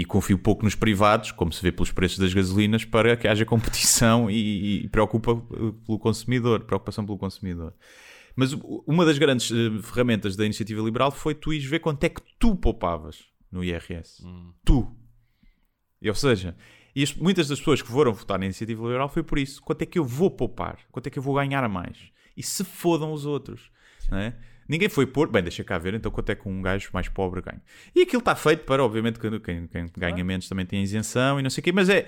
E 0.00 0.04
confio 0.04 0.38
pouco 0.38 0.62
nos 0.64 0.76
privados, 0.76 1.32
como 1.32 1.52
se 1.52 1.60
vê 1.60 1.72
pelos 1.72 1.90
preços 1.90 2.18
das 2.18 2.32
gasolinas, 2.32 2.84
para 2.84 3.16
que 3.16 3.26
haja 3.26 3.44
competição 3.44 4.30
e, 4.30 4.84
e 4.84 4.88
preocupa 4.90 5.32
uh, 5.32 5.72
pelo 5.84 5.98
consumidor, 5.98 6.60
preocupação 6.60 7.04
pelo 7.04 7.18
consumidor. 7.18 7.74
Mas 8.36 8.52
uma 8.86 9.04
das 9.04 9.18
grandes 9.18 9.50
eh, 9.50 9.82
ferramentas 9.82 10.36
da 10.36 10.44
iniciativa 10.44 10.80
liberal 10.80 11.10
foi 11.10 11.34
tu 11.34 11.52
ires 11.52 11.64
ver 11.68 11.80
quanto 11.80 12.04
é 12.04 12.08
que 12.08 12.22
tu 12.38 12.54
poupavas 12.54 13.24
no 13.50 13.64
IRS. 13.64 14.22
Tu. 14.64 14.88
E, 16.00 16.08
ou 16.08 16.14
seja, 16.14 16.56
e 16.94 17.02
as- 17.02 17.14
muitas 17.14 17.48
das 17.48 17.58
pessoas 17.58 17.82
que 17.82 17.88
foram 17.88 18.12
votar 18.12 18.38
na 18.38 18.44
iniciativa 18.44 18.80
liberal 18.86 19.08
foi 19.08 19.24
por 19.24 19.38
isso. 19.40 19.60
Quanto 19.60 19.82
é 19.82 19.86
que 19.86 19.98
eu 19.98 20.04
vou 20.04 20.30
poupar? 20.30 20.78
Quanto 20.92 21.08
é 21.08 21.10
que 21.10 21.18
eu 21.18 21.22
vou 21.24 21.34
ganhar 21.34 21.64
a 21.64 21.68
mais? 21.68 21.98
E 22.36 22.42
se 22.44 22.62
fodam 22.62 23.12
os 23.12 23.26
outros. 23.26 23.72
Não 24.08 24.18
é? 24.18 24.36
Ninguém 24.68 24.88
foi 24.88 25.06
pôr, 25.06 25.28
bem, 25.30 25.42
deixa 25.42 25.64
cá 25.64 25.78
ver, 25.78 25.94
então 25.94 26.10
quanto 26.12 26.30
é 26.30 26.34
que 26.34 26.46
um 26.48 26.60
gajo 26.60 26.90
mais 26.92 27.08
pobre 27.08 27.40
ganha? 27.40 27.62
E 27.94 28.02
aquilo 28.02 28.20
está 28.20 28.36
feito 28.36 28.64
para, 28.64 28.84
obviamente, 28.84 29.18
que 29.18 29.40
quem, 29.40 29.66
quem 29.66 29.86
ganha 29.96 30.22
menos 30.22 30.48
também 30.48 30.66
tem 30.66 30.82
isenção 30.82 31.40
e 31.40 31.42
não 31.42 31.48
sei 31.50 31.62
o 31.62 31.64
quê, 31.64 31.72
mas 31.72 31.88
é 31.88 32.06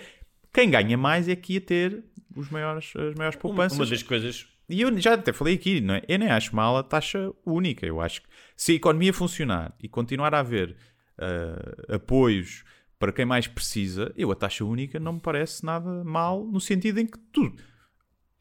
quem 0.53 0.71
ganha 0.71 0.97
mais 0.99 1.29
é 1.29 1.35
que 1.37 1.55
ia 1.55 1.61
ter 1.61 2.05
os 2.37 2.51
maiores, 2.51 2.93
as 2.97 3.15
maiores 3.15 3.37
Uma, 3.37 3.41
poupanças. 3.41 3.79
uma 3.79 3.87
das 3.87 4.03
coisas. 4.03 4.47
E 4.69 4.83
eu 4.83 5.01
já 5.01 5.15
até 5.15 5.33
falei 5.33 5.55
aqui, 5.55 5.81
não 5.81 5.95
é? 5.95 6.03
eu 6.07 6.19
nem 6.19 6.29
acho 6.31 6.55
mal 6.55 6.77
a 6.77 6.83
taxa 6.83 7.33
única. 7.45 7.87
Eu 7.87 8.01
acho 8.01 8.23
que 8.23 8.29
se 8.57 8.73
a 8.73 8.75
economia 8.75 9.13
funcionar 9.13 9.75
e 9.83 9.89
continuar 9.89 10.33
a 10.35 10.41
haver 10.41 10.77
ah, 11.19 11.95
apoios 11.97 12.63
para 12.99 13.11
quem 13.13 13.25
mais 13.25 13.47
precisa, 13.49 14.13
eu 14.17 14.31
a 14.31 14.35
taxa 14.37 14.65
única 14.65 15.01
não 15.01 15.15
me 15.15 15.21
parece 15.21 15.65
nada 15.65 16.05
mal 16.05 16.45
no 16.45 16.61
sentido 16.61 17.01
em 17.01 17.07
que 17.07 17.19
tu 17.33 17.53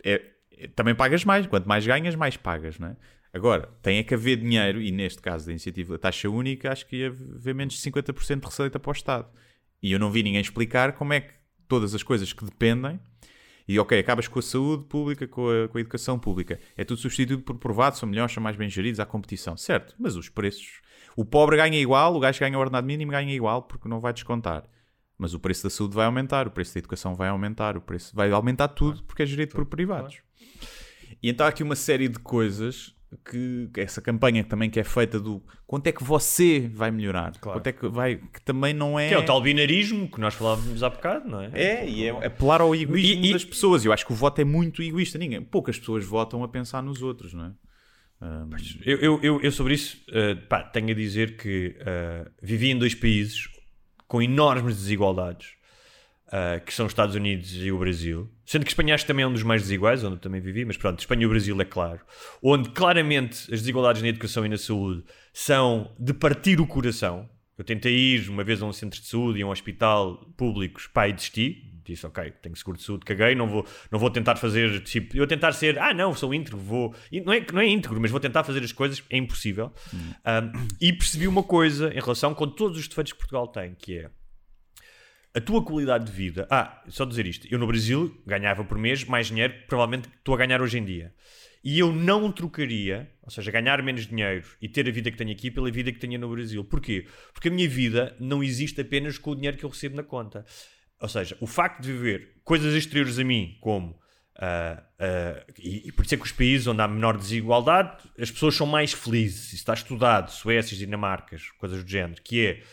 é- 0.03 0.21
também 0.75 0.93
pagas 0.93 1.23
mais. 1.23 1.47
Quanto 1.47 1.67
mais 1.67 1.85
ganhas, 1.87 2.13
mais 2.15 2.35
pagas, 2.37 2.77
não 2.77 2.89
é? 2.89 2.95
Agora, 3.33 3.69
tem 3.81 3.99
é 3.99 4.03
que 4.03 4.13
haver 4.13 4.37
dinheiro, 4.37 4.81
e 4.81 4.91
neste 4.91 5.21
caso 5.21 5.45
da 5.45 5.51
iniciativa 5.51 5.93
da 5.93 5.99
taxa 5.99 6.29
única, 6.29 6.71
acho 6.71 6.85
que 6.87 6.97
ia 6.97 7.07
haver 7.07 7.53
menos 7.53 7.75
de 7.75 7.91
50% 7.91 8.39
de 8.39 8.45
receita 8.45 8.79
para 8.79 8.89
o 8.89 8.91
Estado. 8.91 9.27
E 9.81 9.91
eu 9.91 9.99
não 9.99 10.11
vi 10.11 10.23
ninguém 10.23 10.41
explicar 10.41 10.93
como 10.93 11.13
é 11.13 11.21
que 11.21 11.33
todas 11.67 11.93
as 11.93 12.01
coisas 12.01 12.33
que 12.33 12.43
dependem 12.43 12.99
e 13.69 13.77
ok, 13.79 13.99
acabas 13.99 14.27
com 14.27 14.39
a 14.39 14.41
saúde 14.41 14.85
pública, 14.85 15.27
com 15.27 15.47
a, 15.47 15.67
com 15.67 15.77
a 15.77 15.81
educação 15.81 16.17
pública. 16.17 16.59
É 16.75 16.83
tudo 16.83 16.99
substituído 16.99 17.43
por 17.43 17.55
privados, 17.55 17.99
são 17.99 18.09
melhores, 18.09 18.33
são 18.33 18.41
mais 18.41 18.55
bem 18.55 18.67
geridos, 18.67 18.99
há 18.99 19.05
competição. 19.05 19.55
Certo, 19.55 19.93
mas 19.99 20.15
os 20.15 20.27
preços... 20.27 20.81
O 21.15 21.23
pobre 21.23 21.55
ganha 21.55 21.79
igual, 21.79 22.15
o 22.15 22.19
gajo 22.19 22.39
que 22.39 22.45
ganha 22.45 22.57
o 22.57 22.61
ordenado 22.61 22.87
mínimo 22.87 23.11
ganha 23.11 23.31
igual, 23.31 23.61
porque 23.61 23.87
não 23.87 23.99
vai 23.99 24.11
descontar. 24.11 24.63
Mas 25.19 25.35
o 25.35 25.39
preço 25.39 25.61
da 25.61 25.69
saúde 25.69 25.93
vai 25.93 26.07
aumentar, 26.07 26.47
o 26.47 26.51
preço 26.51 26.73
da 26.73 26.79
educação 26.79 27.13
vai 27.13 27.29
aumentar, 27.29 27.77
o 27.77 27.81
preço 27.81 28.15
vai 28.15 28.31
aumentar 28.31 28.69
tudo, 28.69 29.03
porque 29.03 29.21
é 29.21 29.25
gerido 29.27 29.53
por 29.53 29.63
privados. 29.67 30.17
E 31.21 31.29
então 31.29 31.45
há 31.45 31.49
aqui 31.49 31.61
uma 31.61 31.75
série 31.75 32.07
de 32.07 32.17
coisas 32.17 32.95
que 33.29 33.69
essa 33.77 34.01
campanha 34.01 34.43
também 34.43 34.69
que 34.69 34.79
é 34.79 34.83
feita 34.83 35.19
do 35.19 35.41
quanto 35.65 35.87
é 35.87 35.91
que 35.91 36.03
você 36.03 36.69
vai 36.73 36.91
melhorar, 36.91 37.37
quanto 37.39 37.65
é 37.67 37.71
que 37.71 37.87
vai, 37.87 38.17
que 38.17 38.41
também 38.41 38.73
não 38.73 38.99
é... 38.99 39.07
Que 39.09 39.15
é 39.15 39.17
o 39.17 39.25
tal 39.25 39.41
binarismo 39.41 40.07
que 40.09 40.19
nós 40.19 40.33
falávamos 40.35 40.83
há 40.83 40.89
bocado, 40.89 41.27
não 41.27 41.41
é? 41.41 41.49
É, 41.53 41.89
e 41.89 42.05
é 42.05 42.25
apelar 42.25 42.61
ao 42.61 42.75
egoísmo 42.75 43.25
E- 43.25 43.29
e- 43.29 43.33
das 43.33 43.43
pessoas. 43.43 43.83
Eu 43.83 43.91
acho 43.91 44.05
que 44.05 44.11
o 44.13 44.15
voto 44.15 44.39
é 44.41 44.43
muito 44.43 44.83
egoísta. 44.83 45.17
Ninguém, 45.17 45.41
poucas 45.41 45.79
pessoas 45.79 46.05
votam 46.05 46.43
a 46.43 46.47
pensar 46.47 46.83
nos 46.83 47.01
outros, 47.01 47.33
não 47.33 47.45
é? 47.45 47.51
Eu, 48.85 48.97
eu, 48.99 49.19
eu, 49.23 49.41
eu 49.41 49.51
sobre 49.51 49.73
isso 49.75 49.97
eh, 50.11 50.35
pá, 50.35 50.61
tenho 50.61 50.89
a 50.89 50.93
dizer 50.93 51.37
que 51.37 51.75
eh, 51.79 52.27
vivi 52.41 52.69
em 52.69 52.77
dois 52.77 52.93
países 52.93 53.47
com 54.07 54.21
enormes 54.21 54.75
desigualdades, 54.75 55.53
eh, 56.31 56.59
que 56.65 56.73
são 56.73 56.85
os 56.85 56.91
Estados 56.91 57.15
Unidos 57.15 57.55
e 57.55 57.71
o 57.71 57.79
Brasil. 57.79 58.29
Sendo 58.49 58.65
que 58.65 58.71
Espanha 58.71 58.95
acho 58.95 59.03
que 59.03 59.07
também 59.09 59.21
é 59.21 59.27
um 59.27 59.31
dos 59.31 59.43
mais 59.43 59.61
desiguais, 59.61 60.03
onde 60.03 60.15
eu 60.15 60.19
também 60.19 60.41
vivi, 60.41 60.65
mas 60.65 60.75
pronto, 60.75 60.97
Espanha 60.97 61.21
e 61.21 61.25
o 61.27 61.29
Brasil 61.29 61.61
é 61.61 61.65
claro. 61.65 61.99
Onde 62.41 62.71
claramente 62.71 63.41
as 63.53 63.59
desigualdades 63.59 64.01
na 64.01 64.07
educação 64.07 64.43
e 64.43 64.49
na 64.49 64.57
saúde 64.57 65.03
são 65.31 65.95
de 65.99 66.15
partir 66.15 66.59
o 66.59 66.65
coração. 66.65 67.29
Eu 67.55 67.63
tentei 67.63 67.93
ir 67.93 68.27
uma 68.27 68.43
vez 68.43 68.59
a 68.59 68.65
um 68.65 68.73
centro 68.73 68.99
de 68.99 69.05
saúde 69.05 69.37
e 69.37 69.43
a 69.43 69.45
um 69.45 69.51
hospital 69.51 70.33
públicos, 70.35 70.89
e 70.91 71.13
desisti. 71.13 71.73
Disse, 71.85 72.07
ok, 72.07 72.33
tenho 72.41 72.55
seguro 72.55 72.75
de 72.75 72.83
saúde, 72.83 73.05
caguei, 73.05 73.35
não 73.35 73.47
vou, 73.47 73.67
não 73.91 73.99
vou 73.99 74.09
tentar 74.09 74.35
fazer, 74.35 74.81
tipo, 74.81 75.15
eu 75.15 75.27
tentar 75.27 75.51
ser, 75.51 75.77
ah 75.77 75.93
não, 75.93 76.15
sou 76.15 76.33
íntegro, 76.33 76.57
vou, 76.57 76.95
não 77.23 77.33
é, 77.33 77.45
não 77.53 77.61
é 77.61 77.67
íntegro, 77.67 78.01
mas 78.01 78.09
vou 78.09 78.19
tentar 78.19 78.43
fazer 78.43 78.63
as 78.63 78.71
coisas, 78.71 79.03
é 79.11 79.17
impossível. 79.17 79.71
Um, 79.93 80.67
e 80.81 80.91
percebi 80.91 81.27
uma 81.27 81.43
coisa 81.43 81.93
em 81.93 81.99
relação 81.99 82.33
com 82.33 82.47
todos 82.47 82.79
os 82.79 82.87
defeitos 82.87 83.13
que 83.13 83.19
Portugal 83.19 83.47
tem, 83.47 83.75
que 83.75 83.99
é 83.99 84.09
a 85.33 85.41
tua 85.41 85.63
qualidade 85.63 86.05
de 86.05 86.11
vida. 86.11 86.47
Ah, 86.49 86.83
só 86.87 87.05
dizer 87.05 87.25
isto, 87.25 87.47
eu 87.51 87.59
no 87.59 87.67
Brasil 87.67 88.21
ganhava 88.25 88.63
por 88.63 88.77
mês 88.77 89.03
mais 89.03 89.27
dinheiro 89.27 89.53
que 89.53 89.67
provavelmente 89.67 90.09
estou 90.09 90.33
a 90.33 90.37
ganhar 90.37 90.61
hoje 90.61 90.77
em 90.77 90.85
dia. 90.85 91.13
E 91.63 91.77
eu 91.77 91.91
não 91.91 92.31
trocaria, 92.31 93.11
ou 93.21 93.29
seja, 93.29 93.51
ganhar 93.51 93.81
menos 93.83 94.07
dinheiro 94.07 94.47
e 94.61 94.69
ter 94.69 94.87
a 94.87 94.91
vida 94.91 95.11
que 95.11 95.17
tenho 95.17 95.31
aqui 95.31 95.51
pela 95.51 95.69
vida 95.69 95.91
que 95.91 95.99
tenho 95.99 96.17
no 96.17 96.29
Brasil. 96.29 96.63
Porquê? 96.63 97.05
Porque 97.33 97.49
a 97.49 97.51
minha 97.51 97.67
vida 97.67 98.15
não 98.19 98.41
existe 98.41 98.79
apenas 98.79 99.17
com 99.17 99.31
o 99.31 99.35
dinheiro 99.35 99.57
que 99.57 99.65
eu 99.65 99.69
recebo 99.69 99.95
na 99.95 100.03
conta. 100.03 100.45
Ou 101.01 101.09
seja, 101.09 101.37
o 101.39 101.47
facto 101.47 101.81
de 101.81 101.91
viver 101.91 102.41
coisas 102.43 102.73
exteriores 102.73 103.19
a 103.19 103.23
mim, 103.23 103.57
como. 103.59 103.99
ah, 104.37 104.83
ah, 104.99 105.45
e, 105.59 105.89
e 105.89 105.91
por 105.91 106.05
isso 106.05 106.15
é 106.15 106.17
que 106.17 106.23
os 106.23 106.31
países 106.31 106.65
onde 106.65 106.81
há 106.81 106.87
menor 106.87 107.17
desigualdade, 107.17 107.97
as 108.17 108.31
pessoas 108.31 108.55
são 108.55 108.65
mais 108.65 108.93
felizes. 108.93 109.47
Isso 109.47 109.55
está 109.55 109.73
estudado, 109.73 110.31
Suécias, 110.31 110.79
Dinamarcas, 110.79 111.49
coisas 111.59 111.83
do 111.83 111.89
género, 111.89 112.21
que 112.23 112.45
é 112.45 112.63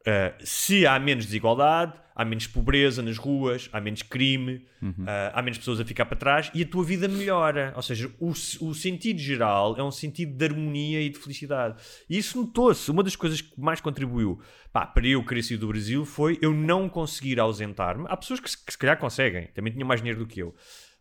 Uh, 0.00 0.32
se 0.42 0.86
há 0.86 0.98
menos 0.98 1.26
desigualdade, 1.26 1.92
há 2.14 2.24
menos 2.24 2.46
pobreza 2.46 3.02
nas 3.02 3.18
ruas, 3.18 3.68
há 3.70 3.80
menos 3.80 4.02
crime, 4.02 4.66
uh, 4.82 5.04
há 5.34 5.42
menos 5.42 5.58
pessoas 5.58 5.78
a 5.78 5.84
ficar 5.84 6.06
para 6.06 6.16
trás 6.16 6.50
e 6.54 6.62
a 6.62 6.66
tua 6.66 6.82
vida 6.82 7.06
melhora. 7.06 7.72
Ou 7.76 7.82
seja, 7.82 8.10
o, 8.18 8.30
o 8.30 8.74
sentido 8.74 9.18
geral 9.18 9.76
é 9.76 9.82
um 9.82 9.90
sentido 9.90 10.36
de 10.36 10.44
harmonia 10.44 11.02
e 11.02 11.10
de 11.10 11.18
felicidade. 11.18 11.82
E 12.08 12.16
isso 12.16 12.38
notou-se. 12.38 12.90
Uma 12.90 13.02
das 13.02 13.14
coisas 13.14 13.42
que 13.42 13.60
mais 13.60 13.80
contribuiu 13.80 14.40
pá, 14.72 14.86
para 14.86 15.06
eu 15.06 15.22
querer 15.24 15.42
sair 15.42 15.58
do 15.58 15.68
Brasil 15.68 16.04
foi 16.06 16.38
eu 16.40 16.54
não 16.54 16.88
conseguir 16.88 17.38
ausentar-me. 17.38 18.06
Há 18.08 18.16
pessoas 18.16 18.40
que 18.40 18.50
se, 18.50 18.64
que 18.64 18.72
se 18.72 18.78
calhar 18.78 18.98
conseguem, 18.98 19.48
também 19.48 19.72
tinham 19.72 19.86
mais 19.86 20.00
dinheiro 20.00 20.20
do 20.20 20.26
que 20.26 20.40
eu. 20.40 20.54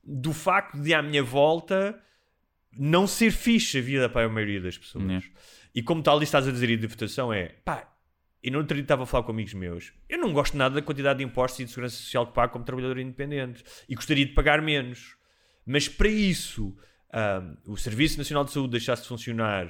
Do 0.04 0.34
facto 0.34 0.78
de 0.78 0.94
à 0.94 1.02
minha 1.02 1.24
volta 1.24 1.98
não 2.78 3.08
ser 3.08 3.32
fixe 3.32 3.78
a 3.80 3.82
vida 3.82 4.10
para 4.10 4.26
a 4.26 4.30
maioria 4.30 4.62
das 4.62 4.78
pessoas. 4.78 5.06
Né. 5.06 5.22
E 5.74 5.82
como 5.82 6.02
tal, 6.02 6.18
ali 6.18 6.24
estás 6.24 6.48
a 6.48 6.52
dizer 6.52 6.68
aí 6.68 6.78
de 6.78 6.88
votação 6.88 7.32
é 7.32 7.56
pá, 7.64 7.89
e 8.42 8.50
no 8.50 8.60
outro 8.60 8.76
dia 8.76 8.84
estava 8.84 9.04
a 9.04 9.06
falar 9.06 9.24
com 9.24 9.32
amigos 9.32 9.54
meus. 9.54 9.94
Eu 10.08 10.18
não 10.18 10.32
gosto 10.32 10.56
nada 10.56 10.76
da 10.76 10.82
quantidade 10.82 11.20
de 11.20 11.26
impostos 11.26 11.60
e 11.60 11.66
de 11.66 11.70
segurança 11.70 11.96
social 11.96 12.28
que 12.28 12.34
pago 12.34 12.54
como 12.54 12.64
trabalhador 12.64 12.98
independente. 13.00 13.64
E 13.88 13.96
gostaria 13.96 14.26
de 14.26 14.34
pagar 14.34 14.62
menos. 14.62 15.16
Mas 15.66 15.88
para 15.88 16.08
isso, 16.08 16.76
ahm, 17.14 17.56
o 17.68 17.76
Serviço 17.78 18.18
Nacional 18.18 18.46
de 18.46 18.52
Saúde 18.52 18.72
deixasse 18.72 19.04
de 19.04 19.08
funcionar 19.08 19.70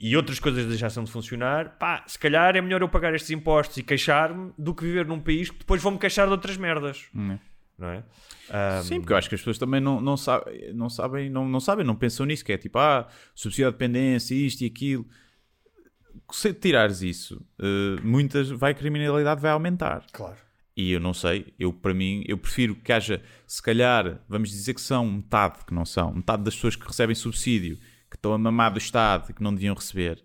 e 0.00 0.16
outras 0.16 0.38
coisas 0.38 0.66
deixassem 0.66 1.02
de 1.02 1.10
funcionar, 1.10 1.76
pá, 1.78 2.04
se 2.06 2.18
calhar 2.18 2.54
é 2.54 2.60
melhor 2.60 2.82
eu 2.82 2.88
pagar 2.88 3.14
estes 3.14 3.30
impostos 3.30 3.76
e 3.78 3.82
queixar-me 3.82 4.52
do 4.56 4.74
que 4.74 4.84
viver 4.84 5.06
num 5.06 5.20
país 5.20 5.50
que 5.50 5.58
depois 5.58 5.82
vão-me 5.82 5.98
queixar 5.98 6.26
de 6.26 6.32
outras 6.32 6.56
merdas. 6.56 7.06
Hum. 7.14 7.38
Não 7.78 7.88
é? 7.88 8.04
Ahm, 8.50 8.82
Sim, 8.82 9.00
porque 9.00 9.12
eu 9.12 9.16
acho 9.16 9.28
que 9.28 9.36
as 9.36 9.40
pessoas 9.40 9.58
também 9.58 9.80
não, 9.80 10.00
não, 10.00 10.16
sabem, 10.16 10.72
não 10.74 10.88
sabem, 10.88 11.30
não, 11.30 11.48
não 11.48 11.60
sabem, 11.60 11.84
não 11.86 11.94
pensam 11.94 12.26
nisso, 12.26 12.44
que 12.44 12.52
é 12.52 12.58
tipo, 12.58 12.76
ah, 12.78 13.06
subsídio 13.34 13.68
à 13.68 13.70
dependência, 13.70 14.34
isto 14.34 14.62
e 14.62 14.66
aquilo. 14.66 15.06
Se 16.32 16.52
tirares 16.52 17.02
isso, 17.02 17.44
eh, 17.58 18.00
muitas, 18.02 18.50
vai 18.50 18.72
a 18.72 18.74
criminalidade 18.74 19.40
vai 19.40 19.50
aumentar. 19.50 20.04
Claro. 20.12 20.36
E 20.76 20.92
eu 20.92 21.00
não 21.00 21.12
sei, 21.12 21.52
eu 21.58 21.72
para 21.72 21.92
mim, 21.92 22.22
eu 22.26 22.38
prefiro 22.38 22.76
que 22.76 22.92
haja, 22.92 23.20
se 23.46 23.60
calhar, 23.60 24.20
vamos 24.28 24.50
dizer 24.50 24.74
que 24.74 24.80
são 24.80 25.10
metade, 25.10 25.64
que 25.66 25.74
não 25.74 25.84
são, 25.84 26.14
metade 26.14 26.44
das 26.44 26.54
pessoas 26.54 26.76
que 26.76 26.86
recebem 26.86 27.16
subsídio, 27.16 27.78
que 28.08 28.16
estão 28.16 28.32
a 28.32 28.38
mamar 28.38 28.72
do 28.72 28.78
Estado 28.78 29.30
e 29.30 29.34
que 29.34 29.42
não 29.42 29.52
deviam 29.52 29.74
receber, 29.74 30.24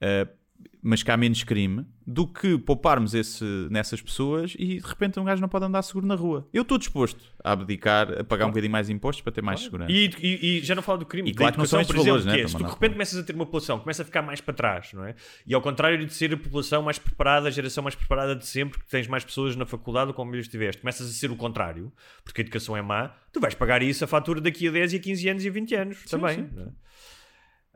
eh, 0.00 0.26
mas 0.82 1.02
que 1.02 1.10
há 1.10 1.16
menos 1.16 1.44
crime, 1.44 1.86
do 2.04 2.26
que 2.26 2.58
pouparmos 2.58 3.14
esse, 3.14 3.44
nessas 3.70 4.02
pessoas 4.02 4.54
e 4.58 4.80
de 4.80 4.86
repente 4.86 5.20
um 5.20 5.24
gajo 5.24 5.40
não 5.40 5.48
pode 5.48 5.64
andar 5.64 5.80
seguro 5.82 6.06
na 6.06 6.14
rua. 6.16 6.48
Eu 6.52 6.62
estou 6.62 6.76
disposto 6.76 7.22
a 7.44 7.52
abdicar, 7.52 8.20
a 8.20 8.24
pagar 8.24 8.46
um 8.46 8.48
bocadinho 8.48 8.72
mais 8.72 8.90
impostos 8.90 9.22
para 9.22 9.32
ter 9.32 9.42
mais 9.42 9.60
segurança. 9.60 9.92
E, 9.92 10.10
e- 10.20 10.58
e 10.58 10.60
já 10.64 10.74
não 10.74 10.82
falo 10.82 10.98
do 10.98 11.06
crime, 11.06 11.30
E 11.30 11.34
claro 11.34 11.52
que 11.52 11.58
não 11.58 11.66
são 11.66 11.80
estes 11.80 11.94
valores, 11.96 12.22
exemplo, 12.26 12.36
né, 12.38 12.44
é, 12.44 12.48
se 12.48 12.56
tu 12.56 12.64
de 12.64 12.70
repente 12.70 12.92
começas 12.92 13.18
a 13.18 13.22
ter 13.22 13.34
uma 13.34 13.44
população 13.46 13.78
que 13.78 13.84
começa 13.84 14.02
a 14.02 14.04
ficar 14.04 14.22
mais 14.22 14.40
para 14.40 14.54
trás, 14.54 14.92
não 14.92 15.04
é? 15.04 15.14
E 15.46 15.54
ao 15.54 15.60
contrário 15.62 16.04
de 16.04 16.12
ser 16.12 16.34
a 16.34 16.36
população 16.36 16.82
mais 16.82 16.98
preparada, 16.98 17.46
a 17.46 17.50
geração 17.50 17.84
mais 17.84 17.94
preparada 17.94 18.34
de 18.34 18.44
sempre, 18.46 18.80
que 18.80 18.86
tens 18.88 19.06
mais 19.06 19.24
pessoas 19.24 19.54
na 19.54 19.64
faculdade 19.64 20.08
ou 20.08 20.14
como 20.14 20.34
estiveste, 20.34 20.80
começas 20.82 21.08
a 21.08 21.12
ser 21.12 21.30
o 21.30 21.36
contrário, 21.36 21.92
porque 22.24 22.40
a 22.40 22.42
educação 22.42 22.76
é 22.76 22.82
má, 22.82 23.14
tu 23.32 23.38
vais 23.40 23.54
pagar 23.54 23.82
isso 23.82 24.02
a 24.02 24.06
fatura 24.08 24.40
daqui 24.40 24.66
a 24.66 24.70
10 24.72 24.94
e 24.94 24.96
a 24.96 24.98
15 25.00 25.28
anos 25.28 25.44
e 25.44 25.48
a 25.48 25.52
20 25.52 25.74
anos 25.76 26.04
também. 26.06 26.36
sim. 26.36 26.50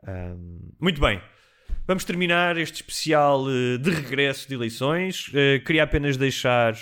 é? 0.03 0.11
Ahm, 0.11 0.71
muito 0.79 0.99
bem. 1.01 1.21
Vamos 1.87 2.03
terminar 2.03 2.57
este 2.57 2.81
especial 2.81 3.45
eh, 3.49 3.77
de 3.77 3.89
regresso 3.89 4.45
de 4.45 4.55
eleições. 4.55 5.31
Eh, 5.33 5.59
queria 5.59 5.83
apenas 5.83 6.17
deixar 6.17 6.75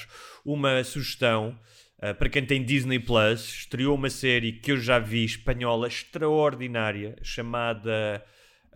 uma 0.43 0.83
sugestão 0.83 1.55
eh, 2.01 2.11
para 2.11 2.27
quem 2.27 2.43
tem 2.43 2.65
Disney 2.65 2.97
Plus. 2.97 3.59
Estreou 3.59 3.93
uma 3.93 4.09
série 4.09 4.53
que 4.53 4.71
eu 4.71 4.77
já 4.79 4.97
vi 4.97 5.23
espanhola 5.23 5.87
extraordinária 5.87 7.15
chamada 7.21 8.25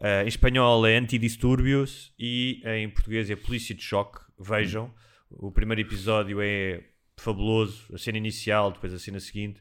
Uh, 0.01 0.23
em 0.23 0.29
espanhol 0.29 0.87
é 0.87 0.95
Antidistúrbios 0.95 2.13
e 2.17 2.61
em 2.63 2.89
português 2.89 3.29
é 3.29 3.35
Polícia 3.35 3.75
de 3.75 3.83
Choque. 3.83 4.21
Vejam, 4.39 4.93
o 5.29 5.51
primeiro 5.51 5.81
episódio 5.81 6.39
é 6.41 6.85
fabuloso, 7.17 7.93
a 7.93 7.97
cena 7.97 8.17
inicial, 8.17 8.71
depois 8.71 8.93
a 8.93 8.97
cena 8.97 9.19
seguinte. 9.19 9.59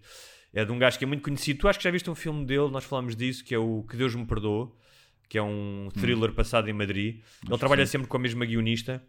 É 0.54 0.64
de 0.64 0.70
um 0.70 0.78
gajo 0.78 0.96
que 0.96 1.02
é 1.02 1.08
muito 1.08 1.24
conhecido. 1.24 1.58
Tu 1.58 1.66
acho 1.66 1.80
que 1.80 1.84
já 1.84 1.90
viste 1.90 2.08
um 2.08 2.14
filme 2.14 2.46
dele, 2.46 2.70
nós 2.70 2.84
falamos 2.84 3.16
disso, 3.16 3.44
que 3.44 3.52
é 3.52 3.58
o 3.58 3.82
Que 3.82 3.96
Deus 3.96 4.14
Me 4.14 4.24
Perdoe, 4.24 4.70
que 5.28 5.36
é 5.36 5.42
um 5.42 5.88
thriller 5.92 6.32
passado 6.32 6.68
em 6.68 6.72
Madrid. 6.72 7.20
Ele 7.46 7.58
trabalha 7.58 7.86
sempre 7.86 8.08
com 8.08 8.16
a 8.16 8.20
mesma 8.20 8.44
guionista. 8.46 9.02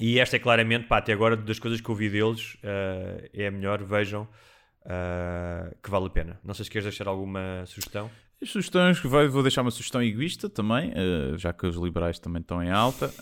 E 0.00 0.18
esta 0.18 0.36
é 0.36 0.38
claramente, 0.38 0.86
pá, 0.86 0.98
até 0.98 1.12
agora, 1.12 1.36
das 1.36 1.58
coisas 1.58 1.80
que 1.80 1.88
eu 1.88 1.94
vi 1.94 2.08
deles, 2.08 2.54
uh, 2.54 3.28
é 3.32 3.48
a 3.48 3.50
melhor. 3.50 3.84
Vejam 3.84 4.22
uh, 4.22 5.76
que 5.82 5.90
vale 5.90 6.06
a 6.06 6.10
pena. 6.10 6.40
Não 6.42 6.54
sei 6.54 6.64
se 6.64 6.70
queres 6.70 6.84
deixar 6.84 7.06
alguma 7.06 7.64
sugestão. 7.66 8.10
As 8.40 8.48
sugestões, 8.48 8.98
vou 9.00 9.30
vou 9.30 9.42
deixar 9.42 9.62
uma 9.62 9.70
sugestão 9.70 10.02
egoísta 10.02 10.48
também, 10.48 10.90
uh, 10.90 11.36
já 11.36 11.52
que 11.52 11.66
os 11.66 11.76
liberais 11.76 12.18
também 12.18 12.40
estão 12.40 12.62
em 12.62 12.70
alta, 12.70 13.12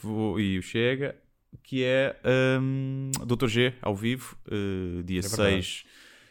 vou, 0.00 0.40
e 0.40 0.58
o 0.58 0.62
Chega, 0.62 1.14
que 1.62 1.84
é 1.84 2.16
um, 2.60 3.10
Dr. 3.26 3.48
G, 3.48 3.74
ao 3.82 3.94
vivo, 3.94 4.38
dia 5.04 5.18
É 5.18 5.22
6, 5.22 5.84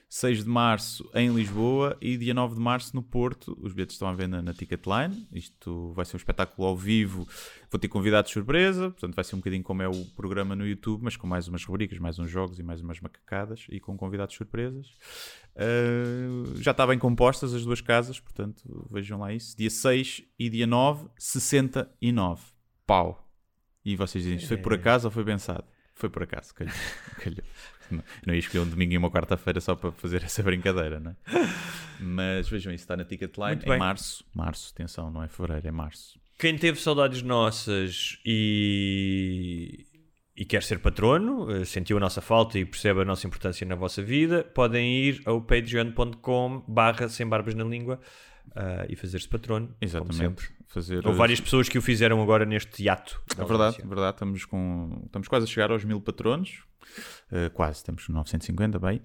6 0.10 0.44
de 0.44 0.50
março 0.50 1.08
em 1.14 1.32
Lisboa 1.32 1.96
e 2.02 2.18
dia 2.18 2.34
9 2.34 2.56
de 2.56 2.60
março 2.60 2.96
no 2.96 3.04
Porto. 3.04 3.56
Os 3.62 3.74
bilhetes 3.74 3.94
estão 3.94 4.08
à 4.08 4.14
venda 4.14 4.42
na 4.42 4.56
Ticketline. 4.56 5.28
Isto 5.32 5.94
vai 5.94 6.04
ser 6.04 6.16
um 6.16 6.18
espetáculo 6.18 6.68
ao 6.68 6.76
vivo. 6.76 7.28
Vou 7.70 7.80
ter 7.80 7.88
convidados 7.88 8.30
de 8.30 8.34
surpresa, 8.34 8.90
portanto 8.90 9.14
vai 9.14 9.24
ser 9.24 9.36
um 9.36 9.38
bocadinho 9.38 9.64
como 9.64 9.84
é 9.84 9.88
o 9.88 10.06
programa 10.16 10.56
no 10.56 10.66
YouTube, 10.66 11.04
mas 11.04 11.16
com 11.16 11.28
mais 11.28 11.48
umas 11.48 11.64
rubricas, 11.64 12.00
mais 12.00 12.18
uns 12.18 12.32
jogos 12.32 12.58
e 12.58 12.64
mais 12.64 12.82
umas 12.82 13.00
macacadas 13.00 13.68
e 13.70 13.80
com 13.80 13.96
convidados 13.96 14.34
de 14.34 14.38
surpresas. 14.40 14.88
Uh, 15.56 16.56
já 16.56 16.72
está 16.72 16.88
bem 16.88 16.98
compostas 16.98 17.54
as 17.54 17.64
duas 17.64 17.80
casas, 17.80 18.20
portanto 18.20 18.88
vejam 18.90 19.20
lá 19.20 19.32
isso. 19.32 19.56
Dia 19.56 19.70
6 19.70 20.24
e 20.40 20.50
dia 20.50 20.66
9, 20.66 21.08
69. 21.20 22.42
Pau. 22.88 23.30
E 23.86 23.96
vocês 23.96 24.24
dizem, 24.24 24.38
isto 24.38 24.48
foi 24.48 24.58
por 24.58 24.74
acaso 24.74 25.08
ou 25.08 25.12
foi 25.12 25.24
pensado? 25.24 25.66
Foi 25.94 26.10
por 26.10 26.24
acaso, 26.24 26.52
calhou. 26.56 26.74
Não, 28.26 28.34
ia 28.34 28.40
escolher 28.40 28.64
um 28.64 28.70
domingo 28.70 28.94
e 28.94 28.98
uma 28.98 29.10
quarta-feira 29.10 29.60
só 29.60 29.76
para 29.76 29.92
fazer 29.92 30.24
essa 30.24 30.44
brincadeira, 30.44 31.00
não 31.00 31.12
é? 31.12 31.16
Mas 32.00 32.48
vejam 32.50 32.74
isso, 32.74 32.84
está 32.84 32.96
na 32.96 33.04
Ticketline 33.04 33.62
em 33.66 33.78
março. 33.78 34.24
Março, 34.34 34.72
atenção, 34.74 35.12
não 35.12 35.24
é 35.24 35.28
fevereiro, 35.28 35.68
é 35.68 35.72
março. 35.72 36.20
Quem 36.38 36.58
teve 36.58 36.80
saudades 36.80 37.22
nossas 37.22 38.18
e, 38.26 39.86
e 40.36 40.46
quer 40.46 40.64
ser 40.64 40.80
patrono, 40.80 41.52
eh, 41.52 41.66
sentiu 41.66 41.98
a 41.98 42.00
nossa 42.00 42.22
falta 42.22 42.58
e 42.58 42.64
percebe 42.64 43.02
a 43.02 43.06
nossa 43.06 43.28
importância 43.28 43.68
na 43.68 43.76
vossa 43.76 44.02
vida, 44.02 44.44
podem 44.44 44.96
ir 44.96 45.22
ao 45.26 45.42
patreon.com 45.42 46.64
barra 46.66 47.10
sem 47.10 47.28
barbas 47.28 47.56
na 47.56 47.66
língua 47.66 48.00
ah, 48.56 48.86
e 48.90 48.96
fazer-se 48.96 49.28
patrono, 49.28 49.70
Exatamente. 49.82 50.50
Fazer 50.68 51.06
Houve 51.06 51.18
várias 51.18 51.40
pessoas 51.42 51.68
que 51.68 51.80
o 51.80 51.82
fizeram 51.82 52.22
agora 52.22 52.46
neste 52.46 52.84
hiato. 52.84 53.20
É 53.36 53.44
verdade, 53.44 53.78
verdade. 53.84 54.16
Estamos, 54.16 54.46
com, 54.46 55.02
estamos 55.06 55.28
quase 55.28 55.46
a 55.46 55.48
chegar 55.48 55.72
aos 55.72 55.84
mil 55.84 56.00
patronos. 56.00 56.64
Uh, 57.32 57.50
quase, 57.54 57.78
estamos 57.78 58.06
com 58.06 58.14
950, 58.14 58.78
bem. 58.78 59.02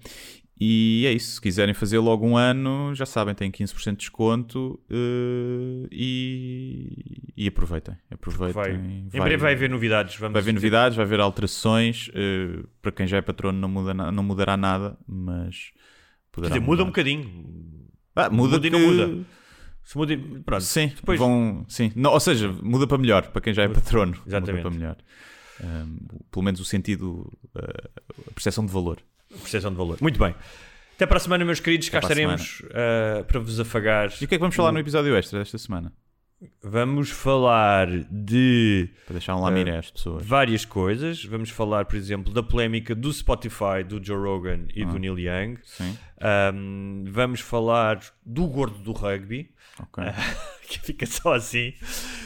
E 0.59 1.05
é 1.05 1.11
isso. 1.11 1.33
Se 1.33 1.41
quiserem 1.41 1.73
fazer 1.73 1.97
logo 1.99 2.25
um 2.25 2.37
ano, 2.37 2.93
já 2.95 3.05
sabem, 3.05 3.35
têm 3.35 3.51
15% 3.51 3.91
de 3.91 3.97
desconto 3.97 4.79
uh, 4.89 5.87
e, 5.91 7.33
e 7.35 7.47
aproveitem. 7.47 7.95
Aproveitem. 8.09 8.53
Vai- 8.53 8.71
Em 8.73 9.09
breve 9.09 9.37
vai 9.37 9.53
haver 9.53 9.69
novidades. 9.69 10.15
Vamos 10.17 10.33
Vai 10.33 10.41
haver 10.41 10.53
novidades, 10.53 10.95
vai 10.95 11.05
haver 11.05 11.19
alterações. 11.19 12.09
uh, 12.09 12.67
para 12.81 12.91
quem 12.91 13.07
já 13.07 13.17
é 13.17 13.21
patrono, 13.21 13.59
não, 13.59 13.67
muda 13.67 13.93
não 13.93 14.23
mudará 14.23 14.55
nada, 14.55 14.97
mas 15.07 15.71
poderá 16.31 16.53
dizer, 16.53 16.65
muda 16.65 16.83
um 16.83 16.87
bocadinho. 16.87 17.74
Ah, 18.15 18.29
muda, 18.29 18.53
muda 18.55 18.67
e 18.67 18.69
não 18.69 18.79
que- 18.79 18.85
muda. 18.85 19.25
Se 19.83 19.97
muda, 19.97 20.17
pronto. 20.45 20.63
Sim, 20.63 20.87
Depois- 20.95 21.19
vão, 21.19 21.63
sim. 21.67 21.91
Não, 21.95 22.11
ou 22.11 22.19
seja, 22.19 22.51
muda 22.63 22.87
para 22.87 22.97
melhor, 22.97 23.27
para 23.27 23.41
quem 23.41 23.53
já 23.53 23.63
é 23.63 23.67
patrono. 23.67 24.17
Exatamente. 24.25 24.63
Muda 24.63 24.69
para 24.69 24.71
melhor. 24.79 24.97
Um, 25.63 25.97
pelo 26.31 26.43
menos 26.43 26.59
o 26.59 26.65
sentido, 26.65 27.31
uh, 27.55 28.01
a 28.27 28.31
percepção 28.33 28.65
de 28.65 28.71
valor. 28.71 28.97
Percepção 29.29 29.71
de 29.71 29.77
valor. 29.77 29.97
Muito 30.01 30.17
bem. 30.19 30.33
Até 30.95 31.05
para 31.05 31.17
a 31.17 31.19
semana, 31.19 31.45
meus 31.45 31.59
queridos. 31.59 31.87
Cá 31.89 31.99
Até 31.99 32.07
para 32.07 32.15
a 32.31 32.35
estaremos 32.35 32.61
ah, 32.73 33.23
para 33.25 33.39
vos 33.39 33.59
afagar. 33.59 34.09
E 34.21 34.25
o 34.25 34.27
que 34.27 34.35
é 34.35 34.37
que 34.37 34.39
vamos 34.39 34.55
falar 34.55 34.71
no 34.71 34.79
episódio 34.79 35.15
extra 35.15 35.39
desta 35.39 35.57
semana? 35.57 35.93
Vamos 36.63 37.09
falar 37.09 37.87
de 38.09 38.89
Para 39.05 39.13
deixar 39.13 39.35
um 39.35 39.41
lamiré 39.41 39.77
às 39.77 39.91
pessoas. 39.91 40.25
várias 40.25 40.63
coisas. 40.65 41.23
Vamos 41.25 41.49
falar, 41.49 41.85
por 41.85 41.95
exemplo, 41.95 42.33
da 42.33 42.41
polémica 42.43 42.93
do 42.95 43.11
Spotify, 43.11 43.83
do 43.87 44.03
Joe 44.03 44.17
Rogan 44.17 44.67
e 44.73 44.83
Ah. 44.83 44.85
do 44.85 44.97
Neil 44.99 45.17
Young. 45.19 45.57
Sim, 45.63 45.97
Ahm, 46.21 47.03
vamos 47.07 47.39
falar 47.41 47.99
do 48.25 48.47
gordo 48.47 48.77
do 48.79 48.91
rugby, 48.93 49.51
ok. 49.79 50.03
que 50.67 50.79
fica 50.79 51.05
só 51.05 51.33
assim. 51.33 51.73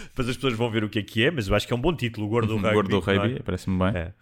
Depois 0.05 0.29
as 0.29 0.35
pessoas 0.35 0.53
vão 0.53 0.69
ver 0.69 0.83
o 0.83 0.89
que 0.89 0.99
é 0.99 1.03
que 1.03 1.25
é, 1.25 1.31
mas 1.31 1.47
eu 1.47 1.55
acho 1.55 1.65
que 1.67 1.73
é 1.73 1.75
um 1.75 1.81
bom 1.81 1.95
título, 1.95 2.27
o 2.27 2.29
gordo 2.29 2.49
do 2.49 2.55
rugby. 2.57 2.73
Gordo 2.73 3.01
do 3.01 3.11
é? 3.11 3.17
rugby, 3.17 3.43
parece-me 3.43 3.77
bem. 3.79 4.01
É. 4.01 4.13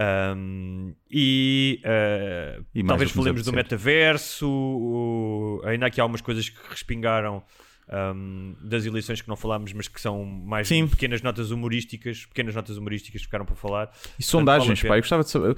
Ahm, 0.00 0.92
e, 1.10 1.80
ah, 1.84 2.60
E 2.74 2.84
talvez 2.84 3.10
falemos 3.10 3.42
do 3.44 3.52
metaverso. 3.52 4.48
o- 4.48 5.60
ainda 5.64 5.86
há 5.86 5.88
aqui 5.88 6.00
algumas 6.00 6.20
coisas 6.20 6.48
que 6.48 6.58
respingaram 6.70 7.42
ahm, 7.90 8.54
das 8.62 8.84
eleições 8.86 9.20
que 9.20 9.28
não 9.28 9.34
falámos, 9.36 9.72
mas 9.72 9.88
que 9.88 10.00
são 10.00 10.24
mais 10.24 10.68
Sim. 10.68 10.86
pequenas 10.86 11.20
notas 11.22 11.50
humorísticas. 11.50 12.26
Pequenas 12.26 12.54
notas 12.54 12.76
humorísticas 12.76 13.20
que 13.22 13.26
ficaram 13.26 13.44
para 13.44 13.56
falar. 13.56 13.90
E 14.18 14.22
sondagens, 14.22 14.84
a 14.84 14.88
pá, 14.88 14.96
eu 14.96 15.00
gostava 15.00 15.24
de 15.24 15.30
saber. 15.30 15.56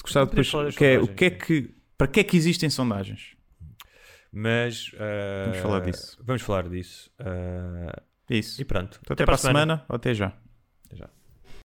Gostava 0.00 0.26
depois, 0.26 0.74
que 0.74 0.84
é, 0.84 0.98
o 0.98 1.08
que 1.08 1.24
é 1.26 1.30
que, 1.30 1.70
para 2.02 2.10
que 2.10 2.18
é 2.18 2.24
que 2.24 2.36
existem 2.36 2.68
sondagens? 2.68 3.36
Mas 4.32 4.90
ah, 4.98 5.44
Vamos 5.44 5.58
falar 5.60 5.80
disso. 5.80 6.18
Vamos 6.24 6.42
falar 6.42 6.68
disso. 6.68 7.10
É 8.28 8.36
isso. 8.36 8.60
e 8.60 8.64
pronto. 8.64 8.98
Então, 9.02 9.14
até, 9.14 9.24
para 9.24 9.34
a 9.36 9.38
semana, 9.38 9.84
ou 9.88 9.94
até 9.94 10.12
já. 10.12 10.32
Até 10.86 10.96
já. 10.96 11.10